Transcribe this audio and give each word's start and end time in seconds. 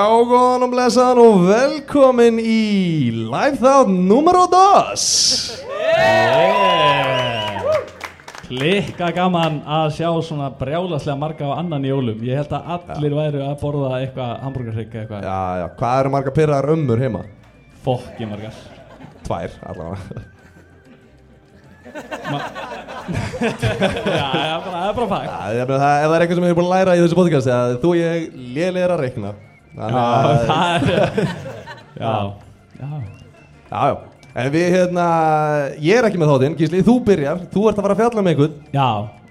Já, 0.00 0.06
góðan 0.24 0.62
og 0.64 0.70
blessaðan 0.72 1.18
og 1.20 1.42
velkomin 1.44 2.38
í 2.40 3.10
Live 3.12 3.58
Thought 3.60 3.90
numero 3.92 4.46
2 4.48 4.94
Klikka 8.46 9.10
gaman 9.12 9.58
að 9.68 9.90
sjá 9.98 10.08
svona 10.24 10.46
brjálaslega 10.56 11.18
marga 11.20 11.50
á 11.52 11.60
annan 11.60 11.84
jólum. 11.84 12.16
Ég 12.24 12.40
held 12.40 12.54
að 12.56 12.70
allir 12.78 13.16
væru 13.18 13.42
að 13.44 13.52
borða 13.60 13.90
eitthvað 13.98 14.32
hamburgerhrygg 14.46 14.96
eitthvað. 15.02 15.28
Já, 15.28 15.42
já, 15.60 15.66
hvað 15.82 16.00
eru 16.00 16.14
marga 16.16 16.34
pyrraðar 16.38 16.72
ömmur 16.78 17.04
heima? 17.04 17.22
Fokki 17.84 18.30
margar. 18.30 18.56
Tvær, 19.28 19.50
allavega. 19.68 20.24
Já, 23.10 24.30
það 24.64 24.80
er 24.80 24.96
bara 24.96 25.12
fakt. 25.12 25.28
Já, 25.28 25.60
ég 25.60 25.68
meina 25.68 25.84
það, 25.84 25.92
ef 25.92 26.08
það 26.08 26.16
er 26.16 26.24
eitthvað 26.24 26.40
sem 26.40 26.48
ég 26.48 26.52
er 26.54 26.58
búin 26.62 26.70
að 26.70 26.74
læra 26.78 26.96
í 26.96 27.04
þessu 27.04 27.20
podcasti 27.20 27.56
að 27.58 27.78
þú 27.84 27.92
og 27.92 28.00
ég 28.00 28.42
lélegir 28.56 28.96
að 28.96 29.02
að, 29.04 29.38
það 30.50 30.88
er 30.90 31.50
Já, 32.00 32.12
já. 33.70 33.90
En 34.30 34.50
við, 34.54 34.66
hérna, 34.76 35.04
ég 35.82 35.98
er 35.98 36.06
ekki 36.06 36.18
með 36.20 36.30
þáttinn, 36.30 36.56
Gísli, 36.58 36.80
þú 36.86 36.94
byrjar, 37.08 37.40
þú 37.50 37.64
ert 37.66 37.80
að 37.80 37.86
fara 37.86 37.94
að 37.96 38.02
fjalla 38.04 38.22
með 38.22 38.32
einhvern. 38.34 38.52
Já, 38.76 38.88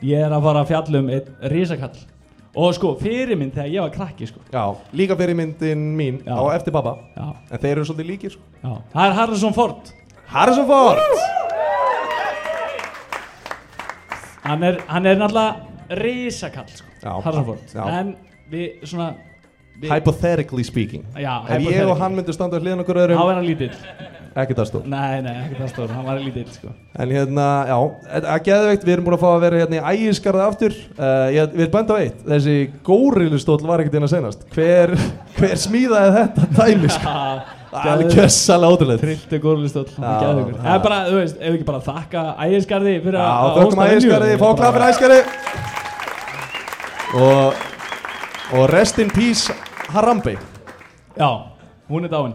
ég 0.10 0.26
er 0.26 0.36
að 0.36 0.48
fara 0.50 0.64
að 0.64 0.72
fjalla 0.74 1.00
um 1.00 1.12
einn 1.16 1.30
risakall. 1.54 2.02
Og 2.60 2.74
sko, 2.76 2.92
fyrirmynd 3.00 3.54
þegar 3.56 3.70
ég 3.72 3.86
var 3.86 3.94
krakki 3.94 4.28
sko. 4.28 4.42
Já, 4.52 4.64
líka 5.00 5.16
fyrir 5.16 5.38
myndin 5.40 5.86
mín 5.96 6.18
Já. 6.26 6.34
á 6.36 6.44
eftir 6.58 6.74
babba 6.76 6.96
Já, 7.16 7.28
En 7.48 7.62
þeir 7.62 7.72
eru 7.78 7.86
svolítið 7.88 8.10
líkir, 8.10 8.34
sko. 8.36 8.44
Já. 8.60 8.74
Það 8.92 9.06
er 9.06 9.18
Harrison 9.22 9.56
Ford. 9.56 9.92
Harrison 10.34 10.68
Ford! 10.68 11.00
Hann 14.44 14.64
er, 14.66 14.80
hann 14.90 15.06
er 15.06 15.20
náttúrulega 15.20 16.00
risakall 16.02 16.70
sko. 16.74 16.90
Já. 17.00 17.12
Harrison 17.24 17.46
Ford. 17.46 17.64
Já. 17.72 17.84
En 18.02 18.16
við 18.52 18.84
svona 18.90 19.14
Hypothetically 19.88 20.64
speaking. 20.68 21.06
Já, 21.16 21.40
Ef 21.48 21.68
ég 21.72 21.88
og 21.88 22.00
hann 22.02 22.18
myndu 22.18 22.36
standa 22.36 22.60
á 22.60 22.62
hliðan 22.64 22.84
okkur 22.84 22.98
Þá 23.00 23.04
öðrum 23.06 23.30
er 23.30 23.38
hann 23.40 23.48
lítill. 23.48 23.76
Ekki 24.38 24.54
það 24.56 24.68
stór. 24.70 24.84
Nei, 24.90 25.22
nei, 25.26 25.32
ekki 25.42 25.56
það 25.58 25.70
stór, 25.72 25.92
hann 25.96 26.06
var 26.06 26.20
lítill 26.22 26.50
sko. 26.54 26.72
En 27.02 27.14
hérna, 27.14 27.46
já, 27.70 27.78
að 28.20 28.42
geðveikt, 28.46 28.84
við 28.86 28.94
erum 28.94 29.06
búin 29.08 29.16
að 29.18 29.24
fá 29.24 29.30
að 29.30 29.44
vera 29.46 29.62
hérna 29.64 29.80
í 29.80 29.86
ægiskarða 29.94 30.44
aftur. 30.46 30.74
Uh, 30.94 31.28
ég, 31.34 31.54
Við 31.56 31.64
erum 31.66 31.74
bænt 31.76 31.90
á 31.90 31.96
eitt, 31.98 32.20
þessi 32.28 32.56
górillustóll 32.86 33.64
var 33.66 33.80
ekkert 33.84 33.96
inn 34.00 34.06
að 34.06 34.14
senast 34.14 34.40
Hver, 34.54 34.90
hver 35.40 35.58
smíðaði 35.64 36.12
þetta 36.18 36.42
dæmi, 36.60 36.90
sko? 36.94 37.16
Það 37.70 37.90
er 37.94 38.14
kjössalega 38.16 38.74
ótrúlega 38.74 39.02
Trilltu 39.04 39.38
góðlistóll, 39.44 39.92
hann 39.98 40.06
Já, 40.26 40.30
er 40.74 40.80
bara, 40.86 41.00
þú 41.06 41.16
veist, 41.20 41.36
ef 41.38 41.46
við 41.46 41.58
ekki 41.60 41.68
bara 41.68 41.82
þakka 41.86 42.24
ægisgarði 42.48 42.94
fyrir 43.04 43.20
Já, 43.20 43.26
að 43.30 43.30
hósta 43.60 43.82
ægiskarði, 43.94 44.32
ægiskarði 44.90 45.20
og 48.58 48.66
rest 48.74 48.98
in 49.02 49.12
peace 49.14 49.54
Harambe. 49.90 50.38
Já, 51.18 51.30
hún 51.90 52.06
er 52.06 52.12
dáin. 52.12 52.34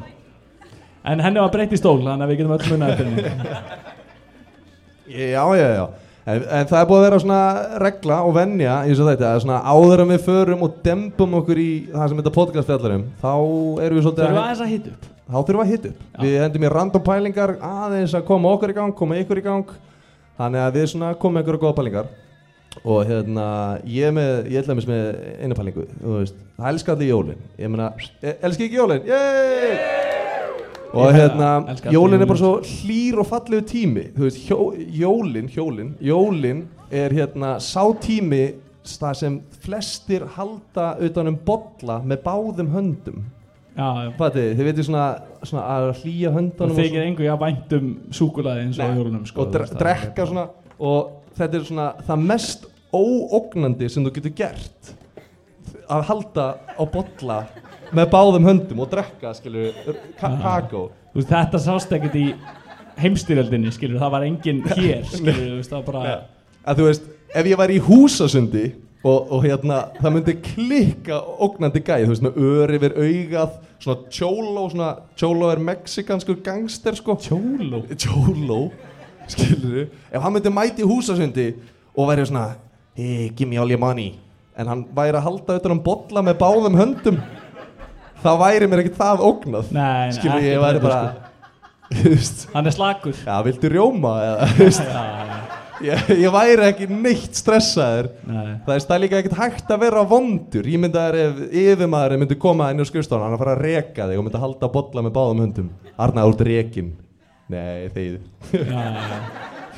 En 1.05 1.21
henni 1.21 1.41
var 1.41 1.53
breytt 1.53 1.75
í 1.75 1.79
stól, 1.79 2.01
þannig 2.03 2.25
að 2.25 2.33
við 2.33 2.41
getum 2.41 2.55
öll 2.57 2.71
munið 2.73 2.95
eftir 2.95 3.07
henni. 3.11 3.23
Já, 5.15 5.45
já, 5.55 5.69
já. 5.77 5.85
En, 6.25 6.39
en 6.41 6.69
það 6.71 6.79
er 6.79 6.87
búið 6.89 6.99
að 6.99 7.05
vera 7.05 7.17
svona 7.21 7.41
regla 7.83 8.19
og 8.25 8.33
venja 8.39 8.79
í 8.89 8.93
þessu 8.95 9.09
þetta, 9.11 9.33
svona 9.45 9.59
áður 9.61 10.03
en 10.07 10.13
við 10.15 10.23
förum 10.25 10.63
og 10.65 10.79
dembum 10.87 11.35
okkur 11.43 11.61
í 11.61 11.71
það 11.93 12.07
sem 12.09 12.23
þetta 12.23 12.33
podcast 12.33 12.71
fjallar 12.71 12.95
um, 12.95 13.03
þá 13.21 13.33
erum 13.85 13.99
við 13.99 14.07
svolítið 14.07 14.23
Þurfum 14.23 14.39
að, 14.39 14.47
aðeins 14.47 14.63
að 14.65 14.71
hitta 14.73 14.95
upp? 14.95 15.11
Þá 15.27 15.37
þurfum 15.37 15.61
við 15.61 15.65
að 15.67 15.75
hita 15.75 15.91
upp. 15.91 15.99
Já. 16.07 16.23
Við 16.25 16.37
endum 16.47 16.65
í 16.65 16.71
random 16.73 17.05
pælingar 17.11 17.53
aðeins 17.69 18.17
að 18.17 18.25
koma 18.31 18.55
okkur 18.57 18.73
í 18.73 18.79
gang, 18.79 18.97
koma 18.97 19.21
ykkur 19.21 19.43
í 19.43 19.45
gang, 19.45 19.75
þannig 20.41 20.65
að 20.65 20.79
við 20.79 20.89
svona 20.95 21.13
komum 21.21 21.43
ykkur 21.43 21.61
á 21.61 21.63
góða 21.67 21.77
pælingar 21.83 22.09
og 22.83 23.05
hérna, 23.09 23.47
ég 23.87 24.09
er 24.09 24.15
með, 24.17 24.33
ég 24.51 24.63
ætla 24.63 24.75
með 24.91 25.05
einu 25.41 25.59
pælingu, 25.59 25.85
þú 26.01 26.17
veist, 26.19 26.41
það 26.59 26.71
elskar 26.73 26.97
allir 26.97 27.13
jólin, 27.13 27.45
ég 27.61 27.71
meina, 27.71 27.93
e- 28.21 28.35
elski 28.49 28.67
ekki 28.69 28.81
jólin, 28.81 29.07
yey! 29.09 29.79
Og 30.95 31.11
hérna, 31.15 31.53
elska 31.73 31.89
allir 31.89 31.99
jólin 31.99 32.23
er 32.23 32.31
bara 32.31 32.39
svo 32.39 32.53
hlýr 32.63 33.19
og 33.19 33.27
fallegu 33.27 33.65
tími. 33.67 34.05
Þú 34.15 34.27
veist, 34.29 34.43
hjó, 34.47 34.59
jólin, 34.95 35.49
hjólin 35.51 35.95
Jólin 35.99 36.61
er 36.95 37.15
hérna 37.15 37.57
sá 37.59 37.83
tími 37.99 38.45
það 38.85 39.17
sem 39.19 39.39
flestir 39.65 40.27
halda 40.37 40.93
utan 41.03 41.33
um 41.33 41.39
bolla 41.47 41.99
með 42.05 42.23
báðum 42.27 42.71
höndum. 42.75 43.25
Já, 43.75 44.13
Fatið, 44.15 44.53
þið 44.55 44.69
veitir 44.69 44.87
svona, 44.87 45.05
svona 45.43 45.65
að 45.67 45.89
hlýja 46.05 46.31
Og 46.31 46.37
höndunum 46.39 46.77
þykir 46.79 47.07
engu 47.09 47.25
ég 47.25 47.33
að 47.33 47.41
vænt 47.43 47.73
um 47.75 47.89
súkulaði 48.15 48.69
eins 48.69 48.79
og 48.79 48.87
Nei. 48.93 49.01
jólunum 49.01 49.25
sko, 49.27 49.49
og 49.49 49.57
drekka 49.81 50.27
svona 50.31 50.45
og 50.79 51.24
þetta 51.39 51.59
er 51.59 51.67
svona 51.69 51.89
það 52.07 52.27
mest 52.31 52.69
óógnandi 52.95 53.89
sem 53.91 54.05
þú 54.07 54.13
getur 54.19 54.37
gert 54.39 54.95
að 55.91 56.05
halda 56.09 56.47
á 56.79 56.83
bolla 56.89 57.39
með 57.95 58.11
báðum 58.13 58.47
höndum 58.49 58.85
og 58.85 58.91
drekka 58.93 59.35
skilur 59.37 59.75
ka 60.19 60.31
Já. 60.31 60.39
kakó. 60.43 60.85
Veist, 61.15 61.31
þetta 61.31 61.61
sást 61.63 61.93
ekkert 61.95 62.17
í 62.19 62.29
heimstyrjöldinni, 62.99 63.73
skilur, 63.75 64.01
það 64.03 64.15
var 64.15 64.25
enginn 64.27 64.63
hér, 64.71 65.05
veist, 65.05 65.71
það 65.71 65.77
var 65.77 65.85
bara 65.89 66.17
að 66.65 66.81
þú 66.81 66.89
veist, 66.89 67.07
ef 67.35 67.51
ég 67.51 67.61
væri 67.61 67.79
í 67.79 67.85
húsasundi 67.85 68.65
og, 69.05 69.33
og 69.35 69.45
hérna, 69.45 69.81
það 69.99 70.15
myndi 70.17 70.35
klikka 70.49 71.21
ógnandi 71.45 71.83
gæð, 71.85 72.07
þú 72.07 72.15
veist, 72.15 72.25
með 72.25 72.39
ör 72.49 72.75
yfir 72.79 72.97
augað, 73.05 73.57
svona 73.85 74.15
cholo 74.17 74.67
svona, 74.73 74.91
cholo 75.21 75.51
er 75.53 75.63
mexikanskur 75.71 76.41
gangster 76.47 76.99
sko, 76.99 77.19
Tjóló 77.21 77.83
cholo 77.99 78.61
skilur 79.33 79.87
ef 79.87 80.21
hann 80.23 80.35
myndi 80.35 80.53
mæti 80.53 80.87
húsasundi 80.87 81.49
og 81.95 82.11
væri 82.11 82.27
svona 82.29 82.55
hey, 82.97 83.31
give 83.35 83.49
me 83.49 83.59
all 83.59 83.71
your 83.71 83.81
money 83.81 84.13
en 84.59 84.71
hann 84.71 84.85
væri 84.95 85.19
að 85.19 85.27
halda 85.29 85.59
utan 85.61 85.77
um 85.77 85.83
bolla 85.83 86.23
með 86.23 86.39
báðum 86.43 86.79
höndum 86.79 87.19
þá 88.25 88.31
væri 88.41 88.69
mér 88.71 88.85
ekkert 88.85 89.01
það 89.01 89.25
ógnað. 89.29 89.71
Skilur 90.17 90.39
ekkert 90.39 90.49
ég 90.49 90.63
væri 90.65 90.83
bara 90.85 91.03
þú 91.95 92.15
veist, 92.15 92.47
Hann 92.55 92.67
er 92.67 92.75
slakur. 92.75 93.19
Já, 93.27 93.35
viltu 93.45 93.71
rjóma 93.71 94.15
þú 94.57 94.69
ég, 95.85 96.11
ég 96.23 96.33
væri 96.33 96.65
ekki 96.71 96.89
neitt 96.89 97.37
stressaður. 97.37 98.09
Nei. 98.29 98.55
Það 98.65 98.75
er 98.77 98.85
stæð 98.87 99.03
líka 99.03 99.21
ekkert 99.21 99.39
hægt 99.43 99.73
að 99.75 99.83
vera 99.85 100.05
vondur. 100.09 100.69
Ég 100.71 100.81
myndi 100.81 101.01
að 101.01 101.19
ef 101.21 101.41
yfirmaður 101.51 102.21
myndi 102.23 102.39
koma 102.41 102.71
inn 102.73 102.81
á 102.81 102.87
skrifstofan 102.89 103.27
hann 103.27 103.37
að 103.37 103.43
fara 103.45 103.57
að 103.59 103.65
reka 103.67 104.09
þig 104.09 104.21
og 104.21 104.27
myndi 104.27 104.41
að 104.41 104.47
halda 104.47 104.71
bolla 104.79 105.05
með 105.05 105.17
báðum 105.19 105.43
höndum. 105.45 105.73
Arna 106.01 106.29
út 106.31 106.45
rekin 106.47 106.95
nei 107.53 107.89
þeir 107.93 108.21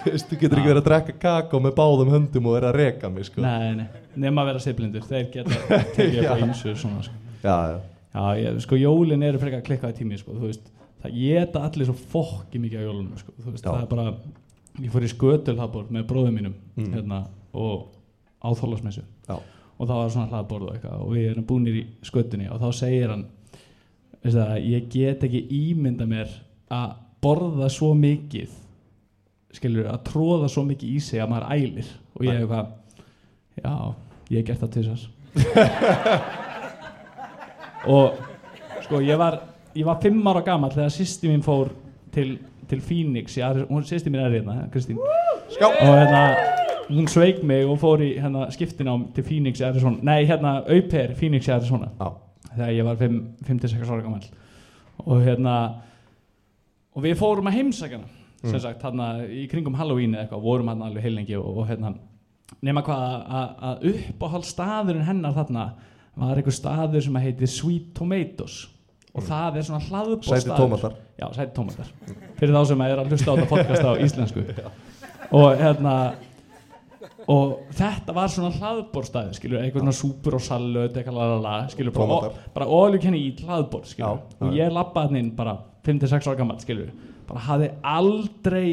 þú 0.07 0.13
veist, 0.13 0.29
þú 0.31 0.39
getur 0.41 0.61
ekki 0.61 0.71
verið 0.71 0.81
að 0.83 0.87
drekka 0.89 1.15
kakó 1.23 1.61
með 1.65 1.75
báðum 1.81 2.13
höndum 2.15 2.47
og 2.51 2.55
vera 2.57 2.71
að 2.71 2.77
reka 2.81 3.11
mig 3.11 3.27
sko. 3.27 3.43
Nei, 3.43 3.75
nei, 3.81 3.87
nema 4.23 4.45
að 4.45 4.51
vera 4.53 4.63
siblindur, 4.63 5.07
þeir 5.09 5.29
geta 5.35 5.57
upp 5.57 5.99
á 5.99 6.05
Já. 6.15 6.33
ýmsu 6.47 6.75
svona 6.79 7.03
sko. 7.07 7.17
já, 7.43 7.57
já, 7.73 7.79
Já, 8.17 8.23
ég, 8.41 8.61
sko, 8.65 8.79
jólin 8.81 9.23
eru 9.27 9.41
frekar 9.43 9.65
klikkaði 9.67 9.99
tími, 9.99 10.19
sko, 10.21 10.37
þú 10.39 10.47
veist 10.51 10.71
Það 11.03 11.17
geta 11.21 11.61
allir 11.67 11.87
svo 11.91 11.95
fokki 12.15 12.59
mikið 12.63 12.81
á 12.81 12.85
jólunum, 12.87 13.19
sko, 13.21 13.35
þú 13.43 13.51
veist, 13.53 13.67
Já. 13.67 13.71
það 13.75 13.83
er 13.83 13.91
bara 13.91 14.07
Ég 14.77 14.93
fór 14.93 15.05
í 15.07 15.11
skötulhabor 15.13 15.87
með 15.93 16.07
bróðum 16.11 16.35
mínum, 16.37 16.55
Mm. 16.77 16.91
hérna, 16.93 17.19
og 17.57 17.87
á 18.45 18.49
þólasmessu 18.57 19.03
Og 19.29 19.85
það 19.85 19.99
var 20.01 20.11
svona 20.15 20.31
hlaðborð 20.33 20.67
og 20.71 20.75
eitthvað, 20.77 21.01
og 21.05 21.11
við 21.13 21.27
erum 21.31 21.45
búinir 21.49 21.75
í 21.77 21.83
skötunni 22.09 22.47
Og 22.53 22.61
þá 22.63 22.69
segir 22.79 23.11
hann, 23.13 23.27
veist 24.25 24.37
það, 24.39 24.55
ég 24.71 24.87
get 24.93 25.25
ekki 25.29 25.43
ímynda 25.59 26.07
mér 26.09 26.31
að 26.73 26.95
borða 27.27 27.69
svo 27.73 27.91
mikið 27.99 28.51
skilur, 29.57 29.87
að 29.89 30.03
tróða 30.11 30.49
svo 30.53 30.63
mikið 30.69 30.89
í 30.95 30.99
sig 31.01 31.21
að 31.23 31.31
maður 31.33 31.51
ælir. 31.57 31.89
Og 32.17 32.21
ég 32.27 32.33
hef 32.37 32.43
eitthvað 32.45 32.67
já, 33.63 33.75
ég 34.31 34.37
hef 34.39 34.47
gert 34.51 34.63
það 34.65 34.73
til 34.75 34.87
þess 34.91 35.05
og 37.93 38.07
sko 38.87 38.97
ég 39.05 39.19
var 39.21 39.35
ég 39.77 39.85
var 39.87 39.99
fimm 40.03 40.27
ára 40.31 40.41
gammal 40.45 40.71
þegar 40.73 40.91
sýsti 40.95 41.29
mín 41.31 41.43
fór 41.45 41.69
til, 42.15 42.39
til 42.71 42.81
Phoenix. 42.81 43.37
Ari- 43.45 43.67
hún 43.69 43.85
sýsti 43.85 44.11
mín 44.13 44.23
er 44.25 44.31
hérna, 44.39 44.55
Kristín. 44.73 44.97
Og 44.99 45.93
hérna 45.93 46.23
hún 46.89 47.09
sveik 47.11 47.43
mig 47.45 47.67
og 47.67 47.79
fór 47.83 48.01
í 48.05 48.15
hérna 48.17 48.47
skiptinám 48.55 49.09
til 49.15 49.25
Phoenix 49.27 49.61
í 49.61 49.65
Arizona. 49.69 49.97
Nei 50.03 50.25
hérna 50.29 50.51
auper 50.65 51.13
Phoenix 51.19 51.49
í 51.49 51.53
Arizona. 51.53 51.89
Já, 52.01 52.09
þegar 52.55 52.73
ég 52.77 52.85
var 52.89 52.97
5-6 52.97 53.91
ára 53.91 54.03
gammal 54.03 54.25
og 55.05 55.21
hérna 55.27 55.57
og 56.97 57.03
við 57.05 57.19
fórum 57.21 57.51
að 57.51 57.59
heimsækja 57.61 57.99
hana 58.01 58.13
Mm. 58.45 58.51
sem 58.53 58.61
sagt 58.61 58.83
hérna 58.85 59.05
í 59.33 59.47
kringum 59.49 59.75
Halloween 59.75 60.13
eða 60.13 60.27
eitthvað 60.27 60.43
vorum 60.45 60.69
hérna 60.69 60.85
alveg 60.91 61.03
heilengi 61.07 61.37
og, 61.39 61.47
og 61.63 61.67
hérna 61.71 61.95
nema 62.63 62.83
hvað 62.85 63.01
að- 63.01 63.25
að 63.33 63.63
að 63.69 63.87
uppáhald 63.93 64.45
staðurinn 64.45 65.07
hennar 65.09 65.33
þarna 65.39 65.65
var 66.17 66.37
einhver 66.37 66.53
staður 66.55 67.03
sem 67.03 67.17
heitir 67.17 67.49
Sweet 67.49 67.95
Tomatoes. 67.95 68.69
Og 69.17 69.23
það 69.25 69.57
er 69.57 69.63
svona 69.63 69.81
hlaðbór 69.89 70.29
sæti 70.29 70.53
tómatar. 70.53 70.93
Já, 71.19 71.27
sæti 71.33 71.55
tómatar. 71.57 71.89
Fyrir 72.39 72.53
þá 72.55 72.67
sem 72.67 72.81
er 72.85 72.97
að 72.99 73.09
hlusta 73.09 73.33
á 73.33 73.35
þetta 73.37 73.49
podcast 73.49 73.89
á 73.89 73.93
íslensku. 74.05 74.45
Og 75.33 75.57
hérna 75.57 75.97
Og 77.29 77.57
þetta 77.75 78.15
var 78.15 78.29
svona 78.31 78.53
hlaðborstæði 78.55 79.35
Skilur, 79.35 79.59
eitthvað 79.65 79.83
svona 79.83 79.97
súpur 79.99 80.37
og 80.39 80.43
salöt 80.45 80.95
Eitthvað 80.95 81.17
lalala, 81.19 81.55
skilur 81.73 81.93
bara, 81.97 82.31
bara 82.55 82.67
ólík 82.71 83.03
henni 83.09 83.19
í 83.27 83.33
hlaðbor 83.41 83.83
Skilur, 83.89 84.21
Já, 84.39 84.45
og 84.47 84.53
ég 84.55 84.71
labbaði 84.71 85.09
hann 85.11 85.17
inn 85.17 85.31
bara 85.39 85.57
5-6 85.87 86.27
ára 86.27 86.39
gammal, 86.39 86.59
skilur 86.63 86.91
Bara 87.27 87.45
hafði 87.49 87.69
aldrei 87.87 88.67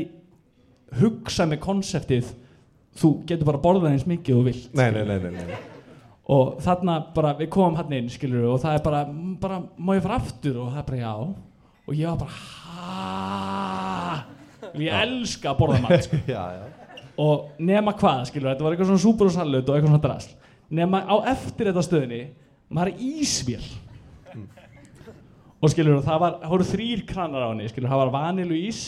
Hugsað 0.99 1.53
með 1.53 1.59
konseptið 1.63 2.33
Þú 2.99 3.09
getur 3.29 3.47
bara 3.49 3.61
borðað 3.61 3.95
eins 3.95 4.03
mikið 4.09 4.37
og 4.37 4.43
vilt 4.49 4.75
nei, 4.77 4.89
nei, 4.93 5.03
nei, 5.07 5.17
nei, 5.23 5.31
nei. 5.33 5.57
og 6.33 6.59
þarna 6.61 6.99
bara 7.15 7.31
við 7.39 7.49
komum 7.55 7.77
hann 7.79 7.95
inn 7.97 8.09
skilur 8.13 8.51
og 8.51 8.61
það 8.61 8.77
er 8.77 8.83
bara, 8.85 8.99
mm, 9.09 9.33
bara 9.41 9.57
má 9.63 9.91
ég 9.97 10.03
fara 10.05 10.19
aftur? 10.21 10.59
Og 10.61 10.67
það 10.69 10.81
er 10.83 10.87
bara 10.91 11.01
já. 11.01 11.13
Og 11.83 11.93
ég 11.97 12.05
var 12.11 12.19
bara 12.21 12.35
ég 14.77 14.93
elska 15.01 15.51
að 15.51 15.59
borða 15.59 15.79
mat 15.83 16.05
sko. 16.05 16.21
já, 16.35 16.43
já. 16.59 16.63
og 17.25 17.35
nema 17.57 17.91
hvað 17.97 18.29
skilur 18.29 18.51
þetta 18.51 18.65
var 18.67 18.75
eitthvað 18.75 18.91
svona 18.91 19.05
súpur 19.07 19.31
og 19.31 19.35
salut 19.39 19.65
og 19.65 19.73
eitthvað 19.73 19.91
svona 19.95 20.05
drasl. 20.05 20.37
Nema 20.73 20.97
á 21.09 21.15
eftir 21.33 21.69
þetta 21.71 21.87
stöðinni 21.89 22.21
maður 22.73 22.93
er 22.93 22.97
ísvél 23.09 23.65
og 25.63 25.71
skilur 25.71 26.03
það 26.03 26.21
var 26.25 26.37
það 26.41 26.53
voru 26.53 26.67
þrýr 26.67 27.01
kranar 27.07 27.47
á 27.47 27.51
henni 27.53 27.71
skilur 27.71 27.91
það 27.93 28.03
var 28.03 28.13
vanilu 28.17 28.59
ís 28.59 28.83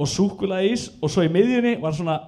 og 0.00 0.10
súkulaði 0.10 0.74
ís 0.74 0.86
og 0.98 1.12
svo 1.12 1.24
í 1.26 1.32
miðjunni 1.32 1.76
var 1.82 1.94
svona 1.96 2.18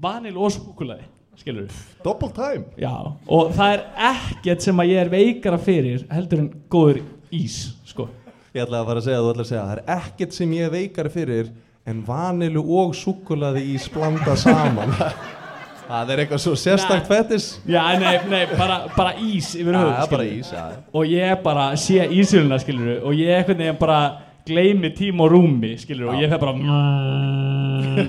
vanilu 0.00 0.42
og 0.46 0.54
súkulaði 0.56 1.06
skilur 1.40 1.70
double 2.04 2.32
time. 2.36 2.66
Já, 2.80 2.92
og 3.30 3.52
það 3.56 3.74
er 3.76 3.84
ekkert 4.10 4.66
sem 4.66 4.82
að 4.82 4.92
ég 4.92 5.04
er 5.04 5.12
veikara 5.12 5.60
fyrir 5.62 6.04
heldur 6.10 6.42
en 6.42 6.50
góður 6.72 7.02
ís, 7.32 7.62
sko. 7.88 8.08
Ég 8.50 8.64
ætla 8.64 8.80
að 8.82 8.88
fara 8.90 9.00
að 9.00 9.06
segja, 9.06 9.22
þú 9.22 9.30
ætla 9.30 9.44
að 9.44 9.50
segja 9.52 9.64
Það 9.64 9.76
er 9.76 9.82
ekkert 9.94 10.32
sem 10.34 10.54
ég 10.56 10.66
er 10.66 10.72
veikari 10.74 11.12
fyrir 11.14 11.50
En 11.90 12.00
vanilu 12.06 12.64
og 12.76 12.96
súkulaði 12.98 13.62
í 13.70 13.76
splanda 13.80 14.34
saman 14.38 14.90
Það 15.90 16.12
er 16.14 16.22
eitthvað 16.22 16.42
svo 16.44 16.52
sérstakt 16.58 17.08
fettis 17.10 17.46
Já, 17.66 17.82
nei, 17.98 18.14
nei, 18.30 18.44
bara, 18.54 18.84
bara 18.94 19.16
ís 19.18 19.50
yfir 19.58 19.74
Já, 19.74 19.80
það 19.80 20.04
er 20.04 20.12
bara 20.12 20.28
ís, 20.28 20.52
já. 20.54 20.64
Og 20.94 21.10
ég 21.10 21.42
bara 21.42 21.66
sé 21.80 22.06
ísjöluna, 22.06 22.60
skilur 22.62 23.00
og 23.00 23.18
ég 23.18 23.40
einhvern 23.40 23.64
veginn 23.64 23.80
bara 23.80 24.00
gleymi 24.46 24.92
tím 24.96 25.20
og 25.24 25.34
rúmi, 25.34 25.74
skilur 25.80 26.12
og 26.12 26.22
ég 26.22 26.30
fer 26.30 26.40
bara 26.42 26.54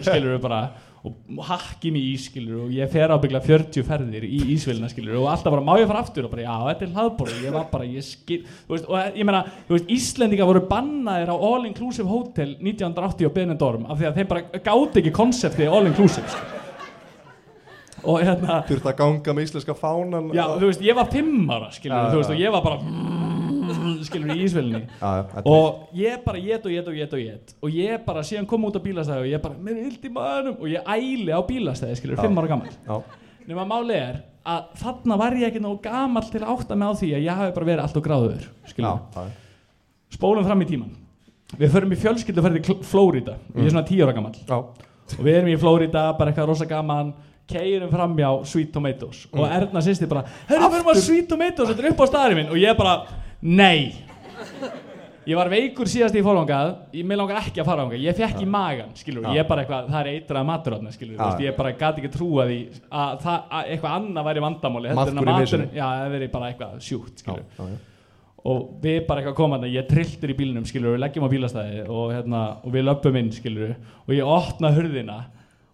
skilur 0.06 0.40
bara 0.44 0.62
og 1.02 1.40
hakki 1.48 1.90
mig 1.90 2.04
í, 2.12 2.18
skilur 2.22 2.68
og 2.68 2.74
ég 2.76 2.90
fer 2.94 3.10
ábyggla 3.10 3.40
40 3.42 3.86
ferðir 3.88 4.28
í 4.28 4.44
ísvélina, 4.54 4.86
skilur 4.92 5.18
og 5.18 5.32
alltaf 5.32 5.56
bara, 5.56 5.66
má 5.66 5.74
ég 5.82 5.90
fara 5.90 6.04
aftur? 6.06 6.28
Og 6.28 6.36
bara, 6.36 6.46
já, 6.46 6.54
þetta 6.68 6.86
er 6.86 6.94
hlaðborð 6.94 7.40
og 7.40 7.48
ég 7.48 7.56
var 7.58 7.68
bara, 7.74 7.90
ég 7.90 8.06
skil, 8.06 8.44
veist, 8.70 8.86
og 8.86 9.18
ég 9.18 9.26
meina 9.26 9.42
þú 9.66 9.80
veist, 9.80 9.90
Íslendinga 9.98 10.46
voru 10.52 10.62
bannaðir 10.70 11.34
á 11.34 11.36
All 11.36 11.66
Inclusive 11.66 12.06
Hotel 12.06 12.54
1980 12.62 13.26
á 13.26 13.32
Benidorm 13.34 13.90
af 13.90 13.98
því 13.98 14.12
að 14.12 14.22
þeim 14.22 14.34
bara 14.36 14.64
gáti 14.70 15.02
ekki 15.02 15.18
konseptið 15.24 15.74
All 15.74 15.90
Inclusive, 15.90 16.30
sko 16.30 16.61
og 18.04 18.20
hérna 18.22 18.62
Þurft 18.70 18.88
að 18.92 18.98
ganga 19.02 19.34
með 19.38 19.48
íslenska 19.48 19.76
fánan 19.78 20.32
Já, 20.36 20.46
þú 20.58 20.70
veist, 20.70 20.84
ég 20.86 20.98
var 20.98 21.10
fimm 21.12 21.50
ára, 21.52 21.72
skilur 21.76 21.98
Já, 21.98 22.12
þú 22.12 22.22
veist, 22.22 22.32
já. 22.32 22.36
og 22.36 22.42
ég 22.42 22.56
var 22.56 22.64
bara 22.66 22.78
skilur 24.06 24.34
í 24.36 24.40
ísvelinni 24.46 24.82
er- 24.84 25.46
og 25.48 25.94
ég 25.96 26.24
bara 26.26 26.40
get 26.44 26.66
og 26.66 26.72
get 26.74 26.88
og 26.88 26.96
get 26.98 27.14
og 27.14 27.20
get 27.24 27.54
og 27.62 27.70
ég 27.78 28.06
bara 28.06 28.24
síðan 28.26 28.48
kom 28.50 28.66
út 28.68 28.76
á 28.76 28.82
bílastæði 28.84 29.22
og 29.26 29.30
ég 29.32 29.42
bara, 29.42 29.56
mér 29.56 29.78
er 29.86 29.96
í 29.96 30.12
maðurum 30.12 30.58
og 30.60 30.68
ég 30.72 30.90
æli 30.96 31.32
á 31.32 31.42
bílastæði, 31.48 31.96
skilur, 32.02 32.20
fimm 32.22 32.38
ára 32.42 32.48
gammal 32.52 33.04
nema 33.48 33.66
máli 33.68 33.96
er 33.98 34.20
að 34.46 34.74
þarna 34.82 35.18
var 35.22 35.38
ég 35.38 35.48
ekki 35.52 35.62
nógu 35.62 35.82
gammal 35.86 36.24
til 36.32 36.42
að 36.42 36.52
átta 36.56 36.76
mig 36.76 36.88
á 36.90 36.94
því 36.98 37.12
að 37.16 37.26
ég 37.28 37.40
hafi 37.42 37.56
bara 37.56 37.70
verið 37.70 37.84
allt 37.86 37.98
og 38.02 38.06
gráður, 38.06 38.48
skilur 38.66 39.32
spólum 40.12 40.46
fram 40.46 40.62
í 40.62 40.68
tíman 40.70 40.92
við 41.60 41.74
förum 41.74 41.92
í 41.94 42.00
fjölskylduferði 42.00 42.62
til 42.66 42.78
Flórida 42.88 43.38
og 43.54 43.60
ég 43.62 43.68
er 43.70 43.74
svona 43.76 43.88
tíu 43.88 44.04
ára 44.06 44.16
gammal 44.16 44.34
og 44.52 45.24
við 45.26 45.36
erum 45.38 45.52
í 45.52 45.58
Flórida, 45.60 46.06
bara 46.18 46.32
eitthvað 46.32 46.48
rosa 46.52 46.66
gaman 46.70 47.14
keirum 47.48 47.90
fram 47.92 48.14
hjá 48.18 48.30
Sweet 48.46 48.72
Tomatoes. 48.74 49.26
Og 49.34 49.46
Erna 49.48 49.82
sýsti 49.84 50.08
bara, 50.12 50.24
herru, 50.50 50.70
erum 50.78 50.92
á 50.92 50.96
Sweet 50.96 51.28
Tomatoes 51.30 51.70
þetta 51.74 51.84
er 51.86 51.92
upp 51.94 52.04
á 52.04 52.08
staðarinn 52.12 52.42
minn. 52.44 52.52
Og 52.54 52.62
ég 52.62 52.78
bara, 52.78 53.00
nei. 53.42 53.94
Ég 55.22 55.38
var 55.38 55.52
veikur 55.54 55.86
síðast 55.86 56.16
í 56.18 56.22
fórlangað 56.26 56.72
ég 56.98 57.06
með 57.06 57.20
langar 57.20 57.44
ekki 57.44 57.62
að 57.62 57.68
fara 57.68 57.84
ánga, 57.86 57.98
ég 58.02 58.16
fekk 58.18 58.40
í 58.42 58.48
magan 58.50 58.90
skilur, 58.98 59.28
Já. 59.28 59.36
ég 59.38 59.46
bara 59.52 59.62
eitthvað, 59.62 59.92
það 59.94 60.00
er 60.00 60.08
eitrað 60.16 60.48
matur 60.50 60.74
þarna, 60.74 60.94
skilur, 60.96 61.14
Já. 61.14 61.22
veist, 61.28 61.44
ég 61.46 61.58
bara 61.60 61.74
gati 61.78 62.02
ekki 62.02 62.10
trúa 62.16 62.46
því 62.50 62.58
að, 62.90 63.20
það, 63.22 63.44
að 63.60 63.70
eitthvað 63.76 63.94
annað 64.00 64.26
væri 64.32 64.44
vandamáli 64.48 64.90
að 64.90 64.96
í 64.96 64.98
maturinn- 64.98 65.38
misinu. 65.44 65.68
já, 65.78 65.84
það 65.86 66.16
veri 66.16 66.30
bara 66.34 66.50
eitthvað 66.50 66.80
sjúkt, 66.88 67.22
skilur 67.22 67.78
og 68.42 68.64
við 68.82 68.98
bara 69.12 69.22
eitthvað 69.22 69.38
komandi, 69.38 69.70
ég 69.76 69.88
trilltur 69.92 70.34
í 70.34 70.38
bílnum 70.42 70.66
skilur, 70.66 70.96
við 70.98 71.04
leggjum 71.06 71.28
á 71.30 71.34
bílastæði 71.36 71.84
og, 71.86 72.08
hérna, 72.18 72.42
og 72.66 72.74
við 72.74 72.88
löpum 72.90 73.20
inn 73.22 73.30
skilur, 73.38 73.76
og 74.08 74.16
ég 74.18 74.26
opna 74.26 74.74
hurðina 74.74 75.20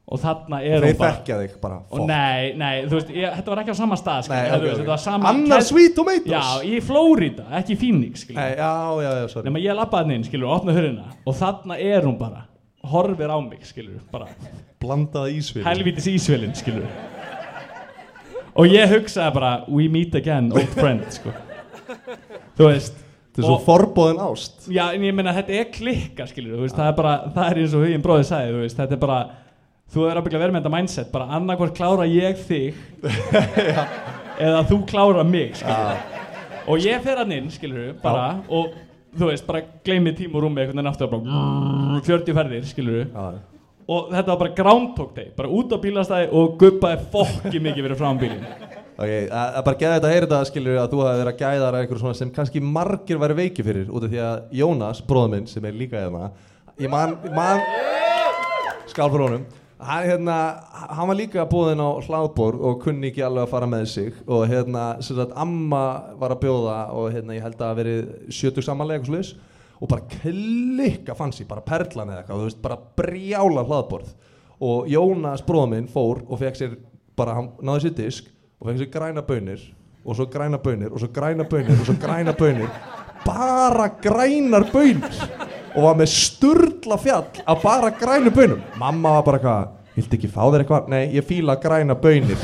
og 0.07 0.19
þarna 0.23 0.59
er 0.63 0.79
Þeir 0.79 0.85
hún 0.93 0.99
bara 1.01 1.15
þekkja 1.17 1.37
þig 1.41 1.55
bara 1.63 1.77
og 1.91 2.03
nei, 2.07 2.53
nei, 2.55 2.75
þú 2.87 2.95
veist, 2.95 3.09
ég, 3.11 3.33
þetta 3.39 3.51
var 3.53 3.61
ekki 3.63 3.73
á 3.75 3.77
sama 3.81 3.97
stað 3.99 4.21
skilur, 4.27 4.37
Nei, 4.37 4.45
þetta, 4.51 4.59
ok, 4.61 4.67
ok. 4.71 4.77
þetta 4.81 4.93
var 4.93 5.01
sama 5.03 5.31
Annar 5.33 5.65
Sweet 5.67 5.95
Tomatoes. 5.97 6.31
Já, 6.31 6.69
í 6.71 6.77
Flórida, 6.87 7.47
ekki 7.59 7.75
í 7.75 7.79
Phoenix 7.81 8.23
skilur, 8.23 8.39
Nei, 8.39 8.53
já, 8.55 8.69
já, 9.03 9.09
já, 9.19 9.25
sorry. 9.33 9.49
Nema 9.49 9.63
ég 9.65 9.75
lappaði 9.81 10.07
hann 10.07 10.15
inn 10.15 10.23
skilur, 10.29 10.47
og 10.47 10.61
opna 10.61 10.75
hurðina. 10.77 11.09
Og 11.27 11.35
þarna 11.41 11.79
er 11.83 12.07
hún 12.07 12.15
bara 12.21 12.45
horfir 12.87 13.33
á 13.35 13.37
mig 13.43 13.67
skilur, 13.67 13.99
bara 14.13 14.29
Blandaða 14.79 15.33
ísvil 15.35 15.65
helvítis 15.67 16.07
ísvelin 16.13 16.53
skilur 16.55 16.87
og 18.57 18.71
ég 18.71 18.87
hugsaði 18.89 19.33
bara 19.35 19.51
we 19.69 19.89
meet 19.91 20.15
again, 20.17 20.47
old 20.55 20.71
friend 20.77 21.03
sko. 21.17 21.33
þú 22.57 22.71
veist 22.71 23.03
Þetta 23.37 23.43
er 23.43 23.51
svo 23.51 23.57
forbóðin 23.67 24.17
ást. 24.23 24.63
Já, 24.73 24.87
en 24.97 25.03
ég 25.05 25.13
meina 25.13 25.29
þetta 25.35 25.53
er 25.59 25.67
klikka, 25.69 26.25
skilur 26.25 26.55
þú 26.57 26.63
veist, 26.63 26.73
það 26.79 26.87
er 26.89 26.95
bara, 26.97 27.11
það 27.35 27.49
er 27.51 27.59
eins 27.61 27.75
og 27.77 27.83
huginn 27.85 28.01
bróðið 28.07 28.25
sagði, 28.31 28.53
þú 28.55 28.61
veist, 28.63 28.79
þetta 28.79 28.95
er 28.95 29.01
bara, 29.03 29.17
þú 29.93 30.07
er 30.09 30.19
ábygglega 30.19 30.43
verið 30.43 30.55
með 30.55 30.63
þetta 30.63 30.73
mindset, 30.75 31.11
bara 31.13 31.29
annarkvort 31.37 31.75
klára 31.77 32.07
ég 32.09 32.39
þig 32.47 32.75
eða 34.47 34.63
þú 34.69 34.81
klára 34.89 35.23
mig, 35.27 35.61
og 36.67 36.83
ég 36.83 37.03
fer 37.05 37.21
hann 37.21 37.35
inn, 37.37 37.51
skilur 37.53 37.93
bara, 38.03 38.41
og 38.51 38.73
þú 39.17 39.29
veist, 39.31 39.45
bara 39.47 39.63
gleymi 39.87 40.13
tím 40.17 40.35
og 40.35 40.43
rúmi 40.45 40.61
einhvern 40.61 40.77
veginn 40.81 40.91
aftur 40.91 41.11
bara 41.13 42.01
40 42.05 42.35
ferðir, 42.37 42.65
skilur 42.69 43.05
og 43.87 44.09
þetta 44.11 44.33
var 44.33 44.41
bara 44.41 44.55
groundhog 44.57 45.13
day, 45.15 45.29
bara 45.37 45.51
út 45.55 45.71
á 45.71 45.77
bílastæði 45.79 46.27
og 46.35 46.57
guppaði 46.59 47.05
fokki 47.13 47.61
mikið 47.63 47.85
fyrir 47.87 47.99
fram 48.01 48.19
bílinn. 48.19 48.43
Ok, 48.97 49.11
að 49.29 49.61
bara 49.61 49.77
gæða 49.77 49.93
þetta 49.93 50.09
að 50.09 50.13
heyra 50.15 50.27
þetta 50.27 50.49
skilur 50.49 50.79
að 50.81 50.91
þú 50.91 51.01
hafi 51.05 51.21
verið 51.21 51.31
að 51.31 51.41
gæða 51.43 51.65
það 51.67 51.75
eitthvað 51.79 51.99
svona 52.01 52.17
sem 52.17 52.31
kannski 52.33 52.61
margir 52.65 53.19
væri 53.21 53.35
veiki 53.37 53.63
fyrir 53.63 53.91
út 53.93 54.07
af 54.07 54.11
því 54.11 54.21
að 54.25 54.55
Jónas, 54.57 55.01
bróður 55.07 55.31
minn 55.35 55.47
sem 55.51 55.67
er 55.69 55.77
líka 55.77 56.01
hérna 56.01 56.31
ég 56.81 56.91
man, 56.91 57.13
man 57.37 57.61
skál 58.89 59.11
fyrir 59.13 59.23
honum 59.27 59.45
hann, 59.79 60.03
hérna, 60.09 60.37
hann 60.71 61.07
var 61.07 61.17
líka 61.17 61.45
búinn 61.49 61.81
á 61.81 61.89
hlaðbor 62.05 62.57
og 62.57 62.79
kunni 62.83 63.11
ekki 63.11 63.23
alveg 63.25 63.45
að 63.45 63.51
fara 63.53 63.69
með 63.69 63.85
sig 63.91 64.15
og 64.25 64.47
hérna, 64.49 64.85
sagt, 65.05 65.35
amma 65.37 65.83
var 66.19 66.33
að 66.33 66.41
bjóða 66.45 66.77
og 66.97 67.11
hérna, 67.13 67.37
ég 67.37 67.45
held 67.45 67.61
að 67.61 67.77
veri 67.81 67.95
70 68.29 68.65
samanlega 68.65 69.01
eitthvað 69.01 69.13
slis 69.13 69.33
og 69.77 69.91
bara 69.91 70.07
klikka 70.09 71.15
fann 71.17 71.33
sér, 71.35 71.49
bara 71.49 71.65
perlan 71.65 72.09
eða 72.09 72.23
eitthvað, 72.23 72.45
veist, 72.47 72.61
bara 72.63 72.79
brjála 72.97 73.65
hlaðborð 73.67 74.13
og 74.67 74.87
Jónas 74.89 75.43
bróður 75.45 75.73
minn 75.75 75.89
fór 75.91 76.23
og 76.25 76.39
fekk 76.41 76.57
sér 76.57 76.77
bara, 77.17 77.37
hann 77.37 77.51
náði 77.61 77.87
sér 77.87 77.97
disk 78.01 78.31
og 78.57 78.71
fekk 78.71 78.81
sér 78.81 78.93
græna 78.95 79.25
bönir 79.25 79.61
og 80.07 80.17
svo 80.17 80.25
græna 80.31 80.57
bönir 80.63 80.89
og 80.93 81.03
svo 81.03 81.11
græna 81.13 81.45
bönir 81.45 81.77
og 81.77 81.85
svo 81.85 81.97
græna 82.01 82.33
bönir 82.37 82.71
bara 83.25 83.91
grænar 84.01 84.65
bönir 84.73 85.21
og 85.77 85.83
var 85.85 85.97
með 85.99 86.09
sturla 86.09 86.97
fjall 87.01 87.27
af 87.45 87.61
bara 87.63 87.91
grænu 87.93 88.31
bönum 88.33 88.63
mamma 88.81 89.11
var 89.19 89.25
bara 89.27 89.37
eitthvað, 89.39 89.67
viltu 89.97 90.17
ekki 90.17 90.31
fá 90.33 90.41
þér 90.49 90.63
eitthvað? 90.65 90.87
Nei, 90.93 91.03
ég 91.15 91.27
fíla 91.29 91.55
græna 91.61 91.95
bönir 92.01 92.41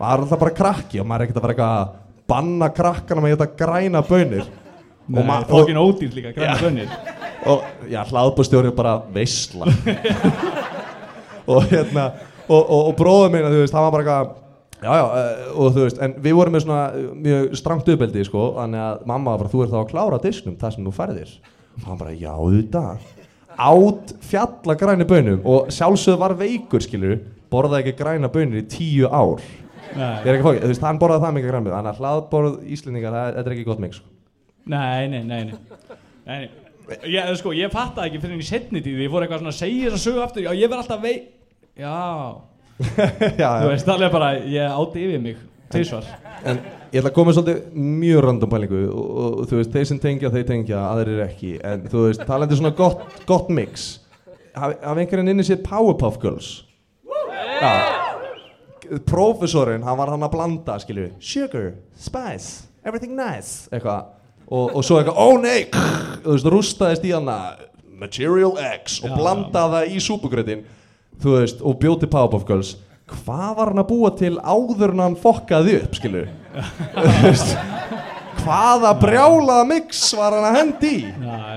var 0.00 0.20
alltaf 0.20 0.40
bara 0.40 0.54
krakki 0.56 1.00
og 1.00 1.08
maður 1.08 1.24
er 1.24 1.28
ekkert 1.30 1.40
að 1.40 1.46
fara 1.46 1.54
eitthvað 1.56 1.78
að 1.80 1.96
banna 2.30 2.68
krakkana 2.76 3.24
með 3.24 3.36
þetta 3.36 3.64
græna 3.64 4.02
bönir 4.06 4.44
Nei, 5.10 5.24
ma- 5.26 5.40
fokkin 5.48 5.80
ódýr 5.80 6.12
líka, 6.14 6.30
græna 6.36 6.58
bönnir 6.60 6.92
og 7.50 7.64
já, 7.90 8.02
hlaðbúrstjóri 8.12 8.70
bara 8.76 8.98
veistla 9.14 9.66
og 11.50 11.64
hérna 11.70 12.04
og, 12.50 12.60
og, 12.60 12.82
og 12.90 12.94
bróður 12.98 13.32
minna, 13.32 13.50
þú 13.52 13.62
veist, 13.64 13.74
hann 13.74 13.86
var 13.86 13.94
bara 13.94 14.04
eitthvað 14.04 14.36
já, 14.80 14.92
já, 15.00 15.06
eh, 15.20 15.46
og 15.54 15.72
þú 15.74 15.86
veist, 15.86 16.02
en 16.04 16.14
við 16.24 16.36
vorum 16.38 16.54
með 16.56 16.64
svona 16.66 16.82
eh, 16.96 17.06
mjög 17.26 17.56
strangt 17.60 17.90
uppeldi, 17.94 18.24
sko 18.28 18.44
þannig 18.58 18.84
að 18.86 19.02
mamma 19.10 19.32
var 19.34 19.42
bara, 19.44 19.52
þú 19.54 19.64
ert 19.64 19.72
þá 19.74 19.80
að 19.82 19.88
klára 19.94 20.20
disknum 20.24 20.58
það 20.60 20.76
sem 20.76 20.86
þú 20.88 20.94
færðir, 21.00 21.32
og 21.82 21.88
hann 21.88 21.98
bara, 22.00 22.12
já, 22.16 22.30
auðvitað. 22.34 23.08
Át 23.60 24.12
fjalla 24.24 24.76
græni 24.78 25.04
bönum 25.08 25.40
og 25.44 25.68
sjálfsögð 25.74 26.20
var 26.22 26.34
veikur, 26.38 26.80
skilur 26.84 27.18
borðaði 27.50 27.82
ekki 27.90 27.98
græna 27.98 28.30
bönir 28.32 28.62
í 28.62 28.68
tíu 28.70 29.08
ár. 29.10 29.42
Ég 29.90 30.26
er 30.30 30.36
ekki 30.36 30.44
fókið, 30.46 30.62
þú 30.62 30.70
veist, 30.70 30.84
hann 30.86 31.00
borðaði 31.02 31.24
það 31.26 31.34
mikið 31.36 31.50
græni 31.50 31.72
þannig 31.74 31.90
að 31.90 32.00
hlaðborð 32.04 32.58
Íslendingar, 32.76 33.16
það- 33.16 33.34
þetta 33.36 33.50
er 33.50 33.54
ekki 33.56 33.66
gott 33.66 33.80
mix. 33.82 34.00
Nei, 34.70 35.08
nei, 35.08 35.22
nei, 35.24 35.44
nei. 35.44 35.54
nei, 36.26 36.38
nei. 36.38 36.50
Ég, 37.10 37.34
sko, 37.38 37.52
ég 37.54 37.70
fattaði 37.70 38.10
ekki 38.10 38.20
fyrir 38.22 38.34
henni 38.36 38.44
í 38.44 38.48
setni 38.48 38.80
tíð 38.82 39.02
ég 39.04 39.10
fór 39.12 39.22
eitthvað 39.26 39.42
svona 39.42 39.52
að 39.54 39.58
segja 39.60 39.90
þess 39.90 39.98
að 39.98 40.04
sögu 40.06 40.22
aftur. 40.24 40.42
Já, 40.46 40.52
ég 40.58 40.70
verð 40.70 40.82
alltaf 40.84 41.02
vei 41.02 41.16
já, 41.80 41.96
já, 43.38 43.50
þú 43.62 43.68
veist, 43.70 43.88
alveg 43.92 44.12
bara 44.14 44.30
ég 44.42 44.72
átti 44.74 45.04
yfir 45.06 45.20
mig, 45.22 45.36
tvisvar. 45.72 46.06
En 46.44 46.58
ég 46.90 47.00
ætla 47.00 47.10
að 47.10 47.16
koma 47.16 47.34
svolítið 47.34 47.78
mjög 48.00 48.24
random 48.26 48.50
pælingu 48.50 48.80
og, 48.90 49.10
og, 49.22 49.40
þú 49.50 49.60
veist, 49.60 49.72
þeir 49.74 49.88
sem 49.90 50.00
tengja, 50.02 50.32
þeir 50.34 50.46
tengja, 50.48 50.82
aðrir 50.90 51.22
ekki. 51.26 51.52
En 51.66 51.86
þú 51.90 52.06
veist, 52.08 52.24
talandi 52.28 52.58
svona 52.58 52.72
gott, 52.76 53.04
gott 53.28 53.50
mix. 53.54 53.90
Haf, 54.56 54.74
Haf 54.82 54.98
einhverjum 54.98 55.30
inni 55.32 55.46
sér 55.46 55.62
Powerpuff 55.66 56.18
Girls? 56.22 56.50
Já. 57.60 57.72
Professorinn, 59.06 59.84
hann 59.86 59.98
var 60.00 60.10
hann 60.10 60.26
að 60.26 60.32
blanda, 60.34 60.78
skilju 60.82 61.12
Sugar, 61.22 61.74
spice, 61.94 62.66
everything 62.82 63.14
nice. 63.14 63.68
Eitthvað. 63.70 64.16
Og, 64.50 64.74
og 64.74 64.82
svo 64.82 64.98
eitthvað, 64.98 65.20
ó 65.22 65.28
nei! 65.38 65.68
Þú 66.24 66.34
veist, 66.34 66.50
rústaðist 66.56 67.06
í 67.06 67.14
hana 67.14 67.38
Material 68.00 68.56
X 68.80 68.98
og 69.04 69.14
það 69.14 69.92
í 69.92 70.00
súpugrætin 70.02 70.64
Þú 71.20 71.34
veist, 71.36 71.60
og 71.60 71.76
bjóti 71.78 72.08
Powerpuff 72.10 72.46
Girls 72.48 72.74
Hvað 73.10 73.48
var 73.58 73.70
hann 73.72 73.82
að 73.82 73.88
búa 73.90 74.10
til 74.18 74.34
áður 74.38 74.92
en 74.94 75.02
hann 75.04 75.16
fokkaði 75.20 75.78
upp, 75.82 75.96
skilju? 75.98 76.26
Hvaða 78.40 78.92
brjálaða 79.02 79.64
mix 79.68 80.02
var 80.16 80.32
hann 80.38 80.46
að 80.48 80.58
hendi 80.60 80.92
í? 80.96 81.08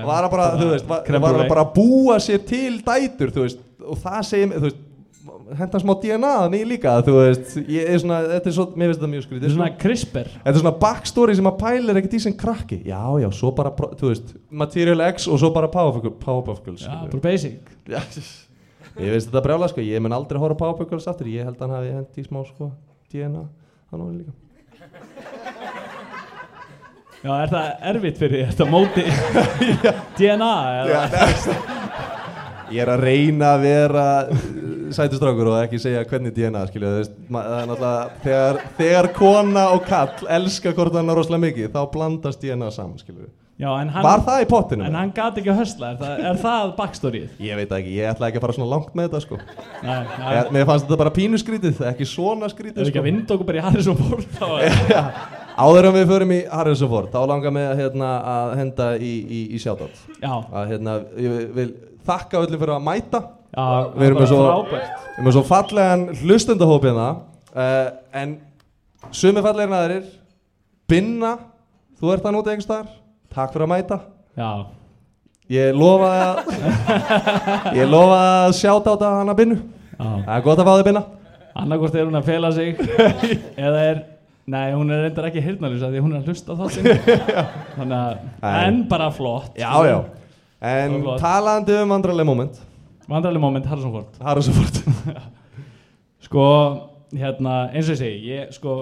Var 0.04 0.18
hann 0.26 0.32
bara, 0.32 0.48
þú 0.60 0.72
veist, 0.74 0.88
var, 0.90 1.04
hann 1.08 1.46
bara 1.48 1.62
að 1.64 1.70
búa 1.78 2.18
sér 2.20 2.42
til 2.48 2.74
dætur, 2.84 3.32
þú 3.32 3.46
veist, 3.46 3.62
og 3.84 4.02
það 4.02 4.18
segir 4.28 4.52
þú 4.58 4.66
veist 4.68 4.82
henda 5.54 5.78
smá 5.80 5.92
DNA 6.00 6.30
þannig 6.42 6.62
líka, 6.68 6.92
þú 7.06 7.14
veist? 7.18 7.54
Ég 7.70 7.88
er 7.94 7.98
svona, 8.02 8.18
þetta 8.34 8.50
er 8.50 8.54
svo, 8.56 8.64
mér 8.74 8.90
finnst 8.90 9.00
þetta 9.00 9.10
mjög 9.12 9.24
skrítið. 9.26 9.42
Þetta 9.44 9.50
er 9.50 9.56
svona 9.56 9.70
CRISPR. 9.84 10.30
Þetta 10.36 10.52
er 10.52 10.60
svona 10.62 10.74
backstory 10.84 11.36
sem 11.38 11.48
að 11.50 11.58
pælir 11.60 12.00
ekkert 12.00 12.16
í 12.18 12.22
sem 12.24 12.36
krakki. 12.40 12.78
Já, 12.88 13.00
já, 13.22 13.28
svo 13.38 13.52
bara, 13.56 13.72
þú 14.00 14.10
veist 14.10 14.32
Material 14.64 15.04
X 15.12 15.28
og 15.30 15.40
svo 15.40 15.52
bara 15.54 15.70
Powerpuff 15.72 16.64
Girls- 16.66 16.84
Já, 16.88 16.96
bara 17.06 17.22
basic. 17.28 17.60
Já, 17.88 18.00
Ég 18.94 19.10
veist 19.10 19.30
þetta 19.30 19.42
brjála, 19.42 19.68
sko 19.72 19.82
Ég 19.82 20.02
mun 20.02 20.14
aldrei 20.14 20.38
horfa 20.38 20.54
á 20.54 20.60
Powerpuff 20.62 20.90
Girls 20.92 21.08
aftur 21.10 21.30
Ég 21.32 21.46
held 21.46 21.58
að 21.58 21.66
hann 21.66 21.76
hafi 21.78 21.94
hendi 21.96 22.22
í 22.22 22.26
smá, 22.28 22.40
sko 22.46 22.70
DNA 23.10 23.44
Hann 23.90 24.04
var 24.04 24.14
líka 24.14 24.32
Já, 27.24 27.30
er 27.40 27.48
það 27.48 27.68
erfitt 27.88 28.18
fyrir 28.20 28.34
því? 28.34 28.40
Er 28.44 28.50
þetta 28.52 28.66
móti 28.68 29.04
DNA? 30.18 30.54
Eða? 30.82 31.00
Ég 32.74 32.82
er 32.82 32.90
að 32.92 33.04
reyna 33.06 33.54
að 33.54 33.62
vera 33.64 34.04
sætustrákur 34.94 35.48
og 35.52 35.56
ekki 35.62 35.80
segja 35.80 36.02
hvernig 36.08 36.34
DNA 36.36 36.66
skilja, 36.68 36.90
veist, 36.98 37.14
það 37.30 37.56
er 37.56 37.70
náttúrulega 37.70 38.20
þegar, 38.24 38.60
þegar 38.78 39.08
kona 39.16 39.64
og 39.72 39.88
kall 39.88 40.28
elska 40.36 40.74
hvort 40.76 40.96
hann 40.98 41.12
rosalega 41.16 41.44
mikið, 41.46 41.70
þá 41.72 41.80
blandast 41.94 42.44
DNA 42.44 42.68
saman, 42.74 43.00
skilju. 43.00 43.28
Já, 43.54 43.68
hann, 43.70 43.90
Var 44.02 44.22
það 44.26 44.40
í 44.42 44.46
pottinu? 44.50 44.82
en 44.88 44.96
hann 44.98 45.10
gat 45.14 45.36
ekki 45.38 45.50
að 45.52 45.58
hösla, 45.60 45.90
er 45.92 45.98
það, 46.00 46.22
er 46.26 46.38
það 46.42 46.70
backstoryið? 46.78 47.26
Ég 47.46 47.58
veit 47.60 47.68
það 47.70 47.76
ekki, 47.84 47.92
ég 48.00 48.08
ætla 48.10 48.26
ekki 48.30 48.38
að 48.40 48.44
fara 48.44 48.54
svona 48.56 48.70
langt 48.72 48.96
með 48.98 49.04
þetta, 49.06 49.20
sko. 49.22 49.36
Nei, 49.84 49.98
já, 50.34 50.40
mér 50.56 50.64
fannst 50.66 50.88
þetta 50.88 50.98
bara 51.04 51.12
pínu 51.14 51.38
skrítið, 51.38 51.78
ekki 51.92 52.08
svona 52.10 52.48
skrítið, 52.50 52.80
ekki 52.82 52.90
að 52.90 52.96
sko. 52.98 53.04
vinda 53.06 53.36
okkur 53.36 53.46
bara 53.52 53.60
í 53.60 53.62
Harrison 53.68 54.00
Ford 54.00 54.26
þá 54.40 54.48
er 54.58 54.74
Já, 54.90 55.02
áður 55.66 55.88
en 55.90 55.94
við 55.94 56.10
förum 56.10 56.32
í 56.34 56.40
Harrison 56.50 56.90
Ford, 56.90 57.12
þá 57.14 57.20
langar 57.30 57.54
mig 57.54 57.68
að, 57.68 57.82
hérna, 57.84 58.08
að 58.32 58.56
henda 58.58 58.88
í, 58.98 59.12
í, 59.22 59.44
í 59.54 59.62
Að, 59.70 60.58
hérna, 60.72 60.96
ég 61.22 61.54
vil 61.60 61.68
þakka 62.10 62.42
öllum 62.42 62.64
fyrir 62.64 62.74
að 62.74 62.84
mæta. 62.90 63.22
já, 63.54 63.68
Við 63.94 64.08
erum 64.08 64.18
með 64.24 64.28
svo- 64.34 65.30
svo 65.38 65.44
fallegan 65.46 66.04
hlustendahóp 66.24 66.82
hérna 66.90 67.06
uh, 67.54 67.86
En 68.18 68.34
sumi 69.14 69.46
fallegir 69.46 69.78
aðrir 69.78 70.10
Binna, 70.90 71.36
þú 72.02 72.10
ert 72.18 72.26
að 72.26 72.34
núti 72.40 72.50
einhvers 72.50 72.66
staðar 72.66 72.90
Takk 73.34 73.52
fyrir 73.54 73.66
að 73.66 73.72
mæta. 73.74 74.00
Já, 74.38 74.50
Ég 75.52 75.74
lofa 75.76 76.08
að 76.08 76.38
Ég 77.78 77.88
lofa 77.92 78.18
að 78.46 78.54
sjáta 78.56 78.88
á 78.88 78.94
þetta 78.94 79.10
hana 79.18 79.34
Binnu. 79.36 79.58
Já. 79.58 80.06
Það 80.24 80.32
er 80.38 80.44
gott 80.46 80.62
að 80.62 80.68
fá 80.68 80.72
þig 80.78 80.86
Binna. 80.88 81.02
Annarkvort 81.54 81.94
er 82.00 82.06
hún 82.08 82.18
að 82.18 82.28
fela 82.30 82.50
sig 82.56 82.80
eða 83.66 83.82
er 83.90 84.00
Nei, 84.50 84.74
hún 84.76 84.90
er 84.92 84.98
reyndar 85.06 85.28
ekki 85.30 85.40
hirnalýsa 85.40 85.88
því 85.88 86.00
hún 86.04 86.16
er 86.16 86.20
að 86.20 86.26
hlusta 86.28 86.52
á 86.52 86.56
þáttinn. 86.58 86.88
Þannig 87.78 87.94
að, 87.96 88.24
Nei. 88.42 88.56
en 88.66 88.80
bara 88.90 89.06
flott. 89.16 89.54
Já, 89.56 89.70
já. 89.88 89.94
En 90.60 90.98
talandi 91.20 91.76
um 91.80 91.94
vandrarleg 91.94 92.28
moment. 92.28 92.58
Vandrarleg 93.08 93.40
moment, 93.40 93.68
Harrison 93.70 93.94
Ford. 93.94 94.18
Harrison 94.20 94.58
Ford. 94.58 95.22
Sko, 96.26 96.44
hérna, 97.16 97.54
eins 97.72 97.88
og 97.88 97.94
ég 97.96 98.00
segi 98.02 98.34
ég, 98.34 98.52
sko, 98.58 98.76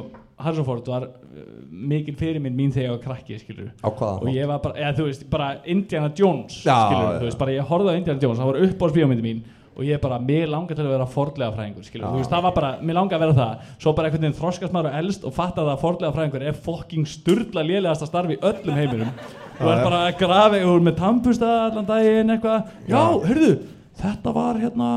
Harrison 0.44 0.66
var 0.66 1.06
uh, 1.06 1.40
mikil 1.70 2.16
fyrirmynd 2.18 2.58
mín 2.58 2.74
þegar 2.74 2.88
ég 2.88 2.94
var 2.96 3.02
krakki, 3.06 3.38
skilur 3.40 3.72
og 3.86 4.28
ég 4.32 4.46
var 4.50 4.62
bara, 4.64 4.78
eða 4.80 4.94
þú 4.98 5.08
veist, 5.08 5.26
bara 5.32 5.48
Indiana 5.64 6.12
Jones, 6.18 6.60
Já, 6.66 6.76
skilur 6.86 7.18
þú 7.18 7.28
veist, 7.28 7.40
bara 7.40 7.56
ég 7.56 7.68
horfði 7.72 7.94
á 7.94 7.98
Indiana 8.00 8.24
Jones, 8.26 8.40
það 8.42 8.52
var 8.52 8.62
upp 8.68 8.82
á 8.82 8.86
spíómyndi 8.92 9.26
mín 9.26 9.42
og 9.72 9.86
ég 9.88 10.00
bara, 10.02 10.18
mér 10.20 10.50
langar 10.52 10.76
til 10.76 10.84
að 10.84 10.92
vera 10.92 11.08
fordlega 11.08 11.54
fræðingur, 11.56 11.86
skilur, 11.88 12.04
Já. 12.04 12.10
þú 12.12 12.20
veist, 12.20 12.32
það 12.34 12.42
var 12.44 12.56
bara 12.58 12.72
mér 12.84 12.98
langar 12.98 13.16
að 13.16 13.22
vera 13.24 13.36
það, 13.38 13.70
svo 13.80 13.94
bara 13.96 14.10
einhvern 14.10 14.26
veginn 14.26 14.36
þroskast 14.36 14.74
maður 14.74 14.90
og 14.90 14.98
elst 14.98 15.24
og 15.24 15.36
fatta 15.36 15.62
það 15.62 15.70
að 15.72 15.84
fordlega 15.86 16.16
fræðingur 16.18 16.44
er 16.50 16.58
fucking 16.66 17.08
sturla 17.08 17.64
lélegasta 17.64 18.08
starfi 18.10 18.36
í 18.36 18.42
öllum 18.50 18.76
heiminum. 18.76 19.14
Þú 19.56 19.70
er 19.72 19.80
já. 19.80 19.84
bara 19.86 20.02
að 20.10 20.18
grafa 20.20 20.60
úr 20.68 20.84
með 20.84 20.98
tampusta 21.00 21.50
allan 21.70 21.88
daginn 21.88 22.34
eitthvað, 22.36 22.68
já, 22.84 22.98
Já. 22.98 23.02
heyrðu 23.30 23.52
þetta 24.02 24.34
var 24.36 24.60
hérna 24.60 24.90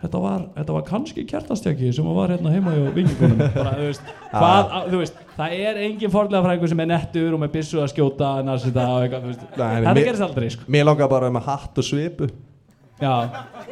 Þetta 0.00 0.20
var, 0.22 0.44
þetta 0.56 0.72
var 0.72 0.84
kannski 0.88 1.22
kertastjaki 1.28 1.90
sem 1.92 2.06
var 2.16 2.30
hérna 2.32 2.48
heima 2.54 2.72
í 2.72 2.84
vingingunum 2.94 3.40
bara, 3.56 3.72
þú 3.76 3.88
veist, 3.90 4.06
hvað, 4.32 4.70
á- 4.72 4.86
þú 4.88 5.00
veist, 5.02 5.18
það 5.36 5.56
er 5.66 5.80
engin 5.84 6.12
fordlega 6.14 6.40
fræðingur 6.46 6.70
sem 6.72 6.80
er 6.80 6.88
nettur 6.88 7.34
og 7.36 7.42
með 7.42 7.50
byssu 7.58 7.82
að 7.82 7.90
skjóta 7.92 8.30
og 8.40 8.48
eitthvað, 8.54 9.26
veist, 9.28 9.42
Nei, 9.58 9.66
þetta 9.74 9.92
mér- 9.98 10.06
gerist 10.08 10.24
aldrei 10.24 10.48
sko. 10.54 10.64
Mér 10.72 10.86
langar 10.88 11.10
bara 11.12 11.28
með 11.36 11.44
hatt 11.50 11.82
og 11.82 11.88
svipu 11.90 12.30
já, 13.00 13.12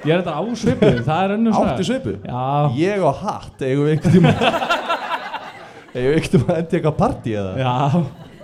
ég 0.04 0.12
er 0.12 0.20
þetta 0.20 0.36
á 0.36 0.42
svipu 0.56 0.92
það 1.08 1.24
er 1.24 1.34
önnum 1.38 1.56
Áttu 1.62 1.84
svipu? 1.88 2.14
já, 2.28 2.44
Ég 2.76 3.02
og 3.08 3.18
hatt, 3.24 3.64
eigum 3.64 3.88
við 3.88 3.96
einhvern 3.96 4.14
tíma 4.18 4.34
Eigum 5.96 6.08
við 6.12 6.14
einhvern 6.18 6.32
tíma 6.36 6.52
að 6.52 6.60
endi 6.62 6.78
eitthvað 6.78 6.96
partí 7.00 7.34
eða? 7.40 7.52
já, 7.64 7.74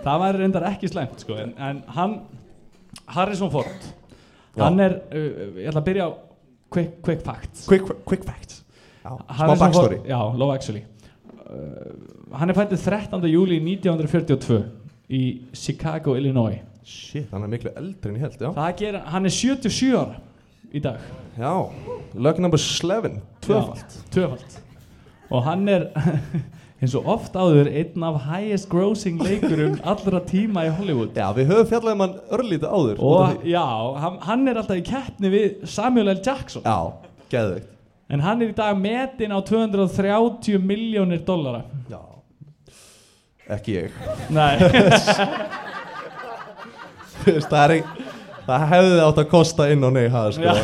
það 0.04 0.22
var 0.24 0.38
reyndar 0.40 0.66
ekki 0.72 0.90
slæmt 0.92 1.20
sko, 1.24 1.36
en, 1.44 1.52
en 1.68 1.82
hann 1.96 2.16
Harrison 3.12 3.52
Ford 3.52 3.90
Já. 4.54 4.62
hann 4.70 4.80
er, 4.84 4.98
uh, 5.12 5.58
ég 5.60 5.68
ætla 5.68 5.80
að 5.84 5.88
byrja 5.90 6.08
á 6.08 6.10
quick, 6.74 6.98
quick 7.06 7.22
facts. 7.24 7.64
Quick, 7.70 7.86
quick 8.04 8.24
facts. 8.26 8.62
Já, 9.04 9.16
smá 9.36 9.56
backstory. 9.60 10.00
já, 10.08 10.18
low 10.36 10.50
actually. 10.52 10.84
Uh, 11.44 12.38
hann 12.40 12.50
er 12.50 12.56
fættið 12.56 12.84
13. 12.88 13.26
júli 13.30 13.58
1942 13.62 14.62
í 15.14 15.22
Chicago, 15.54 16.16
Illinois. 16.18 16.60
Shit, 16.84 17.28
hann 17.32 17.44
er 17.46 17.52
miklu 17.52 17.70
eldri 17.76 18.10
en 18.10 18.16
ég 18.18 18.24
held, 18.26 18.40
já. 18.40 18.50
Það 18.56 18.72
gerir, 18.80 19.02
hann 19.12 19.28
er 19.28 19.34
77 19.36 19.94
ára 20.00 20.18
í 20.74 20.82
dag. 20.84 21.04
Já, 21.38 21.52
lög 22.26 22.40
number 22.42 22.60
11, 22.60 23.20
tvöfalt. 23.44 23.96
Já, 24.00 24.10
tvöfalt. 24.16 24.58
Og 25.30 25.44
hann 25.46 25.68
er 25.68 25.86
eins 26.82 26.94
og 26.98 27.06
oft 27.08 27.36
áður 27.38 27.68
einn 27.70 28.02
af 28.08 28.16
highest 28.28 28.68
grossing 28.72 29.20
leikurum 29.22 29.76
allra 29.88 30.20
tíma 30.28 30.66
í 30.68 30.72
Hollywood. 30.76 31.14
Já, 31.16 31.28
við 31.36 31.48
höfum 31.52 31.68
fjallað 31.70 31.94
um 31.96 32.02
hann 32.04 32.16
örlítið 32.38 32.68
áður. 32.74 33.04
Og 33.10 33.46
já, 33.48 33.64
hann, 34.04 34.18
hann 34.26 34.48
er 34.50 34.60
alltaf 34.60 34.80
í 34.80 34.84
keppni 34.88 35.30
við 35.32 35.62
Samuel 35.70 36.10
L. 36.16 36.20
Jackson. 36.26 36.64
Já, 36.66 36.92
geðveikt. 37.32 37.70
En 38.12 38.20
hann 38.20 38.42
er 38.44 38.50
í 38.52 38.56
dag 38.56 38.76
metin 38.76 39.32
á 39.32 39.40
230 39.40 40.58
miljónir 40.60 41.22
dollara. 41.24 41.62
Já 41.90 42.00
Ekki 43.54 43.74
ég. 43.76 43.96
Nei, 44.32 44.54
Það 47.24 47.58
er 47.64 47.72
ein- 47.74 47.88
Það 48.44 48.64
hefði 48.68 48.96
átt 49.04 49.18
að 49.22 49.28
kosta 49.30 49.66
inn 49.72 49.84
á 49.84 49.90
nei 49.92 50.08
sko. 50.12 50.54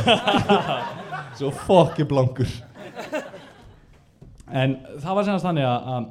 Svo 1.39 1.51
fokki 1.65 2.05
blankur 2.05 2.49
en 4.53 4.77
það 5.01 5.17
var 5.17 5.27
senast 5.29 5.47
þannig 5.47 5.67
að, 5.69 5.89
að 5.95 6.11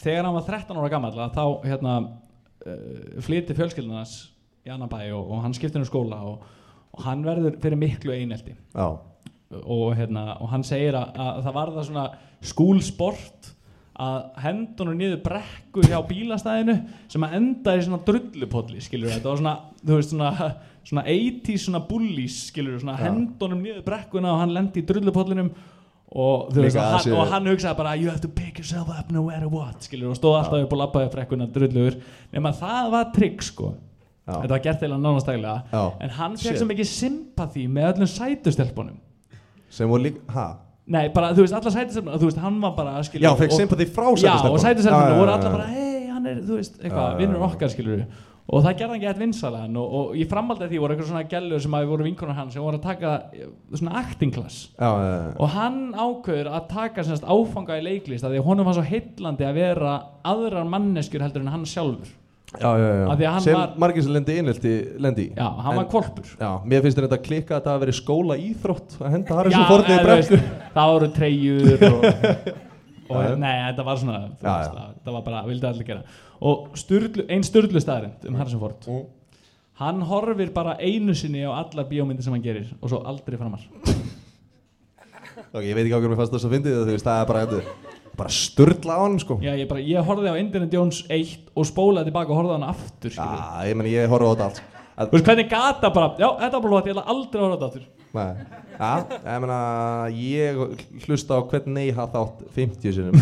þegar 0.00 0.26
hann 0.26 0.38
var 0.38 0.48
13 0.48 0.80
ára 0.80 0.92
gammal 0.94 1.12
þá 1.34 1.44
hérna 1.66 1.94
uh, 2.00 3.20
flyti 3.24 3.56
fjölskyldunars 3.58 4.16
í 4.66 4.72
annan 4.72 4.90
bæ 4.90 5.02
og, 5.10 5.22
og 5.22 5.44
hann 5.44 5.54
skiptir 5.56 5.82
um 5.82 5.88
skóla 5.88 6.20
og, 6.30 6.42
og 6.94 7.06
hann 7.06 7.24
verður 7.24 7.56
fyrir 7.62 7.80
miklu 7.80 8.14
einelti. 8.16 8.56
Já, 8.74 8.88
og, 9.60 9.86
hérna, 9.98 10.36
og 10.38 10.52
hann 10.52 10.66
segir 10.66 10.98
að, 10.98 11.16
að 11.16 11.40
það 11.46 11.56
var 11.56 11.72
það 11.76 11.88
svona 11.88 12.06
skúlsport 12.50 13.50
að 14.00 14.20
hendunum 14.40 14.96
niður 14.96 15.20
brekku 15.24 15.82
hjá 15.84 15.98
bílastæðinu 16.08 16.76
sem 17.10 17.24
að 17.26 17.34
enda 17.36 17.74
í 17.76 17.82
svona 17.84 18.00
drullupolli 18.06 18.80
skilur 18.80 19.12
þetta 19.12 19.28
var 19.28 19.40
svona, 19.42 19.56
þú 19.82 19.98
veist 19.98 20.14
svona 20.14 20.30
svona 20.86 21.04
80s 21.04 21.66
svona 21.66 21.82
bullies 21.88 22.38
skilur 22.48 22.78
svona 22.80 22.96
Já. 22.96 23.08
hendunum 23.08 23.60
niður 23.62 23.84
brekkuna 23.86 24.32
og 24.32 24.40
hann 24.42 24.54
lendi 24.54 24.80
í 24.80 24.86
drullupollinum 24.88 25.50
og, 26.10 26.48
veist, 26.54 26.76
hann, 26.76 27.12
og 27.14 27.28
hann 27.30 27.46
hugsaði 27.46 27.78
bara 27.78 27.92
you 27.94 28.08
have 28.10 28.22
to 28.22 28.28
pick 28.28 28.58
yourself 28.58 28.88
up 28.90 29.12
no 29.14 29.22
matter 29.28 29.46
what 29.50 29.86
skilur 29.86 30.10
og 30.10 30.18
stóð 30.18 30.40
alltaf 30.40 30.64
upp 30.64 30.72
og 30.74 30.80
labbaði 30.80 31.12
brekkuna 31.12 31.46
drullur. 31.54 32.00
Nema 32.34 32.50
það 32.58 32.90
var 32.96 33.12
trygg 33.14 33.44
sko. 33.46 33.74
Já, 34.26 34.32
þetta 34.40 34.54
var 34.56 34.64
gert 34.64 34.82
eða 34.86 34.98
nánastæglega 35.02 35.54
já. 35.70 35.84
En 36.02 36.16
hann 36.18 36.34
fekk 36.38 36.58
svo 36.58 36.66
mikið 36.70 36.90
sympathy 36.90 37.68
með 37.70 37.92
öllum 37.92 38.10
sætustelpunum. 38.10 38.98
Sem 39.70 39.90
voru 39.90 40.08
líka, 40.08 40.24
hæ? 40.34 40.48
Nei, 40.90 41.04
bara, 41.14 41.30
þú 41.36 41.44
veist, 41.44 41.54
alla 41.54 41.70
sætisefnum, 41.70 42.16
þú 42.18 42.26
veist, 42.26 42.40
hann 42.42 42.56
var 42.62 42.72
bara, 42.74 42.96
skilur 43.06 43.28
Já, 43.28 43.30
fekk 43.38 43.54
sympati 43.54 43.86
frá 43.86 44.08
Já, 44.18 44.32
og 44.48 44.58
sætisefnum 44.58 45.20
voru 45.20 45.30
alla 45.36 45.52
bara, 45.52 45.68
hei, 45.70 46.08
hann 46.10 46.26
er, 46.26 46.40
þú 46.42 46.58
veist, 46.58 46.80
eitthvað, 46.82 47.12
vinnur 47.20 47.44
okkar, 47.46 47.70
skilur 47.70 48.02
Og 48.50 48.64
það 48.64 48.76
gerði 48.80 48.94
hann 48.96 49.02
gett 49.04 49.18
vinsalega 49.20 49.66
og, 49.78 49.90
og 49.94 50.14
í 50.18 50.24
framhaldið 50.26 50.70
því 50.72 50.78
voru 50.82 50.94
eitthvað 50.94 51.10
svona 51.12 51.26
gælur 51.30 51.60
sem 51.62 51.74
að 51.78 51.84
voru 51.92 52.06
vinkonar 52.08 52.34
hans 52.34 52.54
sem 52.56 52.62
voru 52.64 52.80
að 52.80 52.86
taka 52.88 53.10
eh, 53.36 53.50
svona 53.78 53.92
acting 54.00 54.32
class. 54.34 54.56
Já, 54.74 54.88
já, 54.90 55.10
já. 55.20 55.28
Og 55.38 55.52
hann 55.54 55.76
ákveður 55.94 56.48
að 56.56 56.64
taka 56.72 57.04
semst 57.06 57.28
áfanga 57.30 57.76
í 57.78 57.84
leiklist 57.86 58.24
að 58.26 58.34
því 58.34 58.40
að 58.42 58.48
honum 58.48 58.66
var 58.66 58.74
svo 58.80 58.86
heillandi 58.88 59.46
að 59.46 59.60
vera 59.60 59.92
aðrar 60.32 60.66
manneskjur 60.72 61.22
heldur 61.28 61.44
en 61.44 61.52
hann 61.54 61.68
sjálfur. 61.70 62.10
Já, 62.58 62.66
já, 62.74 62.86
já. 62.98 63.04
Af 63.12 63.18
því 63.20 63.26
að 63.28 63.34
hann 63.36 63.44
Sem 63.44 63.54
var- 63.54 63.74
margir 63.78 64.02
sem 64.02 64.12
lendi 64.16 64.34
innelti 64.42 64.72
lendi 64.98 65.28
í. 65.28 65.34
Já, 65.38 65.46
hann 65.62 65.70
En- 65.70 65.78
var 65.78 65.86
kvolpur 65.92 66.32
Já, 66.40 66.48
mér 66.66 66.82
finnst 66.82 66.98
þetta 66.98 67.14
að 67.20 67.22
klikka 67.28 67.54
að 67.54 67.60
þetta 67.60 67.74
að 67.76 67.84
vera 67.84 67.92
skóla 68.00 68.36
íþrótt 68.42 68.96
að 68.98 69.12
henda 69.14 69.30
Já, 69.30 69.36
Harrison 69.38 69.68
Ford 69.68 69.84
í 69.86 69.92
eða, 69.94 70.00
þú 70.00 70.08
brekku 70.08 70.40
það 70.74 70.90
voru 70.96 71.10
treyjur 71.20 71.84
og, 71.92 72.08
og 73.14 73.22
já. 73.22 73.36
nei, 73.38 73.54
þetta 73.68 73.86
var 73.86 74.02
svona 74.02 74.18
það- 74.42 74.82
það 75.06 75.14
var 75.14 75.22
bara, 75.30 75.44
vildi 75.46 75.68
allir 75.70 75.86
gera 75.92 76.02
og 76.40 76.70
sturlu, 76.80 77.26
ein 77.28 77.44
sturlu 77.46 77.80
staðarind 77.82 78.28
um 78.28 78.38
Harrison 78.40 78.62
Ford. 78.62 78.86
Mm. 78.88 79.08
hann 79.80 80.02
horfir 80.04 80.50
bara 80.52 80.76
einu 80.80 81.14
sinni 81.16 81.44
á 81.44 81.52
allar 81.56 81.86
bíómyndir 81.88 82.24
sem 82.24 82.34
hann 82.34 82.44
gerir 82.44 82.68
og 82.80 82.90
svo 82.92 83.00
aldrei 83.08 83.38
framar. 83.40 83.62
Ok, 85.50 85.64
ég 85.64 85.74
veit 85.74 85.86
ekki 85.86 85.94
á 85.96 86.00
hvernig 86.00 86.12
mér 86.12 86.20
fannst 86.20 86.34
það 86.34 86.42
svo 86.42 86.50
fyndið 86.52 86.90
veist, 86.90 87.06
það 87.06 87.22
er 87.22 87.30
bara 87.30 87.44
þetta. 87.46 87.94
Bara 88.20 88.32
sturla 88.34 88.98
á 88.98 89.00
hann 89.00 89.16
sko. 89.22 89.38
Já, 89.40 89.54
ég, 89.56 89.68
bara, 89.70 89.80
ég 89.80 90.04
horfði 90.04 90.34
á 90.34 90.36
Indiana 90.36 90.68
Jones 90.68 91.00
1 91.08 91.48
og 91.56 91.68
spólaði 91.68 92.10
tilbaka 92.10 92.34
og 92.34 92.40
horfði 92.42 92.52
á 92.52 92.56
hann 92.58 92.68
aftur 92.68 93.14
Já, 93.14 93.16
skilur. 93.16 93.88
ég 93.88 93.94
ég 93.94 94.12
horfa 94.12 94.28
á 94.28 94.32
þetta 94.34 94.48
allt 94.50 94.60
að, 95.00 95.08
Þú 95.08 95.16
veist 95.16 95.28
hvernig 95.30 95.48
gata 95.48 95.90
bara, 95.94 96.10
já, 96.20 96.28
þetta 96.42 96.52
var 96.52 96.64
bara 96.66 96.72
flott, 96.74 96.90
ég 96.90 96.94
ætla 96.94 97.06
aldrei 97.14 97.40
að 97.40 97.46
horfa 97.46 97.56
á 97.56 97.56
þetta 97.56 97.68
aftur. 97.70 97.84
Nei, 98.10 98.32
já, 98.74 98.92
ég 99.30 99.38
meina, 99.44 99.60
ég 100.18 101.06
hlusta 101.06 101.38
á 101.38 101.40
hvern 101.46 101.72
nei 101.78 101.88
hatt 101.96 102.18
átt 102.20 102.44
50 102.56 102.96
sinum 102.98 103.16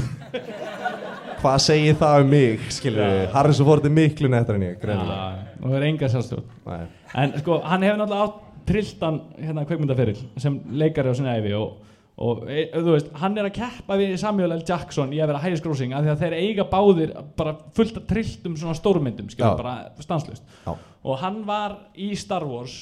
Hvað 1.38 1.58
segir 1.62 1.96
það 2.00 2.20
um 2.24 2.30
mig, 2.32 2.62
skilur 2.74 3.04
við? 3.04 3.24
Harrison 3.34 3.66
Ford 3.68 3.84
er 3.86 3.92
miklu 3.94 4.30
nettar 4.32 4.56
en 4.58 4.64
ég, 4.66 4.78
greinilega. 4.82 5.26
Já, 5.38 5.52
og 5.60 5.66
það 5.68 5.76
er 5.78 5.86
enga 5.88 6.08
sjálfstjórn. 6.14 6.88
En 7.22 7.34
sko, 7.42 7.58
hann 7.62 7.86
hefur 7.86 8.00
náttúrulega 8.00 8.26
átt 8.26 8.44
trilltan 8.68 9.20
hérna 9.40 9.64
kveikmyndaferill 9.68 10.24
sem 10.42 10.58
leikari 10.76 11.08
á 11.08 11.14
sinni 11.16 11.30
æfi 11.32 11.54
og, 11.56 11.78
og 12.20 12.42
e, 12.50 12.66
þú 12.74 12.92
veist, 12.92 13.08
hann 13.22 13.38
er 13.40 13.48
að 13.48 13.54
keppa 13.56 13.96
við 14.00 14.12
Samuel 14.20 14.52
L. 14.58 14.64
Jackson 14.68 15.14
í 15.16 15.22
að 15.22 15.30
vera 15.32 15.40
highest 15.44 15.64
grossing 15.64 15.94
af 15.96 16.04
því 16.04 16.12
að 16.12 16.24
þeir 16.24 16.36
eiga 16.42 16.66
báðir 16.68 17.14
bara 17.38 17.54
fullt 17.78 18.02
af 18.02 18.06
trilltum 18.10 18.58
svona 18.60 18.76
stórmyndum, 18.76 19.30
skilur, 19.32 19.54
Já. 19.54 19.62
bara 19.62 20.04
stanslust 20.04 20.44
já, 20.66 20.74
og 20.74 21.20
hann 21.22 21.40
var 21.48 21.78
í 21.96 22.10
Star 22.18 22.44
Wars 22.44 22.76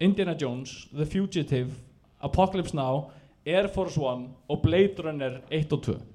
Indiana 0.00 0.36
Jones, 0.38 0.86
The 0.94 1.04
Fugitive 1.04 1.74
Apocalypse 2.24 2.76
Now, 2.78 3.10
Air 3.44 3.68
Force 3.74 4.00
One 4.00 4.30
og 4.48 4.62
Blade 4.62 5.04
Runner 5.04 5.42
1 5.50 5.74
og 5.76 5.82
2 5.90 5.98
já, 5.98 6.06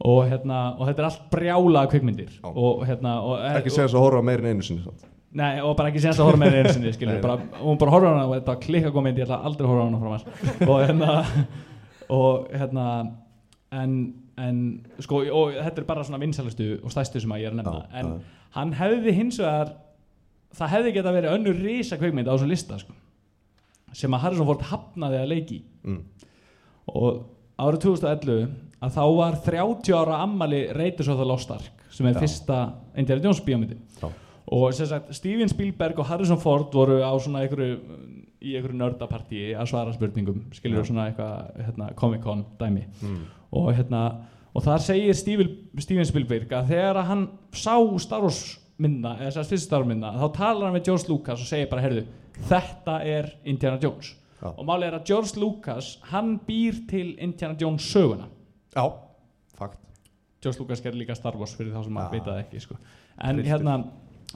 og, 0.00 0.20
hérna, 0.30 0.60
og 0.78 0.88
þetta 0.88 1.02
er 1.02 1.08
allt 1.08 1.24
brjála 1.30 1.86
kvikmyndir 1.90 2.30
Já. 2.38 2.48
og, 2.50 2.84
hérna, 2.88 3.18
og, 3.22 3.42
ekki 3.58 3.70
segja 3.70 3.88
þess 3.88 3.98
að 3.98 4.06
horfa 4.06 4.36
en 4.36 4.46
einu 4.52 4.66
sinni? 4.66 4.94
Nei, 5.32 5.62
og 5.64 5.76
bara 5.78 5.88
ekki 5.88 6.02
séðast 6.02 6.20
að 6.20 6.28
horfa 6.28 6.44
henni 6.44 6.60
einu 6.60 6.72
sinni, 6.76 6.90
skilur, 6.92 7.20
bara, 7.22 7.38
og 7.56 7.68
hún 7.70 7.78
bara 7.80 7.92
horfa 7.94 8.10
hana 8.10 8.24
og 8.26 8.34
þetta 8.36 8.56
klikka 8.60 8.90
góð 8.92 9.06
mynd, 9.06 9.20
ég 9.20 9.24
ætla 9.24 9.38
aldrei 9.48 9.64
að 9.64 9.70
horfa 9.70 9.84
hana 9.86 10.00
framar 10.02 10.24
og 10.66 10.82
hérna, 10.82 11.14
og 12.18 12.50
hérna, 12.52 12.88
en, 13.80 13.94
en, 14.44 14.58
sko, 15.00 15.22
og 15.32 15.56
þetta 15.56 15.80
er 15.80 15.86
bara 15.88 16.04
svona 16.04 16.20
vinsælustu 16.20 16.66
og 16.82 16.92
stæstu 16.92 17.22
sem 17.22 17.32
að 17.32 17.44
ég 17.44 17.48
er 17.48 17.56
að 17.56 17.62
nefna, 17.62 17.78
Já, 17.80 18.02
en 18.02 18.10
já. 18.10 18.42
hann 18.58 18.74
hefði 18.82 19.16
hins 19.22 19.40
vegar, 19.40 19.72
það 20.60 20.74
hefði 20.74 20.94
geta 20.98 21.16
verið 21.16 21.36
önnur 21.38 21.64
risa 21.64 22.00
kveikmynd 22.02 22.28
á 22.28 22.34
þessum 22.34 22.52
lista, 22.52 22.80
sko, 22.82 22.98
sem 23.96 24.12
að 24.12 24.24
Harrison 24.26 24.50
Ford 24.50 24.68
hafnaði 24.68 25.22
að 25.22 25.32
leiki 25.32 25.62
mm. 25.88 26.28
og 26.92 27.24
árið 27.56 27.86
2011 27.88 28.52
að 28.82 28.96
þá 28.96 29.02
var 29.16 29.36
30 29.46 29.94
ára 29.94 30.20
ammali 30.24 30.64
Raiders 30.74 31.08
of 31.12 31.20
the 31.20 31.26
Lost 31.28 31.50
Ark 31.54 31.70
sem 31.92 32.06
er 32.08 32.14
Já. 32.16 32.20
fyrsta 32.24 32.58
Indiana 32.98 33.22
Jones 33.28 33.40
bíómyndi 33.46 33.76
og 34.52 34.72
sem 34.74 34.86
sagt 34.90 35.14
Steven 35.14 35.48
Spielberg 35.48 35.98
og 36.02 36.06
Harrison 36.08 36.38
Ford 36.42 36.72
voru 36.74 36.98
á 37.00 37.12
svona 37.22 37.44
einhverju 37.44 37.76
í 38.42 38.56
einhverju 38.58 38.74
nördapartíi 38.80 39.52
að 39.54 39.68
svara 39.70 39.92
spurningum 39.94 40.40
skilur 40.52 40.82
Já. 40.82 40.88
svona 40.90 41.06
eitthvað 41.10 41.62
hérna, 41.66 41.92
Comic 41.94 42.22
Con 42.24 42.44
dæmi 42.58 42.84
Mm. 43.02 43.20
og 43.52 43.72
hérna 43.76 44.02
og 44.54 44.62
þar 44.64 44.78
segir 44.84 45.14
Steven, 45.14 45.48
Steven 45.78 46.04
Spielberg 46.04 46.48
að 46.52 46.68
þegar 46.68 47.04
hann 47.06 47.28
sá 47.52 47.76
Star 48.00 48.20
Wars 48.20 48.58
mynda 48.78 49.14
eða 49.20 49.30
þess 49.30 49.36
að 49.44 49.52
fyrst 49.54 49.64
Star 49.70 49.78
Wars 49.80 49.88
mynda 49.88 50.10
þá 50.18 50.32
talar 50.34 50.66
hann 50.66 50.74
við 50.80 50.84
George 50.90 51.08
Lucas 51.08 51.40
og 51.40 51.46
segir 51.46 51.70
bara 51.70 51.82
heyrðu 51.86 52.04
þetta 52.48 52.98
er 53.06 53.30
Indiana 53.44 53.78
Jones 53.80 54.14
Já. 54.42 54.48
og 54.58 54.66
málið 54.66 54.86
er 54.88 54.98
að 54.98 55.04
George 55.06 55.38
Lucas 55.40 55.98
hann 56.10 56.38
býr 56.48 56.82
til 56.90 57.14
Indiana 57.18 57.54
Jones 57.60 57.82
söguna 57.94 58.26
Já, 58.74 58.84
fakt. 59.58 59.78
George 60.42 60.58
Lucas 60.60 60.80
gerði 60.82 61.04
líka 61.04 61.14
Star 61.16 61.36
Wars 61.38 61.54
fyrir 61.54 61.74
þá 61.74 61.84
sem 61.84 61.92
maður 61.94 62.16
veit 62.16 62.24
það 62.24 62.40
ekki 62.44 62.60
sko. 62.64 62.76
en 63.22 63.42
hérna 63.46 63.74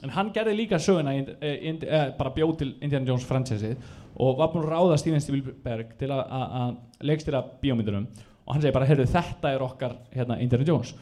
en 0.03 0.09
hann 0.13 0.29
gerði 0.33 0.55
líka 0.55 0.77
söguna 0.79 1.13
í, 1.17 1.23
eh, 1.41 1.57
in, 1.69 1.79
eh, 1.83 2.11
bara 2.17 2.29
bjóð 2.31 2.57
til 2.57 2.75
Indiana 2.81 3.05
Jones 3.07 3.25
franchisið 3.25 3.77
og 4.15 4.37
var 4.37 4.49
búinn 4.53 4.65
að 4.67 4.73
ráða 4.75 4.97
Steven 4.99 5.21
Spielberg 5.21 5.97
til 5.97 6.07
að- 6.09 6.29
að 6.29 6.51
að 6.61 6.77
leikstýra 7.01 7.43
bíómyndunum. 7.61 8.07
Og 8.47 8.53
hann 8.53 8.61
segi 8.61 8.73
bara, 8.73 8.85
heyrðu, 8.85 9.07
þetta 9.07 9.53
er 9.55 9.59
okkar 9.59 9.95
hérna, 10.13 10.39
Indiana 10.39 10.65
Jones 10.65 10.93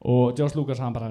og 0.00 0.32
George 0.32 0.56
Lucas 0.56 0.78
hann 0.80 0.94
bara, 0.96 1.08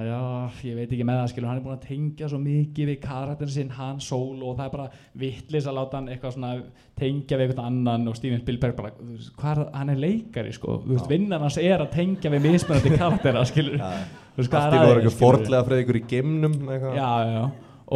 ég 0.65 0.73
veit 0.73 0.89
ekki 0.89 1.05
með 1.05 1.19
það 1.19 1.27
skilur, 1.29 1.47
hann 1.51 1.59
er 1.59 1.65
búinn 1.65 1.75
að 1.75 1.83
tengja 1.85 2.29
svo 2.31 2.39
mikið 2.41 2.87
við 2.89 2.95
karakterin 3.03 3.51
sinn, 3.53 3.69
Han 3.77 3.99
Solo 4.01 4.47
og 4.49 4.55
það 4.57 4.65
er 4.65 4.71
bara 4.73 4.87
vittlis 5.21 5.67
að 5.69 5.77
láta 5.77 5.99
hann 5.99 6.09
eitthvað 6.09 6.33
svona 6.33 6.49
tengja 6.97 7.37
við 7.37 7.45
eitthvað 7.51 7.67
annan 7.69 8.09
og 8.09 8.17
Steven 8.17 8.41
Spielberg 8.41 8.73
bara, 8.79 8.89
hvað 9.37 9.51
er, 9.53 9.61
hann 9.77 9.93
er 9.93 10.01
leikari 10.01 10.55
sko, 10.57 10.79
þú 10.87 10.95
veist, 10.95 11.09
vinnan 11.11 11.45
hans 11.45 11.59
er 11.61 11.83
að 11.85 11.93
tengja 11.99 12.33
við 12.33 12.47
mismunandi 12.47 12.95
karaktera, 12.95 13.45
skilur 13.45 13.77
Já. 13.77 13.91
þú 14.33 14.41
veist, 14.41 14.53
hvað 14.55 14.65
er 14.65 14.73
í 14.73 14.79
að 14.79 14.87
voru 14.87 14.89
þér, 14.89 15.03
ekki 15.03 15.13
skilurðu? 15.13 15.19
fordlega 15.21 15.81
ykkur 15.83 16.01
í 16.01 16.03
geimnum 16.15 16.57
eitthvað. 16.57 16.97
já, 16.97 17.11
já, 17.29 17.43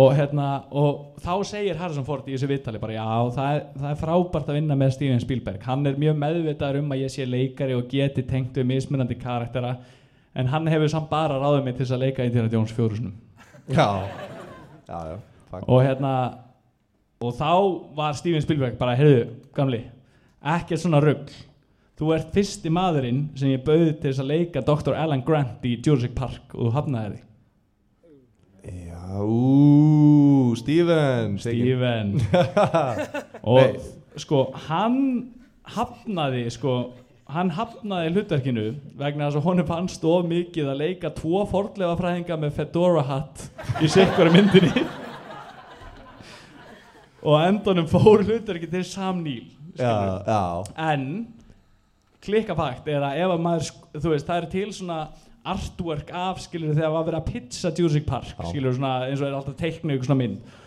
og, 0.04 0.14
hérna, 0.20 0.48
og 0.78 1.18
þá 1.26 1.34
segir 1.56 1.82
Harrison 1.82 2.06
Ford 2.06 2.30
í 2.30 2.38
þessu 2.38 2.52
viðtali 2.54 2.84
bara 2.86 3.00
já, 3.00 3.10
það 3.34 3.58
er, 3.58 3.66
það 3.82 3.90
er 3.90 4.00
frábært 4.06 4.54
að 4.54 4.62
vinna 4.62 4.78
með 4.78 4.94
Steven 5.00 5.26
Spielberg 5.26 5.66
hann 5.66 5.90
er 5.90 5.98
mjög 6.06 6.22
meðvitaður 6.22 6.86
um 6.86 6.94
en 10.36 10.50
hann 10.52 10.68
hefur 10.72 10.92
samt 10.92 11.10
bara 11.12 11.40
ráðið 11.42 11.64
mig 11.68 11.78
til 11.80 11.90
að 11.90 12.06
leika 12.08 12.26
Indiana 12.28 12.52
Jones 12.52 12.74
fjórusunum 12.76 13.14
Já, 13.72 13.88
já, 14.88 14.98
já, 15.14 15.18
fakt 15.52 15.70
og 15.70 15.84
hérna 15.86 16.14
og 17.24 17.36
þá 17.38 17.52
var 17.96 18.18
Steven 18.20 18.44
Spielberg 18.44 18.76
bara 18.80 18.98
heyrðu, 19.00 19.28
gamli, 19.56 19.84
ekkert 20.44 20.82
svona 20.84 21.00
rugg 21.04 21.32
þú 22.00 22.10
ert 22.16 22.34
fyrsti 22.36 22.72
maðurinn 22.74 23.28
sem 23.40 23.54
ég 23.54 23.62
bauði 23.66 23.94
til 24.02 24.12
að 24.18 24.32
leika 24.32 24.64
Dr. 24.66 24.96
Alan 24.98 25.24
Grant 25.26 25.64
í 25.68 25.78
Jurassic 25.78 26.16
Park 26.18 26.56
og 26.56 26.68
þú 26.68 26.74
hafnaði 26.76 27.14
því. 27.14 27.22
Já, 28.64 29.20
ú, 29.20 30.54
Steven 30.58 31.38
Steven. 31.40 32.14
Og 33.54 33.60
Nei. 33.60 33.80
sko 34.20 34.46
hann 34.70 35.00
hafnaði 35.76 36.46
sko 36.54 36.76
hann 37.32 37.54
hafnaði 37.56 38.12
hlutverkinu 38.14 38.66
vegna 39.00 39.30
þess 39.30 39.40
að 39.40 39.46
honum 39.48 39.68
fannst 39.70 40.04
of 40.08 40.26
mikið 40.28 40.72
að 40.74 40.82
leika 40.82 41.12
tvo 41.16 41.46
fordlega 41.50 41.96
fræðinga 42.00 42.38
með 42.42 42.58
fedora 42.58 43.04
hatt 43.08 43.46
í 43.82 43.90
sikkura 43.92 44.34
myndinni. 44.34 44.84
Og 47.24 47.38
á 47.40 47.48
endanum 47.48 47.88
fór 47.88 48.26
hlutverki 48.26 48.68
til 48.68 48.84
Sam 48.88 49.22
Neill 49.24 49.48
Já, 49.80 50.22
já, 50.28 50.42
en 50.78 51.06
klikkafakt 52.22 52.88
er 52.92 53.02
að 53.02 53.22
ef 53.24 53.32
að 53.34 53.40
maður 53.42 53.70
þú 54.04 54.12
veist 54.12 54.28
það 54.28 54.42
er 54.42 54.50
til 54.52 54.74
svona 54.76 54.98
artwork 55.54 56.12
af 56.16 56.44
skilur 56.44 56.76
þegar 56.76 56.94
var 56.94 57.08
verið 57.08 57.20
að 57.22 57.32
pizza 57.32 57.72
Jurassic 57.74 58.06
Park 58.06 58.36
Já. 58.36 58.52
skilur 58.52 58.76
svona 58.78 59.08
eins 59.08 59.24
og 59.24 59.28
er 59.32 59.38
alltaf 59.40 59.58
teiknu 59.60 59.96
ykkur 59.96 60.12
svona 60.12 60.22
mynd 60.22 60.60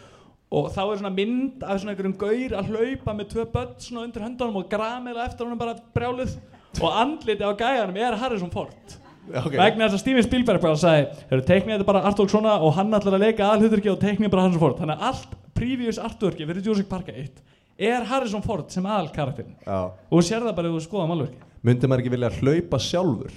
og 0.51 0.69
þá 0.75 0.83
er 0.85 1.01
svona 1.01 1.15
mynd 1.15 1.65
af 1.65 1.81
svona 1.81 1.95
einhverjum 1.95 2.19
gaur 2.21 2.55
að 2.61 2.71
hlaupa 2.71 3.17
með 3.17 3.33
tvö 3.33 3.47
börn 3.55 3.73
svona 3.83 4.05
undir 4.07 4.27
höndunum 4.27 4.61
og 4.61 4.69
gramiðlega 4.71 5.27
eftir 5.31 5.49
honum 5.49 5.59
bara 5.59 5.75
brjáluð 5.97 6.37
og 6.77 7.01
andliti 7.03 7.43
á 7.43 7.53
gæjanum 7.57 7.99
er 7.99 8.19
Harrison 8.21 8.53
Ford. 8.53 8.97
Ok. 9.27 9.57
Vegna 9.57 9.89
þess 9.89 9.99
að 9.99 10.03
Steven 10.05 10.23
Spielberg 10.23 10.63
bara 10.63 10.79
sagði 10.79 11.09
hefur 11.33 11.43
teiknið 11.49 11.75
þetta 11.75 11.89
bara 11.89 12.05
artwork 12.07 12.31
svona 12.31 12.61
og 12.63 12.77
hann 12.77 12.95
ætlar 12.95 13.17
að 13.19 13.25
leika 13.27 13.49
aðalhuturki 13.49 13.91
og 13.91 13.99
teiknið 14.05 14.31
bara 14.31 14.47
Harrison 14.47 14.63
Ford. 14.63 14.79
Þannig 14.79 15.01
að 15.01 15.09
allt 15.11 15.37
previous 15.57 15.99
artworki 15.99 16.47
fyrir 16.47 16.63
Jurassic 16.63 16.89
Park 16.91 17.11
1 17.11 17.43
er 17.77 18.07
Harrison 18.09 18.45
Ford 18.45 18.71
sem 18.73 18.87
aðal 18.89 19.11
karakterin 19.13 19.57
og 19.67 20.25
sér 20.25 20.45
það 20.45 20.55
bara 20.57 20.71
ef 20.71 20.79
þú 20.79 20.85
skoða 20.87 21.09
málverki 21.11 21.43
myndi 21.67 21.89
maður 21.91 22.05
ekki 22.05 22.13
vilja 22.15 22.31
hlaupa 22.39 22.81
sjálfur 22.81 23.35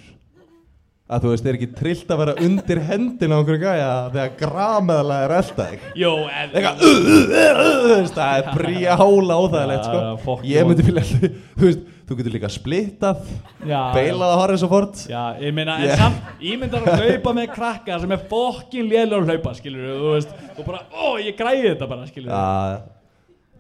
að 1.10 1.24
þú 1.24 1.30
veist, 1.34 1.48
er 1.50 1.56
ekki 1.58 1.68
trillt 1.74 2.12
að 2.14 2.20
vera 2.22 2.34
undir 2.46 2.80
hendina 2.86 3.38
á 3.38 3.40
einhverju 3.42 3.62
gæja 3.64 3.94
þegar 4.14 4.34
grameðalega 4.42 5.40
er 5.40 5.48
þig? 5.60 5.88
Jó, 5.98 6.12
en 6.30 6.52
eitthvað 6.54 8.12
það 8.14 8.34
er 8.36 8.52
brjála 8.60 9.40
óþægilegt 9.40 9.88
Já, 9.90 10.04
sko. 10.22 10.36
ég 10.46 10.70
myndi 10.70 10.86
vilja 10.86 11.06
þú 11.58 11.64
veist, 11.66 11.88
þú 12.10 12.20
getur 12.20 12.36
líka 12.36 12.52
splittað 12.54 13.26
beilað 13.66 14.36
að 14.36 14.38
horfa 14.44 14.60
svo 14.62 14.70
fort 14.76 15.02
Já, 15.10 15.24
ég 15.42 15.58
meina, 15.58 15.80
en 15.82 15.96
samt, 16.04 16.30
ég 16.46 16.62
myndi 16.62 16.78
að 16.78 17.02
hlaupa 17.02 17.36
með 17.40 17.52
krakka 17.58 18.00
sem 18.06 18.16
er 18.16 18.24
fokkin 18.30 18.90
lélega 18.94 19.24
að 19.24 19.34
hlaupa, 19.34 19.58
skilur 19.58 19.90
þú 19.90 20.14
veist, 20.14 20.38
og 20.56 20.64
bara, 20.70 20.86
ó, 20.94 21.18
ég 21.26 21.38
græði 21.42 21.68
þetta 21.72 21.90
bara, 21.90 22.08
skilur 22.10 22.34
Já, 22.38 22.88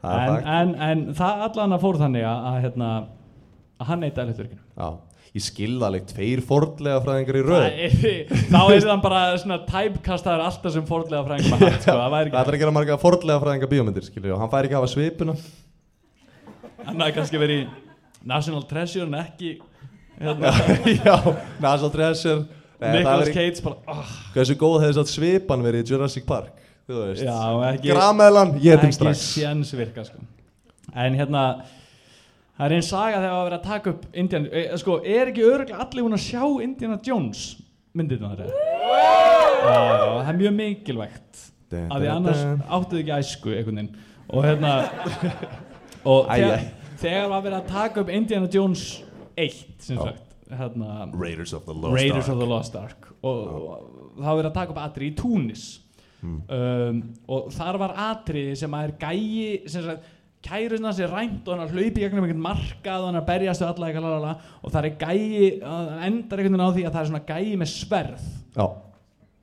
það 0.06 0.16
er 0.16 0.24
en, 0.24 0.34
fakt. 0.38 0.50
en, 0.62 0.80
en 0.92 1.06
það 1.18 1.46
allan 1.50 1.76
að 1.76 1.86
fór 1.86 1.98
þannig 2.06 2.30
að, 2.30 2.50
að, 2.54 2.60
hérna, 2.68 2.90
að 3.80 3.90
hann 3.90 4.04
neytaði 4.06 4.34
hlutverkinu. 4.34 4.62
Já, 4.78 4.90
ég 5.38 5.44
skilða 5.46 5.88
alveg 5.90 6.06
tveir 6.10 6.42
fordlega 6.46 7.00
fræðingar 7.06 7.38
í 7.40 7.44
röð. 7.46 7.66
Það 7.66 8.06
er- 8.10 8.46
Þá 8.50 8.60
er 8.74 8.84
það 8.88 9.02
bara 9.06 9.20
svona 9.44 9.58
typekastaður 9.70 10.46
alltaf 10.48 10.74
sem 10.76 10.86
fordlega 10.90 11.24
fræðing 11.28 11.52
með 11.54 11.66
hatt, 11.68 11.82
sko, 11.86 11.96
það 12.00 12.14
væri 12.16 12.32
Það 12.34 12.40
ekki, 12.40 12.50
er 12.54 12.58
að 12.58 12.64
gera 12.64 12.76
marga 12.80 12.98
fordlega 13.04 13.44
fræðingar 13.44 13.72
bíómyndir 13.74 14.08
skilur, 14.10 14.36
og 14.36 14.42
hann 14.44 14.52
fær 14.54 14.68
ekki 14.70 14.78
að 14.78 14.82
hafa 14.84 14.94
svipuna. 14.96 15.36
Hann 16.86 17.04
hafði 17.04 17.18
kannski 17.20 17.42
verið 17.42 17.62
í 17.62 17.68
National 18.30 18.64
Treasure 18.70 19.06
en 19.10 19.18
ekki, 19.20 19.52
hérna, 20.20 20.54
Já, 21.06 21.16
Nasal 21.64 21.92
Treasure. 21.94 22.46
Það 22.80 22.96
er 23.28 23.32
Cage 23.36 23.64
bara, 23.66 23.76
oh, 23.92 24.12
Hversu 24.32 24.56
góð 24.56 24.78
hefði 24.86 24.96
satt 25.02 25.10
svipan 25.12 25.64
verið 25.66 25.82
í 25.84 25.92
Jurassic 25.94 26.24
Park 26.28 26.56
Þú 26.90 27.02
veist. 27.04 27.22
Já, 27.28 27.36
ekki, 27.74 27.90
Grameðlan, 27.92 28.54
ég 28.64 28.78
ekki 28.80 28.86
ting 28.88 28.96
strax. 28.96 29.24
séns 29.36 29.74
virka 29.78 30.06
sko. 30.08 30.24
en 30.96 31.18
hérna 31.20 31.42
það 32.60 32.66
er 32.68 32.76
einn 32.76 32.86
saga 32.86 33.24
þegar 33.24 33.38
að 33.38 33.46
vera 33.48 33.60
að 33.60 33.68
taka 33.70 33.94
upp 33.94 34.06
Indiana, 34.20 34.52
e, 34.52 34.78
sko, 34.82 35.00
er 35.00 35.32
ekki 35.32 35.48
öruglega 35.48 35.80
allir 35.86 36.06
búin 36.06 36.18
að 36.18 36.26
sjá 36.26 36.44
Indiana 36.66 37.00
Jones 37.08 37.44
myndið 37.96 38.26
það 38.26 38.44
já, 38.50 39.76
það 40.20 40.30
er 40.32 40.40
mjög 40.40 40.56
mikilvægt. 40.60 41.44
Að 41.70 42.04
því 42.04 42.10
annars 42.14 42.44
áttuðu 42.66 43.02
ekki 43.04 43.16
æsku 43.16 43.54
einhvern 43.54 43.82
veginn. 43.82 43.92
Og 44.30 44.46
hérna 44.46 44.74
og 46.12 46.30
þegar, 46.30 46.66
þegar 47.02 47.30
var 47.34 47.46
verið 47.46 47.60
að 47.60 47.70
taka 47.74 48.04
upp 48.04 48.12
Indiana 48.14 48.50
Jones 48.54 48.86
1 49.40 49.60
sem 49.82 50.00
sagt 50.00 50.26
hérna, 50.50 51.10
Raiders 51.14 51.54
of 51.54 51.66
the 51.66 51.76
Lost 51.76 52.30
of 52.30 52.42
the 52.42 52.50
Lost 52.50 52.80
Ark. 52.80 53.12
Og, 53.22 53.38
og 53.38 54.18
það 54.18 54.26
var 54.26 54.42
verið 54.42 54.50
að 54.52 54.58
taka 54.62 54.76
upp 54.76 54.82
atri 54.84 55.12
í 55.12 55.16
Túnis. 55.18 55.68
Mm. 56.20 56.40
um, 56.52 56.98
og 57.32 57.46
þar 57.56 57.78
var 57.80 57.94
atriði 58.10 58.58
sem 58.60 58.74
að 58.76 58.90
er 58.90 58.94
gæi 59.00 59.70
sem 59.72 59.86
sagt 59.86 60.08
kærusna 60.46 60.92
sér 60.96 61.12
rænt 61.12 61.48
og 61.48 61.56
hann 61.58 61.66
er 61.68 61.74
hlaupi 61.74 62.02
gegnum 62.04 62.24
einhvern 62.24 62.44
markað 62.44 63.02
og 63.02 63.08
hann 63.10 63.18
er 63.20 63.24
að 63.24 63.30
berjast 63.32 63.62
við 63.64 63.72
alla 63.74 63.88
eitthvað 63.90 64.06
lalala, 64.08 64.36
og 64.64 64.72
það 64.72 64.86
er 64.90 64.94
gæi, 65.02 65.50
hann 65.64 66.04
endar 66.10 66.40
einhvern 66.40 66.56
veginn 66.56 66.64
á 66.64 66.76
því 66.78 66.86
að 66.88 66.94
það 66.94 67.02
er 67.02 67.10
svona 67.10 67.26
gæi 67.28 67.58
með 67.60 67.72
sverð. 67.74 68.28
Já, 68.56 68.68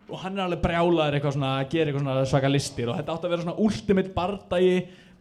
og 0.07 0.21
hann 0.23 0.39
er 0.39 0.45
alveg 0.47 0.63
brjálaður 0.63 1.19
eitthvað 1.19 1.35
svona 1.37 1.53
að 1.61 1.69
gera 1.75 1.91
eitthvað 1.91 2.05
svona 2.07 2.25
svaka 2.31 2.49
listir. 2.53 2.89
Og 2.89 2.97
þetta 3.01 3.15
átti 3.17 3.27
að 3.27 3.35
vera 3.35 3.43
svona 3.47 3.59
ultimate 3.67 4.15
bardagi 4.15 4.77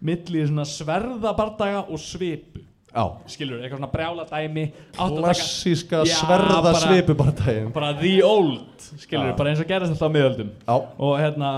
milli 0.06 0.46
svona 0.46 0.66
sverðabardaga 0.70 1.86
og 1.90 2.00
svipu. 2.00 2.62
Já. 2.96 3.04
Skilur, 3.28 3.60
eitthvað 3.60 3.82
svona 3.82 3.92
brjála 3.92 4.24
dæmi 4.30 4.66
átti 4.72 5.02
að 5.04 5.16
taka- 5.18 5.24
Klassíska 5.26 6.04
Já, 6.06 6.14
sverða 6.22 6.62
bara- 6.64 6.78
the 8.00 8.22
old 8.24 8.62
skilur, 8.80 9.34
Já. 9.34 9.36
bara 9.36 9.50
eins 9.52 9.60
og 9.60 9.68
gerðist 9.68 9.92
alltaf 9.92 10.08
á 10.08 10.16
miðöldum. 10.16 10.50
Já, 10.68 10.76
og 11.00 11.20
hérna 11.20 11.50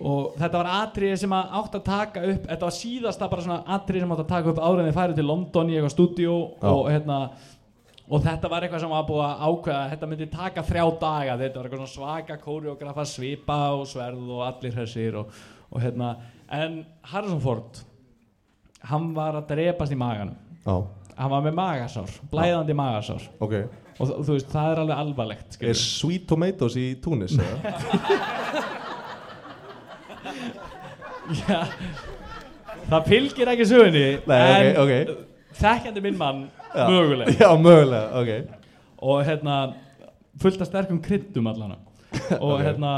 og 0.00 0.34
þetta 0.40 0.60
var 0.62 0.68
atriði 0.78 1.16
sem 1.20 1.32
að 1.36 1.54
átt 1.60 1.74
að 1.76 1.86
taka 1.86 2.22
upp 2.24 2.44
þetta 2.48 2.66
var 2.66 2.76
síðasta 2.76 3.28
bara 3.32 3.44
svona 3.44 3.76
atriði 3.76 4.04
sem 4.04 4.12
átt 4.14 4.22
að 4.24 4.30
taka 4.30 4.52
upp 4.52 4.60
áður 4.60 4.82
en 4.82 4.88
þið 4.88 4.98
færið 4.98 5.18
til 5.18 5.26
London 5.28 5.72
í 5.72 5.76
eitthvað 5.76 5.94
stúdíó 5.94 6.36
Já. 6.56 6.70
og 6.70 6.86
hérna 6.88 7.18
og 8.10 8.24
þetta 8.24 8.50
var 8.50 8.66
eitthvað 8.66 8.84
sem 8.84 8.94
var 8.94 9.04
búið 9.08 9.24
að 9.26 9.42
ákveða 9.50 9.82
þetta 9.92 10.08
myndi 10.10 10.28
taka 10.32 10.64
þrjá 10.66 10.84
daga 11.04 11.36
þetta 11.42 11.60
var 11.60 11.68
eitthvað 11.68 11.92
svaka 11.92 12.38
kóreografa 12.42 13.06
svipa 13.06 13.58
og 13.76 13.84
sverð 13.90 14.32
og 14.38 14.46
allir 14.48 14.74
þessir 14.80 15.20
og, 15.20 15.36
og 15.70 15.84
hérna 15.84 16.14
en 16.60 16.80
Harrison 17.12 17.44
Ford 17.44 17.84
hann 18.90 19.12
var 19.14 19.38
að 19.38 19.52
drepast 19.52 19.94
í 19.94 20.00
maganum 20.00 20.34
já, 20.64 20.74
hann 21.20 21.32
var 21.36 21.44
með 21.44 21.56
magasár, 21.60 22.18
blæðandi 22.32 22.76
magasár 22.78 23.28
ok 23.38 23.56
og 24.00 24.12
þú 24.24 24.32
veist, 24.32 24.48
það 24.48 24.72
er 24.72 24.82
alveg 24.86 25.04
alvarlegt 25.04 25.60
Er. 25.60 25.76
Sweet 25.76 26.24
Tomatoes 26.30 26.78
í 26.80 26.94
Túnis 27.04 27.36
eða? 27.36 27.74
Já, 31.38 31.60
það 32.90 33.06
fylgir 33.10 33.50
ekki 33.52 33.66
sögunni 33.70 34.04
Nei, 34.30 34.40
en 34.40 34.80
ok, 34.82 34.92
ok 35.14 35.26
þekkjandi 35.60 36.02
minn 36.04 36.18
mann 36.18 36.42
Já. 36.74 36.84
möguleg 36.90 37.32
Já, 37.40 37.48
mögulega, 37.58 38.20
ok. 38.20 38.58
Og 39.02 39.22
hérna 39.26 39.56
fullt 40.40 40.60
af 40.62 40.68
sterkum 40.68 41.00
kryddum 41.02 41.46
allan. 41.50 41.72
Og 42.40 42.52
Ok. 42.56 42.62
hérna 42.66 42.92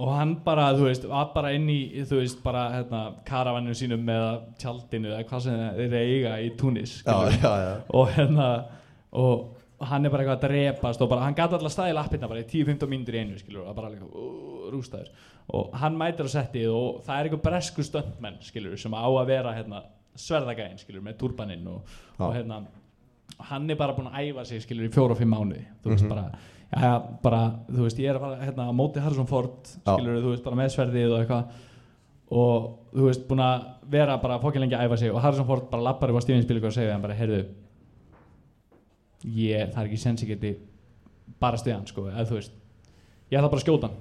og 0.00 0.08
hann 0.16 0.30
bara, 0.44 0.70
þú 0.72 0.86
veist, 0.86 1.02
var 1.08 1.26
bara 1.34 1.50
inn 1.52 1.66
í 1.68 2.04
þú 2.08 2.20
veist, 2.22 2.38
bara 2.44 2.62
hérna 2.72 3.00
karavanninu 3.28 3.74
sínum 3.76 4.06
eða 4.08 4.30
tjaldinu 4.60 5.10
eða 5.12 5.24
hvað 5.28 5.42
sem 5.44 5.58
þeir 5.76 5.96
eiga 5.98 6.36
í 6.40 6.46
Túnis 6.56 6.94
Já, 7.04 7.16
já, 7.42 7.72
og 7.92 8.08
hérna 8.14 8.46
og 9.12 9.50
hann 9.90 10.06
er 10.08 10.12
bara 10.14 10.24
eitthvað 10.24 10.38
að 10.38 10.46
drepast 10.46 11.02
og 11.04 11.10
bara, 11.10 11.26
hann 11.26 11.36
gæti 11.36 11.56
alltaf 11.58 11.74
staði 11.74 11.96
lappirna 11.98 12.30
bara 12.32 12.40
í 12.40 12.48
10-15 12.48 12.88
mínútur 12.94 13.18
í 13.18 13.20
einu 13.24 13.36
skilur 13.42 13.66
og 13.68 13.76
bara 13.76 13.90
alveg 13.90 14.06
uh, 14.08 14.59
rústaður 14.74 15.08
og 15.54 15.72
hann 15.80 15.96
mætir 15.98 16.28
á 16.28 16.30
settið 16.30 16.68
og 16.74 17.00
það 17.06 17.16
er 17.20 17.28
eitthvað 17.28 17.42
bresku 17.48 17.82
stöndmenn 17.86 18.36
skilur 18.46 18.76
sem 18.78 18.92
á 18.94 19.02
að 19.08 19.26
vera 19.32 19.54
hérna 19.56 19.82
sverðagæðin 20.20 20.78
skilur 20.82 21.02
með 21.06 21.16
turbaninn 21.22 21.66
og, 21.70 21.82
og 22.18 22.34
hérna 22.36 22.60
hann 23.50 23.70
er 23.70 23.78
bara 23.80 23.94
búinn 23.96 24.10
að 24.10 24.28
æfa 24.30 24.44
sig 24.44 24.62
skilur 24.62 24.88
í 24.88 24.92
fjóra 24.92 25.14
og 25.14 25.18
fimm 25.20 25.30
mánuði. 25.34 25.64
Þú 25.82 25.90
veist 25.94 26.04
Mhm. 26.04 26.10
bara, 26.10 26.24
já, 26.70 26.92
bara 27.22 27.40
þú 27.70 27.82
veist 27.86 27.98
ég 27.98 28.10
er 28.10 28.16
að 28.18 28.20
fara 28.20 28.44
hérna 28.44 28.66
á 28.68 28.72
móti 28.74 29.00
Harrison 29.00 29.26
Ford 29.26 29.64
skilur 29.64 30.20
þú 30.22 30.30
veist 30.34 30.44
bara 30.44 30.56
með 30.56 30.72
sverðið 30.74 31.12
og 31.14 31.20
eitthvað. 31.20 31.44
Og 32.30 32.66
þú 32.94 33.06
veist 33.08 33.24
búinn 33.28 33.42
að 33.42 33.64
vera 33.90 34.18
bara 34.22 34.38
fokkin 34.38 34.60
lengi 34.62 34.76
að 34.78 34.86
æfa 34.90 34.98
sig 34.98 35.10
og 35.14 35.20
Harrison 35.22 35.46
Ford 35.46 35.70
bara 35.70 35.82
lappar 35.82 36.10
upp 36.10 36.20
á 36.20 36.22
Spielberg 36.22 36.64
og 36.64 36.72
við 36.76 36.92
hann 36.92 37.02
bara 37.02 37.14
heyrðu 37.18 37.40
ég, 39.24 39.72
það 39.72 39.80
er 39.82 39.88
ekki 39.90 39.98
sens 40.00 40.22
ég 40.24 40.30
geti 40.34 40.52
bara 41.40 41.58
stuð 41.60 41.74
hann 41.76 41.86
sko, 41.88 42.06
eða 42.10 42.26
þú 42.28 42.38
veist 42.38 42.52
ég 43.30 43.38
ætla 43.38 43.50
bara 43.50 43.60
að 43.60 43.66
skjóta 43.66 43.88
hann 43.90 43.98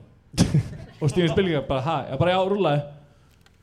og 1.02 1.10
Steven 1.10 1.30
Spielberg 1.32 1.68
bara, 1.68 1.84
ha, 1.86 1.98
ég 2.12 2.20
bara 2.22 2.34
já, 2.36 2.40
rúlaði 2.50 2.82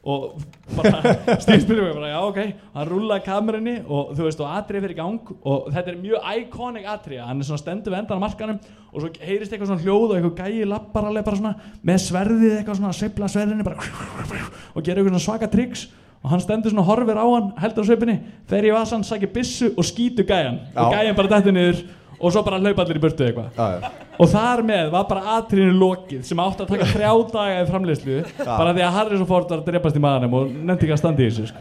og 0.07 0.39
Steven 1.43 1.61
Spielberg 1.65 1.97
bara, 1.99 2.11
já, 2.13 2.19
ok. 2.23 2.39
Hann 2.77 2.89
rúlaði 2.91 3.27
kamerunni 3.27 3.77
og 3.83 4.15
þú 4.17 4.27
veist, 4.29 4.43
og 4.43 4.55
atrið 4.55 4.87
fyrir 4.87 4.99
gang 5.01 5.33
og 5.43 5.69
þetta 5.75 5.93
er 5.93 6.01
mjög 6.03 6.31
iconic 6.41 6.89
atrið 6.95 7.23
hann 7.27 7.43
er 7.43 7.49
svona 7.49 7.63
stendur 7.63 7.95
við 7.95 8.01
endan 8.03 8.23
á 8.23 8.25
markanum 8.27 8.59
og 8.93 9.03
svo 9.03 9.13
heyrist 9.21 9.53
eitthvað 9.53 9.73
svona 9.73 9.85
hljóð 9.85 10.09
og 10.09 10.17
eitthvað 10.21 10.55
gæi 10.57 10.71
lappar 10.71 11.11
alveg 11.11 11.27
bara 11.27 11.41
svona 11.43 11.55
með 11.91 12.03
sverðið 12.07 12.59
eitthvað 12.61 12.81
svona 12.81 12.97
sveifla 12.97 13.31
sverðinni 13.35 13.67
bara 13.67 13.79
og 13.83 14.83
gera 14.87 15.03
eitthvað 15.03 15.13
svona 15.17 15.27
svaka 15.27 15.51
triks 15.53 15.89
og 16.23 16.31
hann 16.33 16.43
stendur 16.43 16.73
svona 16.73 16.83
og 16.83 16.89
horfir 16.91 17.19
á 17.21 17.27
hann 17.27 17.53
heldur 17.61 17.85
á 17.85 17.89
sveipinni 17.91 18.17
fer 18.51 18.67
í 18.67 18.73
vasan, 18.75 19.05
sækir 19.07 19.31
byssu 19.35 19.69
og 19.77 19.85
skýtu 19.87 20.25
gæjan. 20.27 20.57
Og 20.75 20.93
Já. 20.93 21.03
gæjan 21.03 21.19
bara 21.19 21.31
dættu 21.37 21.53
niður 21.55 21.83
og 22.21 22.33
svo 22.33 22.45
bara 22.47 22.61
hlaupa 22.63 22.85
allir 22.85 23.01
í 23.01 23.05
burtu 23.07 23.29
eitthvað. 23.29 23.57
Já 23.57 24.07
og 24.17 24.31
þar 24.33 24.63
með 24.67 24.91
var 24.95 25.07
bara 25.11 25.37
atriðinu 25.37 25.77
lokið 25.81 26.23
sem 26.27 26.41
átti 26.41 26.65
að 26.65 26.71
taka 26.73 26.89
þrjá 26.95 27.11
daga 27.33 27.63
í 27.63 27.69
framleiðslu 27.71 28.19
bara 28.47 28.75
því 28.77 28.85
að 28.87 28.95
Harrison 28.97 29.29
Ford 29.29 29.51
var 29.53 29.63
að 29.63 29.71
drepast 29.71 29.99
í 29.99 30.03
maðanum 30.05 30.37
og 30.39 30.53
nefndi 30.55 30.87
ekki 30.87 30.95
að 30.97 31.01
standa 31.03 31.25
í 31.25 31.29
þessu 31.31 31.49
sko. 31.51 31.59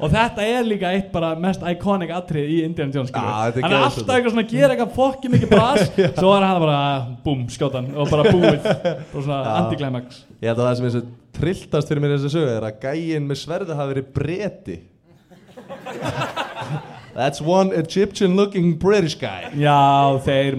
Og 0.00 0.12
þetta 0.14 0.46
er 0.46 0.68
líka 0.68 0.92
eitt 0.96 1.10
bara 1.14 1.32
mest 1.40 1.64
iconic 1.72 2.12
atrið 2.16 2.52
í 2.54 2.58
Indiana 2.66 2.94
Jones 2.94 3.10
er 3.12 3.20
hann 3.20 3.74
er 3.74 3.78
alltaf 3.80 4.14
eitthvað 4.14 4.34
svona 4.34 4.46
að 4.46 4.54
gera 4.54 4.76
eitthvað 4.76 4.94
fokki 4.96 5.32
mikið 5.34 5.54
bras 5.54 5.90
svo 6.20 6.34
er 6.36 6.46
hann 6.46 6.62
bara, 6.62 6.78
búm, 7.24 7.46
skjótan 7.52 7.90
og 7.96 8.12
bara 8.12 8.30
búið. 8.30 8.70
Og 9.10 9.18
svona 9.18 9.42
anti-climax. 9.58 10.22
Ég 10.40 10.52
held 10.52 10.62
að 10.62 10.70
það 10.70 10.78
sem 10.78 10.88
er 10.88 10.94
svo 10.96 11.04
trilltast 11.40 11.90
fyrir 11.90 12.04
mér 12.04 12.16
þessu 12.16 12.32
sögu 12.36 12.54
er 12.54 12.68
að 12.70 12.80
gæinn 12.86 13.28
með 13.28 13.42
sverði 13.42 13.76
hafi 13.78 13.94
verið 13.94 14.14
breti 14.16 14.80
That's 17.20 17.42
one 17.44 17.72
Egyptian 17.76 18.34
looking 18.38 18.78
British 18.80 19.14
guy. 19.20 19.50
Já, 19.60 19.76
þeir, 20.24 20.54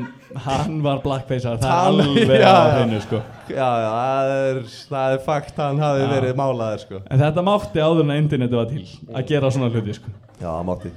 hann 0.45 0.75
var 0.85 0.99
blackfacear 1.01 1.57
það 1.63 1.71
er 1.71 2.03
alveg 2.05 2.43
á 2.45 2.57
hennu 2.83 2.99
sko. 3.01 3.21
Já, 3.49 3.69
já, 3.81 3.87
það 3.97 4.33
er, 4.35 4.59
það 4.91 5.15
er 5.15 5.23
fakt 5.25 5.61
hann 5.63 5.81
hafi 5.81 6.05
verið 6.11 6.35
málaður 6.37 6.83
sko. 6.85 6.99
En 7.09 7.23
þetta 7.23 7.43
mátti 7.47 7.81
áður 7.81 8.03
en 8.05 8.13
að 8.13 8.21
interneti 8.21 8.59
var 8.59 8.69
til 8.69 8.83
að 9.17 9.25
gera 9.33 9.49
svona 9.55 9.71
hluti 9.73 9.95
sko. 9.97 10.13
Já, 10.37 10.49
það 10.51 10.67
mátti. 10.69 10.91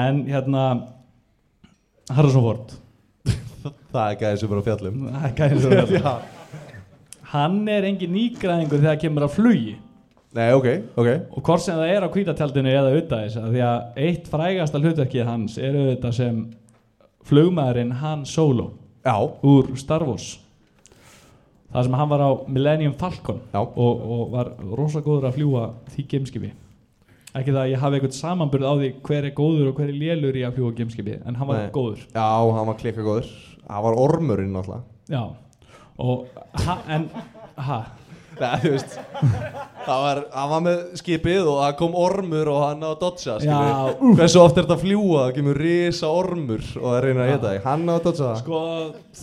En 0.00 0.18
hérna 0.28 0.64
Harrison 2.16 2.42
Ford. 2.48 2.74
Það 3.94 4.02
er 4.08 4.18
gæðið 4.24 4.42
sem 4.42 4.52
er 4.52 4.58
á 4.58 4.64
fjallum. 4.66 4.98
Það 5.06 5.28
er 5.28 5.36
gæðin 5.38 5.62
sem 5.62 5.76
er 5.78 5.94
Já. 6.00 6.12
Hann 7.30 7.60
er 7.70 7.86
engin 7.86 8.12
nýgræðingur 8.16 8.82
þegar 8.82 8.98
kemur 9.04 9.28
að 9.28 9.34
flugi 9.36 9.76
Nei, 10.38 10.52
ok, 10.54 10.68
ok. 10.94 11.08
Og 11.34 11.42
hvort 11.42 11.64
sem 11.64 11.78
það 11.78 11.92
er 11.94 12.06
á 12.06 12.14
kvítatjaldinu 12.14 12.70
eða 12.70 12.92
auðvitað 12.92 13.24
þess 13.24 13.40
að 13.40 13.56
því 13.56 13.64
að 13.66 14.04
eitt 14.04 14.30
frægasta 14.30 14.82
hlutverkið 14.82 15.26
hans 15.26 15.56
er 15.58 15.78
auðvitað 15.78 16.16
sem 16.20 16.38
flugmaðurinn 17.26 17.96
Han 18.00 18.22
Solo 18.28 18.70
Já, 19.02 19.16
úr 19.42 19.72
Star 19.80 20.04
Wars. 20.06 20.36
Það 21.70 21.86
sem 21.86 21.98
hann 21.98 22.10
var 22.10 22.22
á 22.22 22.30
Millennium 22.50 22.96
Falcon 22.98 23.42
og, 23.58 23.76
og 23.78 24.24
var 24.34 24.54
rosa 24.74 25.02
góður 25.02 25.30
að 25.30 25.38
fljúa 25.38 25.68
því 25.94 26.06
gameskipi 26.14 26.50
ekki 27.30 27.52
það 27.54 27.60
að 27.62 27.70
ég 27.70 27.82
hafi 27.82 27.98
eitthvað 27.98 28.16
samanburð 28.16 28.66
á 28.66 28.74
því 28.74 28.88
hver 29.06 29.26
er 29.28 29.34
góður 29.36 29.68
og 29.70 29.76
hver 29.78 29.90
er 29.92 29.98
lélur 29.98 30.38
í 30.38 30.42
að 30.46 30.56
fljúa 30.56 30.74
gameskipi 30.78 31.16
en 31.20 31.38
hann 31.38 31.50
var 31.50 31.60
Nei. 31.60 31.70
góður. 31.74 32.02
Já, 32.10 32.26
hann 32.56 32.70
var 32.70 32.78
klikka 32.80 33.04
góður. 33.06 33.28
Það 33.66 33.84
var 33.86 33.98
ormurinn 34.02 34.54
náttúrulega. 34.54 34.82
Já, 35.10 35.22
og 36.02 36.40
ha, 36.64 36.76
en, 36.90 37.06
ha, 37.68 37.78
Nei, 38.40 38.56
þú 38.62 38.70
veist 38.72 38.94
Það 39.80 40.00
var, 40.04 40.18
hann 40.36 40.50
var 40.52 40.62
með 40.64 40.80
skipið 41.00 41.48
og 41.50 41.58
það 41.62 41.74
kom 41.80 41.94
ormur 41.98 42.50
og 42.52 42.58
hann 42.62 42.82
á 42.84 42.90
Já, 43.40 43.44
skilur 43.44 44.16
Hversu 44.20 44.40
oft 44.42 44.58
er 44.60 44.66
þetta 44.66 44.76
að 44.76 44.82
fljúa, 44.84 45.22
það 45.26 45.32
kemur 45.38 45.60
risa 45.64 46.10
ormur 46.12 46.64
og 46.80 46.86
það 46.86 46.98
reynir 47.06 47.22
að 47.24 47.46
þig. 47.46 47.60
Hann 47.64 47.86
á 47.88 47.96
það. 48.20 48.34
Sko, 48.42 48.60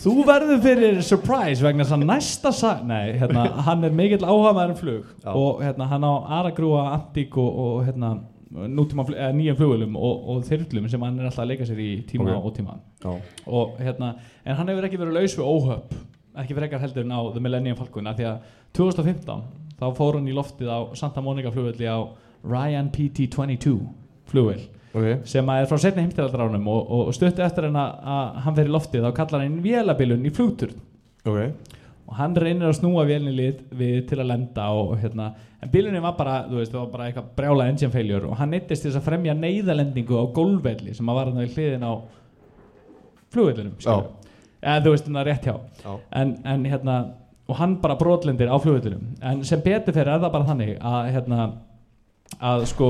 þú 0.01 0.15
verður 0.27 0.63
fyrir 0.65 0.97
surprise 1.06 1.65
vegna 1.65 1.86
þess 1.86 1.97
að 1.97 2.08
næsta 2.10 2.53
sag, 2.58 2.82
nei, 2.89 3.13
hérna, 3.21 3.45
hann 3.67 3.86
er 3.88 3.93
mikill 4.01 4.23
áhafmaður 4.25 4.73
um 4.73 4.80
flug 4.82 5.13
Já. 5.23 5.30
og 5.34 5.62
hérna, 5.65 5.89
hann 5.93 6.08
á 6.10 6.13
Aragrúa, 6.41 6.84
Antík 6.97 7.38
og, 7.38 7.62
og 7.67 7.86
hérna, 7.88 8.12
nútíma, 8.58 9.06
fl- 9.08 9.17
eða 9.19 9.34
nýjum 9.38 9.58
flugulum 9.62 9.97
og, 9.99 10.27
og 10.34 10.43
þyrlum 10.47 10.89
sem 10.89 11.01
hann 11.06 11.17
er 11.21 11.30
alltaf 11.30 11.43
að 11.45 11.51
leika 11.53 11.67
sér 11.69 11.82
í 11.84 11.89
tíma 12.10 12.34
Ok. 12.34 12.45
og 12.49 12.53
tíma. 12.58 12.77
Já, 13.06 13.15
og 13.45 13.77
hérna, 13.84 14.13
en 14.45 14.56
hann 14.58 14.71
hefur 14.73 14.88
ekki 14.89 14.99
verið 15.01 15.19
laus 15.21 15.38
við 15.38 15.49
óhöpp 15.53 15.97
ekki 16.43 16.58
frekar 16.58 16.84
heldur 16.84 17.06
en 17.06 17.15
á 17.15 17.21
The 17.34 17.43
Millennium 17.43 17.78
Falcon 17.80 18.10
af 18.10 18.17
því 18.19 18.30
að 18.32 18.50
2015 18.78 19.45
þá 19.78 19.88
fór 19.97 20.17
hann 20.19 20.30
í 20.30 20.36
loftið 20.36 20.71
á 20.73 20.80
Santa 20.97 21.23
Monica 21.23 21.54
flugvelli 21.54 21.88
á 21.89 22.00
Ryan 22.47 22.91
PT-22 22.93 23.78
flugvel 24.28 24.62
ok. 24.93 25.26
sem 25.28 25.50
að 25.50 25.63
er 25.63 25.71
frá 25.71 25.82
setni 25.82 26.06
heimstyraldaránum 26.06 26.69
og, 26.71 26.91
og 26.97 27.15
stuttu 27.15 27.43
eftir 27.45 27.69
hann 27.69 27.80
að, 27.80 27.97
að 28.13 28.38
hann 28.45 28.60
fer 28.60 28.69
í 28.69 28.76
loftið 28.76 29.08
þá 29.08 29.12
kallar 29.21 29.43
hann 29.45 29.58
vélabilun 29.63 30.28
í 30.28 30.34
flugturn. 30.34 30.78
Ok, 31.28 31.73
og 32.08 32.15
hann 32.15 32.38
reynir 32.39 32.69
að 32.69 32.78
snúa 32.80 33.04
vélni 33.08 33.34
lit 33.36 33.63
við 33.76 34.06
til 34.10 34.21
að 34.21 34.30
lenda 34.32 34.69
og, 34.76 34.93
hérna 35.02 35.32
en 35.62 35.71
bilunin 35.73 36.06
var 36.06 36.15
bara, 36.19 36.38
veist, 36.52 36.76
var 36.76 36.88
bara 36.91 37.10
eitthvað 37.10 37.34
brjála 37.39 37.67
engine 37.71 37.91
failure 37.93 38.30
og 38.30 38.38
hann 38.39 38.54
neittist 38.54 38.86
þess 38.86 39.00
að 39.00 39.10
fremja 39.10 39.36
neyðalendingu 39.36 40.21
á 40.21 40.26
gólfvelli 40.36 40.95
sem 40.95 41.10
að 41.10 41.19
var 41.19 41.32
hann 41.32 41.41
við 41.43 41.58
hliðin 41.58 41.88
á 41.88 41.93
flugvellinum 43.34 43.76
skilurðu. 43.82 44.27
Eða 44.62 44.84
þú 44.86 44.93
veist, 44.93 45.08
hann 45.08 45.22
er 45.22 45.30
rétt 45.32 45.48
hjá. 45.48 45.56
Já, 45.84 45.93
en, 46.22 46.36
en 46.46 46.67
hérna 46.67 46.98
og 47.48 47.56
hann 47.62 47.78
bara 47.82 47.96
brotlendir 47.96 48.52
á 48.52 48.58
flugvöldunum 48.60 49.15
en 49.24 49.43
sem 49.48 49.62
betur 49.63 49.96
fyrir 49.96 50.12
er 50.12 50.22
það 50.22 50.34
bara 50.34 50.48
þannig 50.50 50.74
að 50.84 51.12
hérna 51.15 51.46
að 52.43 52.65
sko 52.74 52.89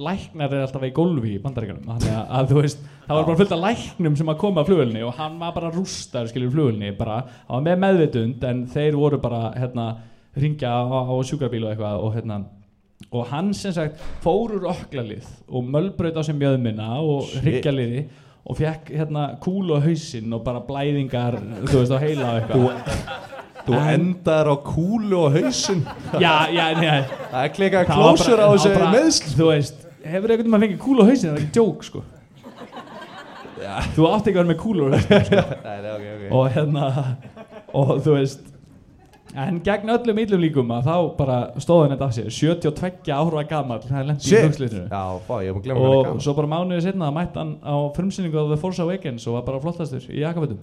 læknar 0.00 0.54
er 0.54 0.64
alltaf 0.64 0.86
í 0.88 0.92
gólfi 0.96 1.34
í 1.34 1.42
bandaríkanum 1.42 1.90
þannig 1.90 2.14
að, 2.16 2.30
að 2.38 2.48
þú 2.48 2.62
veist, 2.62 2.86
það 3.04 3.18
var 3.18 3.26
bara 3.26 3.40
fullt 3.42 3.52
af 3.52 3.62
læknum 3.66 4.16
sem 4.16 4.32
að 4.32 4.40
koma 4.40 4.62
af 4.62 4.70
flugulni 4.70 5.04
og 5.04 5.12
hann 5.18 5.36
var 5.42 5.52
bara 5.58 5.72
rústar 5.74 6.30
skilur 6.30 6.54
flugulni, 6.54 6.94
bara, 6.96 7.18
hann 7.50 7.58
var 7.58 7.66
með 7.68 7.82
meðvitund 7.84 8.48
en 8.48 8.64
þeir 8.72 8.96
voru 8.96 9.20
bara, 9.20 9.42
hérna 9.58 9.90
ringja 10.32 10.72
á, 10.72 10.80
á 11.04 11.14
sjúkrabíl 11.28 11.66
og 11.66 11.74
eitthvað 11.74 12.06
og 12.06 12.16
hérna 12.16 12.40
og 13.12 13.28
hann 13.28 13.52
sem 13.56 13.74
sagt 13.76 14.00
fór 14.24 14.56
úr 14.56 14.70
öklalið 14.72 15.28
og 15.50 15.68
mölbraut 15.68 16.16
á 16.16 16.22
sem 16.24 16.38
mjöðmina 16.40 16.94
og 17.02 17.26
Shit. 17.28 17.42
hryggaliði 17.44 18.06
og 18.46 18.56
fekk 18.58 18.88
hérna 18.90 19.26
kúlu 19.42 19.76
á 19.78 19.80
hausinn 19.84 20.32
og 20.34 20.42
bara 20.46 20.60
blæðingar 20.66 21.36
þú 21.68 21.76
veist 21.82 21.92
á 21.94 21.98
heila 22.02 22.30
eitthvað. 22.40 22.86
Þú 23.62 23.76
En- 23.78 23.90
endar 23.94 24.48
á 24.50 24.56
kúlu 24.66 25.18
og 25.28 25.36
hausinn. 25.36 25.84
Já, 26.18 26.48
já, 26.50 26.64
nei, 26.80 27.04
Það 27.30 27.44
er 27.44 27.52
klika 27.54 27.84
það 27.84 27.88
var 27.88 28.16
klósur 28.16 28.42
á 28.42 28.46
þessu 28.50 28.72
meðsl 28.96 29.36
þú 29.38 29.46
veist, 29.52 29.84
hefur 30.04 30.34
einhvern 30.34 30.50
veginn 30.50 30.64
fengið 30.66 30.82
kúlu 30.82 31.04
á 31.04 31.06
hausinn? 31.12 31.30
Það 31.30 31.36
er 31.38 31.44
ekki 31.44 31.54
djók 31.60 31.86
sko. 31.86 32.02
Þú 33.94 34.08
átti 34.10 34.32
ekki 34.32 34.34
að 34.34 34.40
vera 34.42 34.50
með 34.50 34.58
kúlu 34.64 34.82
á 34.82 34.88
hausinn 34.96 35.26
sko. 35.28 35.44
Nei, 35.68 35.76
ok, 35.92 36.08
ok. 36.16 36.24
Og 36.40 36.48
hérna 36.56 36.88
og 37.72 37.92
þú 38.02 38.16
veist 38.18 38.42
en 39.32 39.60
gegn 39.64 39.88
öllum 39.94 40.18
illum 40.22 40.42
líkum 40.42 40.72
að 40.76 40.88
þá 40.90 40.96
bara 41.16 41.36
stóðan 41.62 41.94
þetta 41.94 42.08
af 42.08 42.14
sér. 42.16 42.28
72 42.36 43.14
ára 43.16 43.44
gamall 43.48 43.80
það 43.86 44.06
lendi 44.10 44.26
í 44.26 44.28
Shit. 44.28 44.44
flugslitinu 44.44 44.84
Já, 44.90 45.02
fá, 45.28 45.34
ég 45.46 45.56
búin 45.56 45.62
að 45.62 45.66
glemma 45.70 45.92
og 46.12 46.20
svo 46.24 46.34
bara 46.36 46.50
mánuðið 46.52 46.84
setna 46.88 47.08
mætti 47.16 47.40
hann 47.40 47.54
á 47.64 47.74
frumsýningu 47.96 48.36
á 48.36 48.44
The 48.52 48.60
Force 48.60 48.84
Awakens 48.84 49.26
og 49.26 49.38
var 49.38 49.46
bara 49.48 49.62
flottastur 49.64 50.04
í 50.12 50.20
jakafötum 50.20 50.60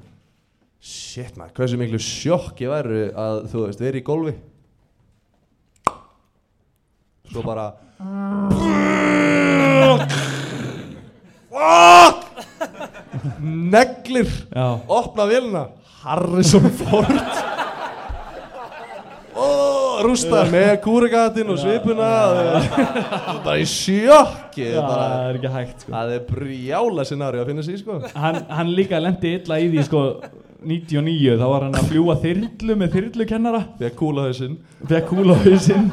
Shit 0.79 1.35
maður, 1.39 1.55
hversu 1.57 1.79
miklu 1.81 1.99
sjokk 1.99 2.61
ég 2.63 2.71
væri 2.71 3.01
að 3.11 3.41
þú 3.51 3.65
veist, 3.65 3.83
verið 3.83 4.03
í 4.03 4.07
golfi 4.07 4.37
Svo 7.29 7.43
bara 7.45 7.71
Neglir. 13.39 14.29
Opna 14.87 15.25
vélina. 15.27 15.67
Harrison 16.03 16.69
Ford 16.71 17.11
oh, 19.39 19.99
Rústar 20.05 20.49
með 20.51 20.71
kúregatinn 20.83 21.53
og 21.53 21.59
svipuna 21.61 22.09
Bara 23.45 23.57
í 23.59 23.65
sjokki 23.69 24.67
það 24.75 25.05
er 25.05 25.39
ekki 25.39 25.53
hægt 25.53 25.85
sko. 25.85 25.93
Það 25.93 26.13
er 26.15 26.27
brjála 26.29 27.07
scenari 27.07 27.41
að 27.41 27.51
finna 27.51 27.65
sig 27.65 27.79
sko. 27.81 27.99
Hann, 28.15 28.41
hann 28.51 28.75
líka 28.75 29.01
lendi 29.01 29.35
illa 29.39 29.59
í 29.61 29.71
því 29.71 29.87
sko 29.87 30.03
99 30.59 31.37
þá 31.39 31.45
var 31.47 31.65
hann 31.67 31.79
að 31.79 31.91
fljúa 31.93 32.17
þyrlu 32.19 32.77
með 32.81 32.95
þyrlukennara. 32.97 33.63
Þegar 33.79 33.97
kúla 34.01 34.27
hausinn. 34.27 34.59
Fekk 34.89 35.11
kúla 35.13 35.39
hausinn. 35.45 35.89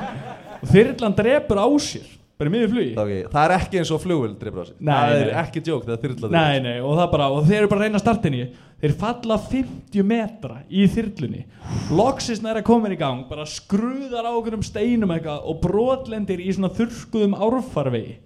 Og 0.57 0.71
þyrlan 0.73 1.19
drepur 1.21 1.63
á 1.63 1.69
sér 1.83 2.16
bara 2.37 2.51
í 2.51 2.53
miður 2.53 2.73
flugi? 2.75 2.93
Okay. 3.01 3.21
Það 3.33 3.45
er 3.47 3.55
ekki 3.57 3.79
eins 3.81 3.91
og 3.95 4.03
Nei, 4.79 4.93
Það 4.93 5.15
er 5.17 5.27
nei. 5.27 5.37
ekki 5.43 5.63
djók 5.65 5.87
Nei, 6.35 6.61
nei, 6.61 6.75
og 6.85 6.99
það 6.99 7.11
bara, 7.15 7.29
og 7.33 7.47
þeir 7.49 7.59
eru 7.63 7.71
bara 7.73 7.81
að 7.81 7.87
reyna 7.87 8.01
að 8.01 8.05
starta 8.05 8.29
henni 8.29 8.49
Þeir 8.77 8.95
falla 9.01 9.39
50 9.41 10.05
metra 10.05 10.59
í 10.69 10.83
þyrlunni. 10.93 11.47
Loksist 11.97 12.45
næra 12.45 12.61
komin 12.67 12.93
í 12.93 12.99
gang 13.01 13.25
Bara 13.31 13.47
skruðar 13.49 14.29
á 14.29 14.33
okkur 14.37 14.59
um 14.59 14.67
steinum 14.67 15.15
eitthvað 15.15 15.49
Og 15.49 15.63
brotlendir 15.65 16.43
í 16.45 16.53
svona 16.53 16.69
þurrkuðum 16.77 17.39
árfarvegi. 17.41 18.19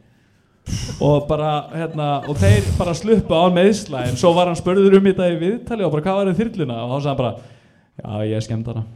Og 1.03 1.25
bara, 1.31 1.53
hérna, 1.73 2.09
og 2.29 2.37
þeir 2.39 2.67
bara 2.79 2.97
sluppu 2.99 3.39
á 3.39 3.47
meðsla 3.55 4.05
En 4.11 4.19
svo 4.19 4.35
var 4.37 4.51
hann 4.51 4.59
spurður 4.59 4.99
um 4.99 5.07
þetta 5.07 5.31
í 5.31 5.39
viðtali 5.41 5.87
Og 5.87 5.95
bara, 5.95 6.07
hvað 6.09 6.19
var 6.19 6.33
þið 6.33 6.43
þyrluna? 6.43 6.81
Og 6.83 6.91
þá 6.91 6.97
sagði 6.99 7.11
hann 7.13 7.21
bara, 7.23 7.35
já, 8.03 8.33
ég 8.35 8.49
skemmt 8.49 8.73
hana. 8.75 8.87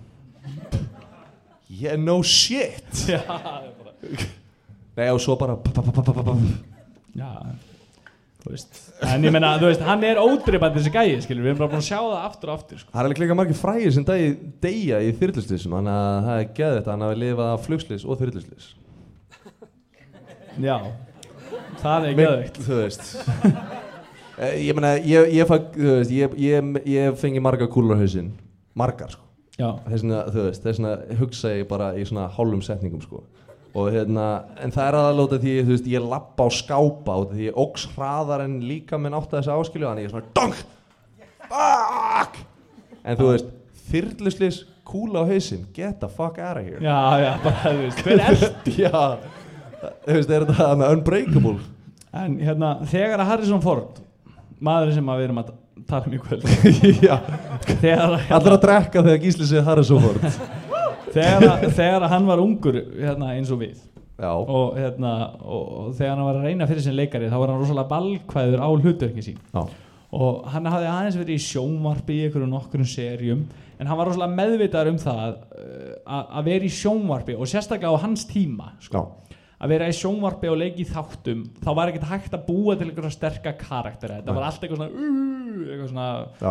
Yeah, 1.74 1.96
no 1.98 2.22
shit. 2.22 2.84
Já, 3.10 3.22
það 3.26 3.68
er 3.68 3.74
bara 3.78 4.42
Nei, 4.94 5.08
og 5.10 5.20
svo 5.22 5.36
bara. 5.40 5.56
Já, 7.14 7.30
En 8.44 9.22
ég 9.24 9.32
meina, 9.32 9.54
þú 9.56 9.70
veist, 9.70 9.82
hann 9.86 10.02
er 10.04 10.18
ódreipandi 10.20 10.82
þessi 10.82 10.90
gæi, 10.92 11.20
skilur 11.24 11.46
Við 11.46 11.50
erum 11.54 11.60
bara 11.62 11.70
búin 11.72 11.80
að 11.80 11.86
sjá 11.86 11.96
það 11.96 12.16
aftur 12.26 12.50
og 12.50 12.58
aftur, 12.58 12.80
sko. 12.82 12.90
Það 12.92 13.00
er 13.00 13.08
alveg 13.08 13.20
líka 13.22 13.36
margir 13.38 13.56
frægir 13.56 13.94
sem 13.96 14.04
degi, 14.04 14.26
deyja 14.60 14.98
í 15.00 15.14
þyrluslisum 15.16 15.76
Þannig 15.78 15.94
að 15.94 16.18
það 16.26 16.40
er 16.42 16.50
geðið 16.58 16.76
þetta 16.78 16.92
Hann 16.92 17.04
hafi 17.06 17.20
lifað 17.22 17.52
af 17.54 17.64
flugslis 17.64 18.04
og 18.04 18.20
þyrluslis 18.20 18.66
Já, 20.60 20.76
það 21.80 22.08
er 22.10 22.18
geðveikt. 22.20 22.60
Þú 22.62 22.76
veist. 22.78 23.08
Eh, 24.34 24.52
Ég 24.68 24.76
meina, 24.76 24.92
ég, 24.98 25.32
ég, 25.34 25.50
ég, 26.10 26.36
ég, 26.42 26.78
ég 26.90 27.16
fengi 27.18 27.42
marga 27.42 27.66
hausinn. 27.70 28.32
Margar, 28.78 29.10
sko. 29.14 29.24
Þess 29.86 30.02
vegna, 30.04 30.20
þú 30.34 30.44
veist, 30.48 30.62
þess 30.62 30.78
vegna 30.82 31.18
hugsa 31.18 31.52
ég 31.54 31.68
bara 31.70 31.92
í 31.98 32.04
svona 32.06 32.28
hálfum 32.34 32.62
setningum, 32.62 33.02
sko 33.02 33.24
Og 33.74 33.88
hérna, 33.90 34.24
en 34.62 34.70
það 34.70 34.86
er 34.86 34.96
aðalóta 35.00 35.38
því, 35.42 35.54
þú 35.66 35.72
veist, 35.74 35.88
ég 35.90 36.04
lappa 36.06 36.46
á 36.46 36.50
skápa 36.54 37.16
af 37.18 37.32
Því 37.32 37.48
ég 37.48 37.56
óks 37.58 37.88
hraðar 37.96 38.44
en 38.44 38.60
líka 38.62 39.00
minn 39.02 39.16
átt 39.18 39.32
að 39.34 39.40
þessu 39.40 39.54
áskilju 39.56 39.88
Þannig 39.88 40.04
ég 40.04 40.10
er 40.10 40.14
svona, 40.14 40.30
dong, 40.38 40.54
fuck! 41.48 42.38
En 43.04 43.18
þú 43.18 43.32
veist, 43.32 43.50
þyrluslis, 43.90 44.60
kúla 44.86 45.24
á 45.26 45.28
hausinn, 45.28 45.66
get 45.74 45.98
the 46.00 46.08
fuck 46.08 46.38
out 46.38 46.60
of 46.60 46.64
here. 46.64 46.78
Já, 46.78 46.98
já, 47.24 47.32
bara, 47.42 47.64
þú 47.66 47.82
veist, 47.82 48.04
hver 48.06 48.22
er 48.22 48.38
Já, 48.84 49.02
þú 50.06 50.16
veist, 50.20 50.30
er 50.30 50.46
þetta 50.46 50.56
hana 50.60 50.92
unbreakable? 50.94 51.58
En 52.14 52.38
hérna, 52.38 52.76
þegar 52.86 53.24
að 53.24 53.30
Harrison 53.32 53.62
Ford 53.64 53.98
Maðurinn 54.64 54.94
sem 55.00 55.08
að 55.10 55.18
við 55.18 55.26
erum 55.26 55.40
að 55.42 55.48
tala 55.90 56.06
um 56.06 56.14
í 56.14 56.20
kvöld 56.22 56.44
Já, 57.08 57.16
Þegar, 57.66 58.14
allir 58.38 58.54
að 58.54 58.60
drekka 58.62 59.02
þegar 59.02 59.18
Gísli 59.24 59.48
segir 59.50 59.66
Harrison 59.66 60.04
Ford 60.04 60.22
þegar, 61.14 61.66
þegar 61.78 62.08
hann 62.12 62.28
var 62.28 62.42
ungur 62.42 62.80
hérna, 62.82 63.32
eins 63.34 63.52
og 63.54 63.62
við. 63.64 63.80
Og, 64.14 64.76
hérna, 64.78 65.14
og, 65.42 65.88
þegar 65.98 66.12
hann 66.12 66.28
var 66.28 66.36
að 66.38 66.50
reyna 66.50 66.68
fyrir 66.70 66.84
sin 66.84 66.94
leikari 66.94 67.30
þá 67.32 67.38
var 67.40 67.50
hann 67.50 67.62
rosalega 67.62 67.90
balkvæður 67.90 68.62
á 68.62 68.68
hlutverki 68.70 69.24
sín. 69.26 69.40
Já, 69.54 69.64
og 70.14 70.46
hann 70.52 70.70
hafði 70.70 70.88
aðeins 70.90 71.18
verið 71.18 71.38
í 71.38 71.44
sjónvarpi 71.44 72.16
í 72.16 72.24
einhverjum 72.28 72.52
nokkrum 72.52 72.86
serjum 72.86 73.44
en 73.80 73.90
hann 73.90 73.98
var 73.98 74.08
rosalega 74.10 74.38
meðvitaður 74.38 74.92
um 74.92 75.00
það 75.02 75.36
uh, 75.58 76.24
að 76.38 76.50
vera 76.50 76.68
í 76.68 76.72
sjónvarpi 76.72 77.36
og 77.36 77.50
sérstaklega 77.50 77.90
á 77.98 78.02
hans 78.04 78.26
tíma 78.30 78.70
sko. 78.84 79.02
að 79.58 79.74
vera 79.74 79.88
í 79.90 79.96
sjónvarpi 79.98 80.50
og 80.52 80.60
leiki 80.60 80.86
þáttum 80.86 81.46
þá 81.64 81.70
var 81.80 81.90
ekkert 81.90 82.10
hægt 82.12 82.36
að 82.36 82.44
búa 82.46 82.76
til 82.78 82.90
einhverja 82.90 83.16
sterka 83.16 83.54
karaktera 83.58 84.20
þetta 84.20 84.36
var 84.36 84.46
allt 84.48 84.66
eitthvað 84.66 84.84
svona, 84.84 84.90
uh, 84.92 85.64
eitthvað 85.64 85.88
svona 85.94 86.10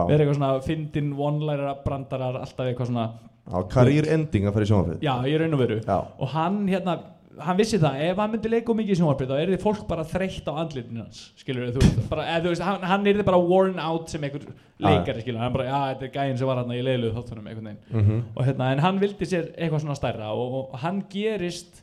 vera 0.09 0.19
eitthvað 0.19 0.39
svona 0.41 0.53
fyndin 0.67 1.13
one-liner 1.19 1.77
brandarar 1.85 2.41
alltaf 2.43 2.67
eitthvað 2.67 2.91
svona 2.91 3.07
Já, 3.43 3.57
career 3.73 4.07
ending 4.15 4.47
að 4.47 4.55
fara 4.55 4.65
í 4.65 4.69
sjónvarpið. 4.71 5.01
Já, 5.03 5.13
ég 5.27 5.41
raun 5.41 5.57
og 5.57 5.63
veru. 5.65 5.79
Já, 5.83 5.97
og 5.99 6.31
hann 6.31 6.61
hérna 6.71 6.99
hann 7.41 7.57
vissi 7.57 7.79
það, 7.81 7.99
ef 8.05 8.19
hann 8.21 8.31
myndi 8.33 8.51
leika 8.51 8.71
of 8.71 8.77
mikið 8.77 8.93
í 8.93 8.97
sjónvarpi 8.99 9.27
þá 9.29 9.33
er 9.39 9.51
þið 9.53 9.63
fólk 9.63 9.83
bara 9.89 10.05
þreytt 10.05 10.49
á 10.49 10.53
andlitinu 10.53 11.01
hans 11.01 11.21
skilur 11.39 11.71
þú 11.73 11.81
veist, 11.81 11.99
bara, 12.11 12.25
eða, 12.29 12.43
þú 12.43 12.51
veist 12.53 12.65
hann, 12.67 12.85
hann 12.91 13.07
er 13.09 13.17
þið 13.19 13.27
bara 13.29 13.39
worn 13.41 13.79
out 13.81 14.13
sem 14.13 14.25
einhver 14.27 14.45
leikari 14.83 15.23
skilur, 15.23 15.41
hann 15.41 15.55
bara, 15.55 15.65
já, 15.65 15.79
þetta 15.93 16.07
er 16.07 16.13
gæinn 16.13 16.39
sem 16.39 16.49
var 16.51 16.61
hann 16.61 16.73
í 16.75 16.81
leiluð 16.85 17.15
þáttunum 17.17 17.49
einhvern 17.49 17.69
veginn. 17.71 17.83
Mm 17.89 18.19
og 18.33 18.47
hérna, 18.49 18.69
en 18.75 18.83
hann 18.85 19.01
vildi 19.01 19.29
sér 19.29 19.47
eitthvað 19.55 19.85
svona 19.85 19.97
stærra 19.97 20.33
og, 20.37 20.57
og 20.61 20.75
hann 20.83 21.01
gerist 21.11 21.81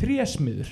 trésmiður. 0.00 0.70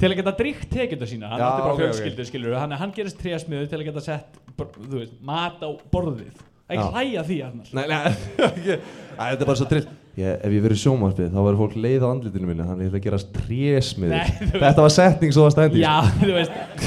Til 0.00 0.08
að 0.08 0.16
geta 0.16 0.32
dríkt 0.38 0.70
tekjönda 0.72 1.06
sína 1.08 1.28
hann 1.28 1.42
Já, 1.42 1.48
átti 1.50 1.64
bara 1.64 1.72
ok, 1.74 1.80
ok. 1.80 1.82
fjölskyldu 1.82 2.24
skilur 2.28 2.54
hann, 2.56 2.72
hann 2.80 2.94
gerist 2.96 3.18
trésmiður 3.20 3.66
til 3.68 3.80
að 3.82 3.90
geta 3.90 4.04
sett 4.04 4.38
þú 4.56 4.94
veist, 4.94 5.18
mat 5.26 5.60
á 5.60 5.68
borðið 5.92 6.38
ekki 6.70 6.86
hlæja 6.94 7.24
því 7.28 7.38
annars 7.46 7.72
Nei, 7.76 7.84
nei, 7.90 8.00
ekki. 8.48 8.76
Þetta 9.20 9.44
er 9.44 9.48
bara 9.50 9.58
svo 9.60 9.68
trill 9.70 9.86
ég, 10.20 10.34
Ef 10.40 10.54
ég 10.56 10.64
verið 10.66 10.76
í 10.78 10.82
sjónvarpið 10.84 11.30
þá 11.34 11.38
verður 11.40 11.60
fólk 11.62 11.76
leið 11.84 12.04
á 12.04 12.08
andlitinu 12.10 12.50
mínu 12.50 12.66
Þannig 12.70 12.84
ég 12.86 12.90
ætla 12.92 13.00
að 13.00 13.06
gera 13.08 13.22
trésmið 13.38 14.14
Nei, 14.14 14.20
þú 14.36 14.50
veist- 14.50 14.64
Þetta 14.66 14.84
var 14.86 14.94
setning 14.96 15.34
svo 15.36 15.46
að 15.48 15.54
stændi 15.56 15.82
já, 15.84 15.94
þú 16.22 16.30
veist. 16.36 16.86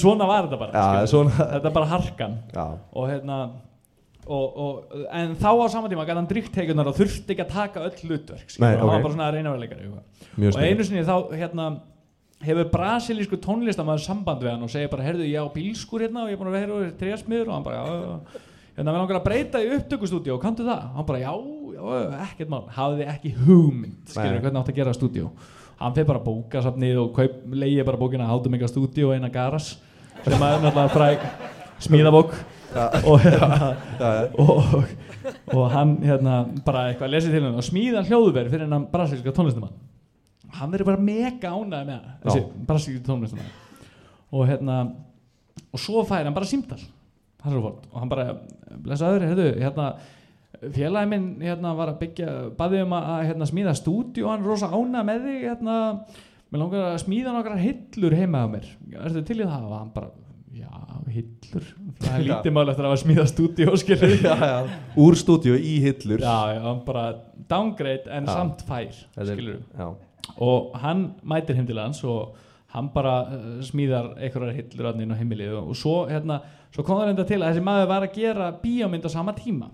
Svona 0.00 0.28
var 0.30 0.46
þetta 0.48 0.60
bara 0.62 0.84
Já, 0.86 1.10
svona 1.10 1.34
þetta 1.36 1.68
er 1.68 1.74
bara 1.76 1.90
harkan. 1.90 2.38
Já, 2.54 2.64
og 2.96 3.10
hérna 3.10 3.40
og, 4.30 4.58
og, 4.62 4.96
en 5.16 5.32
þá 5.40 5.48
á 5.50 5.66
sama 5.72 5.88
tíma 5.90 6.04
gæti 6.06 6.16
hann 6.20 6.28
dríkt 6.30 6.52
tekjurnar 6.54 6.88
og 6.92 6.96
þurfti 6.96 7.34
ekki 7.34 7.42
að 7.44 7.54
taka 7.56 7.82
öll 7.88 7.96
hlutverk 8.06 8.52
og 8.54 8.66
hann 8.66 8.82
ok. 8.84 8.90
var 8.92 9.02
bara 9.04 9.14
svona 9.16 9.26
að 9.26 9.34
reyna 9.36 9.50
að 9.50 9.56
vera 9.56 9.62
leikari 9.64 9.86
eitthvað. 9.88 10.28
mjög 10.38 10.54
og 10.54 10.66
einu 10.68 10.86
sinni 10.86 11.02
þá 11.08 11.16
hérna 11.40 11.66
hefur 12.46 12.68
brasilísku 12.72 13.36
tónlistamæður 13.44 14.04
samband 14.04 14.44
við 14.44 14.52
hann 14.54 14.62
og 14.64 14.70
segir 14.72 14.88
bara, 14.92 15.04
heyrðu, 15.08 15.26
ég 15.28 15.44
á 15.44 15.48
bílskur 15.52 16.04
hérna 16.06 16.22
og 16.24 16.30
ég 16.30 16.38
er 16.38 16.40
búin 16.40 16.52
að 16.52 16.56
vera 16.56 16.78
hér 16.86 16.94
trésmiður. 17.00 17.50
Og 17.50 17.56
hann 17.58 17.66
bara, 17.66 17.80
já, 17.80 17.84
já, 17.90 17.98
já. 18.06 18.46
Hérna, 18.80 18.94
við 18.96 19.00
langar 19.04 19.20
að 19.20 19.24
breyta 19.28 19.62
í 19.62 19.70
upptökustúdíu 19.76 20.34
og 20.34 20.42
kanntu 20.42 20.66
það? 20.66 20.84
Hann 20.96 21.08
bara, 21.08 21.22
já, 21.22 21.32
já, 21.76 22.20
ekkert 22.26 22.52
mál. 22.52 22.62
Hafði 22.74 23.08
ekki 23.12 23.34
hugmynd, 23.38 23.98
skilur 24.10 24.40
hvernig 24.42 24.60
átt 24.62 24.72
að 24.72 24.80
gera 24.80 24.96
stúdíu 24.96 25.30
hann 25.80 25.94
fyrir 25.96 26.08
bara 26.10 26.20
bókasafnið 26.20 26.98
og 27.00 27.14
kaup, 27.16 27.36
leiði 27.56 27.84
bara 27.88 28.00
bókina 28.00 28.26
Hátum 28.28 28.52
eitthvað 28.56 28.72
stúdíu 28.74 29.06
og 29.08 29.14
eina 29.16 29.30
garas 29.32 29.70
sem 30.26 30.34
er 30.36 30.58
náttúrulega 30.60 30.90
fræg 30.92 31.22
smíðabók. 31.80 32.34
Og 33.08 33.22
hérna 33.24 33.70
Já, 34.00 34.10
já. 34.18 34.26
og, 34.38 34.84
og 35.54 35.64
hann 35.72 35.96
hérna 36.04 36.34
bara 36.64 36.84
eitthvað 36.90 37.14
lesið 37.14 37.34
til 37.34 37.42
hann 37.46 37.56
og 37.58 37.66
smíða 37.66 38.04
hljóðverð 38.06 38.52
fyrir 38.52 38.66
hennan 38.66 38.84
brasilíska 38.92 39.32
tónlistumann 39.34 39.72
hann 40.54 40.70
verður 40.70 40.92
bara 40.92 41.02
mega 41.02 41.50
ánægð 41.50 41.88
með 41.88 41.96
það 41.96 42.22
þessi 42.28 42.44
brasilíska 42.68 43.08
tónlistumann 43.08 43.50
og 44.30 44.46
hérna 44.52 44.76
og 45.70 45.82
svo 45.82 46.04
fær 46.06 46.28
hann 46.28 46.36
bara 46.36 46.48
símtal 46.48 46.78
fórt 47.44 47.86
og 47.90 47.98
hann 48.00 48.10
bara 48.12 48.26
blessaður, 48.84 49.26
heyrðu, 49.30 49.50
hérna 49.60 49.90
félagi 50.74 51.08
minn 51.08 51.28
hérna 51.40 51.72
var 51.78 51.92
að 51.94 52.00
byggja 52.02 52.32
baði 52.58 52.82
um 52.84 52.96
að 52.98 53.12
hérna, 53.30 53.48
smíða 53.48 53.76
stúdíu 53.78 54.26
og 54.26 54.32
hann 54.34 54.42
er 54.42 54.50
rosa 54.50 54.68
ána 54.74 55.04
með 55.06 55.28
þig 55.28 55.46
hérna, 55.48 55.76
mér 56.50 56.62
langar 56.64 56.88
að 56.90 56.98
smíða 57.04 57.36
nokkrar 57.36 57.62
hillur 57.62 58.16
heima 58.18 58.44
á 58.44 58.48
mér. 58.50 58.66
Ertu 59.06 59.22
til 59.24 59.38
í 59.40 59.46
það? 59.46 59.64
Og 59.70 59.76
hann 59.78 59.94
bara 59.94 60.10
já, 60.52 60.68
hillur. 61.14 61.70
Það 62.02 62.18
er 62.18 62.26
lítið 62.26 62.56
mál 62.56 62.66
eftir 62.74 62.90
að 62.90 62.98
smíða 63.04 63.26
stúdíu 63.30 63.72
úr 65.06 65.18
stúdíu 65.18 65.56
í 65.56 65.74
hillur. 65.86 66.20
Já, 66.20 66.36
já, 66.56 66.60
hann 66.66 66.84
bara 66.86 67.06
downgrade 67.50 68.10
en 68.10 68.28
Já. 68.28 68.36
samt 68.36 68.62
fær 68.68 68.92
er- 69.16 69.96
og 70.38 70.76
hann 70.78 71.14
mætir 71.26 71.56
heim 71.56 71.66
til 71.66 71.78
hans 71.80 72.04
og 72.04 72.36
hann 72.70 72.90
bara 72.94 73.14
uh, 73.26 73.58
smíðar 73.66 74.12
einhverjar 74.20 74.54
hillur 74.54 74.90
á 74.92 75.18
heimilið 75.18 75.56
og 75.58 75.74
svo, 75.76 76.04
hérna, 76.06 76.40
svo 76.74 76.84
kom 76.86 77.00
það 77.00 77.10
reynda 77.10 77.26
til 77.28 77.38
að 77.40 77.46
þessi 77.50 77.62
maður 77.66 77.88
var 77.90 78.06
að 78.06 78.16
gera 78.16 78.50
bíómynd 78.62 79.06
á 79.06 79.10
sama 79.12 79.34
tíma. 79.36 79.70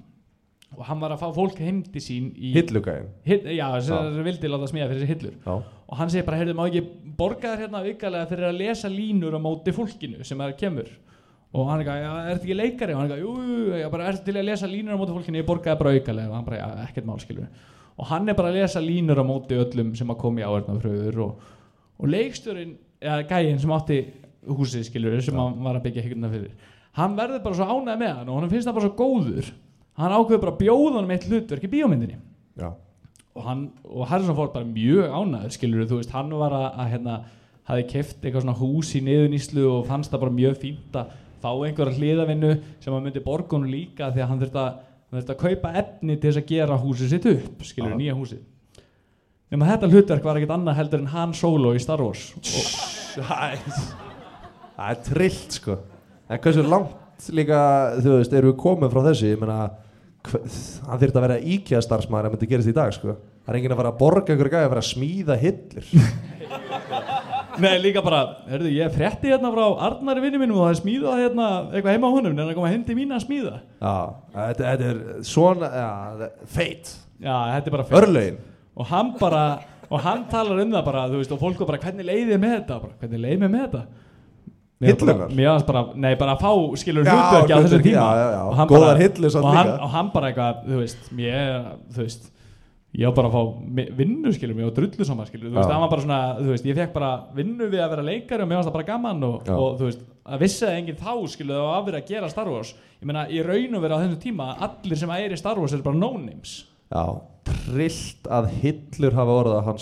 Og 0.77 0.83
hann 0.85 1.01
var 1.01 1.15
að 1.15 1.23
fá 1.23 1.29
fólk 1.33 1.61
heim 1.63 1.79
til 1.89 2.03
sín 2.03 2.25
í 2.35 2.51
hillugæðin 2.57 3.07
Hill, 3.25 3.45
já, 3.55 3.67
sem 3.87 4.17
vildi 4.27 4.49
láta 4.51 4.67
smíða 4.69 4.89
fyrir 4.91 5.05
þessi 5.05 5.13
hillur. 5.15 5.37
Já, 5.47 5.55
og 5.63 6.01
hann 6.01 6.11
segir 6.13 6.27
bara, 6.27 6.41
heyrðu, 6.41 6.57
má 6.59 6.65
ekki 6.67 6.83
borga 7.17 7.53
þér 7.53 7.63
hérna 7.63 7.83
aukalega 7.87 8.31
fyrir 8.33 8.49
að 8.49 8.59
lesa 8.59 8.91
línur 8.93 9.39
á 9.39 9.41
móti 9.41 9.73
fólkinu 9.77 10.27
sem 10.27 10.43
er 10.43 10.57
kemur? 10.59 10.91
Og 11.57 11.71
hann 11.71 11.81
er 11.81 11.87
ekki, 11.87 12.11
er 12.11 12.27
þetta 12.33 12.45
ekki 12.45 12.59
leikari? 12.59 12.97
Og 12.97 13.01
hann 13.01 13.15
er 13.15 13.23
ekki, 13.23 13.31
jú, 13.31 13.79
já, 13.79 13.87
bara, 13.95 14.11
er 14.11 14.21
til 14.27 14.37
að 14.37 14.49
lesa 14.51 14.69
línur 14.69 14.99
á 14.99 15.01
móti 15.01 15.17
fólkinu? 15.17 15.41
Ég 15.41 15.49
borgaði 15.49 15.81
bara 15.81 15.95
aukalega. 15.95 16.29
Og 16.29 16.37
hann 16.37 16.51
bara, 16.51 16.61
já, 16.61 16.89
ekkert 16.91 17.09
mál 17.09 17.23
skilur 17.23 17.49
og 17.97 18.09
hann 18.11 18.29
er 18.29 18.37
bara 18.37 18.53
að 18.53 18.59
lesa 18.61 18.81
línur 18.83 19.21
á 19.21 19.25
móti 19.25 19.57
öllum 19.57 19.95
sem 19.97 20.11
að 20.13 20.19
koma 20.21 20.43
í 20.43 20.47
áverðnafröður 20.47 21.21
og, 21.25 21.45
og 21.97 22.11
leikstjórin, 22.13 22.75
eða 23.01 23.23
gæinn 23.31 23.61
sem 23.63 23.73
átti 23.73 24.01
húsið 24.47 24.85
skilur 24.91 25.17
sem. 25.25 25.39
Hann 26.97 27.07
hann 27.07 27.17
verður 27.19 27.45
bara 27.45 27.59
svo 27.59 27.67
ánægð 27.69 28.01
með 28.01 28.13
hann 28.21 28.33
og 28.33 28.41
hann 28.41 28.53
finnst 28.53 28.69
það 28.69 28.79
bara 28.79 28.89
svo 28.89 28.97
góður. 28.97 29.53
Hann 29.97 30.15
ákveður 30.17 30.43
bara 30.43 30.55
að 30.55 30.61
bjóða 30.63 30.99
hann 30.99 31.15
eitt 31.15 31.29
hlutverk 31.29 31.67
í 31.67 31.73
bíómyndinni. 31.73 32.19
Já, 32.57 32.71
og 33.37 33.45
hann 33.45 33.67
og 33.85 34.09
Harrison 34.09 34.37
Ford 34.37 34.55
bara 34.55 34.69
mjög 34.69 35.13
ánæður 35.13 35.55
skilur 35.57 35.89
þú 35.91 36.01
veist, 36.01 36.15
hann 36.17 36.33
var 36.41 36.57
að, 36.57 36.67
að 36.73 36.91
hérna 36.95 37.17
hafi 37.67 37.87
keft 37.91 38.21
eitthvað 38.23 38.47
svona 38.47 38.59
hús 38.61 38.93
í 38.97 39.03
niðuníslu 39.05 39.65
og 39.69 39.87
fannst 39.89 40.13
það 40.13 40.23
bara 40.25 40.37
mjög 40.39 40.59
fínt 40.63 40.97
að 40.97 41.15
fá 41.43 41.51
einhverja 41.53 41.99
hliðavinnu 41.99 42.53
sem 42.81 42.95
hann 42.95 43.05
myndi 43.05 43.23
borgunum 43.25 43.71
líka 43.71 44.09
því 44.15 44.23
að 44.23 44.31
hann 44.31 44.45
þurfti 44.45 44.63
að, 44.63 44.79
hann 45.11 45.25
að 45.35 45.41
kaupa 45.43 45.73
efni 45.83 46.17
til 46.17 46.31
þess 46.31 46.41
að 46.41 46.53
gera 46.53 46.79
húsið 46.81 47.13
sitt 47.13 47.29
upp 47.33 47.67
skilur, 47.67 47.93
Já. 47.93 47.99
nýja 48.01 48.17
húsið. 48.17 48.41
Nema 49.53 49.69
þetta 49.69 49.91
hlutverk 49.93 50.25
var 50.27 50.41
ekkert 50.41 50.57
annað 50.57 50.79
heldur 50.81 51.05
en 51.05 51.13
Han 51.13 51.35
Solo 51.37 51.75
í 51.77 51.83
Star 51.83 52.01
Wars. 52.03 52.33
Og, 52.41 53.21
það 53.21 54.89
er 54.89 55.05
trillt 55.07 55.61
sko 55.61 55.77
en 56.29 56.43
hversu 56.43 56.65
langt 56.67 57.29
líka 57.33 57.59
þú 58.03 58.17
veist, 58.19 58.35
erum 58.37 58.53
við 58.53 58.59
komið 58.61 58.93
frá 58.93 59.03
þessu? 59.09 59.31
Ég 59.33 59.41
meina, 59.41 59.59
hann 60.27 61.01
þyrfti 61.01 61.21
að 61.21 61.27
vera 61.27 61.39
íkja 61.55 61.83
starfsmæður 61.85 62.29
að 62.29 62.35
myndi 62.35 62.49
gerist 62.51 62.71
í 62.73 62.77
dag 62.77 62.93
sko. 62.95 63.17
Það 63.47 63.53
er 63.53 63.59
enginn 63.61 63.75
að 63.77 63.81
fara 63.81 63.93
að 63.93 64.01
borga 64.01 64.35
ykkur 64.35 64.51
gæði 64.53 64.67
að 64.67 64.73
fara 64.75 64.83
að 64.83 64.91
smíða 64.91 65.39
hillir 65.41 65.93
Nei, 67.63 67.73
líka 67.81 68.03
bara, 68.05 68.19
herðu, 68.51 68.69
ég 68.75 68.93
frétti 68.93 69.31
hérna 69.31 69.49
frá 69.55 69.65
Arnari 69.87 70.21
vinni 70.21 70.43
mínum 70.43 70.59
og 70.59 70.67
það 70.67 70.75
er 70.75 70.81
smíðað 70.83 71.23
hérna 71.23 71.47
eitthvað 71.71 71.95
heima 71.95 72.11
á 72.11 72.13
honum, 72.13 72.35
en 72.35 72.43
að 72.43 72.59
koma 72.59 72.69
hindi 72.69 72.97
mín 72.99 73.15
að 73.17 73.23
smíða. 73.25 73.55
Já, 73.81 73.95
þetta, 74.35 74.67
þetta 74.67 74.91
er 74.91 74.99
svona 75.25 75.71
já, 75.73 76.27
feit, 76.53 76.91
Já, 77.17 77.33
þetta 77.55 77.71
er 77.71 77.77
bara 77.79 77.87
fyrst 77.89 78.03
örlögin. 78.03 78.37
Og 78.77 78.91
hann 78.91 79.15
bara 79.17 79.43
og 79.87 80.03
hann 80.05 80.27
talar 80.29 80.61
um 80.61 80.75
það 80.75 80.85
bara 80.91 81.07
þú 81.09 81.23
veist 81.23 81.33
og 81.33 81.41
fólk 81.41 81.63
bara 81.65 81.81
hvernig 81.81 82.09
leiði 82.09 82.35
ég 82.35 82.43
með 82.43 82.55
þetta? 82.59 82.79
Bara, 82.83 82.99
hvernig 83.01 83.23
leiði 83.23 83.41
mér 83.41 83.53
með 83.55 83.65
þetta 83.65 83.83
Bara- 85.07 85.29
mér 85.37 85.51
varst 85.55 85.67
bara 85.67 85.83
nei 85.97 86.15
bara 86.21 86.35
að 86.37 86.41
fá 86.45 86.51
skilur 86.77 87.05
hlutverki 87.17 87.53
á 87.53 87.59
þessum 87.65 87.83
tíma. 87.87 88.07
já, 88.07 88.17
já, 88.21 88.29
já. 88.37 88.67
Góðar 88.73 88.99
hillur 89.03 89.31
samt 89.33 89.45
líka. 89.67 89.77
og 89.83 89.91
hann 89.97 90.11
bara 90.13 90.31
eitthvað 90.33 90.65
þú 90.69 90.81
veist 90.83 91.13
mér 91.17 91.69
þú 91.97 92.03
veist 92.05 92.33
ég 92.97 93.09
á 93.09 93.13
bara 93.13 93.29
að 93.29 93.35
fá 93.37 93.43
vinnu 93.97 94.33
skilur 94.33 94.57
mér 94.57 94.69
og 94.71 94.75
drullu 94.77 95.05
saman 95.05 95.27
skilur 95.29 95.51
þú 95.51 95.57
veist 95.57 95.69
það 95.71 95.81
var 95.81 95.91
bara 95.95 96.03
svona 96.05 96.21
þú 96.41 96.51
veist 96.53 96.65
ég 96.69 96.77
fekk 96.77 96.93
bara 96.93 97.11
vinnu 97.37 97.71
við 97.73 97.81
að 97.85 97.91
vera 97.95 98.03
leikari 98.11 98.43
og 98.43 98.49
mér 98.49 98.57
varst 98.61 98.69
það 98.69 98.77
bara 98.79 98.89
gaman 98.93 99.25
og, 99.25 99.49
og 99.49 99.79
þú 99.81 99.89
veist 99.89 100.05
að 100.27 100.41
vissi 100.45 100.65
það 100.67 100.77
enginn 100.81 101.01
þá 101.01 101.13
skilur 101.35 101.57
það 101.57 101.67
var 101.67 101.81
að 101.81 101.85
vera 101.91 101.99
að 102.03 102.09
gera 102.13 102.29
Star 102.29 102.49
Wars. 102.51 102.75
Ég 103.01 103.07
meina 103.07 103.27
í 103.29 103.43
raun 103.45 103.75
og 103.77 103.83
vera 103.85 103.97
á 103.97 104.01
þessum 104.05 104.21
tíma 104.23 104.47
allir 104.61 104.97
sem 104.99 105.11
er 105.17 105.31
í 105.33 105.39
Star 105.39 105.59
Wars 105.61 105.73
er 105.73 105.83
bara 105.85 105.97
no-names. 105.97 106.55
Já, 106.93 107.05
trillt 107.45 108.29
að 108.29 108.49
hillur 108.63 109.13
hafa 109.17 109.37
orðað 109.43 109.61
að 109.61 109.65
hann 109.71 109.79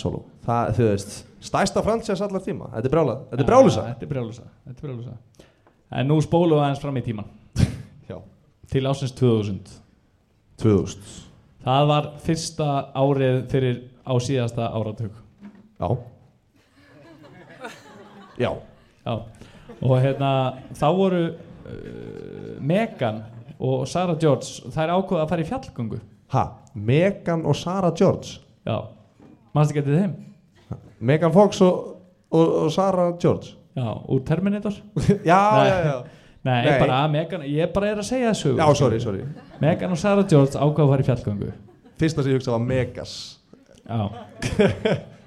stæsta 1.45 1.83
franchise 1.85 2.25
allar 2.25 2.43
tíma. 2.45 2.71
Þetta 2.73 2.89
er 2.89 2.95
brjálað, 2.95 3.25
þetta 3.31 3.45
er 3.45 3.51
brjálusa. 3.51 3.87
Þetta 3.91 4.07
er 4.07 4.13
brjálusa, 4.13 4.47
þetta 4.65 4.77
er 4.79 4.89
brjálusa. 4.89 5.17
En 5.95 6.09
nú 6.11 6.19
spólum 6.25 6.59
við 6.59 6.65
aðeins 6.65 6.83
fram 6.83 6.97
í 6.99 7.03
tíman 7.05 7.27
já, 8.11 8.17
Til 8.73 8.83
ásins 8.89 9.13
2000 9.15 9.61
2000 10.59 11.21
Það 11.65 11.89
var 11.93 12.09
fyrsta 12.25 12.69
árið 12.99 13.39
fyrir 13.53 13.79
á 14.05 14.13
síðasta 14.21 14.67
áratug. 14.75 15.15
Já. 15.81 15.89
Já, 18.37 18.51
Já. 19.05 19.15
Og 19.85 19.99
hérna, 20.01 20.31
þá 20.77 20.87
voru 20.97 21.23
uh, 21.29 22.61
Megan 22.61 23.23
og 23.61 23.87
Sarah 23.89 24.17
George 24.21 24.73
þær 24.73 24.95
ákveða 24.97 25.25
að 25.25 25.33
fara 25.33 25.45
í 25.45 25.49
fjallgöngu. 25.49 26.01
Ha, 26.35 26.45
Megan 26.75 27.45
og 27.49 27.57
Sarah 27.59 27.93
George? 27.97 28.41
Já, 28.65 28.79
mannstu 29.55 29.77
getið 29.77 30.01
þeim? 30.01 30.15
Megan 31.05 31.33
Fox 31.35 31.61
og, 31.65 31.91
og, 32.31 32.55
og 32.65 32.73
Sarah 32.75 33.13
George. 33.21 33.55
Já, 33.75 33.89
úr 34.09 34.21
Terminator? 34.27 34.73
Já, 35.31 35.41
Nei. 35.59 35.69
já, 35.69 35.79
já. 35.89 35.97
Nei, 36.45 36.59
Nei. 36.67 36.79
bara 36.81 36.99
Megan, 37.09 37.43
ég 37.49 37.71
bara 37.73 37.89
er 37.91 38.01
að 38.03 38.07
segja 38.11 38.31
þessu 38.35 38.51
já, 38.59 38.67
sorry, 38.77 38.99
sorry. 39.01 39.23
Megan 39.63 39.95
og 39.97 39.99
Sarah 39.99 40.27
George 40.29 40.61
ákveða 40.61 40.85
að 40.85 40.91
fara 40.93 41.05
í 41.05 41.07
fjallgöngu. 41.09 41.49
Fyrsta 42.01 42.23
sem 42.23 42.35
ég 42.35 42.39
hugsa 42.39 42.53
var 42.53 42.63
Megas. 42.69 43.15
Já. 43.85 44.03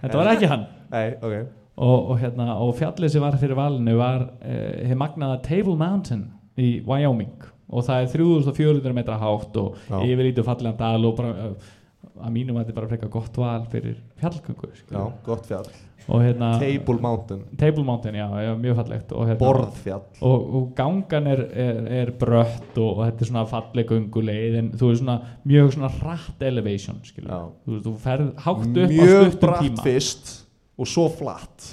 Þetta 0.01 0.17
var 0.19 0.29
ekki 0.35 0.49
hann. 0.51 0.65
Nei, 0.93 1.05
ok. 1.17 1.35
Og, 1.77 1.97
og, 2.11 2.15
hérna, 2.21 2.45
og 2.63 2.71
fjallið 2.77 3.11
sem 3.13 3.21
var 3.25 3.35
fyrir 3.41 3.57
valinu 3.57 3.97
var 3.99 4.23
uh, 4.27 4.85
hef 4.87 4.97
magnaða 4.97 5.39
Table 5.45 5.75
Mountain 5.77 6.23
í 6.57 6.69
Wyoming. 6.87 7.35
Og 7.67 7.83
það 7.85 8.05
er 8.05 8.13
3400 8.13 8.95
metra 8.95 9.17
hátt 9.21 9.57
og 9.59 9.75
Já. 9.89 9.97
yfirlítið 10.07 10.47
fallegan 10.47 10.77
dal 10.79 11.05
og 11.09 11.17
bara, 11.19 11.49
uh, 11.49 11.73
að 12.21 12.33
mínum 12.33 12.57
að 12.57 12.65
þetta 12.65 12.73
er 12.73 12.79
bara 12.79 12.89
frekar 12.93 13.13
gott 13.13 13.37
val 13.41 13.67
fyrir 13.71 13.99
fjallgöngu 14.21 14.71
já, 14.73 15.03
gott 15.25 15.45
fjall. 15.49 15.69
Hérna 16.07 16.53
Table 16.61 17.01
Mountain, 17.03 17.41
Table 17.59 17.83
Mountain, 17.83 18.15
já, 18.15 18.27
já 18.39 18.53
mjög 18.55 18.75
fallegt 18.75 19.09
hérna, 19.11 19.35
borðfjall. 19.41 20.05
Og, 20.23 20.45
og 20.55 20.69
gangan 20.77 21.27
er, 21.27 21.41
er, 21.51 21.81
er 21.97 22.11
brött 22.15 22.77
og, 22.79 22.93
og 22.93 23.01
þetta 23.01 23.25
er 23.25 23.29
svona 23.31 23.43
falleg 23.49 23.91
gönguleið 23.91 24.55
en 24.61 24.69
þú 24.79 24.91
er 24.93 25.01
svona 25.01 25.17
mjög 25.43 25.73
svona 25.75 25.89
hratt 25.97 26.45
elevation 26.47 27.01
þú, 27.03 27.81
þú 27.83 27.95
ferð 28.05 28.31
hátt 28.45 28.63
upp 28.63 28.79
á 28.79 28.93
mjög 28.93 29.11
stuttum 29.17 29.43
bratt 29.43 29.65
tíma. 29.65 29.83
fyrst 29.89 30.33
og 30.77 30.87
svo 30.93 31.09
flatt. 31.11 31.67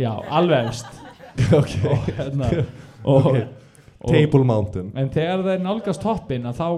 Já, 0.00 0.12
alveg 0.14 0.72
efst. 0.72 0.88
Ok, 1.52 1.72
og 1.84 2.06
hérna 2.16 2.46
og, 3.04 3.26
Ok. 3.26 3.36
og, 4.00 4.08
Table 4.08 4.44
Mountain. 4.48 4.88
En 4.96 5.10
þegar 5.12 5.42
það 5.44 5.52
er 5.52 5.64
nálgast 5.66 6.00
toppin 6.00 6.48
þá 6.56 6.68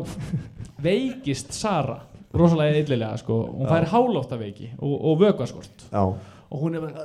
veikist 0.82 1.54
Sara 1.54 2.00
rosalega 2.34 2.82
illilega 2.82 3.16
sko. 3.22 3.38
Hún 3.54 3.66
Já. 3.66 3.70
fær 3.72 3.88
hálóttaveiki 3.92 4.70
og, 4.78 4.94
og 5.12 5.20
vökvaskort. 5.22 5.86
Já, 5.92 6.02
og 6.50 6.62
hún 6.62 6.76
er 6.76 6.84
bara 6.84 7.04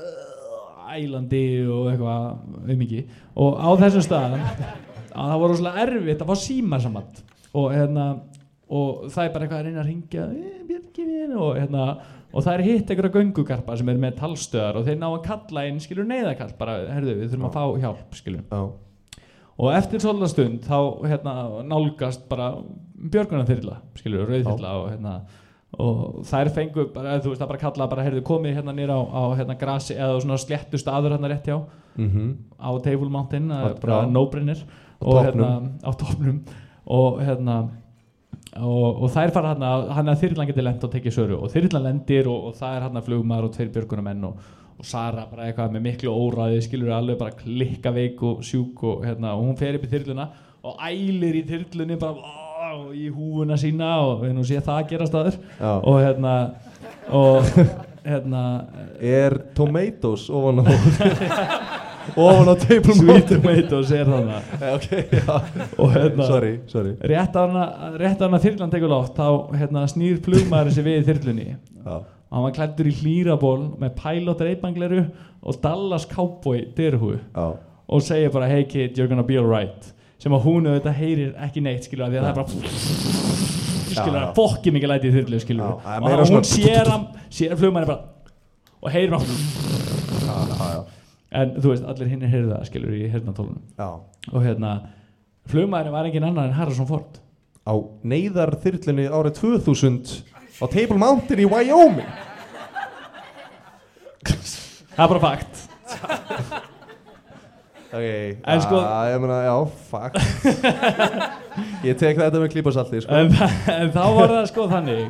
ælandi 0.94 1.44
og 1.72 1.88
eitthvað 1.92 2.74
um 2.74 2.82
ekki 2.86 3.04
og 3.40 3.56
á 3.58 3.70
þessum 3.82 4.04
staðan 4.06 4.44
að 5.18 5.30
það 5.32 5.40
var 5.44 5.50
rosalega 5.54 5.86
erfitt 5.88 6.22
að 6.24 6.30
fá 6.34 6.36
símasamand 6.44 7.22
og 7.54 7.70
hérna 7.74 8.08
og 8.74 9.08
það 9.14 9.24
er 9.26 9.34
bara 9.34 9.46
eitthvað 9.48 9.60
að 9.60 9.66
reyna 9.70 9.82
að 9.84 9.90
ringja 9.90 10.28
"Eh, 10.34 11.34
og 11.38 11.56
hérna 11.58 11.86
og 12.34 12.42
það 12.44 12.54
er 12.54 12.64
hitt 12.68 12.90
einhverja 12.92 13.14
göngugarpa 13.18 13.78
sem 13.78 13.90
er 13.90 14.00
með 14.02 14.16
talstöðar 14.20 14.80
og 14.80 14.88
þeir 14.88 15.00
ná 15.02 15.08
að 15.10 15.24
kalla 15.28 15.66
inn 15.70 15.80
skilur 15.82 16.08
neyðakall 16.10 16.54
bara, 16.58 16.78
herðu, 16.90 17.16
við 17.20 17.32
þurfum 17.34 17.50
að 17.50 17.58
fá 17.58 17.64
hjálp 17.84 18.18
skilur 18.18 18.44
já, 18.50 18.62
og 19.58 19.70
eftir 19.78 20.02
svolítið 20.02 20.32
stund 20.34 20.66
þá 20.66 20.78
hérna, 21.12 21.34
nálgast 21.70 22.26
bara 22.30 22.54
björgunar 23.04 23.48
þyrla 23.50 23.80
skilur, 24.00 24.26
rauðþyrla 24.30 24.74
og, 24.80 24.88
hérna, 24.94 25.14
og 25.84 26.24
þær 26.30 26.52
fengu 26.56 26.88
bara, 26.96 27.20
þú 27.22 27.34
veist, 27.34 27.44
það 27.44 27.52
bara 27.52 27.64
kalla 27.66 27.90
bara, 27.92 28.08
heyrðu, 28.08 28.24
komið 28.30 28.58
hérna 28.60 28.76
nýra 28.78 28.98
á, 28.98 29.02
á 29.04 29.24
hérna, 29.38 29.58
grasi 29.60 29.98
eða 29.98 30.24
svona 30.24 30.40
sléttu 30.42 30.82
staður 30.82 31.18
hérna 31.18 31.32
rétt 31.32 31.50
hjá. 31.50 31.60
Mhm. 32.00 32.34
Á 32.58 32.72
Table 32.82 33.10
Mountain, 33.14 33.50
það 33.52 33.70
er 33.70 33.80
bara 33.82 34.02
Á 34.08 34.66
og 35.04 35.24
hérna, 35.26 35.50
á 35.84 35.92
topnum 36.00 36.44
og 36.86 37.20
hérna 37.22 37.58
og, 38.60 39.04
og 39.04 39.10
þær 39.14 39.34
fara 39.34 39.54
hérna, 39.54 39.72
hann 39.98 40.12
að 40.12 40.24
þyrlan 40.24 40.50
getur 40.50 40.66
lent 40.68 40.84
og 40.86 40.92
tekið 40.94 41.16
söru. 41.16 41.40
Og 41.42 41.52
þyrlan 41.54 41.88
lendir 41.88 42.30
og, 42.30 42.50
og 42.50 42.58
það 42.60 42.78
er 42.78 42.86
hérna 42.88 43.04
flugmaður 43.06 43.50
og 43.50 43.56
tveir 43.56 43.72
björgunamenn 43.74 44.28
og, 44.30 44.52
og 44.80 44.88
Sara 44.88 45.26
bara 45.30 45.48
eitthvað 45.50 45.76
með 45.76 45.86
miklu 45.88 46.14
óræði 46.14 46.64
skilur 46.66 46.94
alveg 46.96 47.20
bara 47.20 47.36
klikka 47.38 47.94
veik 47.96 48.24
og 48.26 48.42
sjúk 48.46 48.84
og, 48.90 49.06
hérna, 49.08 49.36
og 49.38 49.46
hún 49.48 49.60
fer 49.60 49.78
upp 49.78 49.86
í 49.88 49.92
þyrluna 49.94 50.28
og 50.64 50.84
ælir 50.88 51.40
í 51.40 51.46
þyrlunni 51.50 52.00
bara 52.02 52.16
ó, 52.16 52.90
í 52.96 53.10
húfuna 53.14 53.58
sína 53.60 53.94
og 54.08 54.24
við 54.24 54.36
nú 54.38 54.46
sé 54.48 54.62
það 54.64 54.82
að 54.82 54.92
gera 54.94 55.10
staður. 55.10 55.40
Já. 55.60 55.72
og 55.78 55.98
hérna 56.02 56.36
og 57.14 57.50
hérna 58.10 58.44
er 59.00 59.38
tomatoes 59.56 60.30
ofan 60.34 60.64
á 60.64 60.66
ofan 62.16 62.50
á 62.52 62.56
table 62.60 62.96
Sweet 62.98 63.30
Tomatoes 63.32 63.92
er 63.96 64.10
þannig 64.10 64.50
Eh, 64.64 64.74
ok, 64.76 64.90
já, 65.12 65.38
og 65.78 65.94
hérna 65.94 66.28
sorry, 66.28 66.54
sorry. 66.68 66.96
rétt 67.00 67.36
að 67.40 67.56
hana, 67.56 68.40
þyrlan 68.44 68.74
tekur 68.74 68.92
loft 68.92 69.16
þá 69.18 69.56
hérna, 69.58 69.86
snýr 69.92 70.20
flugmaðurinn 70.24 70.76
sér 70.76 70.88
við 70.88 71.00
í 71.00 71.06
þyrlunni. 71.10 71.48
Já, 71.84 71.96
og 72.34 72.40
hann 72.40 72.46
var 72.48 72.54
klættur 72.56 72.88
í 72.90 72.94
hlýraból 72.98 73.60
með 73.78 73.92
pilot 74.00 74.40
reipangleru 74.42 75.04
og 75.44 75.58
Dallas 75.62 76.08
Cowboy 76.10 76.64
dyrhú 76.78 77.12
já, 77.20 77.44
og 77.88 78.02
segir 78.02 78.32
bara 78.34 78.48
hey 78.50 78.64
kid 78.66 78.98
you're 78.98 79.08
gonna 79.12 79.22
be 79.28 79.38
alright. 79.38 79.92
Sem 80.18 80.32
að 80.34 80.46
hún 80.48 80.66
auðvitað 80.72 80.96
heyrir 80.98 81.34
ekki 81.46 81.62
neitt 81.62 81.86
skilur 81.86 82.10
því 82.10 82.18
að 82.18 82.24
það 82.24 82.32
er 82.32 82.38
bara 82.40 82.48
skilur 83.94 84.20
að 84.24 84.34
fokki 84.38 84.72
mikið 84.74 84.90
læti 84.94 85.10
í 85.12 85.14
þyrlu 85.14 85.40
skilur 85.44 85.66
og 85.76 85.82
hann- 85.86 86.04
hún 86.34 86.48
sér 86.48 86.90
hann 86.90 87.06
sér 87.30 87.54
flugmaðurinn 87.60 87.92
bara 87.92 88.02
og 88.82 88.92
heyrir 88.92 89.12
bara 89.12 89.24
já, 90.24 90.36
já, 90.50 90.72
já, 90.74 90.84
en 91.44 91.52
þú 91.60 91.70
veist 91.74 91.86
allir 91.94 92.08
hinn 92.14 92.24
er 92.24 92.32
heyrðu 92.34 92.54
það 92.56 92.66
skilur 92.72 92.96
í 92.98 93.12
heyrnatólunum 93.14 93.62
já. 93.78 93.90
og 94.34 94.42
hérna 94.48 94.72
flugmaðurinn 95.52 95.92
var 96.00 96.06
engin 96.10 96.24
annar 96.32 96.48
en 96.50 96.54
Harrison 96.58 96.88
Ford. 96.88 97.20
Á 97.68 97.74
neyðar 98.04 98.56
þyrlunni 98.64 99.06
árið 99.12 99.38
2000 99.40 100.24
á 100.62 100.66
Table 100.70 100.98
Mountain 101.02 101.40
í 101.44 101.48
Wyoming. 101.50 102.12
Það 104.94 105.04
er 105.04 105.10
bara 105.16 105.24
fakt. 105.24 105.62
Ok, 107.94 108.06
En 108.50 108.62
sko- 108.64 108.80
já, 108.82 109.14
ég 109.14 109.20
meina, 109.22 109.36
já, 109.46 109.58
fuck 109.92 110.16
ég 111.86 111.98
tek 112.00 112.18
þetta 112.18 112.40
með 112.42 112.48
klípasalti 112.56 113.02
sko. 113.04 113.14
en, 113.14 113.28
en 113.70 113.92
þá 113.94 114.06
var 114.16 114.32
það 114.34 114.48
sko 114.50 114.66
þannig 114.72 115.04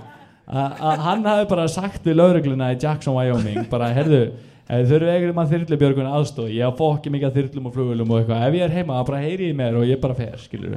að 0.52 0.82
að 0.84 1.04
hann 1.06 1.24
hafi 1.30 1.46
bara 1.54 1.68
sagt 1.72 2.04
við 2.04 2.18
laurugluna 2.20 2.74
í 2.74 2.80
Jackson, 2.84 3.16
Wyoming 3.16 3.70
bara, 3.72 3.88
herðu, 3.96 4.20
ef 4.68 4.82
þið 4.84 4.92
þurfum 4.92 5.14
ekkert 5.14 5.38
maður 5.38 5.54
þyrlubjörgun 5.56 6.10
aðstóð, 6.12 6.50
ég 6.58 6.68
á 6.68 6.72
fokki 6.76 7.14
mikið 7.16 7.30
af 7.30 7.38
þyrlum 7.40 7.70
og 7.72 7.78
flugulum 7.78 8.12
og 8.12 8.20
eitthvað, 8.20 8.44
ef 8.50 8.60
ég 8.60 8.66
er 8.68 8.76
heima, 8.76 9.00
þá 9.00 9.08
bara 9.14 9.24
heyri 9.24 9.48
ég 9.54 9.56
mér 9.64 9.80
og 9.80 9.88
ég 9.88 10.02
bara 10.04 10.18
fer, 10.20 10.36
skilur 10.44 10.76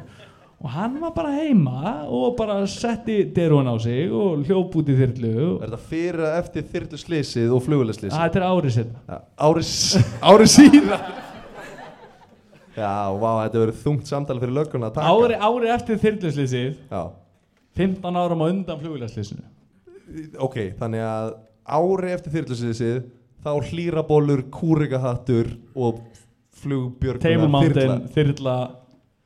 og 0.56 0.70
hann 0.72 0.94
var 1.02 1.12
bara 1.16 1.34
heima 1.36 1.92
og 2.08 2.36
bara 2.38 2.62
setti 2.70 3.18
derun 3.36 3.68
á 3.68 3.76
sig 3.82 4.08
og 4.08 4.46
hljóp 4.48 4.76
út 4.80 4.88
í 4.88 4.96
þyrlu 4.96 5.32
er 5.58 5.66
þetta 5.66 5.80
fyrir 5.90 6.22
að 6.24 6.38
eftir 6.40 6.66
þyrlu 6.72 7.00
slísið 7.02 7.52
og 7.56 7.62
fluguleslísið 7.66 8.16
þetta 8.16 8.40
er 8.40 8.46
árið 8.48 8.76
setna 8.78 9.00
Já, 9.04 9.18
ári, 10.30 10.48
síðan 10.56 11.06
Já, 12.76 12.92
vá, 13.16 13.30
þetta 13.46 13.60
verður 13.62 13.76
þungt 13.80 14.08
samtal 14.10 14.34
fyrir 14.36 14.52
lögguna 14.52 14.90
að 14.90 14.96
taka. 14.98 15.12
Ári, 15.16 15.36
ári 15.48 15.70
eftir 15.72 16.00
þyrluslýsið 16.02 16.72
Já, 16.92 17.02
15 17.80 18.18
árum 18.20 18.42
á 18.44 18.46
undan 18.48 18.80
flugulagslýsinu 18.80 19.44
ok, 20.40 20.58
þannig 20.80 21.04
að 21.04 21.30
ári 21.76 22.12
eftir 22.14 22.34
þyrlusísið 22.36 22.98
þá 23.46 23.52
hlýrabólur, 23.70 24.42
kúrikahattur 24.54 25.52
og 25.76 26.00
flugbjörguna 26.62 27.22
Table 27.22 27.48
Mountain, 27.52 28.06
þyrla 28.14 28.56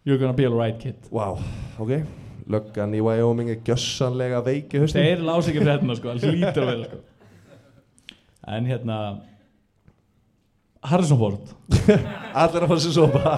You're 0.04 0.18
gonna 0.18 0.32
be 0.32 0.46
alright 0.48 0.78
kid. 0.80 0.96
Vá, 1.12 1.34
ok. 1.78 1.90
Löggan 2.50 2.94
í 2.96 3.00
Wyoming 3.04 3.50
er 3.52 3.58
gjössanlega 3.66 4.40
veiki 4.46 4.80
haustum 4.80 5.02
Þeir 5.04 5.20
lási 5.26 5.52
ekki 5.52 5.60
fréttina 5.62 5.94
sko, 5.98 6.14
það 6.16 6.32
hlýtur 6.32 6.62
að 6.64 6.70
vera 6.70 6.86
sko. 6.88 6.98
En 8.56 8.66
hérna 8.66 8.96
Harrison 10.90 11.20
Ford. 11.20 11.52
Allir 12.40 12.64
að 12.64 12.70
fara 12.72 12.80
sér 12.86 12.94
sopa 12.96 13.34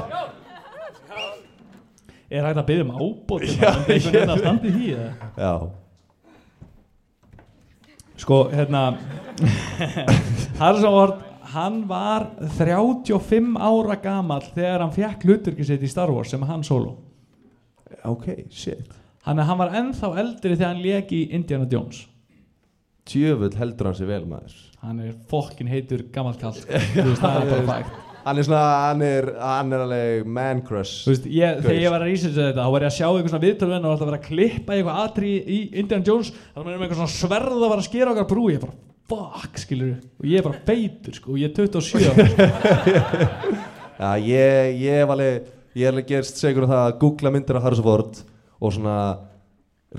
Er 2.32 2.46
hægt 2.46 2.62
að 2.62 2.66
byggja 2.70 2.84
um 2.86 2.92
ábót? 2.96 3.42
Já, 3.44 3.52
hérna, 3.58 3.82
einhvern 3.82 3.98
ég- 3.98 4.12
veginn 4.14 4.32
að 4.32 4.38
standa 4.40 4.66
í? 4.72 4.92
Já, 5.42 5.52
Sko, 8.22 8.38
hérna 8.54 8.82
Harrison 10.62 10.94
Ford 10.94 11.14
Hann 11.52 11.82
var 11.88 12.30
35 12.56 13.56
ára 13.60 13.96
gamall 14.00 14.44
þegar 14.54 14.84
hann 14.86 14.94
fekk 14.94 15.26
hluturki 15.28 15.66
sitt 15.68 15.82
í 15.84 15.90
Star 15.90 16.12
Wars 16.12 16.32
sem 16.32 16.42
hann 16.48 16.64
solo. 16.64 16.96
Ok, 18.08 18.46
shit. 18.50 18.88
Hann, 19.26 19.38
hann 19.38 19.60
var 19.60 19.74
ennþá 19.78 20.14
eldri 20.22 20.56
þegar 20.56 20.72
hann 20.72 20.84
lék 20.84 21.12
í 21.14 21.26
Indiana 21.36 21.68
Jones. 21.70 22.06
Djöfull 23.10 23.52
heldur 23.58 23.90
hann 23.90 23.98
sér 23.98 24.08
vel 24.08 24.24
maður. 24.30 24.56
Hann 24.82 25.02
er 25.02 25.12
fokkin 25.30 25.68
heitur 25.70 26.06
gamall 26.14 26.38
kall. 26.40 26.56
Þú 26.62 27.10
veist, 27.10 27.22
það 27.22 27.36
er 27.42 27.52
bara 27.52 27.68
fægt 27.68 28.00
Hann 28.22 28.38
er 28.38 28.46
svona, 28.46 28.66
hann 28.86 29.00
er, 29.02 29.26
hann 29.42 29.74
er 29.74 29.82
alveg 29.82 30.28
man 30.30 30.60
crush 30.62 31.02
Þú 31.02 31.10
veist, 31.10 31.24
ég, 31.26 31.56
þegar 31.64 31.78
ég 31.80 31.90
var 31.90 32.04
að 32.04 32.12
researcha 32.12 32.44
þetta 32.52 32.66
þá 32.66 32.74
var 32.74 32.84
ég 32.84 32.92
að 32.92 32.96
sjá 32.96 33.06
eitthvað 33.08 33.32
svona 33.32 33.44
viðtölvenn 33.44 33.86
og 33.88 33.94
alltaf 33.94 34.10
vera 34.10 34.20
að 34.20 34.28
klippa 34.28 34.76
eitthvað 34.76 35.00
atri 35.02 35.32
í 35.42 35.58
Indiana 35.82 36.06
Jones. 36.06 36.30
Þá 36.30 36.60
var 36.60 36.68
með 36.68 36.84
eitthvað 36.86 37.00
svona 37.00 37.14
sverð 37.16 37.56
að 37.56 37.64
vera 37.66 37.82
að 37.82 37.88
skera 37.88 38.12
okkar 38.14 38.28
brú. 38.30 38.44
Ég 38.52 38.62
bara, 38.62 38.76
fuck, 39.10 39.58
skilur 39.60 39.96
og 40.20 40.28
ég 40.28 40.40
er 40.40 40.46
bara 40.46 40.60
feitur, 40.66 41.16
sko, 41.16 41.34
og 41.34 41.42
ég 41.42 41.50
er 41.50 41.54
27 41.56 42.08
ára. 42.12 42.24
Já, 44.02 44.08
ég, 44.18 44.78
ég 44.82 45.02
hef 45.02 45.12
alveg, 45.14 45.50
ég 45.76 45.84
hef 45.84 45.92
alveg 45.92 46.08
gerst 46.08 46.40
segur 46.40 46.66
um 46.66 46.72
það 46.72 46.86
að 46.86 46.96
googla 47.02 47.32
myndir 47.34 47.58
af 47.58 47.66
Harrison 47.66 47.86
Ford 47.86 48.22
og 48.62 48.74
svona 48.74 48.96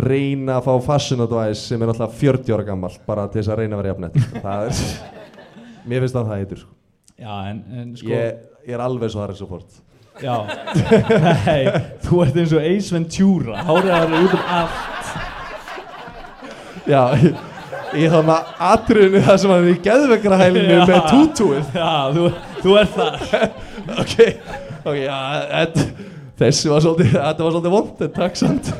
reyna 0.03 0.57
að 0.57 0.65
fá 0.65 0.73
fashion 0.87 1.21
advice 1.23 1.61
sem 1.67 1.81
er 1.81 1.91
náttúrulega 1.91 2.19
40 2.19 2.55
ára 2.55 2.65
gammal 2.67 2.95
bara 3.05 3.27
til 3.29 3.41
þess 3.41 3.53
að 3.53 3.59
reyna 3.61 3.77
að 3.77 3.83
vera 3.83 3.93
jafnett 3.93 4.17
það 4.41 4.65
er, 4.65 4.73
mér 5.91 6.03
finnst 6.03 6.17
það 6.17 6.29
það 6.31 6.41
heitur 6.41 6.63
sko. 6.63 6.71
Já, 7.13 7.33
en, 7.51 7.63
en 7.77 7.95
sko 7.99 8.09
ég, 8.09 8.43
ég 8.65 8.75
er 8.75 8.83
alveg 8.83 9.13
svo 9.13 9.21
Harrison 9.23 9.51
Ford. 9.51 9.81
Já, 10.21 10.35
nei, 11.45 11.61
þú 12.05 12.19
ert 12.25 12.35
eins 12.37 12.51
og 12.53 12.65
Ace 12.69 12.93
Ventura 12.93 13.63
er 13.63 14.13
út 14.19 14.35
um 14.37 14.51
allt. 14.57 15.13
Já, 16.83 17.01
ég, 17.23 17.52
þá 17.93 18.17
með 18.27 18.49
atriðinu 18.69 19.21
það 19.27 19.37
sem 19.43 19.53
hann 19.53 19.67
er 19.67 19.73
í 19.73 19.77
geðveikrahælinu 19.87 20.77
Já. 20.77 20.85
með 20.89 21.05
tútúið 21.11 21.77
Já, 21.77 21.91
þú, 22.15 22.25
þú 22.63 22.75
ert 22.81 22.97
þar 22.97 23.13
ok, 24.03 24.15
ok, 24.83 24.97
já, 25.03 25.19
þetta, 25.51 25.85
þessi 26.43 26.73
var 26.73 26.83
svolítið, 26.87 27.13
þetta 27.19 27.45
var 27.47 27.55
svolítið 27.55 27.75
vond, 27.77 28.03
en 28.07 28.13
takk 28.17 28.39
samt. 28.39 28.73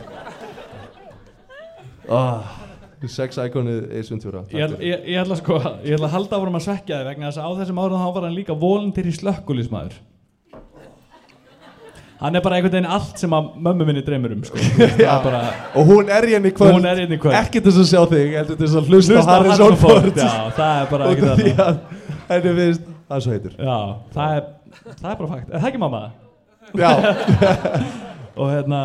Oh, 2.14 2.53
sex 3.07 3.38
iconið 3.39 3.86
Ace 3.99 4.11
Ventura. 4.14 4.41
ég, 4.53 4.74
ég, 4.84 5.05
ég 5.14 5.22
ætla 5.24 5.38
sko, 5.39 5.59
ég 5.84 5.97
ætla 5.97 6.09
að 6.09 6.16
halda 6.18 6.39
áfram 6.39 6.57
að 6.59 6.66
svekja 6.68 6.99
þig 7.01 7.09
vegna 7.11 7.30
þess 7.30 7.41
að 7.43 7.47
á 7.47 7.51
þessum 7.61 7.82
árum 7.84 8.03
þá 8.03 8.09
var 8.18 8.28
hann 8.28 8.38
líka 8.38 8.55
volunteer 8.59 9.09
í 9.09 9.16
slökkulismæður 9.18 9.97
Hann 12.24 12.38
er 12.39 12.43
bara 12.43 12.55
einhvern 12.55 12.71
veginn 12.78 12.88
allt 12.95 13.19
sem 13.19 13.34
að 13.36 13.49
mömmu 13.65 13.86
minni 13.89 14.01
dreymir 14.07 14.32
um 14.38 14.43
sko. 14.47 14.59
Það 14.80 15.01
er 15.03 15.24
bara, 15.26 15.41
Og 15.76 15.89
hún 15.89 16.11
er 16.13 16.28
í 16.30 16.36
henni 16.38 16.53
kvöld, 16.55 16.86
er 16.88 17.01
kvöld 17.19 17.36
ekki 17.41 17.61
þess 17.65 17.82
að 17.82 17.89
sjá 17.89 18.01
þig, 18.13 18.30
heldur 18.38 18.59
þess 18.61 18.78
að 18.80 18.91
hlusta, 18.93 19.17
Hlusta 19.17 19.28
á 19.28 19.36
Harrison 19.36 19.76
Ford. 19.82 20.07
Já, 20.15 20.32
það 20.55 20.80
er 20.80 20.88
bara 20.93 21.09
Út 21.09 21.17
ekkert 21.17 21.34
af 21.34 21.41
því 21.41 21.51
annað 21.53 21.82
að 22.24 22.38
henni 22.38 22.53
finnst, 22.61 22.86
það 23.09 23.17
er 23.17 23.26
svo 23.26 23.36
heitur. 23.36 23.57
Já, 23.59 23.78
það 24.15 24.38
er, 24.38 24.47
það 24.93 25.09
er 25.11 25.19
bara 25.19 25.32
fakt 25.34 25.51
Er 25.51 25.57
það 25.65 25.69
ekki 25.74 25.84
mamma? 25.84 26.03
Já, 26.80 26.91
og 28.39 28.53
hérna 28.53 28.82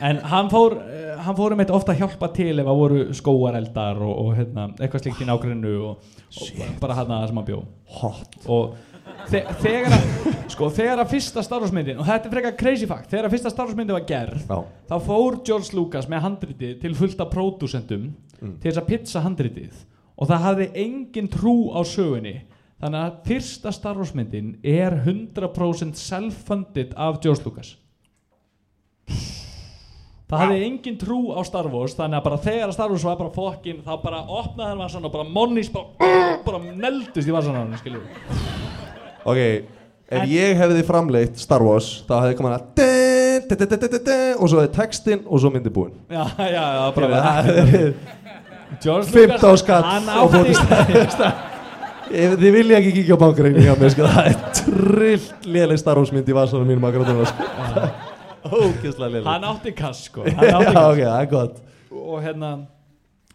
en 0.00 0.20
hann 0.30 0.52
fór 0.52 0.76
hann 1.24 1.36
fór 1.36 1.54
um 1.56 1.60
eitt 1.64 1.72
ofta 1.74 1.94
að 1.94 2.04
hjálpa 2.04 2.28
til 2.36 2.52
ef 2.52 2.68
það 2.68 2.78
voru 2.82 3.00
skóareldar 3.16 3.98
og, 4.04 4.12
og 4.22 4.30
hérna, 4.38 4.68
eitthvað 4.78 5.04
slíkt 5.04 5.24
í 5.24 5.28
nágrinnu 5.28 5.74
og, 5.88 6.12
og 6.44 6.62
bara 6.80 6.96
hann 7.00 7.10
að 7.10 7.24
það 7.24 7.32
sem 7.32 7.40
hann 7.40 7.48
bjó 7.48 7.60
hot. 8.00 8.38
og 8.46 8.78
þegar 9.28 9.92
að 9.96 10.08
sko 10.50 10.68
þegar 10.74 11.02
að 11.04 11.10
fyrsta 11.12 11.42
Star 11.46 11.60
Wars 11.62 11.72
myndin 11.74 12.00
og 12.00 12.06
þetta 12.08 12.26
er 12.28 12.34
frekar 12.34 12.56
crazy 12.58 12.86
fact 12.90 13.10
þegar 13.12 13.28
að 13.28 13.34
fyrsta 13.36 13.52
Star 13.52 13.68
Wars 13.68 13.76
myndin 13.78 13.96
var 13.98 14.06
gerð 14.08 14.40
Já, 14.48 14.58
þá 14.90 14.96
fór 15.06 15.36
George 15.46 15.76
Lucas 15.76 16.08
með 16.10 16.24
handritið 16.26 16.80
til 16.82 16.94
fullt 16.98 17.20
af 17.26 17.30
pródúsendum 17.36 18.10
Mm. 18.40 18.54
til 18.56 18.70
þess 18.70 18.78
að 18.80 18.86
pizza 18.88 19.20
handritið. 19.20 19.72
Og 20.16 20.28
það 20.30 20.38
hafði 20.46 20.66
engin 20.80 21.26
trú 21.28 21.52
á 21.76 21.84
sögunni. 21.84 22.30
Þannig 22.80 23.00
að 23.04 23.18
fyrsta 23.26 23.72
Star 23.76 23.98
Wars 23.98 24.14
myndin 24.16 24.54
er 24.64 24.96
100% 25.04 26.00
self-funded 26.00 26.94
af 26.96 27.18
George 27.20 27.44
Lucas. 27.44 27.74
Það 30.30 30.38
hafði 30.40 30.64
engin 30.70 30.96
trú 31.02 31.18
á 31.36 31.44
Star 31.44 31.68
Wars 31.68 31.92
þannig 31.98 32.16
að 32.16 32.24
bara 32.30 32.38
þegar 32.46 32.72
Star 32.72 32.88
Wars 32.94 33.04
var 33.04 33.16
bara 33.20 33.34
fokkin 33.34 33.82
þá 33.84 33.92
bara 34.06 34.22
opnaði 34.24 34.70
hann 34.72 34.82
vassan 34.86 35.04
og 35.04 35.12
bara 35.12 35.28
Monnís 35.28 35.68
bara, 35.74 36.38
bara 36.46 36.62
neldust 36.64 37.28
í 37.28 37.34
vassan 37.34 37.60
hann 37.60 37.76
skilur 37.76 38.06
ok, 39.24 39.40
ef 40.10 40.24
ég 40.30 40.56
hefði 40.60 40.84
framleitt 40.86 41.38
Star 41.40 41.62
Wars, 41.62 42.04
þá 42.08 42.14
hefði 42.24 42.38
komað 42.40 42.56
að 42.58 44.36
og 44.40 44.48
svo 44.50 44.60
er 44.62 44.70
textin 44.74 45.22
og 45.26 45.40
svo 45.42 45.50
myndi 45.52 45.70
búin. 45.72 45.92
já, 46.10 46.24
já, 46.38 46.64
já, 46.76 46.90
bara 46.96 47.22
Það 47.26 47.48
er- 47.58 47.94
George 48.80 49.10
15 49.10 49.56
skall 49.58 49.82
hann 49.82 50.06
á 50.08 50.20
Ef 52.10 52.32
þið 52.40 52.52
vilja 52.56 52.78
ekki 52.80 52.90
kíkja 52.96 53.14
á 53.14 53.22
bankreikning 53.22 53.62
hjá 53.68 53.74
mér, 53.78 53.90
sko, 53.94 54.06
það 54.10 54.28
er 54.32 54.38
trillt 54.58 55.44
léleg 55.46 55.78
starfsmynd 55.78 56.26
í 56.26 56.34
vasanum 56.34 56.66
mínum 56.66 56.86
akkurat 56.88 57.06
núna, 57.06 57.26
sko. 57.30 57.42
Ógeðslega 58.50 59.12
léleg. 59.14 59.28
hann 59.30 59.44
átti 59.46 59.72
kass 59.78 60.06
sko 60.08 60.24
Já, 60.26 60.56
ok, 60.58 60.98
það 61.04 61.20
er 61.20 61.28
gott. 61.30 61.60
og 61.94 62.16
hérna 62.24 62.50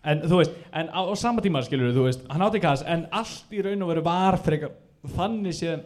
en 0.06 0.22
þú 0.28 0.42
veist, 0.42 0.58
en 0.76 0.90
á, 0.92 1.00
á 1.08 1.14
sama 1.16 1.42
tíma 1.46 1.62
skilur 1.64 1.94
þú 1.96 2.04
veist, 2.10 2.26
hann 2.32 2.44
átti 2.50 2.60
kass 2.64 2.84
en 2.84 3.06
allt 3.16 3.56
í 3.56 3.64
raun 3.64 3.86
og 3.86 3.94
veru 3.94 4.04
var 4.04 4.38
frekar 4.44 4.74
þannig 5.16 5.54
séð 5.60 5.84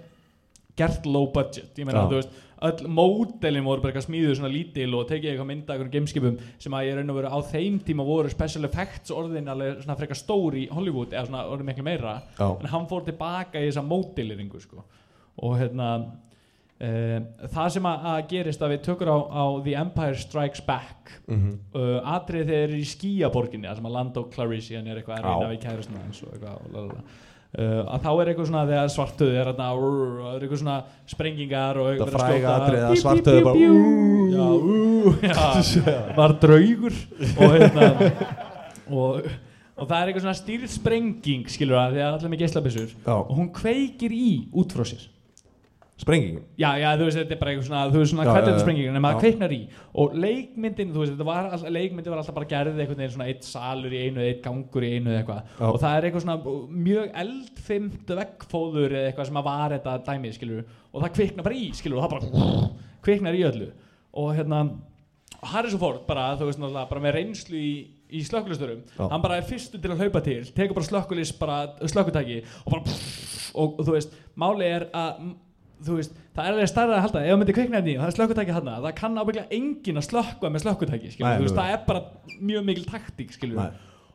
gert 0.79 1.05
low 1.05 1.25
budget 1.35 1.75
ég 1.81 1.85
meina 1.89 2.05
Já. 2.05 2.07
þú 2.11 2.19
veist, 2.21 2.37
öll 2.69 2.87
módelin 2.91 3.63
voru 3.67 3.81
bara 3.83 3.91
eitthvað 3.93 4.05
smíðuð 4.07 4.35
svona 4.39 4.51
lítil 4.51 4.93
og 4.95 5.05
tekið 5.09 5.29
eitthvað 5.33 5.47
mynda 5.49 5.73
eitthvað 5.75 5.91
gameskipum 5.95 6.37
sem 6.59 6.75
að 6.75 6.87
ég 6.89 6.95
raun 6.99 7.11
og 7.13 7.17
veru 7.19 7.31
á 7.35 7.39
þeim 7.51 7.77
tíma 7.87 8.05
voru 8.07 8.31
special 8.31 8.67
effects 8.67 9.11
orðin 9.15 9.47
alveg 9.51 9.81
svona 9.83 9.95
frekar 9.99 10.19
stór 10.19 10.55
í 10.59 10.65
Hollywood 10.71 11.11
eða 11.15 11.27
svona 11.27 11.43
orðin 11.51 11.69
miklu 11.71 11.83
meira 11.87 12.17
Já. 12.39 12.47
en 12.59 12.71
hann 12.71 12.87
fór 12.91 13.03
tilbaka 13.07 13.59
í 13.63 13.67
þessa 13.69 13.83
módeliringu 13.87 14.59
sko 14.63 14.83
og 15.39 15.55
hérna 15.59 15.89
uh, 16.79 17.19
það 17.53 17.69
sem 17.75 17.87
að, 17.91 18.07
að 18.13 18.19
gerist 18.33 18.63
að 18.65 18.73
við 18.75 18.83
tökur 18.89 19.11
á, 19.11 19.17
á 19.19 19.43
The 19.65 19.75
Empire 19.83 20.19
Strikes 20.19 20.63
Back 20.67 20.95
Mhm. 21.29 21.51
uh, 21.77 21.99
atrið 22.15 22.47
þegar 22.47 22.49
þeir 22.49 22.63
eru 22.69 22.77
í 22.81 22.85
skíaborginni 22.89 23.67
að 23.69 23.75
sem 23.79 23.85
að 23.89 23.93
Lando 23.95 24.23
Clarissian 24.33 24.87
er 24.89 24.97
eitthvað 24.99 25.19
að 25.19 25.25
Já. 25.25 25.29
reyna 25.33 25.49
við 25.53 25.59
kærusna 25.65 25.99
eins 26.05 26.21
og 26.25 26.31
eitthvað 26.33 26.55
og 26.65 26.71
lalala. 26.73 27.03
Uh, 27.49 27.81
að 27.89 28.03
þá 28.03 28.09
er 28.13 28.29
eitthvað 28.29 28.45
svona 28.51 28.65
þegar 28.69 28.91
svartuð 28.93 29.31
er 29.33 29.47
þarna 29.49 29.67
rrr, 29.73 30.09
það 30.21 30.33
er 30.35 30.43
eitthvað 30.45 30.59
svona 30.61 30.75
sprengingar 31.09 31.79
og 31.81 31.87
eitthvað 31.89 32.11
bíp, 32.13 33.29
er 33.33 33.47
bara 33.47 33.55
bíp, 33.57 33.71
"Ú." 33.73 34.09
já, 34.29 34.45
ú, 34.53 35.13
já, 35.25 35.95
var 36.13 36.35
draugur 36.43 36.93
og 37.25 37.55
hérna 37.55 37.87
og, 38.85 39.29
og 39.79 39.89
það 39.89 39.97
er 39.97 40.11
eitthvað 40.11 40.25
svona 40.27 40.37
stýrð 40.37 40.69
sprenging 40.75 41.49
skilur 41.49 41.79
það, 41.79 41.95
því 41.97 42.03
að 42.05 42.17
allir 42.19 42.33
með 42.35 42.43
geislabissur 42.43 42.93
Já. 42.93 43.15
og 43.17 43.33
hún 43.39 43.49
kveikir 43.57 44.13
í 44.13 44.29
út 44.53 44.75
frá 44.77 44.85
sér 44.85 45.07
Sprenging 45.99 46.37
Já, 46.59 46.69
já, 46.79 46.87
þú 46.95 47.07
veist, 47.07 47.17
þetta 47.19 47.35
er 47.35 47.39
bara 47.41 47.51
eitthvað 47.51 47.67
svona, 47.67 47.81
þú 47.91 48.01
veist 48.01 48.13
svona 48.13 48.25
hvernig 48.29 48.45
þetta 48.47 48.59
já. 48.59 48.63
sprenging, 48.63 48.89
en 48.89 49.03
maður 49.03 49.23
kveiknar 49.25 49.53
í. 49.55 49.59
Og 49.99 50.15
leikmyndin, 50.23 50.93
þú 50.93 51.01
veist, 51.03 51.13
þetta 51.15 51.27
var 51.27 51.49
alltaf, 51.49 51.65
leikmyndin 51.75 52.13
var 52.13 52.21
alltaf 52.21 52.37
bara 52.37 52.49
gerðið 52.53 52.83
einhvern 52.83 53.01
veginn 53.03 53.15
svona 53.15 53.27
eitt 53.33 53.47
salur 53.47 53.95
í 53.95 54.03
einu 54.05 54.23
eitt 54.23 54.41
gangur 54.45 54.85
í 54.87 54.91
einu 54.95 55.11
eða 55.11 55.19
eitthvað. 55.19 55.57
Og 55.69 55.79
það 55.83 55.97
er 55.97 56.07
eitthvað 56.07 56.25
svona 56.25 56.55
mjög 56.87 57.17
eldfimt 57.23 58.13
veggfóður 58.21 58.95
eða 58.95 59.09
eitthvað 59.11 59.29
sem 59.31 59.41
að 59.41 59.49
var 59.49 59.75
þetta 59.75 59.97
dæmið, 60.07 60.37
skilur 60.39 60.63
og 60.89 61.03
það 61.03 61.15
kviknar 61.19 61.49
bara 61.49 61.59
í, 61.59 61.67
skilur, 61.75 61.99
og 61.99 62.05
það 62.05 62.15
bara 62.15 62.69
kviknar 63.05 63.39
í 63.39 63.43
öllu. 63.49 63.69
Og 64.19 64.31
hérna 64.39 64.63
Harrison 65.51 65.79
Ford 65.79 66.03
bara, 66.07 66.31
þú 66.39 66.47
veist 66.49 66.63
bara 66.63 67.03
með 67.03 67.15
reynslu 67.15 67.59
í, 67.59 67.73
í 68.09 68.23
slökkulistörum 68.27 68.81
hann 68.97 69.21
bara 69.23 69.37
er 69.39 69.45
fyrstur 69.47 69.79
til 69.81 69.93
að 69.93 70.01
hlaupa 70.03 70.21
til 70.25 70.41
tekur 70.55 70.75
bara 70.75 70.87
slökkulis, 70.87 71.31
bara 71.39 71.59
slökkutæki 71.79 72.41
og 72.65 72.73
bara 72.73 72.97
og, 73.53 73.79
og 73.79 73.85
þú 73.85 73.95
veist, 73.95 74.17
máli 74.39 74.67
er 74.67 74.89
að 74.95 75.21
þú 75.85 75.97
veist, 75.99 76.15
það 76.35 76.45
er 76.45 76.55
alveg 76.55 76.71
starra 76.71 76.97
að 76.97 77.05
halda 77.07 77.21
ef 77.25 77.29
það 77.31 77.41
myndi 77.41 77.55
kvikna 77.57 77.79
hérna 77.79 77.91
í 77.91 77.97
og 77.97 78.01
það 78.03 78.09
er 78.09 78.17
slökkutæki 78.17 78.55
hann 78.55 78.71
það 78.71 78.95
kann 78.99 79.19
ábygglega 79.19 79.57
enginn 79.59 80.01
að 80.01 80.07
slökkva 80.09 80.51
með 80.53 80.65
slökkutæki 80.65 81.13
það 81.19 81.61
er 81.73 81.85
bara 81.87 82.01
mjög 82.39 82.65
mikil 82.69 82.87
taktík 82.89 83.37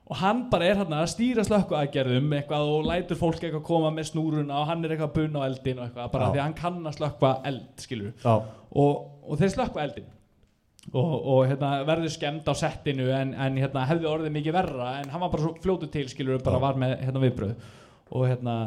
og 0.04 0.18
hann 0.20 0.42
bara 0.52 0.66
er 0.68 0.80
hérna 0.82 0.98
að 1.00 1.12
stýra 1.14 1.44
slökkuaðgerðum 1.48 2.34
eitthvað 2.36 2.72
og 2.74 2.88
lætur 2.90 3.16
fólk 3.16 3.38
eitthvað 3.40 3.64
koma 3.64 3.92
með 3.94 4.10
snúruna 4.10 4.58
og 4.60 4.66
hann 4.68 4.84
er 4.84 4.92
eitthvað 4.92 5.08
að 5.08 5.14
bunna 5.16 5.40
á 5.40 5.48
eldin 5.48 5.80
og 5.80 5.86
eitthvað 5.86 6.10
bara 6.12 6.26
Já. 6.26 6.32
því 6.34 6.40
að 6.40 6.44
hann 6.44 6.58
kann 6.58 6.90
að 6.90 6.98
slökkva 6.98 7.30
eld 7.48 7.86
og, 8.28 8.92
og 9.24 9.40
þeir 9.40 9.54
slökkva 9.54 9.86
eldin 9.86 10.10
og, 10.92 11.14
og 11.16 11.46
hérna, 11.48 11.70
verður 11.88 12.12
skemmt 12.12 12.50
á 12.50 12.54
settinu 12.58 13.08
en, 13.16 13.32
en 13.32 13.56
hérna, 13.56 13.86
hefði 13.88 14.10
orðið 14.10 14.34
mikið 14.36 14.56
verra 14.58 14.90
en 15.00 15.12
hann 15.14 15.24
var 15.24 15.32
bara 15.32 15.54
fljótu 15.64 15.88
til 15.92 16.04
skilur 16.12 16.42
bara 16.44 16.60
var 16.60 16.76
með 16.80 16.98
hérna, 17.06 17.22
viðbröð 17.24 17.54
og 18.12 18.26
hérna 18.28 18.58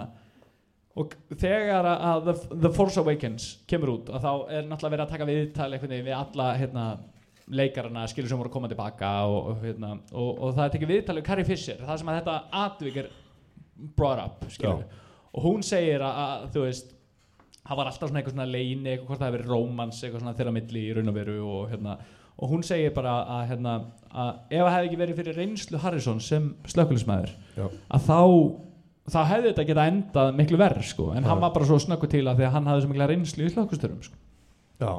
og 0.98 1.14
þegar 1.38 1.88
að, 1.92 2.26
The, 2.26 2.36
The 2.66 2.72
Force 2.74 3.02
Awakens 3.02 3.52
kemur 3.70 3.94
út 3.98 4.10
að 4.10 4.26
þá 4.26 4.32
er 4.58 4.68
náttúrulega 4.68 4.96
verið 4.96 5.06
að 5.06 5.14
taka 5.14 5.28
einhvern 5.28 5.94
veginn 5.94 6.08
við 6.08 6.18
alla 6.18 6.50
hérna, 6.58 6.86
leikarana 7.48 8.06
skilur 8.12 8.32
sem 8.32 8.40
voru 8.42 8.52
að 8.52 8.58
koma 8.58 8.72
tilbaka 8.72 9.12
og, 9.30 9.52
og, 9.52 9.64
hérna, 9.64 9.94
og, 10.12 10.32
og 10.34 10.56
það 10.58 10.66
er 10.66 10.74
tekið 10.76 10.94
viðtal 10.94 11.18
við 11.20 11.28
Carrie 11.30 11.48
Fisher. 11.48 11.84
Það 11.86 12.02
sem 12.02 12.12
að 12.12 12.18
þetta 12.22 12.38
atvik 12.66 13.02
er 13.04 13.12
brought 13.98 14.24
up 14.24 14.48
skilur 14.52 14.86
og 15.38 15.44
hún 15.46 15.66
segir 15.66 16.02
að, 16.02 16.22
að 16.24 16.46
þú 16.56 16.64
veist 16.66 16.94
það 17.68 17.80
var 17.80 17.90
alltaf 17.90 18.10
svona 18.10 18.22
eitthvað 18.22 18.36
svona 18.36 18.48
leini 18.50 18.92
eitthvað 18.92 19.10
hvort 19.10 19.20
það 19.22 19.28
hefur 19.28 19.38
verið 19.38 19.52
rómans 19.54 20.00
eitthvað 20.02 20.24
svona 20.24 20.38
þeirra 20.38 20.54
milli 20.56 20.84
í 20.84 20.94
raun 20.96 21.12
og 21.12 21.18
veru 21.18 21.36
og, 21.44 21.66
hérna, 21.72 21.98
og 22.38 22.54
hún 22.54 22.64
segir 22.66 22.94
bara 22.96 23.16
að, 23.36 23.42
hérna, 23.52 23.74
að 24.12 24.32
ef 24.32 24.62
það 24.62 24.72
hefði 24.76 24.90
ekki 24.90 25.02
verið 25.02 25.20
fyrir 25.22 25.40
reynslu 25.42 25.82
Harrison 25.84 26.24
sem 26.24 26.48
slökkulismæður 26.74 27.36
Já. 27.58 27.68
að 27.68 28.08
þá 28.08 28.20
þá 29.08 29.20
hefði 29.32 29.52
þetta 29.52 29.68
geta 29.70 29.86
endað 29.92 30.32
miklu 30.38 30.60
verð 30.62 30.88
sko, 30.88 31.12
en 31.16 31.24
Já. 31.24 31.30
hann 31.32 31.44
var 31.44 31.54
bara 31.56 31.68
svo 31.70 31.78
snöggu 31.82 32.10
til 32.12 32.24
að 32.28 32.42
því 32.42 32.48
að 32.48 32.56
hann 32.58 32.72
hafði 32.72 32.86
svo 32.86 32.94
mikla 32.94 33.10
reynslu 33.12 33.46
í 33.46 33.54
slökkustörum 33.54 34.02
sko. 34.04 34.18
Já. 34.82 34.94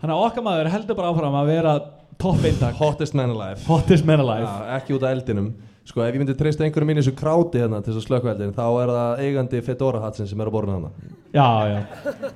Þannig 0.00 0.16
að 0.16 0.24
okkar 0.26 0.44
maður 0.46 0.72
heldur 0.74 0.98
bara 0.98 1.12
áfram 1.12 1.38
að 1.38 1.52
vera 1.52 1.78
topp 2.20 2.44
eintak, 2.48 2.76
Hottest 2.80 3.16
man 3.16 3.32
alive. 3.32 3.62
Hottest 3.68 4.06
man 4.08 4.22
alive. 4.24 4.44
Já, 4.48 4.76
ekki 4.80 4.96
út 4.96 5.06
af 5.06 5.16
eldinum. 5.16 5.54
Sko 5.86 6.02
ef 6.02 6.10
ég 6.10 6.18
myndi 6.18 6.34
treysta 6.34 6.64
einhverjum 6.66 6.90
inn 6.90 6.98
í 6.98 7.02
þessu 7.04 7.14
kráti 7.14 7.60
hérna 7.62 7.78
til 7.78 7.92
þess 7.92 8.00
að 8.00 8.06
slökka 8.08 8.32
eldin 8.32 8.54
þá 8.56 8.64
er 8.66 8.90
það 8.90 9.20
eigandi 9.22 9.60
Fedora 9.62 10.00
hatsin 10.02 10.26
sem 10.26 10.40
er 10.42 10.48
á 10.50 10.54
borðinu 10.56 10.80
hana 10.80 10.88
já, 11.30 11.46
já, 11.70 11.76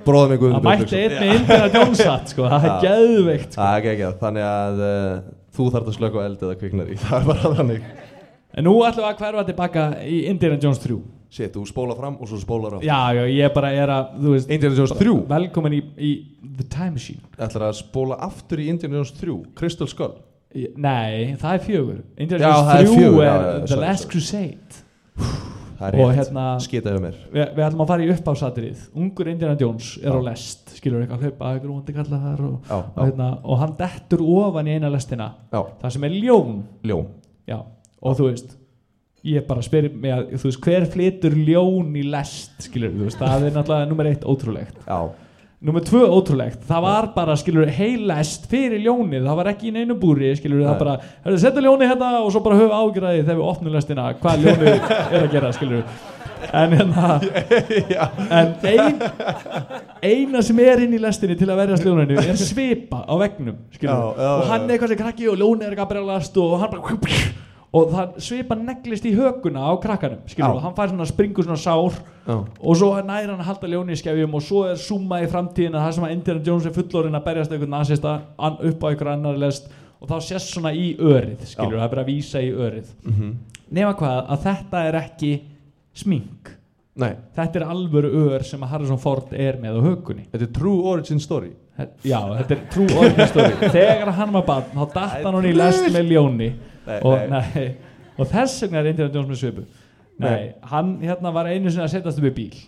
Bróðum 0.07 0.31
mig 0.31 0.45
það 0.45 0.69
mætti 0.69 1.01
einn 1.01 1.17
með 1.17 1.33
Indiana 1.35 1.73
Jones 1.75 2.03
hatt 2.07 2.31
sko, 2.31 2.47
það 2.47 2.69
er 2.69 2.71
Já. 2.71 2.77
geðveikt 2.85 3.57
sko. 3.57 3.65
Það 3.65 4.05
Þannig 4.23 4.47
að 4.47 4.85
uh, 4.87 5.33
þú 5.57 5.67
þarf 5.75 5.91
að 5.91 5.97
slökka 5.99 6.25
eld 6.29 6.45
eða 6.47 6.59
kviknar 6.61 6.91
í. 6.93 6.99
Það 7.05 7.17
er 7.19 7.27
bara 7.27 7.53
þannig 7.59 7.91
en 8.55 8.65
nú 8.67 8.75
ætlum 8.87 9.05
við 9.05 9.11
að 9.13 9.19
hverfa 9.23 9.45
tilbaka 9.51 9.85
í 10.07 10.21
Indiana 10.31 10.59
Jones 10.63 10.79
3 10.83 10.99
Shit, 11.31 11.53
þú 11.55 11.63
spóla 11.71 11.95
fram 11.95 12.17
og 12.19 12.27
svo 12.27 12.41
spólar 12.43 12.75
á 12.75 12.79
já, 12.83 12.97
já, 13.15 13.23
ég 13.31 13.53
bara 13.55 13.69
er 13.71 13.87
að 13.95 14.17
þú 14.19 14.33
veist, 14.35 14.49
Indiana 14.51 14.75
Jones 14.81 14.95
3 14.99 15.13
velkomin 15.31 15.77
í, 15.77 15.83
í 15.95 16.11
The 16.59 16.65
Time 16.73 16.97
Machine. 16.97 17.21
Ætlar 17.39 17.69
að 17.69 17.77
spóla 17.79 18.17
aftur 18.27 18.59
í 18.59 18.67
Indiana 18.73 18.99
Jones 18.99 19.13
3 19.21 19.37
Crystal 19.55 19.87
Skull? 19.87 20.17
Í- 20.59 20.73
Nei, 20.75 21.37
það 21.39 21.55
er 21.55 21.63
fjögur. 21.69 22.01
Indiana 22.19 22.43
Já, 22.43 22.51
Jones 22.51 22.67
það 22.67 22.81
er 22.81 22.89
3 22.91 22.97
fjögur, 22.99 23.23
er 23.23 23.29
já, 23.31 23.37
já, 23.39 23.61
The 23.61 23.71
sorry, 23.71 23.81
Last 23.87 24.03
sorry. 24.03 24.11
Crusade. 24.11 24.83
Það 25.81 25.87
er 25.95 26.01
Og 26.03 26.11
rétt 26.11 26.19
hérna 26.19 26.47
Skita 26.61 26.91
yfir 26.93 27.01
mér. 27.07 27.15
Við, 27.33 27.45
við 27.57 27.65
ætlum 27.71 27.85
að 27.87 27.89
fara 27.95 28.05
í 28.05 28.11
uppásatrið 28.13 28.81
Ungur 29.01 29.31
Indiana 29.31 29.57
Jones 29.63 29.95
er 30.03 30.11
Já. 30.11 30.19
á 30.19 30.21
lest 30.27 30.75
Skilur 30.77 31.01
eitthvað 31.07 31.23
að 31.23 31.23
hlaupa 31.31 31.53
eitthvað 31.55 31.71
vondi 31.77 31.95
kalla 31.97 32.19
þar 32.27 32.43
og, 32.51 32.57
Já, 32.69 32.75
og, 32.83 32.99
hérna, 33.07 33.29
og 33.47 33.63
hann 33.63 33.77
dettur 33.79 34.21
ofan 34.27 34.67
í 34.69 34.75
eina 34.75 34.91
lestina. 34.93 35.31
Já, 35.55 35.63
Það 35.81 35.95
sem 35.95 36.05
er 36.11 36.19
ljón. 36.19 36.59
Ljón. 36.91 37.07
Já, 37.49 37.61
og 38.01 38.19
þú 38.19 38.31
veist 38.31 38.57
Ég 39.21 39.45
bara 39.45 39.61
spyr 39.61 39.91
mig 39.93 40.15
að, 40.15 40.31
þú 40.41 40.47
veist, 40.49 40.61
hver 40.65 40.85
flytur 40.89 41.35
ljón 41.37 41.91
í 42.01 42.07
lest, 42.09 42.55
skilur, 42.65 42.95
þú 42.95 43.05
veist, 43.05 43.19
það 43.21 43.43
er 43.51 43.53
náttúrulega 43.53 43.89
nummer 43.91 44.07
eitt 44.09 44.23
ótrúlegt. 44.25 44.79
Já, 44.87 45.11
Númer 45.61 45.83
tvö 45.85 46.07
ótrúlegt, 46.09 46.63
það 46.65 46.85
var 46.87 47.07
bara, 47.13 47.35
skilur, 47.37 47.69
heilest 47.77 48.47
fyrir 48.49 48.81
ljónið, 48.81 49.27
það 49.27 49.35
var 49.37 49.51
ekki 49.51 49.67
í 49.69 49.73
neinu 49.75 49.93
búri, 50.01 50.31
skilur, 50.39 50.63
það 50.65 50.79
bara, 50.81 50.95
hörðu, 51.27 51.41
setja 51.43 51.65
ljónið 51.67 51.91
hérna 51.91 52.13
og 52.23 52.31
svo 52.33 52.41
bara 52.47 52.57
höfu 52.63 52.79
ágjörði 52.79 53.19
þegar 53.27 53.37
við 53.43 53.51
opnum 53.51 53.75
lestina, 53.75 54.07
hvað 54.23 54.47
ljónið 54.47 54.71
er 54.71 55.19
að 55.19 55.29
gera, 55.35 55.51
skilur. 55.59 55.85
En 56.57 56.73
hérna, 56.79 57.11
en 58.39 58.55
ein, 58.71 59.05
eina 60.01 60.45
sem 60.49 60.65
er 60.65 60.87
inn 60.87 60.97
í 60.97 61.03
lestinni 61.05 61.37
til 61.37 61.51
að 61.53 61.61
verjast 61.61 61.85
ljóninu 61.85 62.17
er 62.25 62.41
svipa 62.41 63.03
á 63.05 63.15
vegnum, 63.21 63.61
skilur, 63.77 63.93
Já, 63.93 64.25
já, 64.25 64.33
og 64.33 64.49
hann 64.55 64.65
er 64.65 64.79
eitthvað 64.79 64.95
sem 64.95 65.03
krakki 65.05 65.29
og 65.29 65.37
ljónið 65.45 65.69
er 65.69 65.85
að 65.85 65.93
brjálast 65.93 66.41
og 66.41 66.57
hann 66.65 66.73
bara, 66.73 66.97
og 67.71 67.93
það 67.93 68.17
svipa 68.27 68.57
neglist 68.59 69.05
í 69.07 69.13
hökuna 69.15 69.63
á 69.63 69.73
krakkanum, 69.83 70.23
skilur, 70.31 70.59
hann 70.65 70.75
fær 70.75 70.91
svona 70.91 71.07
springur 71.07 71.47
svona 71.47 71.61
sár. 71.61 71.99
Já, 72.27 72.35
og 72.37 72.79
svo 72.79 72.91
næri 72.99 73.31
hann 73.31 73.39
að 73.41 73.47
halda 73.47 73.71
ljóni 73.71 73.95
í 73.95 74.01
skefjum 74.01 74.35
og 74.35 74.43
svo 74.45 74.65
er 74.71 74.81
zoomað 74.81 75.27
í 75.27 75.31
framtíðina 75.31 75.85
það 75.85 75.95
sem 75.97 76.07
að 76.09 76.15
Indiana 76.17 76.45
Jones 76.47 76.67
er 76.67 76.75
fullorinn 76.75 77.19
að 77.19 77.27
berjast 77.29 77.55
einhvern 77.55 77.75
nazista 77.77 78.17
upp 78.39 78.85
á 78.85 78.87
einhver 78.91 79.13
annar 79.15 79.39
lest 79.41 79.71
og 80.01 80.11
þá 80.11 80.17
sést 80.25 80.55
svona 80.55 80.73
í 80.75 80.93
örið 80.99 81.45
skilur, 81.47 81.79
það 81.79 81.87
er 81.87 81.95
bara 81.95 82.05
að 82.07 82.11
vísa 82.11 82.43
í 82.43 82.51
örið. 82.51 82.91
Mhm. 83.05 83.35
Nema 83.71 83.95
hvað 83.95 84.33
að 84.35 84.47
þetta 84.49 84.83
er 84.89 84.99
ekki 85.05 85.33
smink. 85.95 86.57
Nei, 87.01 87.13
þetta 87.37 87.61
er 87.61 87.65
alvöru 87.71 88.11
ör 88.27 88.43
sem 88.45 88.61
að 88.67 88.73
Harrison 88.75 88.99
Ford 88.99 89.31
er 89.33 89.61
með 89.63 89.79
á 89.79 89.81
hökunni. 89.85 90.27
Þetta 90.33 90.47
er 90.49 90.53
true 90.57 90.83
origin 90.91 91.21
story. 91.23 91.53
Já, 92.05 92.19
þetta 92.41 92.57
er 92.57 92.65
true 92.73 92.99
origin 92.99 93.31
story. 93.31 93.53
Þegar 93.77 94.11
hann 94.19 94.35
var 94.35 94.45
barn, 94.49 94.75
þá 94.75 94.97
datt 94.97 95.23
hann 95.25 95.39
hún 95.39 95.49
í 95.49 95.55
lest 95.57 95.87
með 95.95 96.11
ljóni 96.11 96.51
og, 96.87 97.37
og 98.19 98.27
þess 98.31 98.63
vegna 98.65 98.83
er 98.83 98.91
Indiana 98.93 99.15
Jones 99.15 99.31
með 99.31 99.41
svipu. 99.43 99.65
Nei, 100.21 100.53
hann 100.69 100.99
hérna 101.01 101.33
var 101.33 101.49
einu 101.49 101.71
sinni 101.71 101.87
að 101.87 101.95
setjast 101.95 102.21
upp 102.21 102.29
í 102.29 102.37
bíl. 102.37 102.61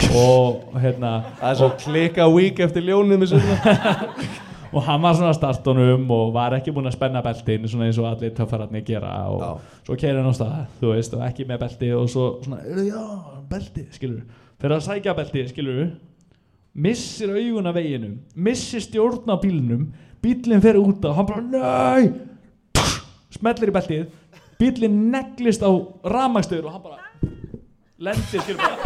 Og 0.16 0.76
hérna 0.80 1.10
Það 1.40 1.50
er 1.50 1.56
svo 1.58 1.68
klika 1.80 2.26
week 2.30 2.60
eftir 2.62 2.84
svona 2.84 3.94
og 4.70 4.84
hann 4.86 5.02
var 5.02 5.16
svona 5.18 5.32
að 5.32 5.38
starta 5.38 5.72
honum 5.72 6.04
og 6.14 6.28
var 6.34 6.54
ekki 6.54 6.72
búinn 6.74 6.88
að 6.90 6.94
spenna 6.94 7.22
beltin 7.24 7.66
svona 7.68 7.88
eins 7.88 7.98
og 7.98 8.06
allir 8.10 8.34
töffararnir 8.36 8.84
gera 8.86 9.10
og 9.30 9.42
Já. 9.42 9.50
svo 9.88 9.96
keirir 9.98 10.20
hann 10.20 10.30
á 10.30 10.34
stað, 10.36 10.60
þú 10.78 10.92
veist, 10.92 11.16
og 11.16 11.24
ekki 11.26 11.46
með 11.48 11.64
belti 11.64 11.90
og 11.96 12.06
svo 12.12 12.26
svona, 12.44 12.60
"Heyrðu, 12.62 12.84
já, 12.86 13.02
belti, 13.50 13.86
skilur 13.90 14.22
fyrir 14.60 14.76
að 14.76 14.86
sækja 14.86 15.16
belti, 15.16 15.46
skilur 15.48 15.90
missir 16.74 17.34
augun 17.34 17.66
af 17.66 17.74
veginum 17.74 18.18
missir 18.36 18.80
stjórn 18.80 19.26
á 19.26 19.36
bílnum 19.42 19.88
bílinn 20.22 20.62
fer 20.62 20.78
út 20.78 21.04
og 21.04 21.16
hann 21.16 21.26
bara, 21.26 21.40
nei 21.42 22.12
smellir 23.34 23.70
í 23.70 23.74
beltið 23.74 24.06
bílinn 24.60 24.98
neglist 25.12 25.62
á 25.64 25.70
ramagstöður 26.04 26.68
og 26.68 26.74
hann 26.74 26.84
bara 26.84 26.98
lendir, 28.00 28.40
skilur 28.42 28.60
bara. 28.60 28.76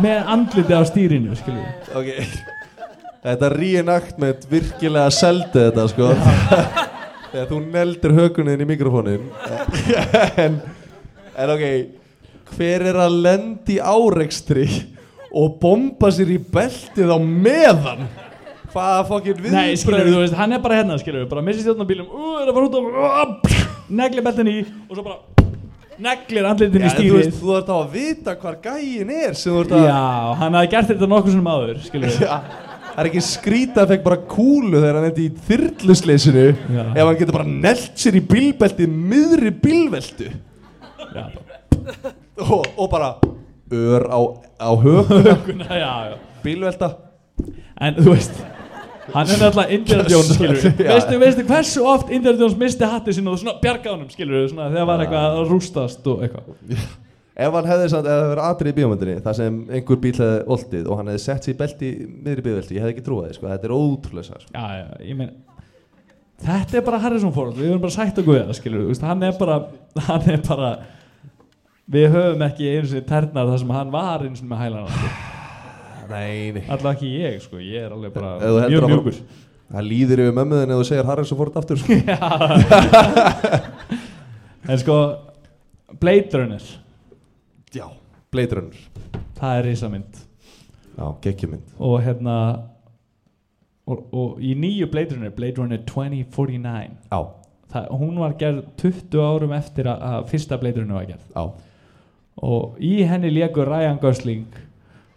Með 0.00 0.32
andliti 0.34 0.74
á 0.74 0.82
stýrinu, 0.86 1.34
skilur 1.38 1.66
Ok. 1.98 2.10
Þetta 3.20 3.50
reenactment 3.52 4.46
virkilega 4.48 5.10
seldi 5.12 5.66
þetta 5.66 5.86
sko. 5.92 6.06
Þegar 7.30 7.48
þú 7.50 7.58
neldir 7.70 8.14
hökunin 8.16 8.62
í 8.64 8.66
mikrofónin 8.66 9.26
en, 10.40 10.56
en 11.38 11.52
ok 11.54 11.64
Hver 12.50 12.82
er 12.90 12.96
að 12.98 13.20
lendi 13.22 13.76
árekstri 13.78 14.64
og 15.30 15.60
bomba 15.62 16.10
sér 16.10 16.32
í 16.34 16.40
beltið 16.42 17.12
á 17.14 17.18
meðan? 17.22 18.08
Hvaða 18.70 19.02
fokkin 19.08 19.36
viðbröð 19.40 19.56
Nei, 19.56 19.76
skilur 19.80 20.06
þú 20.06 20.22
veist, 20.22 20.38
hann 20.38 20.54
er 20.54 20.62
bara 20.62 20.78
hérna, 20.80 20.98
skilur 21.00 21.26
bara 21.30 21.42
missir 21.44 21.64
stjórn 21.64 21.82
á 21.82 21.86
bílum, 21.88 22.08
ú, 22.10 22.32
er 22.38 22.50
að 22.50 22.56
fara 22.56 22.68
út 22.68 22.78
og 22.78 23.90
negli 23.90 24.24
beltin 24.24 24.50
í 24.50 24.56
og 24.62 24.94
svo 24.94 25.04
bara 25.04 25.40
neglir 26.00 26.48
andlitin 26.48 26.84
í 26.84 26.88
Já, 26.88 26.96
þú 26.96 27.18
veist, 27.18 27.36
þú 27.40 27.54
ert 27.58 27.70
á 27.70 27.76
að 27.76 27.94
vita 27.94 28.34
hvar 28.40 28.58
gæin 28.64 29.10
er 29.12 29.36
sem 29.38 29.52
þú 29.52 29.62
ert 29.64 29.74
að 29.76 29.86
Já, 29.88 30.02
hann 30.40 30.58
hafði 30.58 30.72
gert 30.74 30.92
þetta 30.92 31.08
nokkuð 31.10 31.36
sem 31.36 31.50
áður 31.54 31.80
skilur 31.86 32.14
við 32.14 32.34
Það 32.90 33.00
er 33.04 33.08
ekki 33.10 33.20
skrýta 33.22 33.82
að 33.84 33.92
fekk 33.94 34.02
bara 34.04 34.16
kúlu 34.28 34.80
þegar 34.80 34.96
hann 34.98 35.08
endi 35.08 35.26
í 35.28 35.34
þyrlusleysinu 35.46 36.46
ef 36.50 36.98
hann 36.98 37.18
getur 37.20 37.36
bara 37.36 37.46
nelt 37.48 38.00
sér 38.02 38.18
í 38.18 38.22
bílbelti 38.32 38.88
miðri 38.90 39.52
bílveltu. 39.62 40.26
Já, 41.14 41.22
og, 42.42 42.66
og 42.74 42.90
bara 42.90 43.12
ör 43.70 44.06
á, 44.10 44.18
á 44.58 44.70
höfuna 44.82 45.78
bílvelta. 46.42 46.90
En 47.80 47.96
þú 48.02 48.16
veist 48.16 48.42
Hann 49.14 49.30
er 49.30 49.42
náttúrulega 49.42 49.76
Indiana 49.76 50.06
Jones, 50.10 50.32
skilur 50.36 50.64
veistu, 50.78 51.18
veistu 51.20 51.44
hversu 51.48 51.84
oft 51.90 52.10
Indiana 52.14 52.38
Jones 52.40 52.56
misti 52.60 52.88
hatti 52.88 53.14
sinna 53.16 53.34
og 53.34 53.40
svona 53.42 53.56
bjarga 53.62 53.94
honum, 53.94 54.10
skilur 54.12 54.48
Svona 54.50 54.70
þegar 54.72 54.88
var 54.90 55.04
eitthvað 55.04 55.38
að 55.40 55.52
rústast 55.52 56.10
og 56.10 56.26
eitthvað. 56.26 56.82
Ef 57.40 57.54
hann 57.56 57.68
hefði 57.70 57.86
samt, 57.88 58.08
ef 58.10 58.18
það 58.18 58.30
verið 58.34 58.46
atrið 58.46 58.70
í 58.70 58.76
bíómyndinni 58.76 59.20
þar 59.24 59.36
sem 59.38 59.54
einhver 59.72 60.00
bíl 60.02 60.10
hefði 60.12 60.40
oltið 60.56 60.88
og 60.90 60.98
hann 60.98 61.08
hefði 61.08 61.22
sett 61.22 61.46
sér 61.46 61.54
í 61.54 61.58
belti 61.60 61.86
í 61.88 62.08
miðri 62.10 62.44
bílvelti, 62.44 62.76
ég 62.76 62.84
hefði 62.84 62.94
ekki 62.96 63.04
trúið 63.06 63.30
sko, 63.38 63.48
þetta 63.48 63.68
er 63.68 63.74
ótrúlega 63.76 64.26
sær 64.26 64.42
sko. 64.42 64.52
Já, 64.52 64.66
já, 64.82 65.06
ég 65.06 65.16
meina 65.16 65.32
Þetta 66.40 66.78
er 66.80 66.84
bara 66.84 67.00
Harrison 67.00 67.32
Ford, 67.36 67.56
við 67.56 67.70
erum 67.70 67.82
bara 67.82 67.96
sætt 67.96 68.20
við 68.20 68.30
það, 68.42 68.54
skilur 68.56 68.86
við 68.90 69.02
Hann 69.08 69.24
er 69.24 69.34
bara, 69.40 69.58
hann 70.10 70.30
er 70.34 70.44
bara 70.44 70.70
Við 71.90 72.12
höfum 72.12 72.46
ekki 72.46 72.70
einu 72.70 72.92
sinni 72.92 73.08
ternar 73.08 73.48
þar 73.50 73.64
sem 73.64 73.74
hann 73.78 73.92
var 73.94 74.26
einu 74.26 74.36
sinni 74.36 74.52
með 74.52 74.64
hælana 74.66 74.92
sko. 74.94 75.29
Nei, 76.10 76.50
nei. 76.56 76.64
Alltaf 76.68 76.92
ekki 76.96 77.10
ég, 77.20 77.38
sko, 77.44 77.60
ég 77.62 77.86
er 77.86 77.94
alveg 77.94 78.12
bara 78.16 78.34
Ef 78.40 78.42
þú 78.50 78.60
heldur 78.64 78.74
mjög 78.74 78.84
að- 78.86 78.94
mjúkur. 78.96 79.20
Það 79.70 79.84
líður 79.86 80.20
yfir 80.24 80.34
mömmuðin 80.34 80.72
ef 80.74 80.80
þú 80.80 80.86
segir 80.88 81.06
Harrison 81.06 81.38
Ford 81.38 81.58
aftur 81.60 81.78
sko. 81.78 81.98
En 84.70 84.78
sko, 84.78 84.96
Blade 86.00 86.38
Runner. 86.38 86.62
Já 87.74 87.86
Blade 88.30 88.54
Runner. 88.58 88.76
Það 89.38 89.56
er 89.58 89.64
risamynd. 89.66 90.18
Já, 90.98 91.06
geggjumynd. 91.24 91.62
Og 91.80 91.96
hérna 92.04 92.34
og, 93.90 94.02
og 94.14 94.42
í 94.44 94.52
nýju 94.58 94.90
Blade 94.92 95.16
Runner 95.16 95.32
Blade 95.34 95.58
Runner 95.62 95.80
2049 95.88 96.90
Já, 97.10 97.20
það, 97.72 97.86
hún 98.02 98.18
var 98.20 98.34
gerð 98.38 98.60
20 98.82 99.22
árum 99.24 99.54
eftir 99.56 99.88
að, 99.90 100.02
að 100.10 100.28
fyrsta 100.34 100.58
Blade 100.60 100.82
Runner 100.82 100.98
var 101.00 101.08
gerð. 101.08 101.24
Já. 101.34 101.46
Og 102.50 102.76
í 102.84 102.92
henni 103.08 103.32
lékur 103.34 103.68
Ryan 103.70 103.98
Gosling 104.02 104.44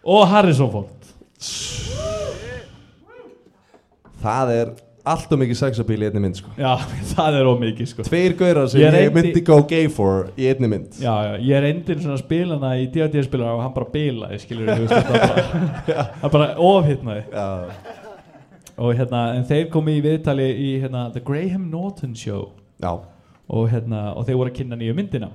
og 0.04 0.26
Harrison 0.28 0.70
Ford. 0.72 0.90
Það 4.24 4.50
er 4.54 4.70
allt 5.04 5.32
og 5.36 5.40
mikið 5.42 5.58
sexapíl 5.58 6.00
í 6.00 6.06
einni 6.08 6.20
mynd 6.24 6.38
sko. 6.38 6.52
já, 6.56 6.70
það 7.12 7.34
er 7.42 7.48
ómikið 7.50 7.88
sko. 7.90 8.04
Tveir 8.06 8.34
gaurar 8.38 8.70
sem 8.72 8.80
Ég 8.80 8.86
ég, 8.88 8.94
reyndi- 8.96 9.16
myndi 9.18 9.42
go 9.44 9.58
gay 9.68 9.88
for 9.92 10.30
í 10.40 10.46
einni 10.48 10.70
mynd. 10.72 10.96
Já, 11.02 11.12
já, 11.28 11.32
ég 11.44 11.58
er 11.58 11.66
endin 11.68 12.00
svona 12.00 12.16
að 12.16 12.22
spila 12.24 12.56
hana 12.56 12.70
í 12.80 12.86
D&D 12.94 13.24
spilar 13.26 13.52
og 13.58 13.60
hann 13.66 13.74
bara 13.76 13.90
bilaði 13.92 14.38
skilur 14.40 14.70
við, 14.72 14.86
það 14.94 15.10
bara, 15.12 16.06
það 16.22 16.32
bara 16.38 16.48
ofhittnaði 16.70 17.24
Já, 17.34 17.46
og 18.80 18.96
hérna, 18.98 19.20
en 19.36 19.44
þeir 19.50 19.68
komu 19.70 19.92
í 19.92 20.00
viðtali 20.02 20.48
í 20.50 20.70
hérna, 20.82 21.04
The 21.14 21.20
Graham 21.22 21.68
Norton 21.70 22.16
Show. 22.18 22.48
Já, 22.82 22.94
og, 22.96 23.68
hérna, 23.70 24.06
og 24.16 24.24
þeir 24.26 24.40
voru 24.40 24.54
að 24.54 24.56
kynna 24.62 24.80
nýju 24.80 24.96
myndina 24.96 25.28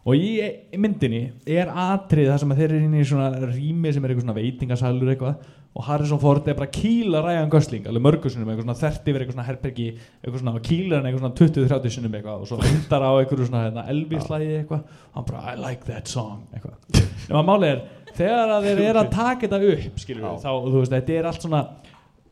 og 0.00 0.16
í 0.16 0.78
myndinni 0.80 1.22
er 1.44 1.68
atrið 1.68 2.30
þar 2.30 2.42
sem 2.42 2.52
þeir 2.56 2.68
eru 2.70 2.84
inn 2.86 2.98
í 2.98 3.06
svona 3.06 3.30
rými 3.50 3.92
sem 3.92 4.04
er 4.04 4.12
eitthvað 4.12 4.26
svona 4.26 4.38
veitingasalur 4.38 5.12
eitthvað. 5.12 5.48
Og 5.70 5.84
Harrison 5.86 6.18
Ford 6.18 6.48
er 6.50 6.56
bara 6.58 6.66
að 6.66 6.80
kýla 6.80 7.20
Ryan 7.22 7.50
Gosling 7.52 7.84
alveg 7.86 8.02
mörgursunum, 8.02 8.48
eitthvað 8.50 8.64
svona 8.64 8.80
þerti 8.80 9.12
yfir 9.12 9.22
eitthvað 9.22 9.36
svona 9.36 9.46
herbergi 9.46 9.84
eitthvað 9.92 10.40
svona 10.40 10.54
og 10.56 10.64
kýla 10.66 10.96
hann 10.96 11.06
eitthvað 11.06 11.22
svona 11.22 11.36
20-30 11.38 11.94
sinnum 11.94 12.16
eitthvað 12.18 12.40
og 12.42 12.48
svo 12.50 12.58
hundar 12.64 13.04
á 13.06 13.10
eitthvað 13.20 13.44
svona 13.44 13.62
hérna, 13.68 13.84
Elvis-lægi 13.92 14.56
eitthvað. 14.56 14.82
Og 15.12 15.20
hann 15.20 15.28
bara 15.28 15.52
I 15.52 15.60
like 15.60 15.86
that 15.86 16.10
song 16.10 16.42
eitthvað. 16.56 17.04
Nema 17.28 17.44
málið 17.46 17.70
er, 17.76 17.84
þegar 18.16 18.54
að 18.56 18.66
þeir 18.66 18.82
eru 18.88 19.02
að 19.04 19.12
taka 19.14 19.46
þetta 19.46 19.74
upp 19.76 20.02
skilur 20.02 20.26
við, 20.26 20.42
þá, 20.42 20.50
þú 20.66 20.76
veist, 20.80 20.96
þetta 20.96 21.18
er 21.20 21.30
allt 21.30 21.46
svona 21.46 21.62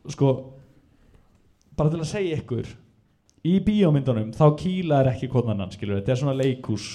sko 0.09 0.33
bara 1.79 1.93
til 1.93 2.01
að 2.01 2.09
segja 2.11 2.39
ykkur 2.41 2.73
í 3.47 3.55
bíómyndunum 3.63 4.33
þá 4.35 4.45
kýla 4.59 4.99
er 5.03 5.13
ekki 5.13 5.29
konanann 5.31 5.71
skilur 5.71 6.01
þetta 6.01 6.15
er 6.15 6.21
svona 6.21 6.35
leikús 6.35 6.89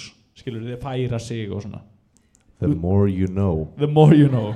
skilur 0.45 0.65
þið 0.69 0.81
færa 0.85 1.19
sig 1.19 1.49
og 1.49 1.65
svona. 1.65 1.81
The 2.61 2.69
more 2.69 3.09
you 3.09 3.27
know. 3.27 3.65
The 3.81 3.89
more 3.89 4.15
you 4.15 4.29
know. 4.29 4.53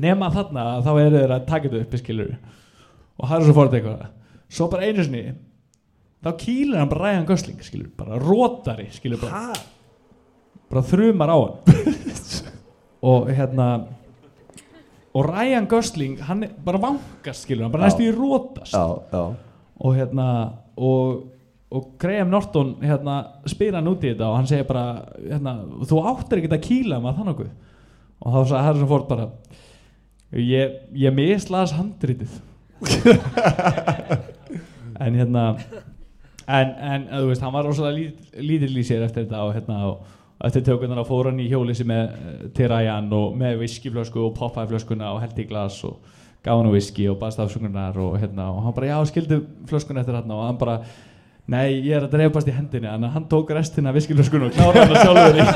Nema 0.00 0.28
þarna 0.32 0.66
að 0.76 0.86
þá 0.86 0.90
eru 1.00 1.16
þeir 1.18 1.32
að 1.34 1.46
taka 1.48 1.68
þetta 1.72 1.86
upp 1.86 1.96
skilur. 2.04 2.34
Og 3.16 3.24
það 3.30 3.38
er 3.38 3.46
svo 3.48 3.54
fórið 3.56 3.78
eitthvað. 3.80 4.04
Svo 4.50 4.68
bara 4.70 4.86
einu 4.90 5.06
sinni 5.06 5.24
þá 6.20 6.30
kýlar 6.36 6.82
hann 6.82 6.90
bara 6.90 7.06
Ryan 7.06 7.26
Gosling 7.28 7.62
skilur 7.64 7.90
bara 7.96 8.18
rótari 8.20 8.88
skilur 8.92 9.20
bara, 9.22 9.54
bara 10.68 10.82
þrumar 10.84 11.32
á 11.32 11.38
hann. 11.40 11.86
Og 13.10 13.30
hérna 13.32 13.68
og 15.16 15.26
Ryan 15.26 15.66
Gosling 15.70 16.18
hann 16.28 16.44
er 16.44 16.50
bara 16.64 16.80
vankast 16.82 17.46
skilur 17.46 17.66
hann 17.66 17.72
bara 17.72 17.88
næstu 17.88 18.04
í 18.04 18.12
rótast 18.14 18.76
Já, 18.76 18.84
já. 19.12 19.22
Og 19.80 19.96
hérna 19.96 20.26
og, 20.76 21.22
og 21.70 21.90
Graham 22.02 22.32
Norton 22.32 22.72
hérna 22.82 23.16
spyr 23.48 23.76
hann 23.78 23.90
út 23.90 24.02
í 24.02 24.10
þetta 24.12 24.28
og 24.28 24.38
hann 24.40 24.48
segir 24.50 24.66
bara 24.66 24.84
hérna, 25.22 25.56
þú 25.86 26.00
áttir 26.10 26.40
ekki 26.40 26.50
að 26.56 26.64
kýla 26.66 26.98
maður 27.02 27.20
þannig 27.20 27.34
okkur 27.36 27.50
og 28.20 28.34
þá 28.34 28.40
sagði 28.40 28.64
Harrison 28.66 28.90
Ford 28.90 29.06
bara 29.08 29.28
ég, 30.36 30.74
ég 30.98 31.14
mislas 31.16 31.76
handritið. 31.78 32.40
En 35.00 35.14
hérna 35.16 35.42
en, 36.44 36.72
en 36.76 37.04
þú 37.08 37.28
veist, 37.30 37.40
hann 37.40 37.54
var 37.54 37.64
rosalega 37.64 37.96
lít, 37.96 38.32
lítill 38.36 38.74
í 38.76 38.84
sér 38.84 39.06
eftir 39.06 39.24
þetta 39.24 39.46
og 39.46 39.54
hérna 39.54 39.78
og 39.88 40.02
eftir 40.44 40.64
tökunar 40.66 41.06
fór 41.08 41.30
hann 41.30 41.40
í 41.40 41.48
hjólísi 41.48 41.86
með 41.88 42.02
eh, 42.04 42.42
til 42.56 42.68
Ryan 42.68 43.08
og 43.16 43.36
með 43.40 43.62
whiskyflösku 43.62 44.20
og 44.26 44.34
Popeye-flöskuna 44.36 45.12
og 45.14 45.22
held 45.24 45.40
í 45.40 45.46
glas 45.48 45.78
og 45.88 46.00
gaf 46.44 46.60
hann 46.60 46.70
whisky 46.72 47.06
og 47.10 47.18
baðst 47.20 47.40
afsökunar 47.40 47.96
og 48.00 48.18
hérna 48.20 48.50
og 48.54 48.62
hann 48.64 48.76
bara 48.76 48.92
já 48.92 48.98
skildu 49.10 49.42
flöskuna 49.68 50.04
eftir 50.04 50.16
hann 50.16 50.36
og 50.36 50.44
hann 50.46 50.60
bara 50.60 50.80
nei 51.48 51.80
ég 51.80 51.96
er 51.96 52.04
að 52.06 52.12
dreifast 52.16 52.48
í 52.48 52.54
hendinni 52.54 52.88
þannig 52.90 53.08
að 53.08 53.14
hann 53.16 53.28
tók 53.32 53.50
restina 53.56 53.92
whiskyflöskuna 53.94 54.50
og 54.50 54.52
klára 54.58 54.84
hann 54.86 55.00
sjálfur 55.00 55.40
í, 55.40 55.46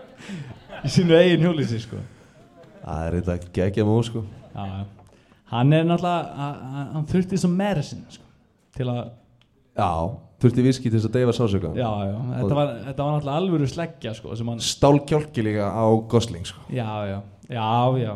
í 0.86 0.92
sínu 0.96 1.16
eigin 1.18 1.46
hjólísi 1.46 1.80
sko. 1.82 1.96
Það 2.86 3.06
er 3.08 3.16
þetta 3.20 3.52
geggja 3.56 3.84
múl 3.88 4.04
sko. 4.06 4.22
Hann 5.50 5.72
er 5.72 5.84
náttúrulega 5.86 6.36
að- 6.42 6.60
að- 6.66 6.92
hann 6.94 7.06
þurfti 7.10 7.38
svo 7.38 7.50
medicine 7.50 8.04
sko, 8.10 8.24
til 8.76 8.86
að 8.90 9.02
Já, 9.76 9.90
þurfti 10.40 10.62
viski 10.64 10.88
til 10.90 10.96
þess 10.98 11.08
að 11.10 11.12
deyfa 11.18 11.32
sásöka 11.36 11.70
já, 11.76 11.90
já, 12.08 12.14
þetta 12.38 12.54
var, 12.56 12.70
þetta 12.86 13.04
var 13.04 13.12
náttúrulega 13.16 13.36
alvöru 13.42 13.66
sleggja 13.68 14.14
sko, 14.16 14.32
hann 14.48 14.60
Stálkjálki 14.64 15.42
líka 15.44 15.66
á 15.68 15.84
Gosling 16.08 16.46
sko. 16.48 16.60
Já, 16.72 16.88
já, 17.10 17.18
já, 17.50 17.98
já. 18.00 18.14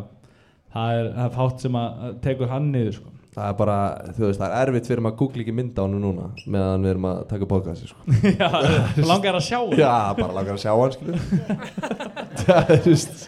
Það 0.73 0.99
er, 1.01 1.11
fátt 1.35 1.61
sem 1.61 1.77
að 1.77 2.03
að 2.09 2.21
tekur 2.25 2.49
hann 2.49 2.71
niður 2.73 2.95
sko. 2.97 3.11
Það 3.41 3.47
er 3.49 3.55
bara, 3.57 3.75
þú 4.19 4.25
veist, 4.27 4.41
það 4.43 4.55
er 4.59 4.71
erfitt 4.71 4.89
fyrir 4.91 5.01
maður 5.05 5.15
að 5.15 5.21
googla 5.23 5.45
ekki 5.45 5.53
mynda 5.57 5.81
á 5.81 5.85
hann 5.87 5.95
núna 6.03 6.25
meðan 6.45 6.83
við 6.85 6.91
erum 6.91 7.07
að 7.09 7.21
taka 7.31 7.47
podcasti 7.49 7.89
sko. 7.89 8.17
Já, 8.41 8.49
langar 9.09 9.39
að 9.39 9.45
sjá 9.47 9.59
hann. 9.63 9.77
Já, 9.81 9.93
bara 10.19 10.35
langar 10.37 10.59
að 10.59 10.65
sjá 10.67 10.73
hann 10.77 10.93
skilur. 10.97 11.23
Það 12.45 12.73
er 12.77 12.83
just 12.85 13.23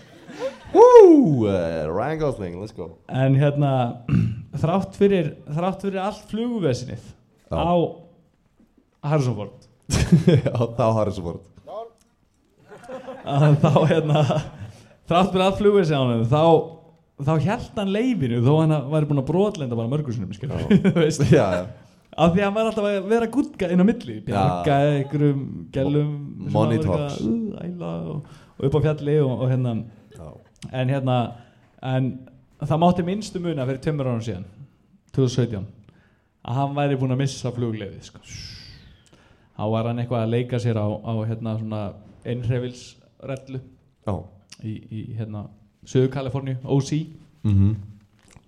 Woo, 0.73 1.47
uh, 1.49 1.89
Ryan 1.93 2.21
Gosling, 2.21 2.61
let's 2.61 2.77
go. 2.77 2.91
En 3.09 3.37
hérna 3.41 3.73
þrátt 4.63 5.01
fyrir, 5.01 5.33
þrátt 5.49 5.85
fyrir 5.85 6.01
allt 6.05 6.29
flugvesinið 6.29 7.09
Já. 7.49 7.57
á 7.57 7.73
Harrison 9.09 9.37
Ford. 9.41 9.69
Já, 10.47 10.53
þá 10.77 10.85
har 10.99 11.09
þessu 11.09 11.25
fórt 11.25 11.49
að 13.23 13.57
þá 13.63 13.73
hérna 13.89 14.23
þrátt 15.09 15.33
fyrir 15.33 15.45
allt 15.47 15.61
flugvesinið 15.61 15.97
á 15.97 16.03
hann 16.03 16.25
þá, 16.31 16.45
þá 17.27 17.33
held 17.47 17.79
hann 17.79 17.95
leifinu 17.95 18.43
þó 18.45 18.53
hann 18.61 18.77
væri 18.93 19.09
búin 19.11 19.23
að 19.23 19.31
brotlenda 19.31 19.79
bara 19.79 19.93
mörgursunum 19.93 20.31
af 22.13 22.35
því 22.35 22.43
að 22.43 22.45
hann 22.45 22.57
var 22.57 22.69
alltaf 22.69 22.87
að 22.89 23.07
vera 23.09 23.29
gutta 23.33 23.69
inn 23.73 23.81
á 23.81 23.87
milli 23.89 24.19
bjarga 24.27 24.79
einhverjum 24.99 25.45
gælum 25.73 26.11
var 26.53 26.75
æla, 26.77 27.93
og, 28.13 28.27
og 28.59 28.67
upp 28.69 28.77
á 28.77 28.81
fjalli 28.89 29.17
og, 29.23 29.33
og 29.33 29.53
hérna. 29.53 29.77
Já, 30.13 30.27
en 30.73 30.93
hérna 30.93 31.17
en 31.83 32.11
það 32.61 32.83
mátti 32.85 33.07
minnstu 33.07 33.41
muna 33.43 33.67
fyrir 33.67 33.81
tveimur 33.83 34.11
árum 34.11 34.25
síðan 34.25 34.45
2017 35.17 35.65
að 36.43 36.59
hann 36.59 36.77
væri 36.77 36.99
búinn 37.01 37.15
að 37.17 37.23
missa 37.23 37.53
flugleiði 37.55 38.05
sko. 38.05 38.21
þá 39.57 39.65
var 39.73 39.89
hann 39.89 40.03
eitthvað 40.03 40.27
að 40.27 40.35
leika 40.35 40.61
sér 40.61 40.79
á, 40.79 40.87
á 40.87 41.13
hérna 41.25 41.57
svona 41.59 41.83
einhreyfilsrellu 42.29 43.63
já. 44.07 44.15
í, 44.63 44.73
í 44.77 45.03
hérna 45.17 45.47
Söður 45.87 46.13
Kaliforníu, 46.19 46.57
OC 46.65 46.93
Mm 47.49 47.73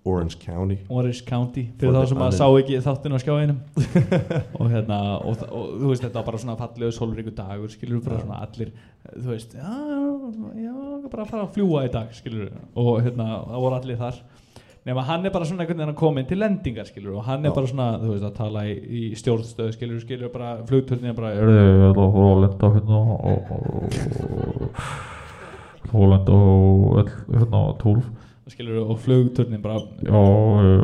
Orange 0.04 0.36
County. 0.36 0.76
Orange 0.92 1.22
County 1.24 1.62
fyrir 1.80 1.94
þá 1.96 2.08
sem 2.10 2.18
að 2.20 2.26
un- 2.26 2.36
sá 2.36 2.44
ekki 2.60 2.76
þáttinu 2.84 3.16
á 3.16 3.20
skjáinum. 3.22 3.60
Og 4.60 4.66
hérna 4.68 4.98
og, 5.24 5.38
þa- 5.40 5.48
og 5.48 5.70
þú 5.80 5.88
veist 5.88 6.02
þetta 6.04 6.18
var 6.18 6.26
bara 6.26 6.40
svona 6.42 6.56
fallegu 6.60 6.90
sólríku 6.92 7.32
dagur 7.38 7.70
skilur 7.72 8.02
bara 8.04 8.18
svona 8.20 8.42
allir 8.44 8.74
þú 9.14 9.30
veist, 9.32 9.54
já, 9.56 9.72
já, 10.60 10.74
bara 11.08 11.24
að 11.24 11.30
fara 11.32 11.46
að 11.46 11.54
fljúa 11.56 11.86
í 11.88 11.92
dag 11.96 12.12
skilur 12.12 12.52
og 12.76 13.00
hérna 13.06 13.30
það 13.48 13.64
voru 13.64 13.78
allir 13.80 13.96
þar. 14.02 14.20
Nema 14.84 15.06
hann 15.08 15.24
er 15.24 15.32
bara 15.32 15.48
svona 15.48 15.64
einhvern 15.64 15.80
veginn 15.80 15.94
að 15.94 16.00
koma 16.02 16.20
inn 16.20 16.28
til 16.28 16.40
lendingar 16.44 16.84
skilur 16.92 17.16
og 17.16 17.24
hann 17.24 17.40
er 17.40 17.48
Já. 17.48 17.54
bara 17.56 17.72
svona, 17.72 17.88
þú 18.04 18.10
veist, 18.12 18.28
að 18.28 18.36
tala 18.36 18.66
í, 18.68 18.76
í 18.76 19.02
stjórnstöð 19.16 19.72
skilur, 19.78 20.04
skilur 20.04 20.28
bara 20.36 20.58
flugturnin 20.68 21.14
er 21.14 21.16
bara 21.16 21.32
Ég 21.32 21.40
að 21.88 21.96
fóra 21.96 22.28
að 22.36 22.44
lenda 22.44 22.72
hérna 22.76 23.00
og 23.32 23.40
og 25.92 26.28
og 26.28 26.96
á 26.96 27.04
öll 27.04 27.10
hérna 27.34 27.58
á 27.60 27.78
12 27.78 28.02
skilur 28.52 28.90
og 28.92 28.98
flugturnin 29.00 29.62
bara 29.62 29.80
Já, 30.04 30.12
eh, 30.12 30.82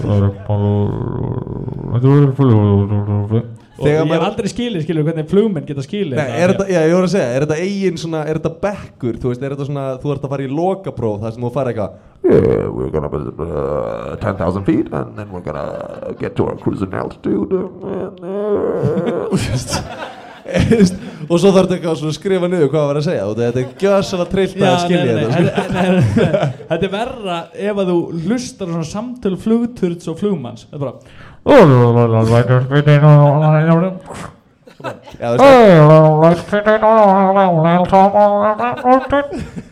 það 0.00 0.16
er 0.16 0.30
bara 0.48 0.72
Þetta 1.92 2.06
er 2.16 2.32
fyrir 2.38 2.54
og 2.56 3.42
Þegar 3.76 3.92
ég 3.92 3.98
hef 4.00 4.08
maður- 4.08 4.22
aldrei 4.24 4.48
skilið 4.48 4.84
skilur 4.86 5.04
hvernig 5.04 5.26
flugmenn 5.28 5.66
geta 5.68 5.82
skilið 5.84 6.16
Nei, 6.16 6.30
er 6.32 6.48
þetta, 6.54 6.66
já, 6.72 6.80
ég 6.88 6.94
voru 6.96 7.04
að 7.10 7.12
segja, 7.12 7.34
er 7.36 7.44
þetta 7.44 7.58
eigin 7.60 7.98
svona, 8.00 8.22
er 8.24 8.38
þetta 8.40 8.60
bekkur, 8.62 9.18
þú 9.20 9.28
veist, 9.28 9.42
er 9.42 9.52
þetta 9.52 9.66
svona, 9.68 9.84
þú 10.00 10.14
ert 10.14 10.24
að 10.24 10.32
fara 10.32 10.46
í 10.46 10.48
lokapróf 10.48 11.20
þar 11.20 11.34
sem 11.36 11.44
þú 11.44 11.50
fara 11.52 11.72
eitthvað 11.74 11.92
Yeah, 12.24 12.68
we're 12.72 12.88
gonna 12.90 13.10
be 13.12 13.18
uh, 13.38 14.16
10,000 14.16 14.64
feet 14.64 14.88
and 14.92 15.14
then 15.18 15.28
we're 15.30 15.44
gonna 15.44 16.14
get 16.18 16.34
to 16.36 16.46
our 16.46 16.56
cruising 16.56 16.92
altitude. 16.94 17.52
And, 17.52 18.18
uh, 18.24 19.28
Þú 19.28 19.36
veist, 19.36 19.50
veist, 19.52 19.82
og 21.30 21.40
svo 21.40 21.50
þarf 21.54 21.70
þetta 21.72 21.92
að 21.92 22.14
skrifa 22.16 22.48
niður 22.50 22.70
hvað 22.70 22.80
það 22.80 22.88
var 22.90 22.98
að 23.00 23.06
segja 23.06 23.26
þetta 23.40 23.60
er 23.62 23.68
gjössalega 23.82 24.30
trillt 24.32 24.56
að 24.62 24.78
skilja 24.84 25.12
þetta 25.18 25.32
sko. 25.34 25.42
Þetta 26.70 26.86
er 26.88 26.92
verra 26.94 27.38
ef 27.66 27.82
að 27.82 27.90
þú 27.92 27.98
hlustar 28.26 28.72
svona 28.72 28.88
samtöl 28.92 29.36
flugturts 29.42 30.10
og 30.12 30.18
flugmanns 30.20 30.62
Það 30.70 30.76
er 30.78 30.82
bara 30.86 30.94
Já, 35.16 35.30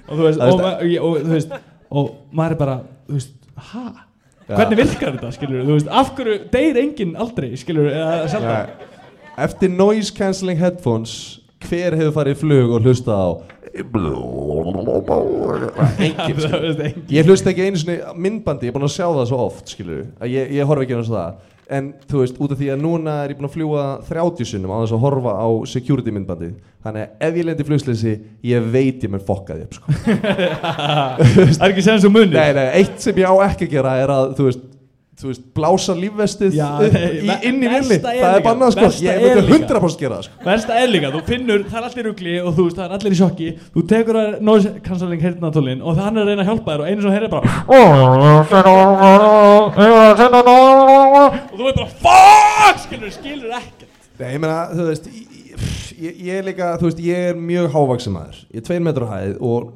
og 0.09 0.15
þú 0.17 0.23
veist, 0.25 0.41
Það 0.41 0.49
og, 0.49 0.63
og, 0.65 1.17
þú 1.21 1.33
veist 1.35 1.55
og 1.95 2.11
maður 2.35 2.55
er 2.55 2.59
bara, 2.59 2.77
veist. 3.13 3.35
Hvernig 4.49 4.81
virkar 4.81 5.15
þetta, 5.15 5.31
skilur 5.37 5.63
þú 5.65 5.77
veist, 5.77 5.93
af 6.01 6.11
hverju 6.17 6.39
deyr 6.53 6.81
enginn 6.83 7.15
aldrei, 7.21 7.53
skilur 7.61 7.87
eða 7.93 8.27
sjaldan 8.33 8.73
Nei. 8.73 8.91
Eftir 9.35 9.71
noise 9.71 10.15
cancelling 10.15 10.61
headphones 10.61 11.41
hver 11.65 11.97
hefur 11.99 12.13
farið 12.21 12.37
í 12.37 12.39
flug 12.39 12.75
og 12.77 12.85
hlustað 12.85 13.19
á? 13.19 13.31
Enginn 16.05 16.39
ég 17.11 17.27
hlusta 17.27 17.51
ekki 17.51 17.65
einu 17.67 17.81
svona 17.81 18.13
myndbandi, 18.15 18.69
ég 18.69 18.71
er 18.71 18.77
búin 18.77 18.87
að 18.87 18.95
sjá 18.95 19.09
það 19.09 19.27
svo 19.33 19.41
oft 19.49 19.73
skilur, 19.73 20.05
að 20.23 20.37
ég, 20.37 20.53
ég 20.55 20.71
horf 20.71 20.85
ekki 20.85 20.95
einu 20.95 21.07
svona 21.09 21.25
það. 21.25 21.51
En 21.75 21.89
þú 22.07 22.21
veist, 22.21 22.37
út 22.45 22.53
af 22.53 22.59
því 22.61 22.69
að 22.75 22.83
núna 22.85 23.13
er 23.25 23.33
ég 23.33 23.39
búin 23.39 23.49
að 23.49 23.55
fljúa 23.57 23.85
30 24.07 24.51
sinnum 24.53 24.75
á 24.77 24.85
þess 24.85 24.95
að 24.95 25.03
horfa 25.07 25.33
á 25.35 25.49
security 25.73 26.13
myndbandi 26.13 26.51
þannig 26.85 27.07
að 27.09 27.25
ef 27.27 27.39
ég 27.41 27.49
lendi 27.49 27.67
flugsleysi 27.71 28.13
ég 28.45 28.69
veit 28.75 29.07
ég 29.09 29.11
mér 29.15 29.25
fokkaði 29.25 29.65
upp 29.65 29.79
sko. 29.81 29.97
Það 30.05 31.57
er 31.65 31.73
ekki 31.73 31.87
sem 31.89 32.03
svo 32.05 32.13
munið 32.13 32.37
nei, 32.37 32.53
nei, 32.61 32.69
eitt 32.83 33.01
sem 33.01 33.17
ég 33.19 33.33
á 33.33 33.35
ekki 33.49 33.71
að 33.71 33.75
gera 33.79 33.97
er 34.05 34.13
að 34.13 34.37
þú 34.37 34.51
veist, 34.51 34.69
þú 35.21 35.29
veist 35.31 35.43
blása 35.55 35.95
lífvestið 35.95 36.57
Já, 36.59 36.69
nei, 36.83 37.05
í, 37.23 37.35
inn 37.49 37.61
í 37.63 37.69
villi 37.71 37.99
það 38.03 38.25
er 38.29 38.43
bannað 38.45 38.73
sko, 38.75 38.89
ég 39.05 39.21
myndi 39.23 39.45
líka- 39.47 39.79
100% 39.79 40.01
gera 40.01 40.17
það 40.19 40.25
sko. 40.27 40.35
Versta 40.49 40.79
er 40.81 40.89
líka, 40.91 41.11
þú 41.15 41.21
finnur, 41.29 41.61
það 41.71 41.79
er 41.81 41.87
allir 41.89 42.05
rugli 42.09 42.35
og 42.43 42.51
þú 42.57 42.67
veist, 42.67 42.79
það 42.81 42.87
er 42.89 42.95
allir 42.99 43.15
í 43.15 43.19
sjokki. 43.21 43.49
Þú 43.75 43.85
tekur 43.95 44.19
að 44.21 44.31
noise 44.49 44.73
cancelling 44.89 45.23
heyrnatólin 45.23 45.85
og 45.85 46.01
hann 46.03 46.17
er 46.19 46.25
að 46.25 46.29
reyna 46.33 46.43
að 46.45 46.51
hjálpa 46.51 46.75
þér 46.75 46.81
og 46.83 46.89
einu 46.91 47.01
sem 47.05 47.15
heyrir 47.15 47.31
bara 47.31 47.45
og 47.65 47.89
þú 51.55 51.69
er 51.69 51.79
bara 51.79 51.89
FUCK, 52.05 52.83
skilur, 52.89 53.15
skilur 53.15 53.55
ekkert. 53.61 53.91
Nei, 54.19 54.29
ég 54.37 54.41
meina, 54.43 54.59
þú 54.75 54.89
veist 54.91 55.09
ég, 55.11 56.19
ég, 56.19 56.33
er 56.39 56.47
líka, 56.47 56.73
þú 56.81 56.89
veist, 56.89 57.03
ég 57.03 57.29
er 57.31 57.39
mjög 57.39 57.69
hávaksum 57.75 58.17
maður. 58.19 58.41
Ég 58.51 58.63
er 58.63 58.67
tveir 58.69 58.83
metrar 58.85 59.11
á 59.11 59.15
hæð 59.19 59.37
og 59.45 59.71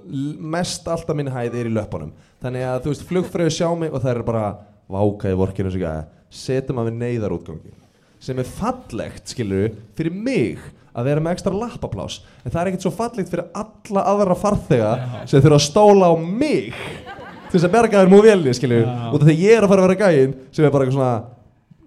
mest 0.57 0.89
alltaf 0.91 1.19
minn 1.19 1.31
hæð 1.33 1.59
er 1.59 1.71
í 1.71 1.75
löpunum 1.75 2.13
Þannig 2.43 2.67
að, 2.71 2.77
þú 2.85 2.93
veist, 2.93 3.07
flugfröðu 3.09 3.55
sjá 3.55 3.69
mig 3.79 3.91
og 3.95 4.03
það 4.05 4.13
er 4.13 4.21
bara 4.29 4.45
váka 4.89 5.31
í 5.33 5.37
vorkinu 5.39 5.71
sig 5.75 5.85
að 5.89 6.07
setja 6.31 6.75
maður 6.77 6.91
við 6.93 6.99
neyðarútgangi 7.05 7.75
sem 8.21 8.39
er 8.43 8.49
fallegt, 8.51 9.29
skilur 9.31 9.71
fyrir 9.97 10.11
mig 10.13 10.59
að 10.99 11.07
vera 11.07 11.23
með 11.23 11.37
ekstra 11.37 11.53
lappaplás. 11.55 12.17
En 12.43 12.51
það 12.51 12.61
er 12.65 12.69
ekkert 12.73 12.83
svo 12.89 12.91
fallegt 12.97 13.29
fyrir 13.31 13.45
alla 13.55 14.03
aðra 14.11 14.35
farþega 14.35 14.89
sem 15.31 15.39
þurfa 15.45 15.59
að 15.61 15.67
stóla 15.69 16.09
á 16.11 16.15
mig 16.19 16.73
til 16.75 17.55
þess 17.55 17.69
að 17.69 17.75
berga 17.77 18.01
þér 18.03 18.11
múið 18.11 18.27
velni, 18.27 18.55
skilur 18.59 18.83
Já. 18.83 18.97
og 19.13 19.21
þegar 19.23 19.39
ég 19.45 19.55
er 19.55 19.63
að 19.65 19.71
fara 19.73 19.85
að 19.85 19.89
vera 19.93 20.01
gæinn 20.11 20.35
sem 20.51 20.67
er 20.67 20.73
bara 20.75 20.85
eitthvað 20.89 20.99
svona 20.99 21.13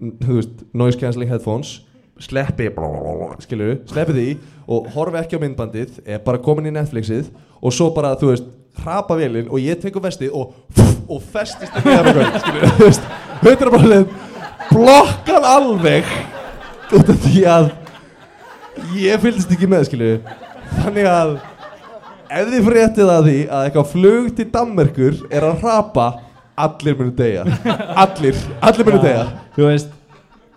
n- 0.02 0.16
þú 0.24 0.38
veist, 0.40 0.64
noise 0.74 1.02
cancelling 1.02 1.30
headphones. 1.34 1.74
Sleppi, 2.22 2.70
skilur 3.44 3.76
sleppi 3.90 4.14
því 4.16 4.26
og 4.72 4.88
horfi 4.96 5.20
ekki 5.22 5.38
á 5.38 5.44
myndbandið 5.44 6.00
er 6.06 6.20
bara 6.26 6.40
komin 6.44 6.70
í 6.70 6.74
Netflixið 6.76 7.32
og 7.62 7.74
svo 7.76 7.90
bara, 7.96 8.14
þú 8.16 8.32
veist, 8.32 8.48
hrapa 8.82 9.18
velin 9.20 9.50
og 9.52 9.60
ég 9.62 9.80
tekur 9.82 10.04
vestið 10.06 10.34
og, 10.38 10.56
og 11.08 11.22
festist 11.34 11.76
í 11.76 11.84
meðan 11.86 12.40
skilur, 12.40 12.66
þú 12.78 12.88
veist, 12.88 13.08
100% 13.42 14.18
blokkan 14.72 15.48
alveg 15.52 16.08
út 16.92 17.12
af 17.12 17.24
því 17.26 17.46
að 17.52 17.72
ég 18.98 19.22
fylgist 19.24 19.52
ekki 19.52 19.70
með, 19.70 19.88
skilur 19.90 20.20
þannig 20.82 21.10
að 21.12 21.38
ef 22.32 22.52
þið 22.54 22.68
fréttið 22.70 23.12
að 23.12 23.26
því 23.28 23.40
að 23.48 23.66
eitthvað 23.66 23.90
flug 23.92 24.30
til 24.38 24.48
Danmerkur 24.54 25.18
er 25.30 25.48
að 25.48 25.66
hrapa 25.66 26.08
allir 26.62 26.98
munu 27.00 27.12
deyja. 27.16 27.44
Allir, 28.04 28.38
allir 28.64 28.88
munu 28.88 29.02
deyja. 29.04 29.26
Þú 29.56 29.68
veist, 29.68 29.94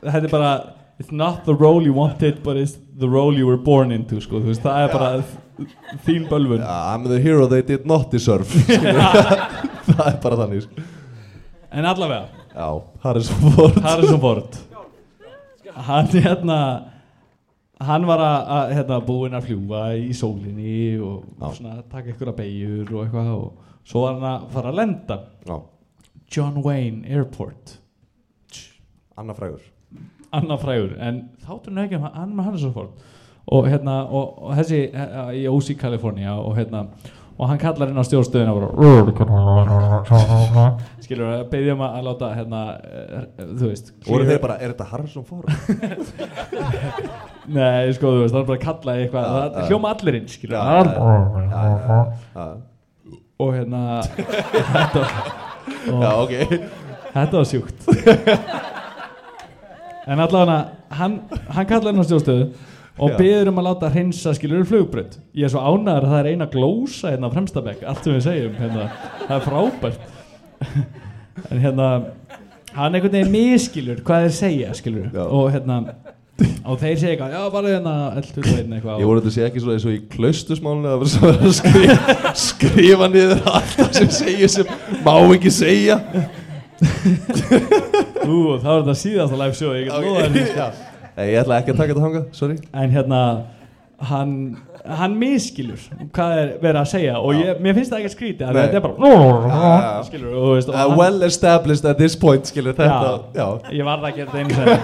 þetta 0.05 0.25
er 0.29 0.33
bara 0.33 0.55
It's 0.97 1.11
not 1.11 1.45
the 1.45 1.55
role 1.55 1.83
you 1.83 1.93
wanted 1.93 2.45
but 2.45 2.57
it's 2.57 2.77
the 3.01 3.09
role 3.09 3.35
you 3.35 3.49
were 3.49 3.57
born 3.59 3.91
into 3.91 4.21
sko. 4.23 4.39
Veist, 4.45 4.63
það 4.63 4.85
er 4.85 4.93
bara 4.93 5.09
þín 6.07 6.29
bölvun. 6.31 6.63
I'm 6.63 7.05
the 7.09 7.21
hero 7.23 7.47
they 7.51 7.63
did 7.63 7.87
not 7.87 8.11
deserve. 8.13 8.49
Það 9.85 10.07
er 10.09 10.19
bara 10.23 10.39
þannig 10.41 10.65
sko. 10.65 10.87
En 11.75 11.87
allavega, 11.91 12.45
Já, 12.55 12.69
Harrison 13.03 13.53
Ford. 13.57 13.79
Harrison 13.83 14.21
Ford. 14.23 14.59
Hann 15.89 16.07
hérna 16.15 16.59
Hann 17.85 18.05
var 18.07 18.21
að, 18.23 18.37
að 18.55 18.73
hérna, 18.79 18.99
búinn 19.05 19.35
að 19.35 19.49
fljúa 19.49 19.81
í 19.99 20.13
sólinni 20.15 20.95
og 21.03 21.25
Já. 21.41 21.49
svona 21.57 21.73
taka 21.91 22.13
einhverja 22.13 22.37
beigjur 22.39 22.93
og 22.95 23.01
eitthvað 23.03 23.31
og 23.35 23.73
svo 23.91 24.05
var 24.05 24.15
hann 24.15 24.29
að 24.31 24.45
fara 24.55 24.71
að 24.71 24.79
lenda. 24.79 25.17
Já, 25.45 25.57
John 26.37 26.61
Wayne 26.65 27.03
Airport. 27.11 27.75
Anna 29.19 29.35
Frægur. 29.35 29.67
Anna 30.35 30.57
frægur, 30.59 30.95
en 30.99 31.19
þátturinn 31.45 31.79
er 31.79 31.85
ekki 31.89 31.99
um 32.01 32.07
hann 32.15 32.33
með 32.35 32.49
Harrison 32.49 32.73
Ford 32.75 33.05
og 33.53 33.67
hérna, 33.69 33.99
og, 34.09 34.39
og 34.49 34.57
þessi 34.61 34.81
eh, 34.89 35.29
í 35.43 35.45
OC 35.51 35.75
California 35.81 36.33
og 36.41 36.57
hérna 36.57 36.87
og 37.35 37.49
hann 37.51 37.59
kallar 37.59 37.91
inn 37.91 37.99
á 37.99 38.05
stjórnstöðina 38.07 38.53
og 38.55 38.61
bara, 38.63 38.69
skilur 41.03 41.27
að 41.33 41.41
beðja 41.51 41.75
um 41.75 41.83
að 41.83 42.05
láta 42.07 42.29
hérna, 42.37 42.61
eh, 42.87 43.25
þú 43.59 43.71
veist 43.73 43.91
Voru 44.07 44.23
clear- 44.23 44.29
þeir 44.31 44.43
bara, 44.45 44.59
er 44.63 44.69
þetta 44.75 44.87
Harrison 44.93 45.25
Ford? 45.27 45.47
Nei, 47.57 47.91
sko, 47.97 48.13
þú 48.15 48.21
veist, 48.23 48.35
það 48.37 48.41
er 48.41 48.47
bara 48.49 48.59
að 48.59 48.63
kalla 48.65 48.95
eitthvað. 49.01 49.25
Það 49.57 49.67
hljóma 49.73 49.91
allir 49.97 50.15
inn, 50.21 50.29
skilur 50.31 50.59
og 53.45 53.51
hérna 53.57 53.81
þetta, 54.07 55.03
og, 55.91 56.31
Þetta 57.15 57.35
var 57.41 57.47
sjúkt. 57.51 57.79
En 60.05 60.21
allavega 60.21 60.57
hann, 60.99 61.15
hann 61.57 61.65
kallar 61.69 61.95
hennar 61.95 62.05
stjórnstöðu 62.05 62.51
og 62.99 63.17
beður 63.19 63.51
um 63.51 63.61
að 63.61 63.67
láta 63.69 63.91
hreinsa 63.91 64.35
skilur 64.37 64.67
flugbrönd 64.69 65.17
Ég 65.35 65.49
er 65.49 65.53
svo 65.53 65.63
ánæður 65.65 66.07
að 66.07 66.13
það 66.13 66.21
er 66.21 66.29
eina 66.31 66.47
glósa 66.53 67.11
hérna 67.11 67.31
á 67.31 67.35
fremstabæk, 67.35 67.83
allt 67.91 68.07
sem 68.07 68.15
við 68.15 68.27
segjum 68.29 68.59
hérna, 68.61 68.89
það 69.27 69.37
er 69.39 69.47
frábært. 69.49 70.01
En 71.51 71.59
hérna 71.59 71.87
hann 72.77 72.95
einhvern 72.95 73.11
veginn 73.17 73.33
miskilur 73.35 73.99
hvað 74.07 74.29
þeir 74.29 74.35
segja 74.37 74.75
skilur 74.79 75.09
Já. 75.11 75.25
og 75.27 75.49
hérna 75.51 75.81
og 76.65 76.79
þeir 76.79 76.95
segja 77.01 77.11
eitthvað, 77.17 77.35
já 77.35 77.43
bara 77.55 77.73
hérna 77.75 77.95
L21 78.21 78.77
eitthvað. 78.77 79.03
Ég 79.03 79.11
voru 79.11 79.21
þetta 79.21 79.31
að 79.33 79.37
segja 79.37 79.49
ekki 79.51 79.65
svona 79.65 79.75
eins 79.75 79.89
og 79.89 79.97
í 79.97 80.01
klaustusmálinu 80.15 80.93
að 80.95 81.05
vera 81.25 81.35
að 81.35 81.53
skrifa, 81.59 82.33
skrifa 82.47 83.11
niður 83.11 83.45
allt 83.51 83.77
það 83.77 83.93
sem 83.99 84.11
segja 84.21 84.51
sem 84.55 84.73
má 85.07 85.13
ekki 85.19 85.55
segja. 85.55 86.01
Ú, 88.25 88.57
þá 88.63 88.71
er 88.71 88.81
þetta 88.81 88.97
síðasta 89.03 89.39
live 89.43 89.59
show 89.59 89.75
ég 89.75 89.87
get 89.91 89.95
loðað 89.95 90.27
henni 90.29 90.47
Ég 91.15 91.37
ætla 91.45 91.61
ekki 91.61 91.71
að 91.75 91.79
taka 91.79 91.93
þetta 91.93 92.05
hanga, 92.09 92.23
sorry 92.35 92.57
en 92.75 92.91
hérna 92.91 93.21
hann, 94.03 94.33
hann 94.99 95.15
miskilur 95.19 95.81
hvað 96.15 96.39
er 96.41 96.49
verið 96.63 96.81
að 96.81 96.89
segja 96.91 97.15
og 97.21 97.39
ég, 97.39 97.61
mér 97.63 97.77
finnst 97.77 97.93
það 97.93 98.01
ekki 98.01 98.11
að 98.11 98.15
skríti 98.17 98.49
Nei. 98.49 98.57
þetta 98.59 98.79
er 98.81 98.85
bara 98.85 98.95
uh, 98.99 99.99
skilur 100.09 100.33
og, 100.33 100.39
þú 100.41 100.55
veist, 100.57 100.73
hann, 100.75 100.95
Well 100.99 101.29
established 101.29 101.87
at 101.91 102.01
this 102.01 102.17
point, 102.19 102.51
skilur 102.51 102.75
þetta 102.77 103.13
Já, 103.37 103.47
ég 103.71 103.87
varð 103.87 104.09
að 104.09 104.19
gera 104.19 104.31
þetta 104.33 104.41
einu 104.43 104.53
sinni 104.59 104.75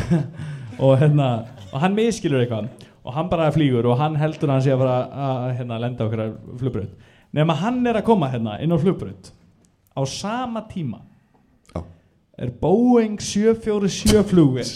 og 0.86 0.94
hérna 1.02 1.28
og 1.70 1.84
hann 1.84 1.98
miskilur 1.98 2.40
eitthvað 2.44 2.88
og 3.00 3.14
hann 3.16 3.28
bara 3.32 3.50
flýgur 3.54 3.88
og 3.90 4.00
hann 4.00 4.16
heldur 4.20 4.48
að 4.50 4.56
hann 4.56 4.64
sé 4.64 4.74
að 4.74 4.82
fara 4.82 4.96
að 5.26 5.46
hérna, 5.60 5.82
lenda 5.84 6.06
okkur 6.06 6.24
að 6.24 6.34
flugbraut 6.62 7.14
nema 7.36 7.60
hann 7.60 7.84
er 7.86 8.00
að 8.00 8.08
koma 8.08 8.32
hérna 8.32 8.56
inn 8.64 8.72
á 8.72 8.78
flugbraut 8.80 9.32
á 9.92 10.00
sama 10.08 10.64
tíma 10.70 11.00
Já. 11.04 11.09
Er 12.40 12.52
Boeing 12.60 13.20
747 13.20 14.26
flugvél 14.30 14.68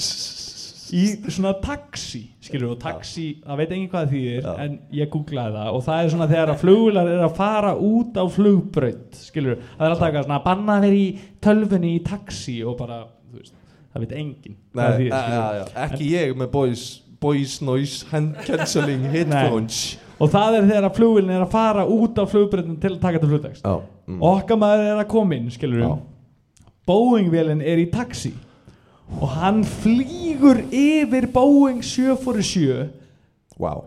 í 0.94 1.04
svona 1.34 1.54
taxi 1.64 2.22
skilur 2.44 2.74
og 2.74 2.80
taxi, 2.82 3.26
það 3.44 3.60
veit 3.60 3.72
engin 3.72 3.90
hvað 3.92 4.04
það 4.04 4.14
þýðir 4.14 4.46
Já. 4.46 4.52
en 4.64 4.76
ég 4.98 5.10
googlaði 5.12 5.56
það 5.56 5.78
og 5.78 5.84
það 5.86 6.00
er 6.00 6.12
svona 6.12 6.28
þegar 6.30 6.52
að 6.52 6.60
flugvilar 6.60 7.10
er 7.14 7.24
að 7.24 7.36
fara 7.38 7.72
út 7.88 8.20
á 8.20 8.24
flugbraut 8.34 9.18
skilur, 9.18 9.62
það 9.78 9.86
er 9.86 9.94
alltaf 9.94 10.08
eitthvað 10.08 10.26
svona 10.28 10.40
að 10.40 10.46
banna 10.50 10.78
vera 10.84 11.00
í 11.00 11.08
tölfunni 11.44 11.94
í 11.94 12.04
taxi 12.04 12.58
og 12.66 12.78
bara, 12.80 13.00
þú 13.30 13.40
veist, 13.40 13.56
það 13.94 14.06
veit 14.06 14.16
engin 14.20 14.58
hvað 14.60 14.84
það 14.84 14.94
Nei, 14.94 15.00
þýðir, 15.00 15.34
ja, 15.34 15.44
ja, 15.58 15.66
ekki 15.88 16.12
ég 16.12 16.38
með 16.42 16.54
boys, 16.54 16.86
boys 17.24 17.58
noise 17.64 18.10
hand 18.12 18.40
cancelling 18.44 19.06
headphones. 19.14 19.84
Og 20.22 20.30
það 20.30 20.60
er 20.60 20.66
þegar 20.68 20.84
að 20.86 20.98
flugvilin 20.98 21.34
er 21.34 21.42
að 21.42 21.54
fara 21.56 21.84
út 21.90 22.18
á 22.20 22.24
flugbrautin 22.30 22.76
til 22.78 22.92
að 22.92 23.00
taka 23.02 23.18
til 23.18 23.30
flugdags. 23.32 23.64
Já, 23.64 23.80
mm. 24.06 24.20
okkar 24.22 24.60
maður 24.60 24.90
er 24.92 25.00
að 25.00 25.08
koma 25.10 25.34
inn 25.34 25.48
skilur 25.50 25.82
Já. 25.82 25.88
Boeing-vélinn 26.88 27.62
er 27.64 27.80
í 27.80 27.86
taxi 27.92 28.34
og 29.20 29.28
hann 29.36 29.62
flýgur 29.64 30.62
yfir 30.72 31.28
Boeing 31.32 31.82
747 31.84 32.88
wow. 33.60 33.84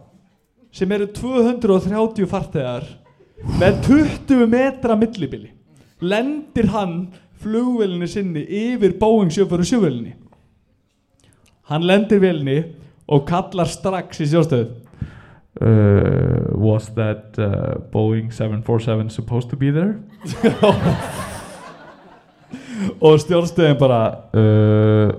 sem 0.71 0.91
eru 0.93 1.09
230 1.13 2.29
farþegar 2.29 2.87
með 3.61 3.81
20 3.89 4.49
metra 4.49 4.97
millibili 4.97 5.51
lendir 6.01 6.71
hann 6.73 6.97
flugvélinni 7.41 8.09
sinni 8.09 8.45
yfir 8.45 8.97
Boeing 9.01 9.33
747 9.33 9.83
vélinni 9.83 10.15
hann 11.69 11.85
lendir 11.85 12.21
vélinni 12.23 12.59
og 13.07 13.25
kallar 13.29 13.69
strax 13.71 14.21
í 14.25 14.29
sjóstöðu 14.33 14.83
Uh, 15.59 16.53
was 16.53 16.93
that 16.93 17.33
uh, 17.39 17.79
Boeing 17.91 18.31
747 18.31 19.09
supposed 19.09 19.49
to 19.49 19.55
be 19.55 19.71
there? 19.71 19.97
og 23.01 23.19
stjórnstöðin 23.23 23.77
bara 23.79 24.01
Uh, 24.37 25.09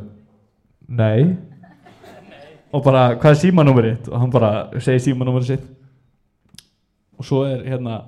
nei. 0.89 1.37
og 2.73 2.83
bara 2.85 3.07
hvað 3.17 3.31
er 3.35 3.41
símanúmerið 3.43 4.09
og 4.13 4.21
hann 4.23 4.31
bara 4.33 4.51
segir 4.85 5.01
símanúmerið 5.09 5.47
sitt. 5.55 5.67
Og 7.19 7.25
svo 7.27 7.43
er 7.49 7.65
hérna 7.67 8.03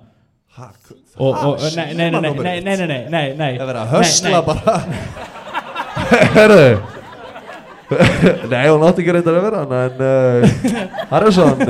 nei, 1.80 1.94
nei, 1.96 2.10
nei, 2.10 3.08
nei, 3.10 3.26
nei, 3.38 3.50
Það 3.58 3.66
verður 3.66 3.80
að 3.80 3.92
hösla 3.94 4.40
bara. 4.46 4.74
Herðu. 6.36 6.70
nei, 8.50 8.64
hún 8.70 8.84
átti 8.86 9.02
ekki 9.02 9.14
reyndar 9.16 9.38
að 9.40 9.44
vera 9.48 9.64
hann, 9.64 9.74
en 9.80 9.96
uh, 10.06 11.04
Harrison, 11.10 11.64
uh, 11.66 11.68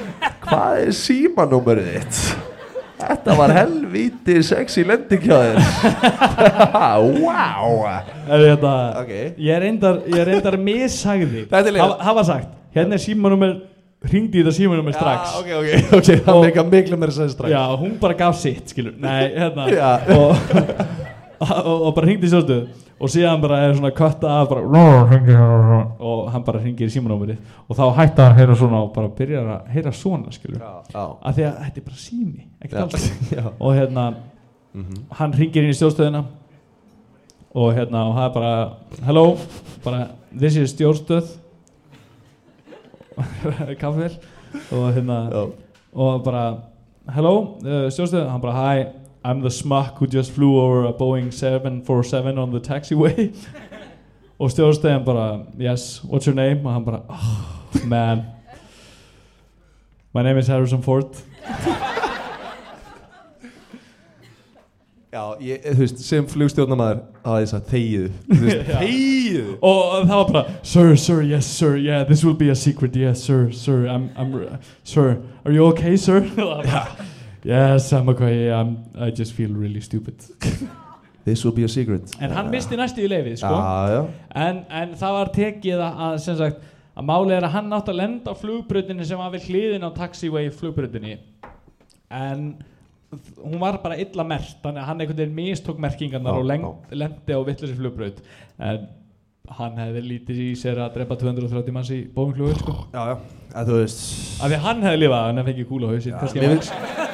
hvað 0.46 0.80
er 0.82 0.92
símanúmerið 0.96 1.88
þitt? 1.94 2.20
Þetta 2.96 3.34
var 3.36 3.52
helvíti 3.52 4.38
sexy 4.46 4.84
lending 4.88 5.24
hjá 5.26 5.36
þér. 5.36 5.58
wow. 7.20 7.84
er 8.26 8.44
þetta 8.46 8.74
Ok. 9.02 9.12
ég 9.46 9.60
reyndar, 9.62 9.98
ég 10.08 10.28
reyndar 10.28 10.56
missagði 10.60 11.46
hafa, 11.50 11.98
hafa 12.08 12.24
sagt, 12.30 12.54
hérna 12.76 12.96
er 12.96 13.02
símanúmer 13.04 13.58
hringdi 14.06 14.40
í 14.40 14.44
þetta 14.44 14.56
símanúmer 14.56 14.96
strax 14.96 15.34
Já, 15.34 15.42
ok, 15.42 15.52
ok, 15.60 15.68
ok, 15.98 16.10
það 16.24 16.48
eitthvað 16.48 16.72
miklu 16.72 17.00
meira 17.00 17.16
sæði 17.16 17.34
strax. 17.34 17.52
Já, 17.52 17.62
hún 17.82 17.94
bara 18.00 18.18
gaf 18.18 18.40
sitt, 18.40 18.72
skilur. 18.72 18.96
Nei, 19.02 19.22
hérna. 19.36 19.68
Og, 20.16 21.46
og, 21.68 21.80
og 21.88 21.90
bara 21.96 22.08
hringdi 22.08 22.30
í 22.30 22.32
sjóstöðu 22.32 22.85
og 23.00 23.10
síðan 23.12 23.40
bara 23.42 23.58
er 23.66 23.74
svona 23.76 23.90
kötta 23.92 24.28
af 24.40 24.48
bara, 24.48 24.62
og 26.00 26.30
hann 26.32 26.44
bara 26.46 26.60
hringir 26.62 26.88
í 26.88 26.92
símanúmerið 26.94 27.36
og 27.68 27.76
þá 27.76 27.84
hætti 27.98 28.22
hann 28.22 28.32
að 28.32 28.38
heyra 28.40 28.56
svona 28.56 28.80
og 28.86 28.92
bara 28.94 29.08
byrjar 29.18 29.50
að 29.56 29.66
heyra 29.74 29.92
svona, 29.92 30.32
skilur 30.32 30.60
Já, 30.62 30.72
já, 30.94 31.04
af 31.22 31.34
því 31.36 31.44
að 31.48 31.58
þetta 31.64 31.82
er 31.82 31.86
bara 31.90 32.00
sími, 32.00 32.46
ekki 32.62 32.74
Já. 33.36 33.44
og 33.60 33.74
hérna, 33.76 34.06
Mhm. 34.76 34.96
hann 35.16 35.32
ringir 35.32 35.62
inn 35.64 35.70
í 35.72 35.76
stjórnstöðina. 35.76 36.24
Og 37.56 37.70
hérna, 37.72 38.02
og 38.10 38.14
það 38.18 38.26
er 38.26 38.32
bara 38.34 38.72
hello, 39.06 39.22
bara 39.84 40.00
this 40.38 40.56
is 40.60 40.74
stjórnstöð. 40.74 41.30
Kaffivel 43.80 44.18
og 44.72 44.92
hérna 44.92 45.16
já. 45.32 45.44
og 45.94 46.24
bara 46.24 46.42
hello, 47.14 47.56
uh, 47.64 47.88
stjórnstöð. 47.88 48.28
Hann 48.28 48.40
bara 48.40 48.52
hi, 48.74 48.84
I'm 49.26 49.40
the 49.40 49.50
smuck 49.50 49.98
who 49.98 50.06
just 50.06 50.30
flew 50.30 50.60
over 50.60 50.84
a 50.84 50.92
Boeing 50.92 51.32
747 51.32 52.38
on 52.38 52.52
the 52.52 52.60
taxiway. 52.60 53.34
Og 54.38 54.50
stjórnstöðin 54.50 55.04
bara 55.04 55.46
yes, 55.58 56.04
what's 56.04 56.26
your 56.26 56.36
name? 56.36 56.64
Og 56.66 56.72
hann 56.72 56.84
bara 56.84 57.00
oh, 57.08 57.86
man. 57.86 58.22
My 60.14 60.22
name 60.22 60.38
is 60.38 60.46
Harrison 60.46 60.82
Ford. 60.82 61.16
Já, 65.12 65.34
ég, 65.40 65.64
þú 65.64 65.80
veist, 65.80 66.04
sem 66.04 66.26
flugstjórnamaður 66.28 67.02
að 67.24 67.40
ég 67.40 67.50
sagt 67.50 67.70
þegið. 67.72 68.06
Þú 68.28 68.40
veist, 68.44 68.56
Já. 68.70 68.78
þegið. 68.84 69.50
Og 69.58 70.06
það 70.06 70.14
var 70.14 70.32
bara 70.32 70.56
sir, 70.62 70.94
sir, 70.94 71.24
yes 71.26 71.50
sir, 71.50 71.74
yeah, 71.80 72.04
this 72.06 72.22
will 72.22 72.36
be 72.36 72.50
a 72.50 72.54
secret 72.54 72.94
yes 72.94 73.26
sir, 73.26 73.50
sir, 73.50 73.88
I'm, 73.88 74.10
I'm 74.14 74.58
sir, 74.84 75.18
are 75.44 75.52
you 75.52 75.66
okay 75.72 75.96
sir 75.96 76.22
yes, 77.46 77.92
I'm 77.92 78.08
okay 78.14 78.50
I'm, 78.52 78.76
I 78.98 79.10
just 79.10 79.32
feel 79.38 79.54
really 79.54 79.80
stupid. 79.80 80.18
This 81.26 81.42
will 81.44 81.50
be 81.56 81.64
a 81.64 81.68
secret. 81.68 82.12
En 82.22 82.30
hann 82.30 82.52
misti 82.52 82.76
næstu 82.78 83.02
í 83.02 83.08
leifið 83.10 83.40
sko. 83.40 83.48
Já. 83.50 84.02
En, 84.38 84.60
en 84.70 84.92
það 84.94 85.14
var 85.16 85.30
tekið 85.34 85.80
að, 85.82 86.18
sem 86.22 86.36
sagt 86.38 86.60
að 86.96 87.08
málið 87.08 87.34
er 87.40 87.46
að 87.48 87.54
hann 87.56 87.74
átt 87.74 87.88
að 87.90 87.98
lenda 87.98 88.30
á 88.30 88.34
flugbröðinni 88.38 89.06
sem 89.08 89.18
var 89.18 89.32
við 89.34 89.48
hliðin 89.50 89.84
á 89.84 89.90
taxiway 89.96 90.52
flugbröðinni 90.54 91.16
en 92.14 92.44
hún 93.42 93.58
var 93.58 93.80
bara 93.82 93.98
illa 94.00 94.24
mert 94.26 94.54
þannig 94.62 94.82
að 94.84 94.88
hann 94.90 95.02
einhvern 95.02 95.18
veginn 95.20 95.34
mistók 95.36 95.82
merkingarnar 95.82 96.38
og 96.38 96.46
lend, 96.46 96.68
lendi 96.94 97.34
á 97.36 97.40
vittlösi 97.48 97.74
flugbröð 97.78 98.22
en 98.70 98.86
hann 99.58 99.76
hefði 99.82 100.04
lítið 100.06 100.40
í 100.42 100.48
sér 100.58 100.78
að 100.82 100.94
drepa 100.96 101.18
230 101.20 101.74
manns 101.74 101.90
í 101.94 102.00
bóðumflugur 102.14 102.62
sko. 102.62 102.76
Já, 102.94 103.02
já, 103.12 103.16
að 103.54 103.68
þú 103.72 103.80
veist 103.82 104.06
af 104.42 104.50
því 104.54 104.62
hann 104.64 104.86
hefði 104.88 105.02
lifað 105.04 105.26
hann 105.28 105.42
hefði 105.42 105.52
fengið 105.52 105.68
kúla 105.74 105.90
á 105.90 105.92
kannski 106.22 106.42
mér 106.42 106.54
finnst- 106.56 107.05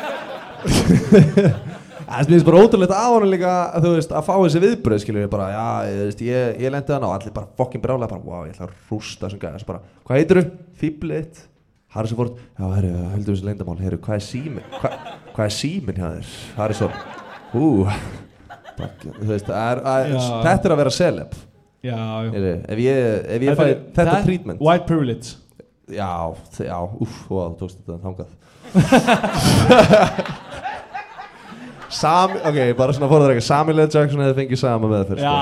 Það 2.13 2.29
finnst 2.29 2.45
bara 2.47 2.61
ótrúlegt 2.61 2.93
af 2.93 3.09
honum 3.15 3.31
líka 3.33 3.51
að 3.73 3.85
þú 3.87 3.91
veist 3.97 4.11
að 4.13 4.25
fá 4.27 4.33
þessi 4.43 4.61
viðbröð 4.63 5.01
skilur 5.05 5.23
ég 5.25 5.31
bara, 5.33 5.47
já, 5.55 5.63
ég, 5.89 6.01
veist, 6.09 6.21
ég, 6.27 6.59
ég 6.61 6.73
lendi 6.75 6.91
þann 6.93 7.07
á 7.09 7.11
allir 7.15 7.33
bara 7.37 7.49
fokkin 7.61 7.83
brálega 7.85 8.11
bara, 8.11 8.25
wow, 8.27 8.43
ég 8.49 8.53
ætla 8.57 8.67
að 8.69 8.75
rústa 8.91 9.25
þessum 9.29 9.41
gæða, 9.43 9.55
þess 9.61 9.69
bara, 9.71 9.81
hvað 10.09 10.19
heitir 10.21 10.41
þú? 10.41 10.45
Fýblið 10.83 11.41
Harrison 11.95 12.19
Ford, 12.19 12.35
já, 12.59 12.65
herru, 12.75 12.91
höldum 13.15 13.31
þessi 13.37 13.47
leyndamál, 13.49 13.79
herru, 13.85 13.99
hvað 14.05 14.17
er 14.19 14.25
símin? 14.27 14.67
Hva, 14.83 14.91
hvað 15.37 15.45
er 15.47 15.55
símin 15.57 15.99
hjá 16.03 16.07
þér? 16.19 16.27
Harrison, 16.59 16.93
ú, 17.57 17.65
bara, 18.77 18.91
þú 19.07 19.31
veist, 19.33 19.49
það 19.49 19.71
er, 19.71 19.79
að, 19.95 20.01
Já. 20.13 20.21
þetta 20.51 20.65
er 20.71 20.77
að 20.77 20.83
vera 20.83 20.95
celeb, 20.99 21.31
já. 21.87 21.97
Heyrðu, 22.37 22.55
ef 22.77 22.79
ég, 22.85 22.97
ef 23.39 23.41
ég 23.49 23.59
fæ 23.63 23.65
er- 23.71 23.83
þetta 24.01 24.21
treatment, 24.29 24.61
white 24.69 24.87
privilege 24.91 25.27
já, 25.93 26.13
já, 26.61 26.77
wow, 26.77 27.57
þú 27.57 27.61
tókst 27.65 27.81
þetta 27.81 28.01
þangað. 28.05 28.31
Sami, 31.93 32.39
ok, 32.41 32.59
bara 32.79 32.95
svona 32.97 33.09
fórðar 33.11 33.35
ekki 33.35 33.45
Samuel 33.45 33.83
L. 33.83 33.89
Jackson 33.93 34.23
hefði 34.25 34.39
fengið 34.41 34.61
sama 34.63 34.89
með 34.89 35.11
fyrir 35.11 35.27
já, 35.27 35.33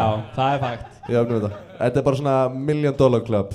já, 0.00 0.06
það 0.36 0.54
er 0.54 0.62
fakt. 0.62 0.96
Ég 1.08 1.18
öfnum 1.20 1.42
þetta. 1.42 1.60
Þetta 1.78 2.00
er 2.00 2.06
bara 2.06 2.20
svona 2.20 2.36
million 2.70 2.96
dollar 2.96 3.24
club 3.26 3.52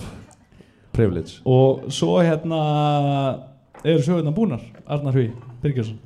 Privilege. 0.93 1.39
Og 1.49 1.87
svo 1.89 2.19
hérna 2.21 2.59
eru 3.81 4.01
sögurnar 4.05 4.35
búnar 4.37 4.61
Arnar 4.85 5.17
Hví, 5.17 5.31
Birgjarsson 5.63 5.97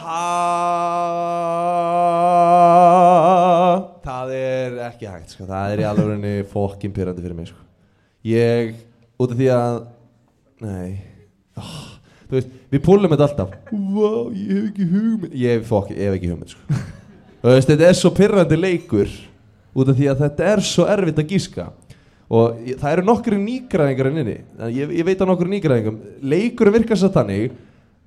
ha, 0.00 0.20
Það 4.04 4.36
er 4.40 4.78
ekki 4.88 5.08
hægt 5.08 5.32
sko. 5.36 5.46
Það 5.48 5.74
er 5.74 5.82
í 5.84 5.88
alveg 5.88 6.52
fokkin 6.52 6.92
pyrrandi 6.96 7.24
fyrir 7.24 7.36
mig 7.36 7.52
sko. 7.52 7.60
Ég, 8.24 8.78
út 9.20 9.32
af 9.34 9.40
því 9.40 9.48
að 9.52 9.82
Nei 10.64 11.13
Þú 12.34 12.40
veist, 12.40 12.54
við 12.74 12.80
púlum 12.82 13.12
þetta 13.14 13.28
alltaf. 13.28 13.52
Wow, 13.70 14.32
ég 14.34 14.50
hef 14.50 14.64
ekki 14.72 14.88
hugmynd. 14.90 15.36
Ég 15.38 15.52
hef, 15.54 15.68
fokk, 15.68 15.92
ég 15.94 16.08
hef 16.08 16.16
ekki 16.18 16.30
hugmynd 16.32 16.50
sko. 16.50 16.80
Þú 17.44 17.52
veist, 17.52 17.70
þetta 17.70 17.86
er 17.86 17.98
svo 18.00 18.10
pyrrandi 18.16 18.58
leikur 18.58 19.12
Út 19.74 19.90
af 19.90 19.96
því 19.98 20.10
að 20.10 20.20
þetta 20.22 20.50
er 20.52 20.60
svo 20.62 20.84
erfitt 20.86 21.16
að 21.18 21.30
gíska. 21.34 21.68
Og 22.34 22.58
ég, 22.62 22.76
það 22.78 22.92
eru 22.92 23.04
nokkru 23.08 23.38
nýgræðingar 23.42 24.08
en 24.10 24.20
inni 24.22 24.36
ég, 24.74 24.92
ég 25.00 25.06
veit 25.06 25.22
á 25.22 25.26
nokkru 25.26 25.50
nýgræðingum. 25.50 25.96
Leikurinn 26.30 26.76
virkar 26.78 26.98
svo 26.98 27.10
þannig 27.14 27.54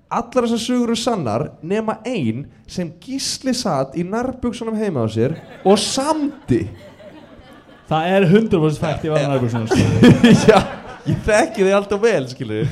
Allar 0.08 0.46
þessar 0.46 0.62
sögur 0.64 0.88
eru 0.88 0.96
sannar 0.96 1.44
nema 1.68 1.98
ein 2.08 2.46
sem 2.72 2.94
gísli 3.04 3.52
satt 3.52 3.98
í 4.00 4.06
nærbuksunum 4.08 4.78
heima 4.80 5.04
á 5.04 5.08
sér 5.12 5.36
og 5.68 5.76
samdi. 5.84 6.62
Það 7.92 8.14
er 8.16 8.28
100% 8.30 8.80
fætt 8.80 9.04
í 9.04 9.12
Arnar 9.16 9.44
Hví 9.44 10.32
Já, 10.48 10.62
ég 11.08 11.20
þekki 11.28 11.68
þig 11.68 11.76
alltaf 11.76 12.02
vel 12.04 12.24
skilur 12.32 12.72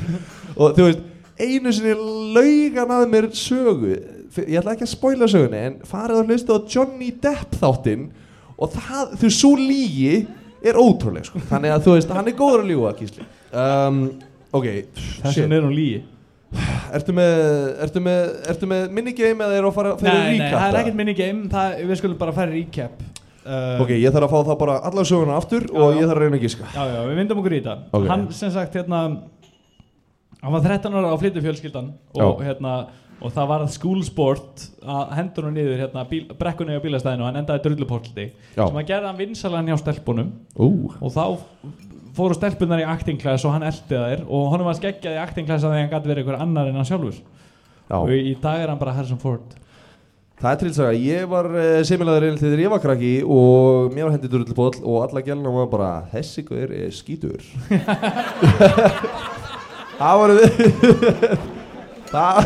og 0.56 0.80
þú 0.80 0.88
veist, 0.88 1.04
einu 1.40 1.74
sinni 1.76 1.94
laugan 2.36 2.94
að 2.96 3.06
mér 3.12 3.30
sögu. 3.36 3.96
Ég 4.36 4.58
ætla 4.60 4.76
ekki 4.76 4.86
að 4.88 4.94
spoila 4.94 5.28
sögunni 5.32 5.62
en 5.70 5.78
farið 5.88 6.22
að 6.22 6.32
hlusta 6.34 6.56
á 6.56 6.60
Johnny 6.72 7.12
Depp 7.24 7.56
þáttinn 7.62 8.10
og 8.56 8.72
það, 8.76 9.14
þú 9.22 9.30
svo 9.36 9.54
lígi 9.60 10.26
er 10.66 10.80
ótrúleg 10.80 11.28
sko. 11.28 11.42
þannig 11.50 11.74
að 11.76 11.84
þú 11.86 11.96
veist, 11.98 12.12
hann 12.16 12.30
er 12.32 12.36
góður 12.40 12.64
að 12.64 12.70
ljúga 12.72 12.92
kísli 12.98 13.26
um, 13.52 13.98
ok, 14.56 14.68
þess 15.22 15.36
shit. 15.36 15.44
vegna 15.44 15.60
er 15.60 15.66
hún 15.68 15.76
lígi 15.76 16.00
ertu 16.96 17.16
með, 17.16 17.36
ertu 17.84 18.02
með, 18.06 18.22
ertu 18.54 18.70
með 18.72 18.86
minigame 18.96 19.44
eða 19.46 19.60
er 19.60 19.68
að 19.68 19.76
fara 19.76 19.92
fyrir 20.00 20.16
nei, 20.16 20.24
nei, 20.24 20.40
recap 20.40 20.56
það 20.62 20.70
er 20.72 20.80
ekkert 20.82 21.00
minni 21.02 21.16
game 21.18 21.52
það, 21.52 21.76
við 21.92 22.00
skulum 22.02 22.18
bara 22.22 22.36
fara 22.36 22.54
recap. 22.56 23.04
Uh, 23.46 23.76
Ok, 23.84 23.92
ég 24.02 24.10
þarf 24.16 24.26
að 24.26 24.32
fá 24.34 24.48
það 24.48 24.60
bara 24.64 24.76
allar 24.90 25.06
söguna 25.06 25.36
aftur 25.38 25.68
og 25.70 25.92
já. 25.94 26.00
ég 26.00 26.08
þarf 26.10 26.16
að 26.16 26.24
reyna 26.24 26.38
að 26.40 26.46
gíska 26.48 26.70
Já, 26.72 26.80
já, 26.96 27.00
við 27.06 27.20
myndum 27.20 27.42
okkur 27.44 27.54
í 27.54 27.60
þetta. 27.60 27.76
Ok. 28.00 28.08
Hann 28.10 28.24
sem 28.34 28.54
sagt 28.56 28.78
hérna 28.80 29.02
Hann 30.46 30.54
var 30.54 30.62
13 30.62 30.94
ára 30.94 31.10
á 31.10 31.18
flyttu 31.18 31.42
fjölskyldan 31.42 31.88
og, 32.22 32.44
hérna, 32.46 32.74
og 33.18 33.32
það 33.34 33.48
var 33.50 33.64
school 33.74 34.04
sport 34.06 34.68
að 34.86 35.16
hendur 35.18 35.48
hann 35.48 35.56
niður 35.58 35.80
hérna, 35.82 36.04
bíl, 36.06 36.28
brekkunni 36.38 36.78
á 36.78 36.84
bílastæðinu 36.84 37.26
og 37.26 37.32
hann 37.32 37.40
endaði 37.42 37.64
drulluporti 37.64 38.28
Já. 38.54 38.62
sem 38.62 38.78
að 38.78 38.86
gerði 38.92 39.10
hann 39.10 39.18
vinsalan 39.24 39.72
hjá 39.72 39.80
stelpunum. 39.82 40.30
Ú, 40.54 40.70
og 41.00 41.16
þá 41.16 41.24
fóru 42.16 42.38
stelpunar 42.38 42.84
í 42.84 42.88
acting 42.88 43.18
class 43.20 43.42
og 43.48 43.56
hann 43.56 43.66
eldi 43.66 43.98
þær 43.98 44.22
og 44.30 44.48
honum 44.54 44.70
var 44.70 44.78
skeggjað 44.78 45.18
í 45.18 45.22
acting 45.24 45.50
class 45.50 45.66
að 45.66 45.74
því 45.74 45.82
hann 45.82 45.94
gæti 45.96 46.12
verið 46.12 46.24
einhver 46.24 46.42
annar 46.46 46.70
en 46.70 46.78
hann 46.78 46.90
sjálfur. 46.92 47.22
Og 47.96 48.14
já 48.14 48.18
í 48.22 48.34
dag 48.42 48.62
er 48.62 48.70
hann 48.70 48.82
bara 48.82 48.94
Harrison 48.94 49.22
Ford. 49.22 49.58
Það 50.36 50.52
er 50.52 50.60
trilsaga, 50.62 50.96
ég 51.00 51.30
var 51.32 51.48
uh, 51.48 51.80
semilaður 51.88 52.28
einnig 52.28 52.42
þegar 52.44 52.62
ég 52.62 52.72
var 52.74 52.82
krakki 52.84 53.14
og 53.24 53.94
mér 53.96 54.06
var 54.06 54.18
hendið 54.18 54.34
durulluból 54.36 54.74
og 54.84 54.98
alla 55.08 55.24
gælna 55.26 55.54
var 55.56 55.72
bara 55.72 55.90
þessi 56.12 56.44
guður 56.46 56.76
er 56.76 56.92
skítur 56.94 57.40
Það 60.00 60.16
var 60.22 60.30
Það 62.16 62.40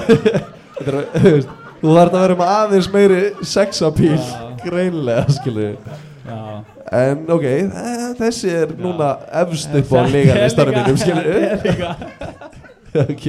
þú 1.80 1.94
þarf 1.96 2.14
að 2.14 2.22
vera 2.24 2.38
með 2.40 2.52
aðeins 2.56 2.90
meiri 2.94 3.20
sexapíl 3.48 4.16
Já. 4.16 4.40
greinlega 4.64 5.36
skilur 5.38 5.76
Já. 6.30 6.40
En 7.00 7.24
ok, 7.32 7.46
þessi 8.20 8.52
er 8.54 8.74
núna 8.78 9.14
efst 9.42 9.74
upp 9.80 9.94
á 9.94 10.02
skilur 10.10 11.30
þetta 11.30 11.48
er 11.50 11.66
líka 11.66 11.92
Ok. 12.90 13.26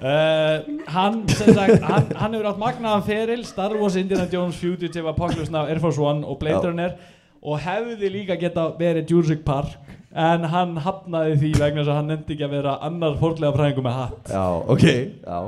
Uh, 0.00 0.64
hann, 0.88 1.18
sagt, 1.28 1.82
hann, 1.84 2.06
hann 2.16 2.32
hefur 2.32 2.46
átt 2.48 2.60
magnaðan 2.62 3.02
feril 3.04 3.42
Star 3.44 3.74
Wars, 3.76 3.98
Indiana 4.00 4.24
Jones, 4.32 4.56
Fugitive, 4.56 5.04
Apocalypse 5.10 5.52
Now, 5.52 5.66
Air 5.68 5.76
Force 5.82 6.00
One 6.00 6.24
og 6.24 6.38
Blade 6.40 6.62
Já. 6.62 6.70
Runner 6.70 6.94
og 7.40 7.60
hefði 7.60 8.08
líka 8.12 8.38
geta 8.40 8.70
verið 8.80 9.12
Jurassic 9.12 9.44
Park 9.44 9.76
en 10.10 10.46
hann 10.50 10.76
hafnaði 10.84 11.36
því 11.40 11.50
vegna 11.60 11.82
þess 11.82 11.92
að 11.92 11.98
hann 12.00 12.08
nefndi 12.10 12.34
ekki 12.36 12.46
að 12.48 12.54
vera 12.56 12.78
annar 12.86 13.18
fórlega 13.20 13.52
fræðingu 13.56 13.84
með 13.86 13.98
hatt. 14.00 14.32
Já, 14.32 14.46
ok, 14.74 14.86
já. 15.26 15.40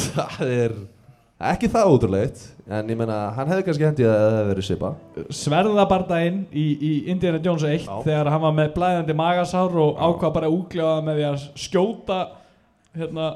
Það 0.00 0.50
er 0.54 0.74
ekki 1.50 1.70
það 1.72 1.92
útrúleitt 1.96 2.40
En 2.70 2.86
ég 2.86 2.94
menna, 2.94 3.16
hann 3.34 3.48
hefði 3.50 3.64
kannski 3.66 3.86
hendið 3.88 4.06
að 4.06 4.20
það 4.34 4.48
verið 4.50 4.66
svipa 4.68 4.90
sverðabardaginn 5.34 6.36
í, 6.54 6.66
í 6.86 6.90
Indiana 7.10 7.40
Jones 7.42 7.64
1 7.66 7.86
Já. 7.88 7.94
þegar 8.04 8.30
hann 8.30 8.44
var 8.44 8.52
með 8.54 8.68
blæðandi 8.76 9.16
magasár 9.18 9.74
og 9.82 9.98
ákvað 9.98 10.34
bara 10.36 10.50
að 10.50 10.54
úgljáða 10.60 11.00
með 11.08 11.18
því 11.18 11.24
að 11.30 11.46
skjóta 11.64 12.18
hérna 13.00 13.26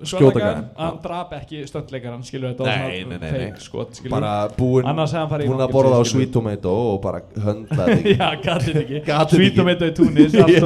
Skjóta 0.00 0.30
sverðagæðan, 0.30 0.40
gæjann, 0.40 0.68
já. 0.70 0.80
hann 0.80 0.98
drap 1.04 1.32
ekki 1.36 1.58
stöndleikaran 1.68 2.22
skilur 2.24 2.52
þetta 2.54 2.68
Nei, 2.70 3.02
nei, 3.04 3.18
nei, 3.20 3.32
nei. 3.34 3.50
skot 3.60 3.98
Bara 4.08 4.30
búinn 4.56 4.86
búin 4.88 5.60
að 5.66 5.74
borða 5.74 5.98
á 6.00 6.04
sweet 6.08 6.32
tomato 6.32 6.72
og 6.94 7.02
bara 7.04 7.20
höndlaði 7.44 7.98
ekki 7.98 8.14
Já, 8.22 8.30
gatið 8.46 8.80
ekki 8.84 9.02
Gat 9.10 9.20
þetta 9.26 9.36
Sweet 9.36 9.50
ekki. 9.50 9.58
tomato 9.60 9.90
í 9.90 9.94
túnis, 10.00 10.38
allt 10.40 10.54
Yes. 10.56 10.64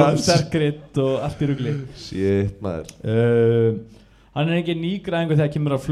og 1.02 1.18
allt 1.26 1.42
í 1.42 1.50
rugli 1.50 1.74
Shit 1.98 2.62
maður 2.62 2.94
uh, 3.10 3.82
Hann 4.34 4.48
er 4.50 4.60
ekki 4.62 4.74
nýgræðingu 4.78 5.36
þegar 5.38 5.52
kemur 5.54 5.76
að 5.78 5.84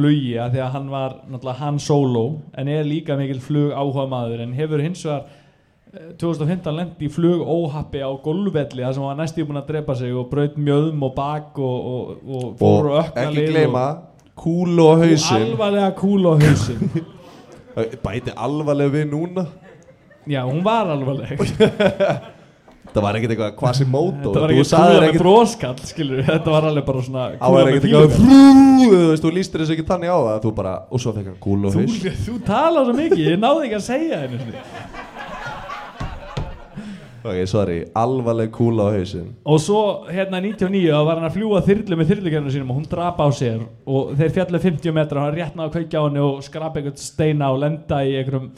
því 0.56 0.62
að 0.64 0.72
hann 0.76 0.88
var 0.90 1.12
náttúrulega 1.30 1.60
hann 1.62 1.76
solo 1.82 2.24
en 2.58 2.70
er 2.72 2.86
líka 2.86 3.14
mikil 3.20 3.38
flug 3.42 3.70
áhuga 3.74 4.06
maður 4.10 4.42
en 4.46 4.54
hefur 4.58 4.82
hins 4.82 5.02
vegar 5.06 5.28
2015 5.92 6.72
lendi 6.72 7.04
í 7.04 7.10
flug 7.12 7.42
óhappi 7.44 8.00
á 8.00 8.08
golfvelli 8.24 8.80
þar 8.80 8.94
sem 8.96 9.02
hann 9.04 9.10
var 9.10 9.18
næstíð 9.20 9.48
búinn 9.50 9.60
að 9.60 9.66
drepa 9.68 9.96
sig 9.98 10.14
og 10.16 10.30
braut 10.30 10.54
mjöðum 10.56 11.02
og 11.04 11.12
bak 11.18 11.58
og, 11.60 11.90
og, 11.92 12.22
og 12.24 12.46
fór 12.60 12.88
og 12.88 12.94
Og 12.94 13.00
ökna 13.02 13.26
ekki 13.28 13.44
gleyma 13.50 13.82
Kúlu 14.42 14.86
og 14.86 14.94
og 14.94 15.02
hausinn. 15.04 15.42
Alvarlega 15.50 15.90
kúl 15.98 16.24
á 16.24 16.32
hausin 16.40 16.86
Bæti 18.06 18.32
alvarlega 18.32 18.92
við 18.94 19.10
núna. 19.10 19.44
Já, 20.28 20.40
hún 20.48 20.62
var 20.64 20.88
alvarleg. 20.92 21.36
Það 22.92 23.04
var 23.04 23.16
ekkert 23.16 23.32
eitthvað 23.34 23.54
Quasimodo. 23.60 24.32
Þetta 24.32 24.40
var 24.42 24.52
Þú 24.52 24.64
sagðir 24.68 24.88
kúla 24.88 25.00
með 25.02 25.06
ekkert 25.10 25.24
bróskall 25.26 25.86
skilur 25.92 26.24
Þetta 26.26 26.52
var 26.56 26.66
alveg 26.68 26.88
bara 26.88 27.04
svona 27.06 27.28
Það 27.36 27.54
var 27.56 27.70
ekkert 27.70 27.86
eitthvað 27.88 28.16
frú 28.16 28.40
Þú 28.82 28.90
veist, 29.12 29.22
þú 29.24 29.36
lístir 29.36 29.62
þessu 29.62 29.76
ekki 29.76 29.86
þannig 29.92 30.12
á 30.12 30.18
það. 30.24 30.40
Þú 30.46 30.56
bara, 30.56 30.74
og 30.88 31.04
svo 31.04 31.14
fekk 31.16 31.30
hann 31.30 31.40
kúlu 31.44 31.68
og 31.70 31.76
Þú, 31.76 31.86
haus. 31.86 32.20
þú 32.26 32.36
talar 32.48 32.88
svo 32.88 32.96
mikið, 32.98 33.24
ég 33.28 33.40
náði 33.40 33.68
ekki 33.68 33.78
að 33.78 33.88
segja 33.92 34.24
henni 34.24 35.01
Ok, 37.22 37.38
sorry, 37.46 37.78
alvarleg 37.94 38.50
kúla 38.50 38.88
á 38.90 38.98
hausinn. 38.98 39.28
Og 39.46 39.60
svo 39.62 39.82
hérna 40.10 40.40
99 40.42 40.90
þá 40.90 41.04
var 41.06 41.20
hann 41.20 41.28
að 41.28 41.36
fljúa 41.36 41.62
þyrlu 41.62 41.98
með 42.00 42.10
þyrlukernum 42.10 42.54
sínum 42.54 42.72
og 42.74 42.80
hún 42.80 42.88
drapa 42.90 43.26
á 43.26 43.30
sér 43.30 43.62
og 43.86 44.14
þeir 44.18 44.34
fjallu 44.38 44.62
50 44.64 44.96
metra 44.96 45.20
og 45.22 45.28
hann 45.28 45.36
rétt 45.38 45.58
náðu 45.58 45.68
að 45.68 45.76
kveikja 45.76 46.02
á 46.02 46.06
henni 46.08 46.24
og 46.26 46.42
skrapa 46.42 46.80
einhvern 46.82 46.98
steina 46.98 47.52
og 47.54 47.62
lenda 47.62 48.02
í 48.02 48.16
einhverjum 48.18 48.50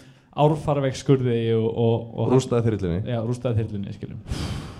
árfarvegskurði 0.44 1.40
og, 1.58 1.66
og, 1.68 2.06
og 2.18 2.32
Rústaði 2.34 2.70
þyrlinni 2.70 3.12
Já, 3.12 3.20
rústaði 3.22 3.62
þyrlunni, 3.62 3.98
skiljum 3.98 4.72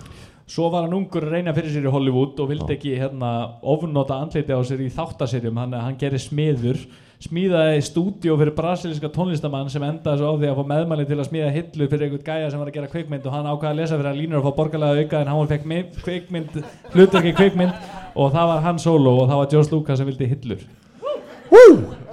Svo 0.45 0.68
var 0.68 0.84
hann 0.84 0.92
ungur 0.92 1.24
að 1.24 1.38
reyna 1.38 1.55
fyrir 1.57 1.72
sér 1.72 1.86
í 1.88 1.92
Hollywood 1.92 2.40
og 2.45 2.51
vildi 2.51 2.74
ekki 2.74 2.99
hérna 3.01 3.30
ofnota 3.64 4.18
andliti 4.20 4.53
á 4.53 4.61
sér 4.61 4.82
í 4.84 4.90
þáttaserjum 4.92 5.57
hann, 5.62 5.72
hann 5.72 5.97
gerir 6.01 6.20
smiður 6.20 6.82
smíðaði 7.24 7.80
stúdíó 7.86 8.36
fyrir 8.36 8.53
brasilíska 8.57 9.09
tónlistamann 9.14 9.70
sem 9.72 9.82
endaði 9.86 10.20
svo 10.20 10.34
á 10.34 10.38
því 10.40 10.51
að 10.51 10.59
fá 10.59 10.70
meðmæli 10.74 11.09
til 11.09 11.16
að 11.16 11.28
smíða 11.30 11.51
hillu 11.55 11.88
fyrir 11.88 12.07
einhvern 12.09 12.26
gæja 12.26 12.53
sem 12.53 12.61
var 12.61 12.68
að 12.68 12.76
gera 12.76 12.92
kvikmynd 12.92 13.28
og 13.28 13.36
hann 13.38 13.49
ákvaði 13.49 13.70
að 13.70 13.80
lesa 13.80 13.99
fyrir 14.01 14.11
að 14.11 14.20
línur 14.20 14.40
að 14.40 14.45
fá 14.45 14.59
borgarlega 14.59 15.05
auka 15.05 15.22
en 15.22 15.32
hann 15.32 15.53
fekk 15.55 16.01
kvikmynd, 16.05 16.62
hlutverki 16.92 17.36
kvikmynd 17.40 17.92
og 18.12 18.34
það 18.34 18.51
var 18.53 18.64
hann 18.68 18.82
solo 18.82 19.18
og 19.22 19.30
það 19.30 19.40
var 19.40 19.53
George 19.55 19.72
Lucas 19.72 20.03
sem 20.03 20.11
vildi 20.11 20.32
hillur. 20.34 20.66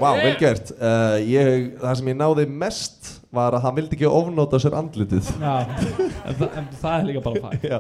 Vá, 0.02 0.16
vel 0.18 0.34
gert. 0.40 0.72
Uh, 0.80 1.18
ég, 1.28 1.76
Það 1.82 1.98
sem 2.00 2.10
ég 2.12 2.18
náði 2.18 2.48
mest 2.50 3.12
var 3.34 3.56
að 3.58 3.66
hann 3.68 3.78
vildi 3.78 3.98
ekki 3.98 4.10
ofnóta 4.10 4.60
sér 4.62 4.76
andlitið. 4.80 5.30
Já, 5.42 5.54
en, 6.26 6.36
þa 6.40 6.50
en 6.58 6.68
það 6.82 6.96
er 6.96 7.08
líka 7.10 7.24
bara 7.26 7.44
fæ. 7.44 7.62
Já, 7.72 7.78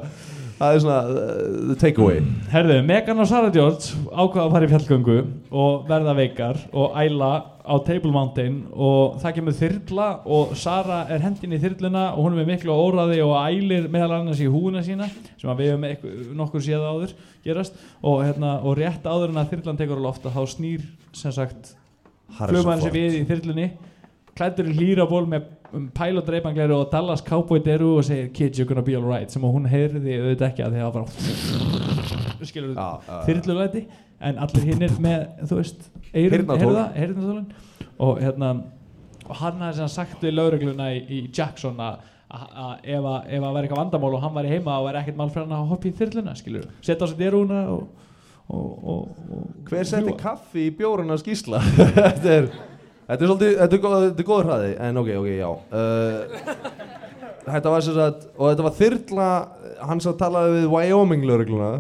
það 0.62 0.76
er 0.76 0.84
svona 0.84 0.97
uh, 1.09 1.39
the 1.72 1.78
takeaway. 1.82 2.20
Herðu, 2.51 2.78
Megan 2.86 3.22
og 3.24 3.30
Sarah 3.30 3.53
George 3.53 3.95
ákvaða 4.12 4.43
að 4.43 4.53
fara 4.55 4.68
í 4.68 4.72
fjallgöngu 4.72 5.18
og 5.64 5.89
verða 5.89 6.16
veikar 6.18 6.62
og 6.70 6.95
æla 7.01 7.32
á 7.62 7.76
Table 7.86 8.12
Mountain 8.14 8.62
og 8.74 9.18
það 9.22 9.36
kemur 9.38 9.57
þyrla 9.57 10.07
og 10.38 10.55
Sarah 10.57 11.12
er 11.14 11.22
hendin 11.26 11.55
í 11.57 11.62
þyrluna 11.62 12.07
og 12.16 12.26
hún 12.26 12.36
er 12.36 12.41
með 12.41 12.51
miklu 12.53 12.78
óraði 12.78 13.20
og 13.26 13.36
ælir 13.41 13.89
meðal 13.93 14.20
annars 14.20 14.41
í 14.41 14.49
húuna 14.49 14.84
sína 14.86 15.09
sem 15.41 15.51
við 15.57 15.74
hefum 15.74 16.36
nokkur 16.38 16.66
séð 16.66 16.86
áður 16.86 17.16
gerast. 17.45 17.78
Og, 18.01 18.22
hérna, 18.26 18.57
og 18.62 18.78
rétt 18.78 19.05
áður 19.05 19.32
en 19.32 19.41
að 19.41 19.55
þyrlan 19.55 19.82
tekur 19.82 20.01
á 20.01 20.05
loft 20.07 20.26
að 20.26 20.38
þá 20.38 20.57
snýr 20.57 20.86
sem 21.18 21.34
sagt 21.36 21.74
flugmann 22.38 22.84
sem 22.84 22.93
við 22.93 23.22
í 23.22 23.26
þyrlunni 23.30 23.72
klættur 24.38 24.70
í 24.72 24.78
hlýraból 24.78 25.26
með 25.30 25.49
um, 25.74 25.88
pælodreipangleru 25.95 26.76
og 26.82 26.89
Dallas 26.91 27.24
Cowboy 27.28 27.61
deru 27.65 27.97
og 27.97 28.05
segir 28.07 28.30
kids 28.34 28.59
you're 28.59 28.67
gonna 28.69 28.82
be 28.86 28.95
alright 28.97 29.32
sem 29.32 29.41
hún 29.43 29.67
heyrði 29.72 30.17
auðvitað 30.19 30.47
ekki 30.49 30.65
að 30.65 30.76
því 30.76 30.82
að 30.82 30.88
var 30.88 30.93
bara 30.99 32.45
skilur 32.49 32.72
Já, 32.76 32.88
já, 33.07 33.11
já. 33.11 33.19
þyrlulæti 33.30 33.84
en 34.22 34.38
allir 34.45 34.67
hinnir 34.72 34.95
með 35.01 35.28
þú 35.49 35.59
veist 35.61 35.89
heyrnartólin 36.13 37.45
og 38.01 38.22
hérna 38.22 38.53
og 39.28 39.36
hann 39.39 39.61
hafði 39.61 39.78
sem 39.82 39.91
sagt 39.93 40.24
við 40.26 40.34
laurugluna 40.39 40.89
í, 40.95 41.01
í 41.05 41.19
Jackson 41.38 41.78
að 41.82 42.07
ef 42.32 43.05
að 43.05 43.26
væri 43.28 43.65
eitthvað 43.65 43.82
vandamál 43.82 44.13
og 44.15 44.24
hann 44.24 44.36
væri 44.38 44.53
heima 44.55 44.78
og 44.80 44.88
væri 44.88 45.01
ekkert 45.01 45.19
mál 45.19 45.30
fyrir 45.34 45.47
hann 45.49 45.57
að 45.59 45.72
hoppa 45.74 45.89
í 45.89 45.93
þyrluna 45.99 46.36
skilur 46.39 46.67
setja 46.82 47.05
á 47.05 47.07
sig 47.11 47.19
derúna 47.19 47.61
og, 47.74 47.88
og, 48.47 48.67
og, 48.93 49.24
og 49.38 49.69
Hver 49.69 49.86
fljúga. 49.86 50.17
kaffi 50.22 50.67
í 50.69 50.74
bjóruna 50.80 51.17
skísla? 51.19 51.59
þetta 51.97 52.36
er 52.38 52.49
Þetta 53.12 53.26
er 53.26 53.28
svolítið, 53.28 53.55
þetta 53.59 53.76
er, 53.76 53.82
góð, 53.84 53.95
þetta 54.05 54.24
er 54.24 54.28
góður 54.30 54.47
hraði 54.47 54.68
En 54.88 54.99
ok, 55.01 55.09
ok, 55.20 55.32
já. 55.36 55.47
Uh, 55.76 56.91
Þetta 57.41 57.74
var 57.74 57.84
sem 57.84 57.97
sagt 57.97 58.30
Og 58.38 58.45
þetta 58.51 58.68
var 58.68 58.78
þyrla 58.78 59.26
Hann 59.89 60.03
sem 60.03 60.16
talaði 60.22 60.53
við 60.59 60.70
Wyoming 60.72 61.26
lögregluna 61.28 61.72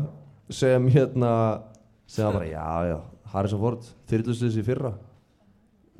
Sem 0.51 0.89
hérna 0.91 1.31
Sem 2.11 2.27
var 2.27 2.35
bara, 2.41 2.49
já, 2.51 2.65
já, 2.89 2.97
Harrison 3.31 3.61
Ford 3.61 3.87
Þyrluslis 4.11 4.57
í 4.59 4.65
fyrra. 4.67 4.91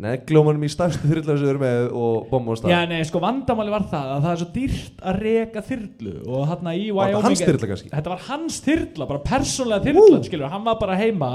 Neglómanum 0.02 0.64
í 0.66 0.70
stærstu 0.72 1.06
þyrla 1.06 1.36
sem 1.38 1.46
við 1.46 1.52
erum 1.54 1.64
með 1.64 1.82
Og 1.94 2.28
bomba 2.32 2.52
á 2.52 2.60
stað. 2.60 2.74
Já, 2.74 2.80
nei, 2.90 3.00
sko 3.08 3.22
vandamáli 3.22 3.72
var 3.72 3.86
það 3.92 4.12
að 4.16 4.26
það 4.26 4.32
er 4.34 4.40
svo 4.42 4.48
dýrt 4.56 5.04
að 5.06 5.20
reka 5.28 5.64
þyrlu 5.68 6.14
og 6.26 6.46
hann 6.50 6.70
í 6.74 6.74
Var 6.74 6.82
þetta 6.82 6.98
Wyoming 6.98 7.28
hans 7.28 7.44
þyrla 7.46 7.70
kannski? 7.72 7.92
Þetta 7.94 8.14
var 8.16 8.24
hans 8.28 8.60
þyrla, 8.66 9.08
bara 9.14 9.24
persónlega 9.30 9.86
þyrla 9.88 10.22
skilur, 10.26 10.48
hann 10.52 10.66
var 10.66 10.80
bara 10.82 10.98
heima 11.00 11.32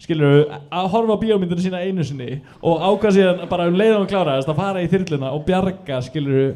skilur, 0.00 0.46
að 0.72 0.86
horfa 0.94 1.16
á 1.16 1.22
bíómyndinu 1.22 1.60
sína 1.64 1.80
einu 1.84 2.04
sinni 2.08 2.40
og 2.64 2.80
ákvað 2.88 3.16
síðan 3.18 3.42
bara 3.50 3.66
um 3.68 3.76
leiðum 3.76 4.04
að 4.06 4.10
klára 4.14 4.36
þess 4.38 4.48
að 4.52 4.60
fara 4.62 4.84
í 4.84 4.88
þyrluna 4.92 5.32
og 5.36 5.42
bjarga 5.48 5.98
skilur 6.06 6.54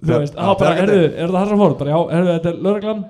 þú 0.00 0.08
Bjar- 0.10 0.24
veist, 0.24 0.34
á 0.36 0.48
bara, 0.58 0.74
herðu, 0.80 0.98
er 1.16 1.30
það 1.30 1.38
Harrison 1.40 1.60
Ford? 1.62 1.76
Bara, 1.80 1.90
já, 1.94 2.00
herðu, 2.12 2.32
þetta 2.36 2.50
er 2.52 2.58
lögreglan. 2.66 3.04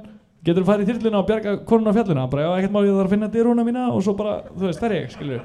Getur 0.46 0.62
þú 0.62 0.66
farið 0.68 0.84
í 0.84 0.90
þyrluna 0.92 1.18
og 1.22 1.26
bjarga 1.26 1.54
konuna 1.66 1.90
á 1.90 1.96
fjalluna 1.96 2.26
bara, 2.30 2.42
já, 2.46 2.50
ekkert 2.60 2.74
má 2.76 2.80
ég 2.84 2.92
þarf 2.94 3.06
að 3.08 3.14
finna 3.16 3.28
dyrúna 3.34 3.64
mína 3.66 3.86
og 3.90 4.02
svo 4.06 4.12
bara, 4.18 4.36
þú 4.52 4.68
veist, 4.68 4.78
það 4.82 4.90
er 4.92 4.96
ég, 5.00 5.08
skilur 5.16 5.40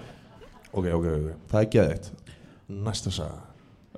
Ok, 0.71 0.86
ok, 0.86 1.05
ok. 1.15 1.32
Það 1.51 1.61
er 1.63 1.71
geðið 1.73 2.11
Næsta 2.71 3.11
saga. 3.11 3.39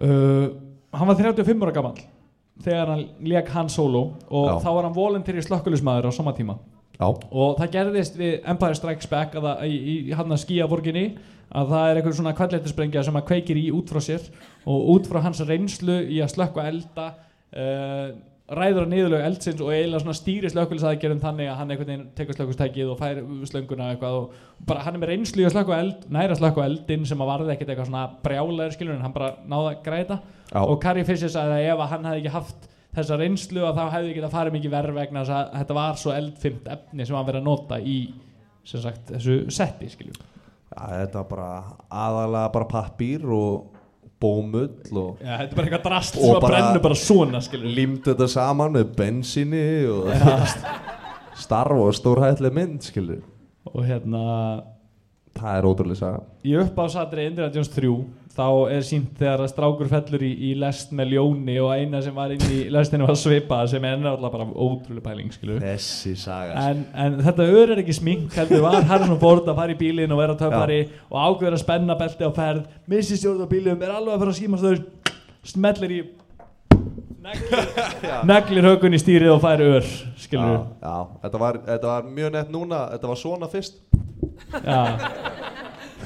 Uh, 0.02 0.48
hann 0.96 1.10
var 1.12 1.20
35 1.20 1.66
ára 1.68 1.74
gammal 1.76 2.00
þegar 2.64 2.90
hann 2.94 3.04
leik 3.28 3.50
Han 3.54 3.70
Solo 3.70 4.06
og 4.30 4.48
Já. 4.48 4.56
þá 4.64 4.70
var 4.78 4.88
hann 4.88 4.96
volunteer 4.96 5.38
í 5.38 5.44
slökkulismæður 5.46 6.08
á 6.10 6.12
sama 6.16 6.34
tíma 6.38 6.56
Já 7.04 7.08
og 7.12 7.60
það 7.60 7.72
gerðist 7.78 8.18
við 8.20 8.34
Empire 8.54 8.80
Strikes 8.80 9.12
Back 9.12 9.38
að 9.38 9.48
það, 9.50 9.64
í, 9.68 9.94
í 10.08 10.18
hann 10.18 10.32
að 10.32 10.44
skýja 10.46 10.68
borginni 10.72 11.06
að 11.54 11.72
það 11.76 11.88
er 11.88 12.00
einhver 12.00 12.18
svona 12.18 12.36
kvalletisbrengja 12.38 13.06
sem 13.06 13.18
að 13.20 13.28
kveikir 13.30 13.60
í 13.60 13.70
út 13.76 13.92
frá 13.92 14.02
sér 14.04 14.30
og 14.70 14.94
út 14.96 15.10
frá 15.10 15.22
hans 15.26 15.44
reynslu 15.46 16.00
í 16.10 16.22
að 16.24 16.34
slökka 16.34 16.66
elda 16.70 17.10
uh, 17.14 18.14
ræður 18.54 18.86
að 18.86 18.92
niðurlög 18.92 19.24
eldsins 19.24 19.62
og 19.64 19.72
eiginlega 19.72 20.02
svona 20.04 20.18
stýri 20.18 20.50
slökkulisaðgerðum 20.52 21.22
þannig 21.24 21.48
að 21.50 21.60
hann 21.60 21.72
einhvern 21.72 21.90
veginn 21.90 22.10
tekur 22.18 22.38
slökkustækið 22.38 22.92
og 22.92 23.00
fær 23.00 23.22
slönguna 23.50 23.92
eitthvað 23.94 24.18
og 24.18 24.66
bara 24.68 24.84
hann 24.84 24.98
er 24.98 25.04
með 25.04 25.14
reynslu 25.14 25.44
í 25.44 25.48
að 25.48 25.56
slökka 25.56 25.80
eld 25.80 26.04
næra 26.12 26.38
slökka 26.40 26.66
eldin 26.68 27.08
sem 27.08 27.24
að 27.24 27.32
varði 27.32 27.54
ekkert 27.54 27.72
eitthvað 27.72 27.90
svona 27.90 28.04
brjálæður 28.26 28.76
skilur 28.76 28.98
en 28.98 29.06
hann 29.06 29.16
bara 29.16 29.32
náða 29.48 29.72
að 29.72 29.80
græta 29.88 30.20
Já. 30.52 30.60
og 30.60 30.76
Carrie 30.84 31.08
Fisher 31.08 31.32
sagði 31.32 31.62
að 31.62 31.70
ef 31.72 31.86
að 31.86 31.92
hann 31.94 32.10
hefði 32.10 32.24
ekki 32.24 32.36
haft 32.36 32.68
þessa 32.94 33.18
reynslu 33.20 33.66
að 33.68 33.80
þá 33.80 33.84
hefði 33.96 34.12
ekki 34.12 34.24
það 34.24 34.36
farið 34.38 34.56
mikið 34.58 34.76
verð 34.76 34.98
vegna 35.00 35.24
þess 35.24 35.36
að 35.38 35.58
þetta 35.60 35.78
var 35.80 36.00
svo 36.02 36.14
eldfimt 36.16 36.70
efni 36.76 37.08
sem 37.08 37.18
hann 37.18 37.28
verið 37.30 37.42
að 37.42 37.50
nota 37.50 37.80
í 37.80 37.98
sagt 38.64 39.12
þessu 39.12 39.38
setti 39.54 39.92
skilur 39.92 40.20
Já, 40.74 40.84
þetta 41.04 41.22
er 41.22 41.30
bara 41.30 41.48
aðalega 41.90 42.52
bara 42.56 42.70
pappír 42.70 43.26
og 43.36 43.80
bómull 44.24 45.00
og 45.02 45.20
Já, 45.22 45.36
þetta 45.42 45.50
er 45.50 45.58
bara 45.58 45.68
eitthvað 45.68 45.86
drast 45.90 46.18
sem 46.18 46.38
að 46.38 46.48
brennu 46.48 46.84
bara 46.86 47.00
svona 47.00 47.44
skilur 47.44 47.76
límt 47.80 48.08
þetta 48.08 48.30
saman 48.32 48.78
með 48.78 48.94
bensinni 48.98 49.66
og 49.92 50.14
starf 51.44 51.82
og 51.84 51.94
stórhættileg 51.98 52.56
mynd 52.56 52.88
skilur 52.88 53.24
og 53.74 53.86
hérna 53.88 54.24
það 55.34 55.58
er 55.58 55.68
ótrúlega 55.68 56.00
saga. 56.00 56.20
Í 56.46 56.56
uppásatri 56.62 57.28
Indiana 57.30 57.54
Jones 57.54 57.72
3 57.74 57.92
þá 58.34 58.46
er 58.74 58.86
sínt 58.86 59.12
þegar 59.20 59.44
að 59.44 59.52
strákur 59.52 59.90
fellur 59.92 60.24
í, 60.26 60.32
í 60.50 60.54
lest 60.58 60.94
með 60.96 61.12
ljóni 61.14 61.58
og 61.62 61.70
eina 61.76 62.00
sem 62.02 62.16
var 62.18 62.34
inn 62.34 62.46
í 62.50 62.64
lestinu 62.74 63.06
var 63.06 63.20
svipa 63.20 63.60
sem 63.70 63.84
er 63.86 64.00
náttúrulega 64.02 64.34
bara 64.34 64.48
ótrúlega 64.50 65.06
pæling 65.06 65.36
þessi 65.62 66.16
saga. 66.18 66.64
En, 66.72 66.82
en 66.98 67.20
þetta 67.28 67.46
ör 67.46 67.76
er 67.76 67.84
ekki 67.84 67.96
smink 68.00 68.34
heldur 68.38 68.66
var 68.66 68.80
Harrison 68.90 69.22
Ford 69.22 69.46
að 69.46 69.60
fara 69.62 69.76
í 69.76 69.78
bílinn 69.78 70.16
og 70.16 70.24
vera 70.24 70.38
töfari 70.40 70.82
og 71.12 71.20
ákveður 71.20 71.60
að 71.60 71.64
spenna 71.66 71.98
belti 72.00 72.26
á 72.26 72.32
ferð 72.34 72.66
missi 72.90 73.20
stjórn 73.22 73.46
á 73.46 73.48
bílum, 73.54 73.86
er 73.86 73.94
alveg 73.94 74.18
að 74.18 74.26
fara 74.26 74.34
að 74.34 74.42
síma 74.42 74.62
stöður 74.64 74.84
smellir 75.54 75.94
í 75.94 76.02
neglir, 78.28 78.66
hökun 78.66 78.98
í 78.98 79.00
stýrið 79.00 79.38
og 79.38 79.40
fær 79.46 79.62
ör 79.64 79.86
skilur 80.20 80.58
já, 80.58 80.58
já, 80.82 80.96
þetta, 81.22 81.40
var, 81.46 81.62
þetta 81.70 81.94
var 81.94 82.10
mjög 82.18 82.34
nett 82.36 82.52
núna 82.52 82.82
þetta 82.96 83.14
var 83.14 83.22
svona 83.22 83.52
fyrst. 83.54 83.80
Já, 84.66 84.82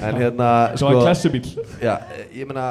en 0.02 0.20
hérna 0.22 0.48
það 0.76 0.86
var 0.88 1.02
klessubíl 1.06 1.44
já, 1.82 1.94
ég 2.34 2.48
meina 2.48 2.68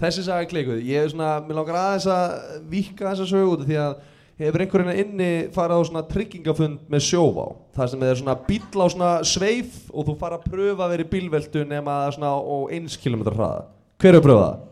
þessi 0.00 0.24
saga 0.24 0.44
er 0.44 0.48
klikuð. 0.50 0.78
Ég 0.86 1.04
er 1.04 1.10
svona, 1.12 1.34
mér 1.44 1.58
langar 1.60 1.76
aðeins 1.76 2.06
að 2.08 2.36
vika 2.70 3.10
þessa 3.10 3.26
sögu 3.28 3.56
út 3.56 3.64
því 3.68 3.76
að 3.82 3.98
hefur 4.40 4.64
einhverjina 4.64 4.94
inni 5.02 5.30
farið 5.52 5.82
á 5.82 5.88
svona 5.90 6.04
tryggingafund 6.08 6.86
með 6.88 7.04
sjóvá? 7.04 7.44
Þar 7.76 7.90
sem 7.92 8.06
er 8.08 8.20
svona 8.22 8.36
bíll 8.46 8.80
á 8.80 8.86
svona 8.94 9.10
sveif 9.28 9.76
og 9.92 10.08
þú 10.08 10.14
fara 10.22 10.38
að 10.40 10.46
pröfa 10.48 10.86
að 10.86 10.94
vera 10.94 11.04
í 11.04 11.10
bílveltu 11.12 11.66
nema 11.68 11.98
það 11.98 12.06
er 12.06 12.16
svona 12.16 12.32
á 12.32 12.56
eins 12.78 12.96
kilometra 13.02 13.36
hraða. 13.36 13.66
Hver 14.00 14.14
er 14.14 14.20
að 14.22 14.26
pröfa 14.28 14.46
það? 14.46 14.66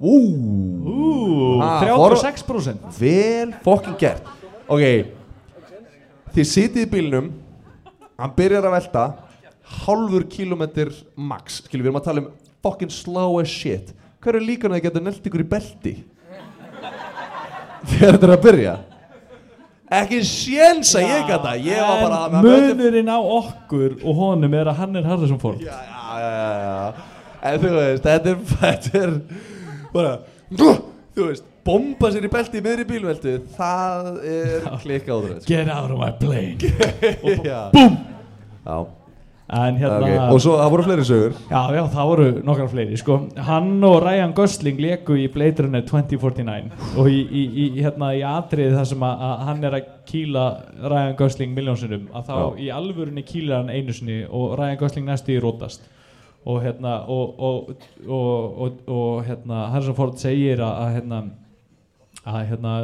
Ú, 0.00 0.14
Ú, 0.90 1.08
Ha, 1.60 1.72
36% 1.84 3.00
vel 3.00 3.50
fokkin 3.64 3.96
gert. 4.00 4.28
Ok 4.70 4.84
þið 6.34 6.46
sitið 6.46 6.84
í 6.84 6.90
bílnum 6.90 7.30
hann 8.20 8.32
byrjar 8.36 8.68
að 8.68 8.74
velta 8.76 9.04
hálfur 9.84 10.26
kilometr 10.30 10.92
max. 11.16 11.62
Skilur 11.64 11.86
við 11.86 11.90
erum 11.90 12.00
að 12.00 12.06
tala 12.08 12.24
um 12.24 12.30
fokkin 12.64 12.92
slow 12.92 13.40
as 13.40 13.50
shit. 13.50 13.92
Hver 14.20 14.36
er 14.36 14.44
líka 14.44 14.68
að 14.68 14.76
þið 14.76 14.86
getur 14.88 15.04
nelt 15.06 15.28
ykkur 15.30 15.44
í 15.44 15.50
belti? 15.54 15.96
Þegar 17.90 18.16
þetta 18.16 18.26
er 18.26 18.34
að 18.34 18.42
byrja. 18.44 18.74
Ekki 19.90 20.20
séns 20.22 20.92
að 20.94 21.08
ég 21.08 21.24
gata 21.26 21.56
ég 21.58 21.80
var 21.82 22.02
bara 22.04 22.18
en 22.28 22.44
munurinn 22.46 23.08
á 23.10 23.18
okkur 23.18 23.96
og 24.04 24.20
honum 24.20 24.52
er 24.54 24.68
að 24.70 24.76
hann 24.84 25.00
er 25.00 25.08
Harrison 25.08 25.40
Ford 25.42 25.64
já, 25.64 25.72
já, 25.74 26.12
já, 26.14 26.28
já, 26.30 26.60
já. 26.62 27.06
en 27.50 27.56
þú 27.64 27.72
veist, 27.74 28.04
þetta 28.04 28.30
er, 28.30 28.36
þetta 28.60 29.00
er 29.00 29.16
bara, 29.90 30.12
þú 30.54 31.26
veist 31.26 31.48
bomba 31.66 32.12
sér 32.14 32.28
í 32.28 32.30
belti 32.30 32.60
í 32.60 32.64
miðri 32.68 32.86
bílveldu 32.86 33.34
það 33.56 34.12
er 34.30 34.70
klikka 34.84 35.16
áður 35.18 35.42
get 35.48 35.72
out 35.74 35.90
of 35.90 35.98
my 35.98 36.12
plane. 36.22 36.54
Já. 37.50 37.60
Búm! 37.74 37.98
já, 38.62 38.76
hérna 39.50 39.98
ok, 39.98 40.32
og 40.34 40.40
svo 40.42 40.52
það 40.60 40.68
voru 40.70 40.84
fleiri 40.86 41.04
sögur. 41.08 41.32
Já, 41.50 41.60
já, 41.74 41.80
það 41.90 42.10
voru 42.10 42.26
nokkra 42.46 42.66
fleiri 42.70 42.98
sko. 43.00 43.16
hann 43.48 43.84
og 43.84 43.96
Ryan 44.04 44.34
Gosling 44.36 44.78
leku 44.78 45.16
í 45.18 45.24
Blade 45.32 45.64
Runner 45.64 45.82
2049 45.88 46.98
og 47.00 47.08
í, 47.10 47.18
í, 47.18 47.42
í, 47.48 47.64
hérna, 47.82 48.12
í 48.14 48.20
atriði 48.26 48.76
þar 48.76 48.90
sem 48.92 49.06
að, 49.08 49.24
að 49.26 49.40
hann 49.48 49.64
er 49.66 49.76
að 49.80 49.88
kýla 50.10 50.44
Ryan 50.84 51.16
Gosling 51.18 51.56
miljónsinnum 51.56 52.04
að 52.14 52.28
þá 52.28 52.36
Já. 52.36 52.44
í 52.62 52.68
alvörunni 52.76 53.24
kýlar 53.26 53.64
hann 53.64 53.72
einu 53.74 53.96
sinni 53.96 54.20
og 54.28 54.54
Ryan 54.60 54.78
Gosling 54.84 55.08
næstu 55.10 55.34
í 55.34 55.40
rótast. 55.42 55.88
Og 56.48 56.62
hérna 56.64 56.92
og, 57.10 57.40
og, 57.42 57.72
og, 58.06 58.60
og, 58.64 58.76
og 58.88 59.24
hérna 59.26 59.64
Harrison 59.74 59.96
Ford 59.98 60.14
segir 60.20 60.62
að, 60.62 60.76
að 60.84 60.94
hérna 60.94 61.18
að 62.30 62.46
hérna 62.52 62.76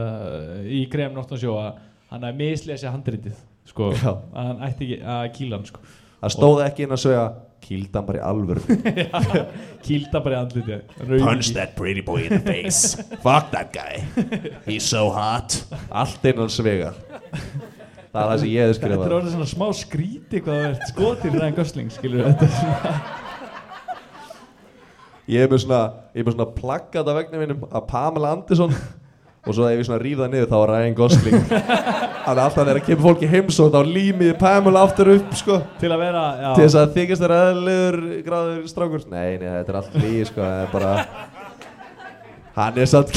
í 0.73 0.83
Graham 0.91 1.15
Norton 1.17 1.41
sjó 1.41 1.55
að 1.61 1.79
hann 2.11 2.27
að 2.27 2.43
mislesi 2.43 2.89
handritið 2.89 3.39
sko, 3.69 3.93
að 4.03 4.19
hann 4.35 4.67
ætti 4.67 4.91
ekki 4.91 5.01
að 5.15 5.31
kýla 5.37 5.59
hann 5.61 5.71
sko 5.71 5.85
það 6.23 6.35
stóð 6.37 6.63
ekki 6.67 6.87
inn 6.87 6.97
að 6.97 7.03
sögja 7.05 7.27
kýldan 7.67 8.07
bara 8.07 8.21
í 8.21 8.25
alvöru 8.27 8.63
kýlda 9.87 10.21
bara 10.23 10.37
í 10.37 10.41
andlitið 10.45 11.23
Punch 11.25 11.53
that 11.57 11.75
pretty 11.79 12.05
boy 12.05 12.27
in 12.27 12.37
the 12.37 12.43
face. 12.45 12.95
Fuck 13.27 13.51
that 13.55 13.73
guy. 13.75 14.05
He's 14.67 14.85
so 14.87 15.09
hot. 15.11 15.63
allt 15.91 16.25
innan 16.31 16.53
svega 16.53 16.93
það 18.17 18.23
er 18.23 18.31
það 18.31 18.41
sem 18.41 18.51
ég 18.51 18.63
hefði 18.63 18.73
Þetta 18.73 18.73
er 18.73 18.81
skrifað 18.81 19.17
orðið 19.19 19.35
svona 19.37 19.51
smá 19.53 19.67
skríti 19.77 20.43
hvað 20.43 20.61
það 20.61 20.69
ert 20.71 20.91
skotin 20.93 21.37
Ryan 21.37 21.57
Gosling 21.57 21.95
skilur 21.95 22.29
þetta 22.31 22.51
svona 22.57 22.95
ég 25.27 25.43
er 25.43 25.51
með 25.51 25.65
svona, 25.65 25.81
ég 26.15 26.23
er 26.23 26.29
með 26.29 26.37
svona 26.37 26.53
plaggat 26.61 27.11
af 27.11 27.19
vegna 27.19 27.43
mínum 27.43 27.67
að 27.67 27.89
Pamela 27.91 28.33
Anderson 28.37 28.77
og 29.47 29.55
svo 29.55 29.69
ef 29.71 29.79
ég 29.79 29.87
svona 29.87 30.01
ríf 30.03 30.19
það 30.19 30.33
niður 30.33 30.49
þá 30.51 30.57
er 30.59 30.71
Ryan 30.73 30.95
Gosling. 30.99 31.37
Þannig 31.47 32.27
að 32.27 32.41
alltaf 32.43 32.57
þegar 32.67 32.81
kemur 32.89 33.05
fólk 33.07 33.21
í 33.23 33.29
heimsótt 33.31 33.77
þá 33.77 33.81
límiði 33.87 34.35
Pamela 34.41 34.83
aftur 34.89 35.13
upp 35.15 35.37
sko. 35.39 35.61
Til 35.81 35.91
að 35.95 36.03
vera 36.03 36.25
já, 36.41 36.49
til 36.57 36.65
þess 36.65 36.79
að 36.81 36.97
þykist 36.97 37.23
þér 37.23 37.35
eðlilegur 37.37 38.01
gráður 38.27 38.67
strákur. 38.73 39.05
Nei, 39.13 39.29
nei, 39.39 39.47
þetta 39.53 39.73
er 39.75 39.79
allt 39.83 39.95
líð 40.03 40.25
sko 40.33 40.43
það 40.43 40.59
er 40.65 40.71
bara 40.75 40.93
hann 42.57 42.79
er 42.81 42.89
satt 42.89 43.11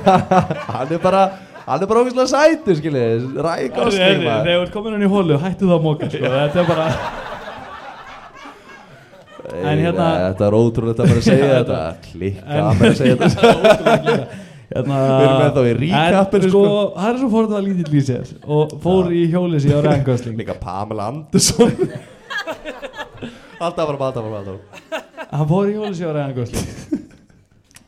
hann 0.76 0.90
er 0.92 1.00
bara 1.02 1.20
hann 1.66 1.82
er 1.82 1.88
bara 1.90 2.02
ógeðslega 2.04 2.28
sætur 2.30 2.76
skiljið 2.78 3.28
Ryan 3.42 3.70
Gosling 3.74 4.20
maður. 4.22 4.42
þegar 4.46 4.58
þú 4.60 4.66
ert 4.66 4.74
komin 4.76 4.96
hann 4.98 5.06
í 5.06 5.12
hólu 5.16 5.38
hættu 5.42 5.70
að 5.72 5.86
móka 5.86 6.10
sko. 6.12 6.34
þetta 6.36 6.62
er 6.62 6.68
bara 6.70 6.88
En 9.46 9.78
hérna- 9.78 10.06
þetta 10.26 10.46
er 10.48 10.54
ótrúlega 10.58 11.04
að 11.04 11.10
bara 11.12 11.22
segja 11.22 11.46
þetta. 11.52 11.76
Klikka 12.10 12.56
að 12.66 12.80
bara 12.80 12.94
segja 12.98 13.16
þetta 13.20 14.26
ótrúlega 14.66 14.82
hérna, 14.82 14.98
Við 15.06 15.26
erum 15.26 15.44
ennþá 15.46 15.62
í 15.62 15.74
recapinu, 15.76 16.42
en, 16.42 16.50
sko, 16.50 16.62
sko. 16.64 16.80
Harrison 17.02 17.30
Ford 17.30 17.52
var 17.54 17.64
lítill 17.64 17.94
í 17.94 18.02
sér 18.06 18.32
og 18.46 18.74
fór 18.82 19.12
í 19.14 19.22
hjólið 19.30 19.64
sér 19.66 19.78
á 19.78 19.80
Ryan 19.86 20.04
Gosling. 20.06 20.36
Líka 20.40 20.56
Pamela 20.58 21.08
Anderson. 21.12 21.72
Alltaf 23.56 23.86
bara 23.88 24.10
alltaf 24.10 24.24
alltaf 24.26 24.56
hann 25.30 25.48
fór 25.48 25.70
í 25.70 25.76
hjólið 25.76 25.96
sér 26.00 26.10
á 26.10 26.14
Ryan 26.18 26.36
Gosling. 26.36 27.06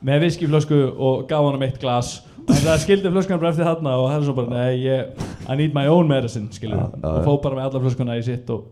Með 0.08 0.24
viskiflösku 0.28 0.78
og 0.94 1.26
gaf 1.30 1.42
honum 1.42 1.66
eitt 1.66 1.80
glas. 1.82 2.20
Og 2.48 2.54
það 2.62 2.82
skildi 2.84 3.10
flöskunar 3.12 3.42
bara 3.42 3.50
eftir 3.52 3.66
þarna. 3.66 3.96
Og 4.00 4.06
hann 4.12 4.24
svo 4.24 4.34
bara, 4.38 4.48
nei, 4.54 4.78
ég, 4.86 5.26
I 5.48 5.56
need 5.58 5.74
my 5.76 5.88
own 5.90 6.08
medicine 6.08 6.48
ja, 6.48 6.86
já, 6.88 7.08
og 7.10 7.24
fóð 7.26 7.40
bara 7.44 7.58
með 7.58 7.66
alla 7.68 7.82
flöskuna 7.82 8.16
í 8.16 8.24
sitt 8.24 8.48
og 8.54 8.68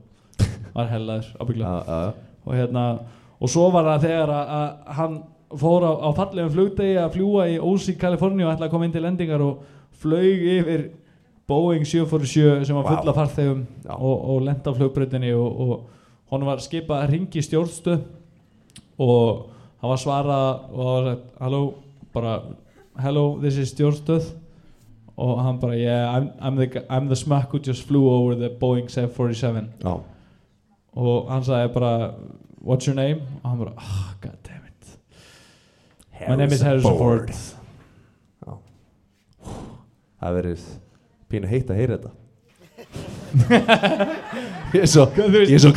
var 0.76 0.90
hellaður, 0.92 1.28
og 1.40 2.52
hérna, 2.54 2.82
og 3.40 3.50
svo 3.50 3.70
var 3.72 3.86
það 3.88 4.04
þegar 4.06 4.32
að, 4.34 4.50
að 4.56 4.96
hann 4.98 5.14
fór 5.54 5.86
á, 5.86 5.92
á 6.02 6.10
fallegum 6.16 6.52
flugdegi 6.54 6.98
að 6.98 7.12
fljúa 7.16 7.48
í 7.52 7.58
OC 7.62 7.96
Kaliforni 8.00 8.44
og 8.44 8.52
ætlaði 8.52 8.68
að 8.68 8.74
koma 8.74 8.88
inn 8.88 8.94
til 8.94 9.04
lendingar 9.04 9.44
og 9.44 9.66
flög 10.00 10.46
yfir 10.56 10.88
Boeing 11.46 11.86
747 11.86 12.66
sem 12.66 12.76
var 12.76 12.88
fulla 12.88 13.14
farþegum 13.14 13.66
Já. 13.84 13.94
og, 13.94 14.16
og 14.30 14.40
lenda 14.42 14.72
á 14.74 14.76
flugbrautinni 14.76 15.30
og, 15.38 15.60
og 15.60 16.32
honum 16.32 16.50
var 16.50 16.62
skipað 16.64 17.04
að 17.04 17.12
ringi 17.14 17.42
stjórnstöð 17.46 18.00
og 18.98 19.52
hann 19.82 19.92
var 19.92 20.02
svarað 20.02 20.48
og 20.72 20.80
það 20.80 20.90
var 20.96 21.06
sagt, 21.06 21.28
halló, 21.44 21.60
bara 22.16 22.34
hello, 22.98 23.24
this 23.40 23.58
is 23.60 23.70
stjórnstöð. 23.74 24.32
Og 25.16 25.38
hann 25.40 25.60
bara, 25.60 25.76
yeah, 25.78 26.12
I'm, 26.12 26.28
I'm, 26.40 26.56
the, 26.56 26.82
I'm 26.90 27.06
the 27.08 27.16
smack 27.16 27.48
who 27.48 27.58
just 27.58 27.86
flew 27.86 28.04
over 28.10 28.34
the 28.34 28.50
Boeing 28.50 28.90
747 28.90 29.70
Já. 29.84 30.00
og 30.96 31.30
hann 31.30 31.44
sagði 31.44 31.72
bara 31.72 32.10
what's 32.60 32.88
your 32.88 32.96
name? 32.96 33.22
Og 33.42 33.50
hann 33.50 33.58
bara 33.58 33.72
oh, 33.76 34.12
god 34.20 34.36
damn 34.44 34.55
it 36.20 36.28
my 36.28 36.36
name 36.36 36.52
is 36.52 36.62
Harrison 36.62 36.98
Ford. 36.98 37.30
Það 40.16 40.26
hefur 40.26 40.36
verið 40.40 40.62
pínu 41.30 41.50
heitt 41.50 41.70
að 41.70 41.80
heyra 41.80 41.98
þetta. 41.98 42.12
Ég 44.76 44.82
er 44.82 44.88
svo 44.90 45.04
ég 45.16 45.54
er 45.56 45.60
svo 45.62 45.70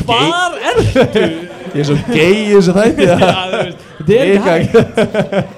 ég 1.74 1.80
er 1.82 1.86
svo 1.86 1.96
gay 2.08 2.34
í 2.34 2.52
þessu 2.54 2.74
þætti. 2.74 3.08
Að 3.14 3.56
þetta 4.00 4.12
er 4.16 4.30
ekki 4.34 4.50
hægt. 4.50 5.56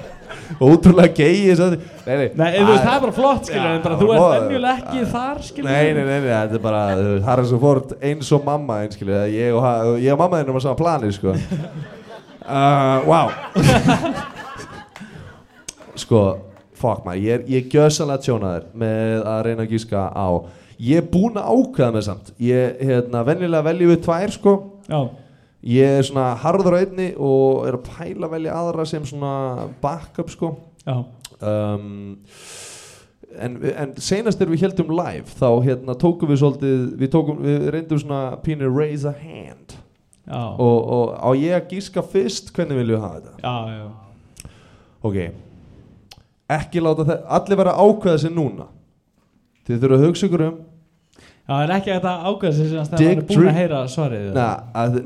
Ótrúlega 0.63 1.13
gei 1.17 1.47
þess 1.47 1.63
að 1.63 1.73
Nei, 2.03 2.13
nei, 2.19 2.27
Nei, 2.35 2.49
þú 2.57 2.65
veist, 2.67 2.83
það 2.83 2.93
er 2.93 3.01
bara 3.05 3.13
flott, 3.15 3.49
en 3.49 3.79
bara 3.85 3.95
þú 3.97 4.09
ert 4.11 4.19
já. 4.21 4.41
venjulega 4.43 4.73
ekki 4.75 5.05
þar, 5.13 5.39
skilur 5.47 5.69
Nei, 5.69 5.85
nei, 5.95 6.03
nei, 6.03 6.17
nei, 6.19 6.27
þetta 6.27 6.59
er 6.59 6.63
bara 6.65 6.81
þú 6.99 7.07
veist, 7.07 7.25
Harrison 7.29 7.61
Ford 7.63 7.95
eins 8.11 8.31
og 8.35 8.45
mamma 8.49 8.81
einn, 8.83 8.93
skilju 8.93 9.23
ég 9.33 9.57
og, 9.57 10.19
mamma 10.19 10.41
einn 10.41 10.45
erum 10.45 10.59
á 10.59 10.63
sama 10.67 10.79
plani, 10.79 11.13
sko. 11.15 11.33
Uh, 12.43 13.07
Wow 13.07 13.31
Sko, 15.99 16.21
fuck 16.77 17.03
maður 17.05 17.23
ég 17.23 17.35
er, 17.37 17.47
ég 17.51 17.65
er 17.65 17.73
gjössanlega 17.73 18.25
tjónaður 18.25 18.69
með 18.83 19.27
að 19.29 19.41
reyna 19.47 19.65
að 19.65 19.73
gíska 19.75 20.05
á. 20.09 20.27
Ég 20.83 21.03
er 21.03 21.09
búinn 21.13 21.37
að 21.39 21.51
ákveða 21.53 21.91
með 21.93 22.07
samt. 22.07 22.31
Ég, 22.41 22.79
hérna, 22.81 23.21
venjulega 23.27 23.67
veljum 23.69 23.93
við 23.93 24.01
tvær, 24.07 24.33
sko. 24.33 24.55
Já, 24.89 25.01
Ég 25.63 25.99
er 26.01 26.03
svona 26.03 26.33
harður 26.43 26.75
á 26.75 26.83
einni 26.83 27.13
og 27.15 27.61
er 27.69 27.77
að 27.77 27.85
pæla 27.87 28.27
velja 28.33 28.55
aðra 28.59 28.83
sem 28.87 29.05
svona 29.07 29.69
backup, 29.79 30.33
sko. 30.33 30.49
Um, 31.39 32.17
en, 33.31 33.55
en 33.71 33.93
senast 33.95 34.41
þegar 34.41 34.51
við 34.51 34.65
heldum 34.65 34.91
live 34.91 35.31
þá 35.39 35.47
hérna 35.63 35.95
tókum 35.99 36.33
við 36.33 36.41
svolítið 36.41 36.83
við, 36.99 37.09
tókum, 37.15 37.39
við 37.45 37.69
reyndum 37.77 38.01
svona 38.03 38.21
pínur 38.43 38.75
raise 38.75 39.07
a 39.07 39.15
hand. 39.15 39.77
Og, 40.27 40.77
og 40.97 41.15
á 41.15 41.29
ég 41.39 41.55
að 41.55 41.71
gíska 41.71 42.03
fyrst? 42.11 42.51
Hvernig 42.55 42.81
viljum 42.81 42.99
við 42.99 43.07
hafa 43.07 43.23
þetta? 43.23 43.39
Já, 43.43 43.55
já, 43.71 44.51
ok 45.03 45.17
ekki 46.51 46.83
láta 46.83 47.05
það, 47.07 47.23
allir 47.37 47.59
vera 47.61 47.75
ákveða 47.79 48.21
sér 48.23 48.33
núna. 48.35 48.67
Þið 49.63 49.79
þurfum 49.79 49.97
að 49.97 50.05
hugsa 50.07 50.27
ykkur 50.27 50.45
um 50.47 50.57
já, 51.43 51.53
það 51.53 51.63
er 51.63 51.71
ekki 51.77 51.93
að 51.93 52.05
ákveða 52.09 52.53
sig 52.57 52.67
sem 52.69 52.81
að 52.81 52.91
Dick 52.99 53.07
hann 53.07 53.21
er 53.23 53.25
búin 53.29 53.47
að 53.47 53.57
heyra 53.59 53.79
svarið 53.91 54.27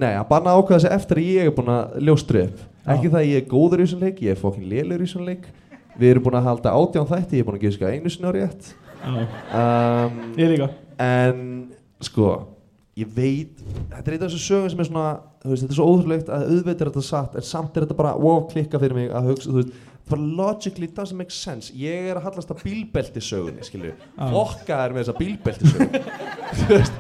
Nei, 0.01 0.11
að 0.13 0.25
banna 0.31 0.57
ákveða 0.57 0.83
sér 0.83 0.97
eftir 0.97 1.21
að 1.21 1.29
ég 1.29 1.49
er 1.49 1.55
búin 1.57 1.71
að 1.73 1.95
ljóstri 2.07 2.43
upp. 2.47 2.65
Ekki 2.87 3.13
það 3.13 3.21
að 3.21 3.29
ég 3.29 3.41
er 3.41 3.47
góður 3.51 3.79
í 3.79 3.87
þessum 3.87 4.03
leik, 4.05 4.19
ég 4.23 4.33
er 4.33 4.41
fokkin 4.41 4.67
lélur 4.71 5.01
í 5.01 5.07
þessum 5.07 5.25
leik. 5.27 5.47
Við 5.97 6.11
erum 6.13 6.27
búin 6.27 6.37
að 6.39 6.49
halda 6.51 6.75
átján 6.77 7.09
þætti 7.09 7.39
ég 7.39 7.41
er 7.43 7.47
búin 7.47 7.57
að 7.57 7.65
gíska 7.65 7.89
einu 7.89 8.09
á 8.13 8.31
rétt. 8.35 8.69
Um, 9.07 10.21
ég 10.37 10.53
líka. 10.53 10.69
en 10.97 11.41
sko 12.01 12.29
ég 12.97 13.09
veit, 13.13 13.59
þetta 13.91 14.09
er 14.09 14.15
eitt 14.15 14.23
af 14.25 14.31
þessu 14.31 14.41
sögum 14.41 14.71
sem 14.73 14.81
er 14.81 14.87
svona, 14.87 15.09
veist, 15.43 15.61
þetta 15.63 15.73
er 15.75 15.77
svo 15.77 15.85
ótrúlegt 15.91 16.31
að 16.33 16.47
auðvitað 16.49 16.79
er 20.07 20.13
er 20.13 20.15
bara 20.15 20.21
logically 20.21 20.87
doesn't 20.87 21.17
make 21.17 21.31
sense. 21.31 21.73
Ég 21.75 22.09
er 22.11 22.15
að 22.17 22.23
hallast 22.29 22.51
að 22.51 22.63
bílbelti 22.63 23.21
sögunni, 23.21 23.63
skilju 23.63 23.91
Já. 23.91 24.29
fokka 24.31 24.79
er 24.85 24.93
með 24.95 25.03
þessa 25.03 25.17
bílbelti 25.17 25.71
sögu. 25.71 26.01
Þú 26.61 26.67
veist 26.71 26.93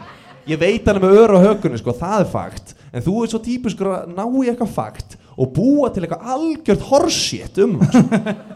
ég 0.47 0.59
veit 0.59 0.87
hann 0.87 0.95
er 0.95 1.03
með 1.03 1.19
öru 1.21 1.39
á 1.39 1.41
hökunni, 1.49 1.77
sko, 1.79 1.91
það 1.95 2.23
er 2.23 2.29
fakt. 2.31 2.75
En 2.91 3.03
þú 3.03 3.23
ert 3.23 3.33
svo 3.33 3.41
típuskur 3.43 3.87
að 3.91 4.13
ná 4.15 4.23
í 4.23 4.47
eitthvað 4.47 4.75
fakt 4.75 5.17
og 5.37 5.51
búa 5.53 5.89
til 5.93 6.03
eitthvað 6.03 6.27
algjört 6.33 6.85
horsshit 6.87 7.59
um 7.63 7.77
það 7.81 7.89
sko. 7.93 8.01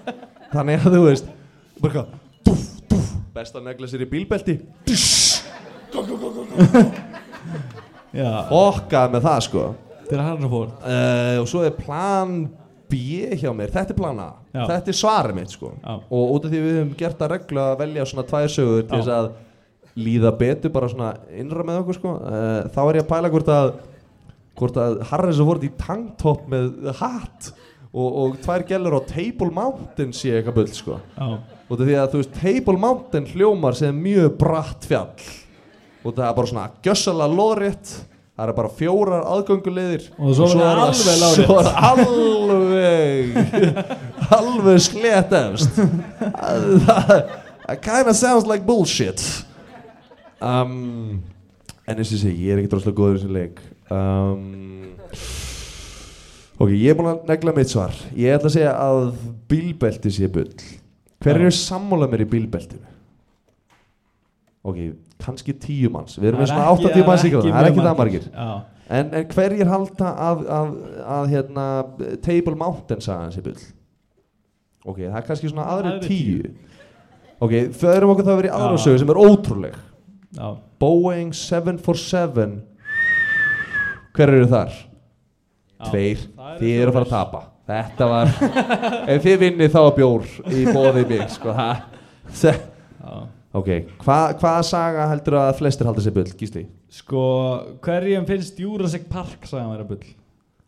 þannig 0.55 0.75
að 0.87 0.95
þú 0.95 1.01
veist 1.05 1.27
bara 1.81 1.91
eitthvað, 1.91 2.07
dúf, 2.47 2.63
dúf 2.91 3.07
best 3.35 3.55
að 3.55 3.67
negla 3.67 3.87
sér 3.91 4.05
í 4.05 4.09
bílbelti. 4.11 4.55
Já, 8.11 8.27
fokkað 8.49 9.13
með 9.13 9.21
það 9.23 9.39
sko. 9.47 9.63
Þetta 10.01 10.15
er 10.17 10.23
hann 10.25 10.43
að 10.43 10.51
fór 10.51 10.67
uh, 10.67 11.35
og 11.39 11.45
svo 11.47 11.61
er 11.63 11.75
plan 11.77 12.31
B 12.91 12.95
hjá 13.39 13.51
mér, 13.55 13.71
þetta 13.71 13.93
er 13.93 13.99
plan 13.99 14.19
A 14.19 14.31
Já. 14.51 14.65
þetta 14.67 14.91
er 14.91 14.97
svarið 14.99 15.37
mitt 15.37 15.53
sko 15.53 15.71
Já. 15.79 15.93
og 16.11 16.33
út 16.35 16.45
af 16.47 16.51
því 16.51 16.59
við 16.65 16.75
höfum 16.79 16.93
gert 16.99 17.21
að 17.23 17.31
regla 17.37 17.65
að 17.71 17.79
velja 17.85 18.05
svona 18.09 18.25
tvær 18.27 18.51
sögur 18.51 18.83
til 18.89 18.97
þess 18.99 19.13
að 19.15 19.29
líða 20.01 20.31
betur 20.39 20.71
bara 20.75 20.89
svona 20.91 21.13
innra 21.39 21.63
með 21.67 21.81
okkur 21.81 21.97
sko 21.99 22.11
uh, 22.19 22.59
þá 22.71 22.79
er 22.87 22.99
ég 22.99 23.05
að 23.05 23.09
pæla 23.13 23.31
hvort 23.33 23.51
að 23.55 23.71
hvort 24.61 24.77
að 24.83 24.97
Harris 25.09 25.39
og 25.41 25.47
voruð 25.51 25.65
í 25.69 25.71
tanktop 25.79 26.43
með 26.51 26.91
hatt 26.99 27.51
og, 27.91 28.07
og 28.23 28.35
tvær 28.43 28.63
gælur 28.67 28.99
á 28.99 29.01
Table 29.09 29.49
Mountain 29.55 30.11
sé 30.15 30.35
eitthvað 30.37 30.59
bull 30.59 30.71
sko 30.75 30.99
út 31.71 31.79
af 31.79 31.87
því 31.87 31.95
að 31.99 32.11
þú 32.13 32.21
veist 32.21 32.35
Table 32.39 32.77
Mountain 32.79 33.27
hljómar 33.31 33.75
sem 33.79 33.95
mjög 34.03 34.35
bratt 34.39 34.87
fjall 34.87 35.27
og 36.01 36.15
það 36.17 36.25
er 36.27 36.35
bara 36.39 36.51
svona 36.51 36.69
gjössalega 36.83 37.35
loðrétt 37.39 37.91
það 38.31 38.49
er 38.51 38.55
bara 38.57 38.71
fjórar 38.73 39.25
aðgöngulegðir 39.35 40.05
Og 40.17 40.31
svo 40.37 40.47
er 40.47 40.55
það 40.57 40.79
alveg 40.85 41.19
lárétt. 41.21 41.41
svo 41.45 41.57
er 41.59 41.67
alveg 41.89 43.27
alveg 44.37 44.81
slétt 44.87 45.33
efst 45.37 45.81
that 47.71 47.81
kinda 47.81 48.13
sounds 48.13 48.45
like 48.45 48.65
bullshit. 48.65 49.21
Um, 50.41 51.21
en 51.87 51.97
eins 51.97 52.11
og 52.11 52.21
sé 52.21 52.31
ég 52.33 52.53
er 52.53 52.61
ekki 52.61 52.71
droslega 52.71 52.97
góður 52.97 53.17
í 53.17 53.21
þessu 53.21 53.35
leik. 53.35 53.61
Um, 53.91 54.95
ok, 56.57 56.71
ég 56.73 56.91
er 56.91 56.97
búin 56.99 57.11
að 57.13 57.27
negla 57.29 57.53
mitt 57.55 57.71
svar. 57.71 57.95
Ég 58.17 58.35
ætla 58.37 58.49
að 58.49 58.55
segja 58.57 58.73
að 58.81 59.03
bílbelti 59.51 60.13
sé 60.15 60.29
bull. 60.31 60.49
Hver 61.21 61.37
eru 61.37 61.53
sammála 61.53 62.09
mér 62.09 62.25
í 62.25 62.29
bílbeltinu? 62.31 62.87
Ok, 64.65 64.79
kannski 65.21 65.53
tíu 65.57 65.89
manns. 65.93 66.17
Við 66.19 66.31
erum 66.31 66.41
með 66.43 66.51
svona 66.51 66.69
80 66.73 67.05
manns 67.07 67.25
í 67.25 67.31
gráðum, 67.33 67.53
það 67.53 67.63
er 67.63 67.71
ekki 67.71 67.85
það 67.85 67.99
margir. 68.01 68.25
en, 68.91 69.13
en 69.17 69.29
hverjir 69.35 69.69
halda 69.69 70.15
að, 70.29 70.41
að, 70.57 70.73
að 71.17 71.29
hérna, 71.35 71.67
Table 72.25 72.57
Mountain 72.57 73.05
sagan 73.05 73.33
sé 73.33 73.45
bull 73.45 73.61
ok, 74.85 74.97
það 75.05 75.17
er 75.21 75.25
kannski 75.29 75.51
svona 75.51 75.67
aðri 75.73 75.91
Aðrir 75.91 76.07
tíu. 76.07 76.51
ok, 77.41 77.55
förum 77.81 78.13
okkur 78.13 78.25
það 78.27 78.33
að 78.35 78.41
vera 78.41 78.51
í 78.51 78.55
aðra 78.57 78.81
sögu 78.85 79.01
sem 79.01 79.13
er 79.13 79.21
ótrúleg. 79.21 79.79
Já, 80.31 80.47
Boeing 80.79 81.33
747 81.35 82.61
hver 84.15 84.29
eru 84.37 84.47
þar? 84.51 84.71
já. 84.75 85.89
tveir, 85.89 86.17
Það 86.37 86.51
eru 86.51 86.59
þið 86.61 86.81
eru 86.81 86.91
að 86.91 86.97
fara 86.97 87.05
að 87.07 87.15
tapa. 87.15 87.41
Þetta 87.71 88.07
var, 88.11 88.31
ef 89.13 89.23
þið 89.23 89.37
vinnið 89.45 89.71
þá 89.71 89.79
er 89.81 89.93
bjór 89.95 90.23
í 90.51 90.63
bóðið 90.67 91.11
mig 91.13 91.27
sko, 91.31 91.53
það 91.55 92.55
ok, 93.51 93.69
Hva, 94.03 94.17
hvaða 94.39 94.63
saga 94.67 95.05
heldur 95.11 95.37
að 95.41 95.53
flestir 95.59 95.87
halda 95.89 96.03
sér 96.03 96.15
bull, 96.15 96.31
Gísli? 96.39 96.65
Sko, 96.91 97.21
hverjum 97.83 98.25
finnst 98.27 98.59
Jurassic 98.59 99.05
Park 99.11 99.47
sagði 99.47 99.71
vera 99.75 99.87
bull? 99.87 100.03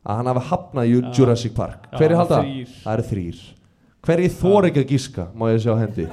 að 0.04 0.18
hann 0.20 0.28
hafi 0.32 0.42
hafnað. 0.50 0.90
Jurassic 1.16 1.54
Park. 1.56 1.86
Hverju 1.96 2.18
halda? 2.20 2.40
það 2.84 2.94
eru 2.98 3.06
þrýr 3.12 3.44
hverju 4.04 4.34
þor 4.40 4.68
ekki 4.70 4.84
að 4.84 4.92
gíska 4.94 5.28
má 5.38 5.48
ég 5.52 5.62
sjá 5.64 5.74
hendi? 5.80 6.08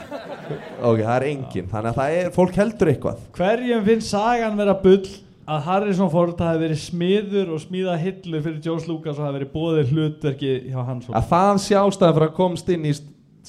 Ok, 0.81 1.01
það 1.03 1.17
er 1.17 1.27
engin 1.31 1.69
þannig 1.71 1.91
að 1.91 1.99
það 1.99 2.15
er, 2.21 2.31
fólk 2.35 2.57
heldur 2.59 2.93
eitthvað. 2.93 3.27
Hverjum 3.37 3.85
finnst 3.87 4.13
sagan 4.15 4.59
vera 4.59 4.77
bull 4.85 5.11
að 5.51 5.65
Harrison 5.67 6.11
Ford 6.13 6.43
hafi 6.45 6.63
verið 6.63 6.81
smiður 6.85 7.55
og 7.57 7.63
smíða 7.65 7.97
hillu 7.99 8.43
fyrir 8.45 8.61
George 8.65 8.91
Lucas 8.91 9.19
og 9.19 9.27
hafi 9.27 9.41
verið 9.41 9.53
bóðið 9.55 9.95
hlutverki 9.95 10.53
hjá 10.71 10.81
hans 10.87 11.09
að 11.11 11.31
það 11.33 11.63
sé 11.65 11.79
ástæðan 11.81 12.17
fyrir 12.19 12.29
að 12.29 12.37
komst 12.39 12.71
inn 12.71 12.87
í 12.87 12.93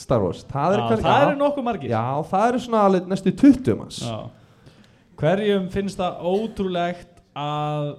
Star 0.01 0.23
Wars. 0.23 0.45
Það 0.49 0.77
er, 0.77 1.03
eru 1.03 1.35
nokkuð 1.37 1.65
margir. 1.67 1.91
Já, 1.91 2.05
það 2.31 2.45
eru 2.47 2.61
svona 2.63 2.85
alveg 2.87 3.09
næstu 3.11 3.33
20 3.41 3.75
manns. 3.77 3.99
Já. 4.07 4.77
Hverjum 5.21 5.67
finnst 5.73 5.99
það 5.99 6.23
ótrúlegt 6.31 7.21
að 7.37 7.91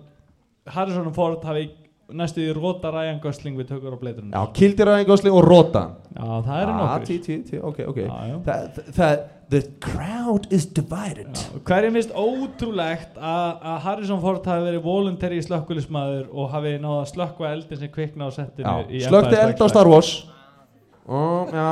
Harrison 0.72 1.12
Ford 1.14 1.44
hafi 1.46 1.68
næstu 2.16 2.40
í 2.44 2.52
róta 2.56 2.90
Ryan 2.94 3.20
Gosling 3.22 3.56
við 3.58 3.68
tökur 3.72 3.94
á 3.94 3.98
bleiturinn 4.00 4.32
já, 4.34 4.42
kildir 4.56 4.90
að 4.92 5.02
engosling 5.04 5.34
og 5.38 5.44
róta 5.48 5.82
Já, 6.12 6.24
það 6.46 6.58
eru 6.62 6.72
Ah, 6.72 6.80
nokkur 6.82 7.06
tí, 7.08 7.16
tí, 7.24 7.36
tí, 7.48 7.60
ok, 7.64 7.78
ok. 7.88 7.98
Já, 8.04 8.16
já. 8.28 8.34
Það, 8.46 8.80
það, 8.98 9.22
the 9.52 9.60
crowd 9.84 10.46
is 10.52 10.66
divided. 10.76 11.40
Hverjum 11.68 11.96
finnst 11.96 12.12
ótrúlegt 12.16 13.16
að, 13.16 13.48
að 13.72 13.78
Harrison 13.86 14.20
Ford 14.20 14.44
hafi 14.48 14.66
verið 14.66 14.84
voluntary 14.84 15.40
slökkulismæður 15.44 16.26
og 16.32 16.50
hafi 16.52 16.74
náða 16.82 16.98
að 17.02 17.08
slökkva 17.14 17.50
eldin 17.56 17.80
sem 17.80 17.92
kvikna 17.92 18.28
á 18.28 18.30
settinu 18.36 18.76
í 18.92 19.00
já, 19.00 19.08
slökti 19.08 19.32
Empire 19.38 19.48
eld 19.54 19.64
á 19.64 19.66
Star 19.72 19.88
Wars. 19.92 20.12
Ó, 21.08 21.18
já. 21.52 21.68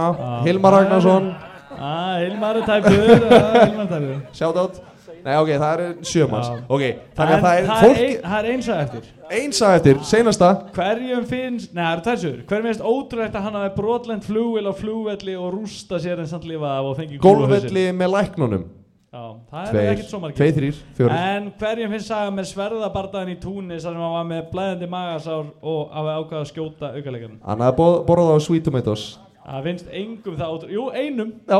Hilmar 0.48 0.72
Ragnarsson. 0.78 1.30
Ah, 1.76 2.16
Hilmar 2.24 2.56
er 2.62 2.66
tæpur. 2.66 3.28
Ah, 3.28 3.60
Hilmar 3.66 3.84
er 3.84 3.92
tæpur. 3.92 4.16
Shout 4.40 4.56
out 4.56 4.80
Nei, 5.24 5.34
ok, 5.36 5.50
það 5.60 5.70
eru 5.74 6.08
sjömanns. 6.10 6.50
Ok, 6.66 6.84
þannig 7.16 7.34
að 7.36 7.44
það 7.44 7.60
er 7.60 7.68
fólk 7.70 8.00
er, 8.00 8.12
það 8.24 8.36
er 8.38 8.48
eins 8.54 8.68
og 8.70 8.82
eftir. 8.84 9.08
Einsa 9.30 9.68
eftir, 9.76 10.00
seinasta. 10.08 10.48
Hverjum 10.74 11.26
finnst, 11.30 11.70
neða 11.76 11.86
það 11.86 11.94
eru 11.94 12.04
tærsur 12.08 12.38
Hverjum 12.50 12.66
finnst 12.66 12.82
ótrúlegt 12.82 13.36
að 13.38 13.44
hann 13.46 13.58
hafi 13.60 13.72
brotlend 13.76 14.26
flugvél 14.26 14.66
á 14.66 14.74
flugvelli 14.74 15.36
og 15.38 15.52
rústa 15.54 16.00
sér 16.02 16.22
en 16.24 16.30
samt 16.30 16.48
lifa 16.50 16.72
af 16.80 16.88
og 16.90 16.96
fengi 16.98 17.20
Gólvelli 17.22 17.84
með 17.94 18.14
læknunum. 18.16 18.64
Já, 19.10 19.22
það 19.50 19.74
er 19.74 19.88
ekkert 19.90 20.10
svo 20.10 20.20
margir. 20.22 20.38
Tvei, 20.38 20.50
þrýr, 20.54 20.80
fjórir. 20.98 21.14
En 21.34 21.48
hverjum 21.58 21.94
finnst 21.96 22.10
saga 22.10 22.30
með 22.34 22.48
sverðabardaðan 22.52 23.32
í 23.32 23.38
túnis 23.42 23.82
þar 23.82 23.96
sem 23.96 24.04
hann 24.04 24.14
var 24.14 24.28
með 24.28 24.44
blæðandi 24.52 24.88
magasár 24.90 25.48
og 25.62 25.80
hafi 25.94 26.12
ákvaða 26.14 26.42
að 26.44 26.50
skjóta 26.52 26.92
aukalegan 26.94 27.40
Hann 27.42 27.64
hafði 27.66 27.88
borðað 28.06 28.34
á 28.34 28.38
Sweet 28.46 28.66
Tomatoes. 28.68 29.04
Það 29.40 29.66
finnst 29.66 29.94
engum 30.02 30.38
það 30.38 30.54
ótrúlegt 30.54 30.76
Jú, 30.76 30.84
einum, 30.94 31.32
Já 31.50 31.58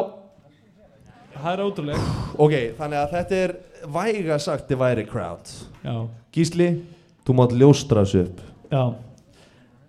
það 1.45 1.53
er 1.57 1.63
ótrúlegt. 1.67 2.09
Ok, 2.41 2.55
þannig 2.79 2.99
að 3.03 3.13
þetta 3.17 3.39
er 3.45 3.55
væga 3.97 4.39
sagt 4.43 4.69
divided 4.71 5.09
crowd. 5.11 5.53
Já, 5.85 5.95
Gísli, 6.37 6.69
þú 7.27 7.37
mátt 7.41 7.55
ljóstra 7.61 8.05
þessu 8.05 8.25
upp. 8.27 8.43
Já. 8.71 8.83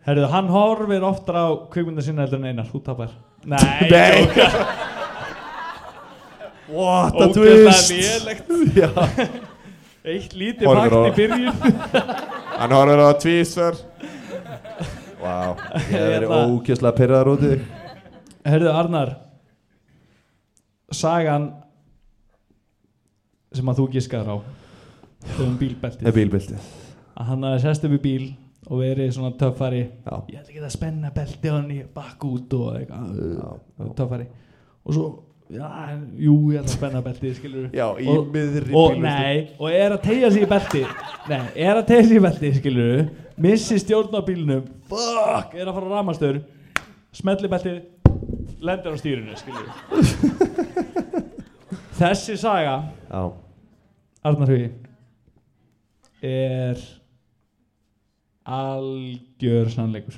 Herðu, 0.08 0.28
hann 0.34 0.48
horfir 0.50 1.04
oftar 1.06 1.36
á 1.38 1.48
kvikmynda 1.70 2.02
sinna 2.06 2.24
heldur 2.26 2.40
en 2.42 2.48
einar, 2.52 2.70
þú 2.72 2.82
tapar. 2.88 3.12
Nei, 3.46 3.60
Nei. 3.92 4.24
jóka. 4.26 4.48
What 6.72 7.22
a 7.22 7.28
twist. 7.34 7.92
lélegt. 7.92 8.48
Já. 8.80 8.90
Eitt 10.04 10.34
lítið 10.34 10.66
Horfir 10.66 10.94
á- 10.98 11.04
í 11.06 11.12
byrjun. 11.18 11.54
Hann 12.58 12.74
horfður 12.74 13.02
á 13.06 13.10
tvísver 13.22 13.76
Vá, 15.22 15.54
ég 15.92 15.92
verið 15.92 16.24
Hérna. 16.26 16.38
ókjöslega 16.50 16.96
pyrraðar 16.98 17.30
út 17.36 17.44
í 17.46 17.50
þig. 17.52 17.66
Herðu 18.50 18.72
Arnar 18.74 19.12
Sagan 20.92 21.50
sem 23.56 23.68
að 23.72 23.82
þú 23.82 23.88
giskar 23.96 24.28
á 24.28 24.36
um 25.44 25.58
bílbeltið. 25.60 26.70
Að 27.16 27.28
hann 27.28 27.44
hafði 27.46 27.64
sest 27.66 27.88
upp 27.88 27.96
í 27.96 28.00
bíl 28.02 28.30
og 28.68 28.80
verið 28.82 29.12
svona 29.16 29.34
töffari. 29.40 29.82
Já. 30.06 30.14
ég 30.30 30.40
ætla 30.40 30.54
ekki 30.54 30.62
að 30.64 30.76
spenna 30.76 31.12
beltið 31.16 31.58
hann 31.58 31.74
í 31.74 31.82
bakk 31.96 32.24
út 32.30 32.56
og 32.58 32.70
eitthvað 32.80 33.20
já. 33.36 33.90
töffari. 33.98 34.28
Og 34.82 34.96
svo, 34.96 35.08
já, 35.52 35.68
jú, 36.16 36.36
ég 36.54 36.62
ætla 36.62 36.70
að 36.70 36.78
spenna 36.78 37.02
beltið 37.06 37.36
skilur 37.40 37.68
Já, 37.76 37.88
í 38.00 38.08
og, 38.12 38.30
miðri 38.34 38.78
og 38.78 38.96
nei, 39.02 39.50
og 39.60 39.76
er 39.76 39.98
að 39.98 40.06
tegja 40.08 40.32
sig 40.32 40.46
í 40.46 40.52
beltið. 40.52 40.96
Nei, 41.32 41.42
er 41.68 41.76
að 41.76 41.86
tegja 41.92 42.08
sig 42.08 42.18
í 42.18 42.24
beltið 42.28 42.58
skilur 42.62 43.04
missi 43.42 43.80
stjórn 43.82 44.16
á 44.16 44.22
bílnum. 44.26 44.66
Fuck, 44.92 45.56
er 45.58 45.68
að 45.68 45.76
fara 45.78 45.92
á 45.92 45.94
ramastur 45.98 46.42
smelli 47.16 47.50
beltið 47.52 47.82
lendir 48.62 48.94
á 48.94 48.98
stýrinu 49.00 49.34
þessi 52.00 52.38
saga 52.40 52.78
Já, 53.10 53.22
Arnar 54.24 54.54
Hugi 54.54 54.72
er 56.22 56.78
algjör 58.46 59.70
sannleikur. 59.74 60.18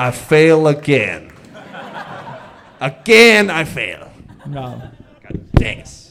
I 0.00 0.10
fail 0.12 0.66
again. 0.66 1.28
Again 2.80 3.50
I 3.50 3.64
fail. 3.64 4.06
Já. 4.48 4.90
Yes 5.60 6.10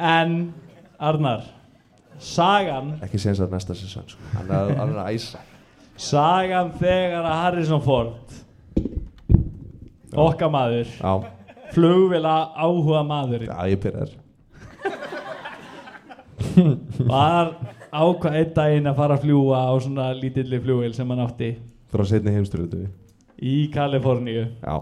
en 0.00 0.54
Arnar 1.00 1.46
sagan 2.20 2.94
ekki 3.04 3.18
séns 3.22 3.40
að 3.40 3.54
næsta 3.54 3.74
sessan 3.78 4.08
sko. 4.10 4.20
Hann 4.34 4.50
er 4.52 4.72
er 4.76 4.98
að 5.00 5.14
æsa. 5.14 5.40
Sagan 6.00 6.72
þegar 6.80 7.24
að 7.28 7.38
Harrison 7.44 7.82
Ford 7.84 8.38
okkar 10.16 10.50
maður 10.52 10.88
Já, 10.96 11.12
flugvila 11.74 12.36
áhuga 12.56 13.02
maður 13.06 13.46
já 13.46 13.58
ég 13.70 13.80
byrjar 13.82 14.16
var 17.12 17.52
ákvað 17.90 18.38
einn 18.40 18.54
daginn 18.56 18.90
að 18.90 18.98
fara 18.98 19.16
að 19.18 19.24
fljúa 19.26 19.60
á 19.70 19.72
svona 19.82 20.08
lítilli 20.16 20.60
flugvél 20.62 20.94
sem 20.96 21.08
hann 21.12 21.22
átti 21.24 21.50
Frá 21.90 22.04
setni 22.06 22.34
heimsturöldu 22.34 22.84
í 23.40 23.70
Kaliforníu. 23.72 24.44
Já, 24.60 24.74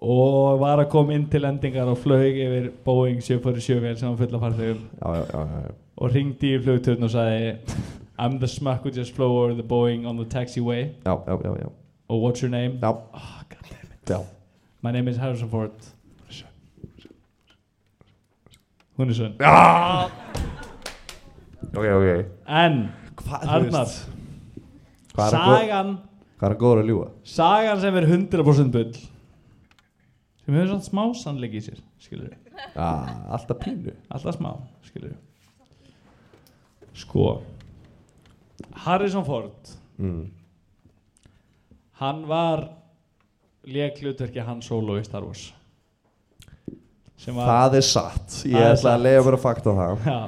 og 0.00 0.60
var 0.60 0.80
að 0.80 0.88
koma 0.92 1.12
inn 1.12 1.26
til 1.28 1.44
endingar 1.44 1.88
og 1.92 1.98
flög 2.00 2.38
yfir 2.40 2.70
Boeing 2.86 3.20
747 3.22 3.80
vél 3.84 3.98
sem 4.00 4.08
var 4.08 4.16
fulla 4.16 4.38
farþegum 4.40 4.78
já, 5.00 5.14
já, 5.14 5.24
já, 5.32 5.42
já. 5.66 5.72
og 6.00 6.14
ringdi 6.14 6.54
í 6.56 6.60
flugturn 6.64 7.04
og 7.04 7.10
sagði 7.12 7.50
I'm 8.20 8.38
the 8.40 8.48
smuck 8.48 8.82
who 8.84 8.90
just 8.90 9.14
flew 9.16 9.28
over 9.32 9.54
the 9.54 9.62
Boeing 9.62 10.06
on 10.08 10.16
the 10.16 10.24
taxiway 10.24 10.90
Já, 11.04 11.14
já, 11.26 11.36
já, 11.44 11.52
já. 11.60 11.68
og 12.08 12.22
what's 12.24 12.42
your 12.42 12.50
name? 12.50 12.78
Já, 12.82 12.88
Oh, 13.12 13.42
God 13.48 13.62
damn 13.70 13.92
it. 13.92 14.08
já. 14.10 14.20
My 14.82 14.90
name 14.92 15.10
is 15.10 15.16
Harrison 15.16 15.48
Ford 15.48 15.70
Hún 18.98 19.08
er 19.08 19.14
svön 19.14 19.34
Ok, 21.76 21.84
ok 21.84 22.26
En 22.48 22.88
Arnar 23.42 23.86
hann 25.16 25.30
Sagan 25.30 25.98
hvað 26.40 26.48
er 26.48 26.54
hann 26.54 26.56
góður 26.60 26.80
að 26.82 26.88
ljúga? 26.88 27.06
Sagan 27.24 27.80
sem 27.80 27.96
er 27.96 28.06
100% 28.08 28.70
bull 28.72 28.92
sem 30.50 30.58
hefur 30.58 30.72
svona 30.72 30.88
smá 30.88 31.04
sannleik 31.22 31.54
í 31.54 31.62
sér 31.62 31.78
skilur 32.02 32.32
við 32.32 32.36
Já, 32.74 32.88
alltaf 33.32 33.60
pínu. 33.62 33.94
Alltaf 34.10 34.36
smá, 34.36 34.50
skilur 34.88 35.14
við 35.14 35.20
sko 37.00 37.28
Harrison 38.84 39.24
Ford 39.24 39.70
mm. 40.02 40.24
hann 42.02 42.26
var 42.28 42.66
lék 43.70 44.02
hlutverki 44.02 44.42
Han 44.42 44.62
Solo 44.64 44.96
í 44.98 45.04
Star 45.04 45.22
Wars. 45.22 45.50
Var 47.20 47.46
Það 47.46 47.74
er 47.76 47.84
satt. 47.84 48.36
Ég 48.48 48.64
ætla 48.64 48.94
að 48.96 49.02
leiða 49.04 49.24
bara 49.26 49.36
að 49.36 49.42
fakta 49.42 49.74
það. 49.76 50.06
Já. 50.08 50.20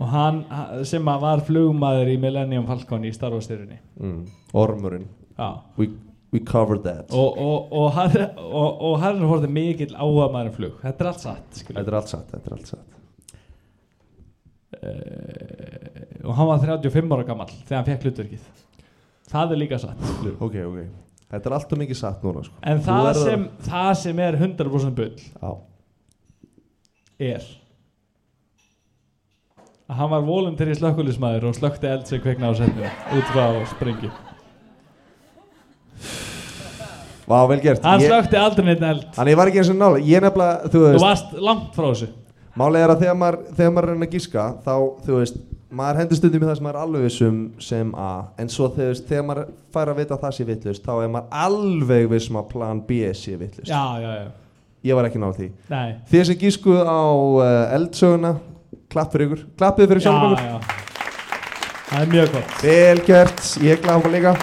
og 0.00 0.06
hann 0.08 0.38
ha- 0.48 0.84
sem 0.88 1.10
var 1.24 1.42
flugmaður 1.44 2.08
í 2.08 2.16
Millennium 2.20 2.64
Falcon 2.66 3.04
í 3.04 3.12
Star 3.12 3.34
Wars 3.36 3.44
styrunni 3.44 3.76
mm. 4.00 4.22
Ormurinn. 4.56 5.04
Já. 5.36 5.50
We, 5.76 5.90
we 6.32 6.40
covered 6.40 6.84
that. 6.86 7.10
Og, 7.10 7.38
og, 7.38 7.72
og, 7.72 7.98
og, 8.38 8.82
og 8.92 9.26
Ford 9.32 9.44
er 9.44 9.52
mikill 9.52 9.94
áhuga 9.94 10.30
maður 10.30 10.52
um 10.52 10.56
flug. 10.56 10.80
Þetta 10.84 11.04
er 11.04 11.10
allt 11.10 11.26
satt 11.26 11.60
Þetta 11.66 11.84
er 11.86 11.98
allt 12.00 12.14
satt, 12.14 12.32
þetta 12.34 12.50
er 12.50 12.56
allt 12.56 12.72
satt. 12.74 12.96
Uh, 14.80 16.24
og 16.24 16.34
hann 16.38 16.48
var 16.48 16.62
35 16.62 17.14
ára 17.16 17.26
gammal 17.26 17.50
þegar 17.52 17.80
hann 17.80 17.88
fekk 17.90 18.08
hlutverkið. 18.08 18.50
Það 19.30 19.54
er 19.54 19.60
líka 19.64 19.78
satt. 19.82 20.10
Ok, 20.38 20.60
ok. 20.64 20.82
Þetta 21.30 21.46
er 21.46 21.54
alltaf 21.54 21.78
mikið 21.78 21.98
satt 21.98 22.22
núna 22.26 22.42
sko. 22.42 22.56
en 22.66 22.80
það 22.82 23.08
sem, 23.20 23.42
það 23.62 23.90
sem 24.00 24.22
er 24.24 24.38
100% 24.38 24.96
bull 24.96 25.12
Já, 25.20 25.50
er 27.30 27.44
að 29.90 30.00
hann 30.00 30.10
var 30.10 30.26
voluntary 30.26 30.74
slökkulismæður 30.78 31.48
og 31.50 31.54
slökkti 31.58 31.90
eld 31.90 32.10
sem 32.10 32.22
kveikna 32.22 32.50
á 32.50 32.52
setinu 32.58 32.90
út 33.14 33.30
frá 33.30 33.46
sprengju 33.70 34.10
Vá, 37.30 37.36
vel 37.46 37.60
gert. 37.62 37.84
Hann 37.86 38.02
ég, 38.02 38.10
slökkti 38.10 38.38
aldrei 38.40 38.66
neitt 38.66 38.82
eld. 38.82 39.06
Þannig 39.14 39.34
ég 39.34 39.38
var 39.40 39.50
ekki 39.52 39.62
eins 39.62 39.70
og 39.70 39.78
nála 39.78 40.00
Ég 40.02 40.24
nefnilega, 40.24 40.66
þú 40.66 40.80
þú 40.80 40.82
veist 40.88 41.04
varst 41.04 41.36
langt 41.38 41.76
frá 41.76 41.86
þessu. 41.86 42.10
Málið 42.58 42.82
er 42.82 42.92
að 42.94 43.04
þegar 43.04 43.18
maður, 43.20 43.38
þegar 43.54 43.72
maður 43.76 43.86
er 43.86 43.92
að 43.92 43.94
reyna 43.94 44.08
að 44.08 44.14
gíska 44.16 44.46
Þá, 44.66 44.74
þú 45.06 45.18
veist 45.20 45.40
Maður 45.70 46.00
hendur 46.00 46.18
stundum 46.18 46.42
í 46.42 46.46
það 46.48 46.56
sem 46.58 46.64
maður 46.66 46.76
er 46.80 46.82
alveg 46.82 47.02
vissum 47.06 47.36
sem 47.62 47.90
A. 47.94 48.08
En 48.42 48.48
svo 48.50 48.66
þegar, 48.74 48.96
þegar 49.06 49.26
maður 49.28 49.52
fær 49.70 49.92
að 49.92 50.00
vita 50.00 50.16
að 50.16 50.24
það 50.24 50.34
sé 50.34 50.46
vittlust 50.48 50.88
Þá 50.88 50.92
er 50.96 51.12
maður 51.14 51.38
alveg 51.46 52.08
vissum 52.10 52.40
að 52.40 52.48
plan 52.50 52.80
B 52.88 52.98
sé 53.14 53.36
vittlust 53.38 53.70
já, 53.70 53.84
já, 54.02 54.10
já, 54.18 54.26
Ég 54.90 54.96
var 54.98 55.06
ekki 55.06 55.20
náð 55.22 55.38
því. 55.38 55.48
Nei. 55.70 55.88
Þið 56.10 56.26
sem 56.26 56.40
gískuð 56.40 56.82
á 56.82 57.02
uh, 57.06 57.74
eldsöguna 57.76 58.34
Klapp 58.90 59.14
fyrir 59.14 59.28
ykkur. 59.28 59.42
Klappið 59.60 59.90
fyrir 59.92 60.02
já, 60.02 60.08
sjálfum 60.08 60.32
ykkur 60.34 60.50
já. 60.50 60.78
það 61.90 62.00
er 62.02 62.12
mjög 62.16 62.32
gott. 62.34 62.54
Vel 62.64 63.02
gert, 63.06 63.42
ég 63.62 63.82
klappa 63.84 64.10
líka. 64.10 64.34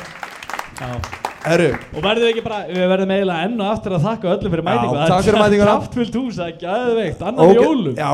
Já. 0.79 1.25
Herru, 1.51 1.69
og 1.93 2.03
verðum 2.03 2.31
ekki 2.31 2.43
bara, 2.45 2.63
við 2.69 2.89
verðum 2.91 3.13
eiginlega 3.15 3.47
enn 3.47 3.61
og 3.61 3.71
aftur 3.71 3.95
að 3.97 4.07
þakka 4.07 4.33
öllum 4.33 4.53
fyrir 4.53 4.63
Já, 4.63 4.69
mætingu. 4.69 4.97
takk 5.11 5.27
fyrir 5.27 5.39
mætinguna. 5.43 5.69
kraftfullt 5.71 6.19
hús, 6.19 6.37
það 6.37 6.51
er 6.51 6.57
gæðveikt, 6.63 7.23
annar 7.31 7.51
okay. 7.51 7.63
jólum. 7.63 7.95
Já, 7.97 8.11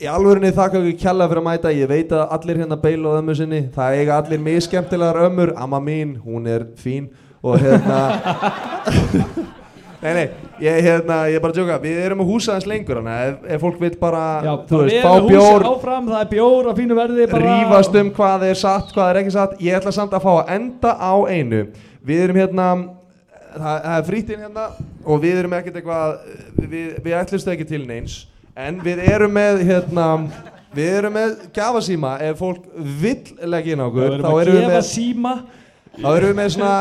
í 0.00 0.10
alvörinni 0.14 0.52
þakka 0.56 0.80
ykkur 0.80 0.98
kjalla 1.04 1.30
fyrir 1.30 1.42
að 1.42 1.48
mæta. 1.50 1.76
Ég 1.76 1.90
veit 1.90 2.16
að 2.16 2.36
allir 2.38 2.60
hérna 2.64 2.80
beila 2.80 3.14
á 3.14 3.18
ömmu 3.20 3.36
sinni. 3.36 3.62
Það 3.74 4.00
eiga 4.00 4.18
allir 4.20 4.44
miskemmtilegar 4.48 5.22
ömmur. 5.26 5.54
Amma 5.60 5.80
mín, 5.84 6.16
hún 6.24 6.48
er 6.48 6.68
fín. 6.80 7.10
Og 7.40 7.56
hérna 7.60 8.00
Nei, 10.00 10.12
nei, 10.16 10.28
ég, 10.64 10.78
hérna, 10.80 11.16
ég 11.28 11.36
er 11.36 11.42
bara 11.44 11.52
að 11.52 11.58
djóka. 11.58 11.74
Við 11.82 11.98
erum 12.00 12.22
að 12.24 12.30
húsa 12.30 12.54
þess 12.54 12.68
lengur 12.70 12.96
Þannig 13.02 13.12
að 13.12 13.26
ef, 13.26 13.42
ef 13.52 13.60
fólk 13.60 13.80
vil 13.82 13.90
bara, 14.00 14.22
Já, 14.46 14.52
þú 14.70 14.78
veist, 14.80 14.96
fá 15.04 15.26
bjór 15.26 15.66
áfram, 15.68 16.06
það 16.08 16.22
er 16.22 16.30
bjór 16.30 16.70
verði 17.00 17.26
bara 17.28 17.42
Rífast 17.58 17.98
um 18.00 18.12
hvað 18.16 18.46
er 18.48 18.60
satt, 18.62 18.94
hvað 18.96 19.10
er 19.10 19.20
ekki 19.20 19.34
satt. 19.34 19.58
Ég 19.60 19.76
ætla 19.76 19.92
samt 19.92 20.16
að 20.16 20.24
fá 20.24 20.30
að 20.38 20.54
enda 20.56 20.94
á 20.96 21.14
einu 21.28 21.60
Við 22.06 22.24
erum 22.26 22.40
hérna 22.40 22.70
Það, 23.50 23.76
það 23.82 23.94
er 23.96 24.04
frýttinn 24.06 24.44
hérna 24.44 24.66
Og 25.04 25.22
við 25.24 25.40
erum 25.40 25.56
ekkert 25.58 25.80
eitthvað 25.80 26.12
Við, 26.60 26.84
við 27.02 27.16
ætlumst 27.18 27.50
ekki 27.50 27.66
til 27.66 27.82
neins 27.88 28.20
En 28.58 28.78
við 28.84 29.02
erum 29.10 29.34
með 29.34 29.64
hérna 29.66 30.06
Við 30.76 30.92
erum 31.00 31.16
með 31.18 31.34
gjafasíma 31.56 32.12
Ef 32.28 32.38
fólk 32.38 32.68
vill 33.02 33.48
leggja 33.50 33.74
inn 33.74 33.82
á 33.82 33.86
okkur 33.88 34.20
Þá 34.22 34.30
erum 34.44 34.60
við 34.60 34.70
með 34.70 35.42
Þá 35.90 36.08
erum 36.14 36.30
við 36.30 36.38
með 36.38 36.52
svona 36.54 36.76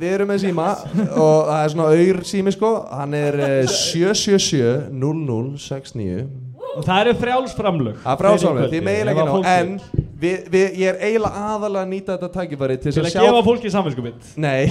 Við 0.00 0.16
erum 0.16 0.32
með 0.32 0.42
síma 0.42 0.68
Og 1.06 1.38
það 1.46 1.60
er 1.60 1.72
svona 1.76 1.88
auður 1.94 2.20
sími 2.32 2.54
sko. 2.56 2.74
Hann 2.98 3.14
er 3.14 3.38
eh, 3.38 3.70
777 3.70 4.90
0069 4.98 6.47
og 6.74 6.84
það 6.86 7.00
eru 7.04 7.14
frjálsframlög 7.22 8.04
Það 8.04 8.12
er 8.12 8.38
Fyrir 8.44 8.68
því 8.72 8.82
ef 8.82 8.90
að 8.92 9.10
ekki 9.12 9.26
ná 9.28 9.50
En 9.54 9.72
við, 10.18 10.36
við, 10.52 10.66
ég 10.82 10.92
er 10.92 11.00
eiginlega 11.02 11.42
aðalega 11.48 11.84
að 11.84 11.90
nýta 11.92 12.16
þetta 12.16 12.30
tækifæri 12.36 12.78
til 12.82 12.92
til 12.92 13.02
að 13.02 13.08
að 13.08 13.14
sjá 13.14 13.24
gefa 13.24 13.42
fólki 13.46 13.72
samvinskubitt 13.74 14.30
Nei, 14.40 14.68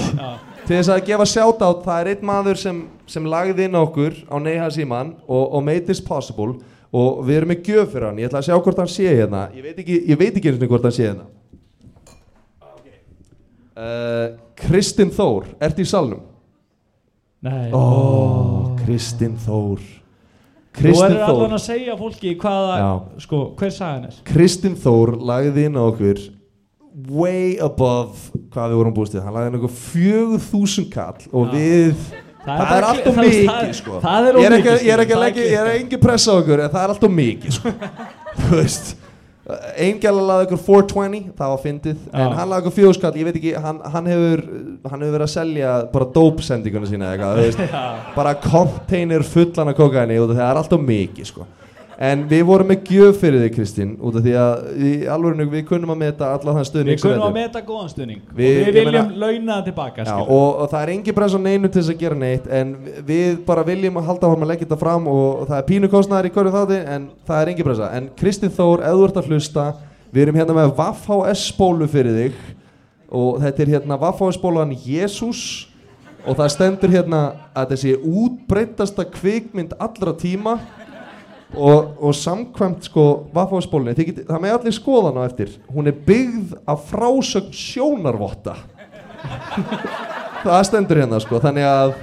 til 0.68 0.74
þess 0.76 0.94
að 0.94 1.04
gefa 1.10 1.28
sjátátt 1.34 1.86
Það 1.88 2.02
er 2.02 2.12
einn 2.14 2.26
maður 2.32 2.62
sem, 2.64 2.82
sem 3.10 3.30
lagði 3.32 3.68
inn 3.68 3.80
okkur 3.80 4.18
á 4.28 4.36
Neiha 4.44 4.72
Síman 4.76 5.16
og, 5.26 5.44
og 5.48 5.64
made 5.66 5.88
this 5.88 6.04
possible 6.04 6.58
og 6.96 7.24
við 7.28 7.42
erum 7.42 7.52
með 7.52 7.68
gjöf 7.68 7.92
fyrir 7.92 8.08
hann. 8.08 8.20
Ég 8.22 8.30
ætla 8.30 8.40
að 8.40 8.48
sjá 8.48 8.56
hvort 8.64 8.80
hann 8.82 8.92
sé 8.92 9.10
hérna. 9.10 9.42
Ég 9.56 9.66
veit 9.66 9.82
ekki, 9.84 9.98
ég 10.08 10.20
veit 10.20 10.32
ekki 10.32 10.52
einu 10.52 10.58
sinni 10.58 10.70
hvort 10.72 10.88
hann 10.88 10.96
sé 10.96 11.10
hérna. 11.10 11.28
Uh, 13.78 14.38
Kristinn 14.58 15.12
Þór, 15.14 15.52
ert 15.62 15.78
í 15.78 15.86
salnum? 15.86 16.24
Nei. 17.46 17.70
Ó, 17.76 18.74
Kristinn 18.80 19.36
Þór 19.44 19.84
Þú 20.78 20.84
Kristinn 20.84 21.02
verður 21.02 21.24
allan 21.28 21.50
Þór 21.50 21.56
að 21.58 21.64
segja 21.66 21.96
fólki 21.98 22.34
hvaða, 22.38 22.76
Já. 22.78 22.90
sko, 23.26 23.38
hver 23.58 23.72
sagan 23.74 24.04
er. 24.12 24.18
Kristinn 24.30 24.76
Þór 24.78 25.16
lagði 25.32 25.66
inn 25.70 25.80
á 25.80 25.84
okkur 25.90 26.20
way 27.14 27.58
above 27.62 28.32
hvað 28.54 28.72
við 28.72 28.78
vorum 28.82 28.94
búist 28.98 29.14
við. 29.18 29.24
Hann 29.26 29.34
lagði 29.38 29.52
inn 29.52 29.60
okkur 29.60 29.76
fjögur 29.82 30.46
þúsund 30.52 30.90
kall 30.94 31.28
og 31.34 31.52
við 31.54 31.94
Það 32.48 32.62
er 32.62 32.70
bara- 32.72 32.88
allt 32.94 33.08
of 33.10 33.16
það- 33.18 33.26
mikið 33.28 33.50
það- 33.50 33.74
sko. 33.82 33.98
Það 34.06 34.28
er 34.30 34.38
Ég 34.38 34.46
er 34.48 34.56
ekki, 34.58 34.76
er 34.94 35.00
að 35.04 35.24
leggja, 35.26 35.42
það 35.42 35.52
ég 35.52 35.58
er 35.58 35.68
klikkað. 35.68 35.82
engin 35.82 36.00
pressa 36.06 36.32
á 36.32 36.36
okkur 36.42 36.64
En 36.64 36.70
það 36.70 36.84
er 36.84 36.94
allt 36.94 37.04
of 37.04 37.12
mikið 37.18 37.52
sko. 37.58 37.74
Þú 38.48 38.52
veist 38.62 38.96
Einn 39.48 40.00
gæla 40.04 40.24
laði 40.28 40.48
ykkur 40.50 40.60
420, 40.66 41.28
það 41.38 41.52
var 41.54 41.62
fyndið 41.64 42.00
En 42.12 42.24
Já. 42.26 42.32
hann 42.36 42.50
laði 42.52 42.64
ykkur 42.66 42.76
fjóðskall, 42.76 43.12
ég 43.16 43.28
veit 43.30 43.38
ekki 43.40 43.54
hann, 43.64 43.78
hann, 43.94 44.10
hefur, 44.12 44.42
hann 44.92 45.06
hefur 45.06 45.14
verið 45.14 45.28
að 45.28 45.32
selja 45.32 45.76
bara 45.94 46.08
dópsendinguna 46.18 46.90
sína 46.90 47.14
eða 47.14 47.16
eitthvað 47.16 47.40
veist, 47.46 47.78
Bara 48.18 48.34
container 48.44 49.24
fullan 49.24 49.72
af 49.72 49.80
kokaini 49.80 50.20
að 50.20 50.34
það 50.36 50.44
er 50.50 50.60
allt 50.64 50.76
of 50.76 50.84
mikið 50.90 51.32
sko 51.32 51.48
En 51.98 52.28
við 52.30 52.44
vorum 52.46 52.68
með 52.70 52.84
gjöf 52.94 53.16
fyrir 53.24 53.42
þig 53.42 53.54
Kristín 53.56 53.94
Út 54.06 54.20
af 54.20 54.22
því 54.22 54.34
að 54.38 54.66
í 54.86 54.90
alvörinu 55.10 55.48
við 55.50 55.64
kunnum 55.66 55.90
að 55.96 55.98
meta 56.04 56.28
alla 56.36 56.54
þann 56.54 56.68
stuðning 56.70 56.94
Við 56.94 57.00
sem 57.02 57.10
kunum 57.16 57.24
að 57.26 57.32
þetta 57.32 57.40
er. 57.42 57.48
meta 57.48 57.62
góðan 57.66 57.90
stuðning. 57.90 58.20
Við- 58.38 58.60
og 58.60 58.68
við 58.68 58.78
viljum 58.78 59.10
launa 59.24 59.56
það 59.56 59.64
tilbaka 59.72 60.06
Já, 60.06 60.14
og, 60.22 60.50
og 60.62 60.70
það 60.70 60.84
er 60.84 60.92
engin 60.94 61.18
press 61.18 61.34
á 61.34 61.40
neinu 61.42 61.72
til 61.74 61.82
þess 61.82 61.94
að 61.96 62.04
gera 62.04 62.20
neitt 62.22 62.46
en 62.60 62.76
við 63.08 63.40
bara 63.48 63.64
viljum 63.66 63.98
að 63.98 64.06
halda 64.12 64.30
að 64.30 64.46
leggja 64.52 64.68
þetta 64.68 64.80
fram 64.84 65.08
og 65.10 65.48
það 65.50 65.58
er 65.58 65.66
pínukostnaðar 65.72 66.30
í 66.30 66.34
hverju 66.38 66.54
þátti 66.58 66.80
en 66.86 67.10
það 67.26 67.42
er 67.42 67.52
engin 67.56 67.68
pressa. 67.72 67.90
En 67.98 68.10
Kristinn 68.22 68.54
Þór, 68.54 68.86
ef 68.86 68.94
þú 69.00 69.08
ert 69.10 69.18
að 69.24 69.32
hlusta 69.32 69.66
við 70.14 70.22
erum 70.28 70.38
hérna 70.38 70.54
með 70.60 70.76
Vaff 70.78 71.10
HS 71.10 71.48
spólu 71.50 71.90
fyrir 71.90 72.14
þig 72.22 72.38
og 73.10 73.42
þetta 73.42 73.66
er 73.66 73.74
hérna 73.74 73.98
Vaff 74.06 74.22
HS 74.22 74.38
spólan 74.38 74.78
Jésús 74.86 75.42
og 76.28 76.36
það 76.38 76.54
stendur 76.54 76.92
hérna 76.94 77.22
að 77.58 77.74
þessi 77.74 77.98
útbreytasta 78.06 79.06
kvikmynd 79.18 79.74
allra 79.80 80.14
tíma 80.20 80.60
og, 81.56 81.94
og 82.04 82.16
samkvæmt 82.16 82.84
sko 82.90 83.06
Vaff 83.34 83.54
HS 83.56 83.68
spólunni, 83.70 83.94
þið 83.96 84.10
geti- 84.12 84.26
það 84.28 84.42
með 84.44 84.56
allir 84.58 84.76
skoðan 84.76 85.20
á 85.20 85.24
eftir 85.28 85.54
hún 85.74 85.88
er 85.88 85.96
byggð 86.08 86.58
af 86.68 86.84
frásögn 86.92 87.54
sjónarvotta. 87.56 88.58
Það 90.44 90.62
stendur 90.70 91.00
hérna 91.02 91.20
sko 91.24 91.40
þannig 91.42 91.66
að 91.68 91.94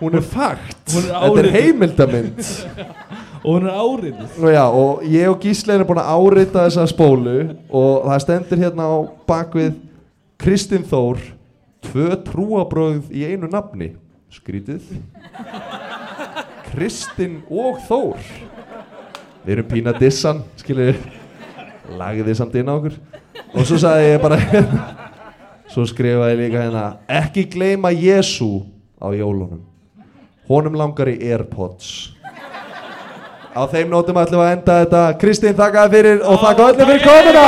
hún 0.00 0.16
er 0.18 0.24
fakt. 0.26 0.80
Hún 0.92 1.04
er 1.06 1.12
þetta 1.14 1.42
er 1.44 1.50
heimildamind. 1.54 2.40
Og 3.44 3.56
hún 3.56 3.64
er 3.66 3.74
árið 3.74 4.18
og 4.38 4.52
já 4.54 4.64
og 4.70 5.00
ég 5.10 5.26
og 5.32 5.40
Gísli 5.42 5.72
erum 5.74 5.88
búin 5.88 5.98
að 5.98 6.10
árita 6.14 6.62
þessa 6.68 6.84
spólu 6.86 7.32
og 7.74 8.04
það 8.06 8.20
stendur 8.22 8.60
hérna 8.60 8.84
á 8.86 8.96
bakvið 9.26 9.72
Kristinn 10.38 10.84
Þór 10.86 11.18
tvö 11.82 12.20
trúabröð 12.22 13.10
í 13.10 13.24
einu 13.26 13.50
nafni. 13.50 13.96
Skrítið. 14.30 14.86
Kristinn 16.70 17.40
og 17.50 17.82
Þór 17.88 18.22
við 19.42 19.56
erum 19.56 19.68
pína 19.70 19.92
dissan 19.98 20.42
skilur 20.60 20.98
lagði 21.98 22.34
samt 22.38 22.54
inn 22.58 22.70
á 22.70 22.74
okkur. 22.76 22.94
Og 23.52 23.66
svo 23.68 23.78
sagði 23.80 24.12
ég 24.12 24.22
bara 24.22 24.38
svo 25.72 25.84
skrifaði 25.88 26.38
líka 26.44 26.62
hérna 26.62 26.86
ekki 27.20 27.46
gleyma 27.50 27.92
Jésu 27.94 28.64
á 29.02 29.10
jólunum. 29.16 29.62
Honum 30.48 30.76
langar 30.78 31.10
í 31.10 31.18
Airpods. 31.32 32.12
Á 33.52 33.62
þeim 33.68 33.90
nótum 33.92 34.16
ætlum 34.16 34.42
að 34.42 34.54
enda 34.56 34.78
þetta. 34.82 35.02
Kristín 35.20 35.58
þakkaði 35.58 35.92
fyrir 35.96 36.24
og 36.24 36.40
þakka 36.40 36.70
öllum 36.72 36.92
fyrir 36.92 37.04
komuna. 37.04 37.46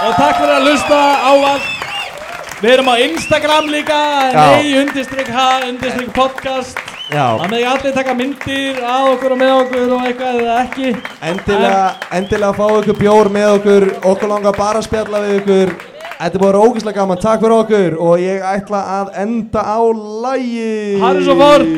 og 0.00 0.14
takk 0.16 0.38
fyrir 0.38 0.54
að 0.54 0.68
hlusta 0.68 1.00
á 1.00 1.32
allt 1.54 2.60
við 2.60 2.72
erum 2.76 2.92
á 2.92 2.96
Instagram 3.00 3.72
líka. 3.72 3.98
Nei, 4.36 4.76
undirstrykk 4.82 5.32
ha, 5.34 5.48
undirstrykk 5.68 6.14
podcast 6.16 6.89
það 7.10 7.46
með 7.50 7.64
allir 7.72 7.94
taka 7.96 8.14
myndir 8.14 8.82
að 8.86 9.06
okkur 9.14 9.34
og 9.34 9.40
með 9.40 9.54
okkur 9.56 9.94
og 9.96 10.04
eitthvað 10.06 10.40
eða 10.40 10.58
ekki. 10.64 10.90
Endilega, 11.30 11.80
endilega 12.18 12.52
fá 12.58 12.66
ykkur 12.80 12.98
bjór 13.00 13.30
með 13.34 13.54
okkur 13.56 13.88
okkur 14.12 14.30
langar 14.30 14.58
bara 14.58 14.82
að 14.82 14.86
spjalla 14.86 15.24
við 15.24 15.38
ykkur. 15.40 15.74
Þetta 16.20 16.36
er 16.36 16.42
búin 16.42 16.60
ógeðslega 16.60 16.98
gaman, 17.00 17.22
takk 17.22 17.40
fyrir 17.40 17.56
okkur 17.56 17.96
og 18.04 18.20
ég 18.20 18.44
ætla 18.44 18.82
að 18.98 19.14
enda 19.24 19.64
á 19.64 19.80
lægi 20.26 21.00
Harrison 21.00 21.40
Ford. 21.40 21.74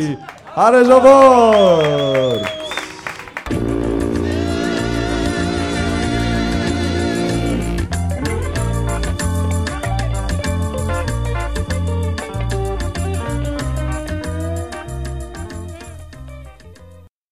Harrison 0.57 1.01
Ford 1.07 2.72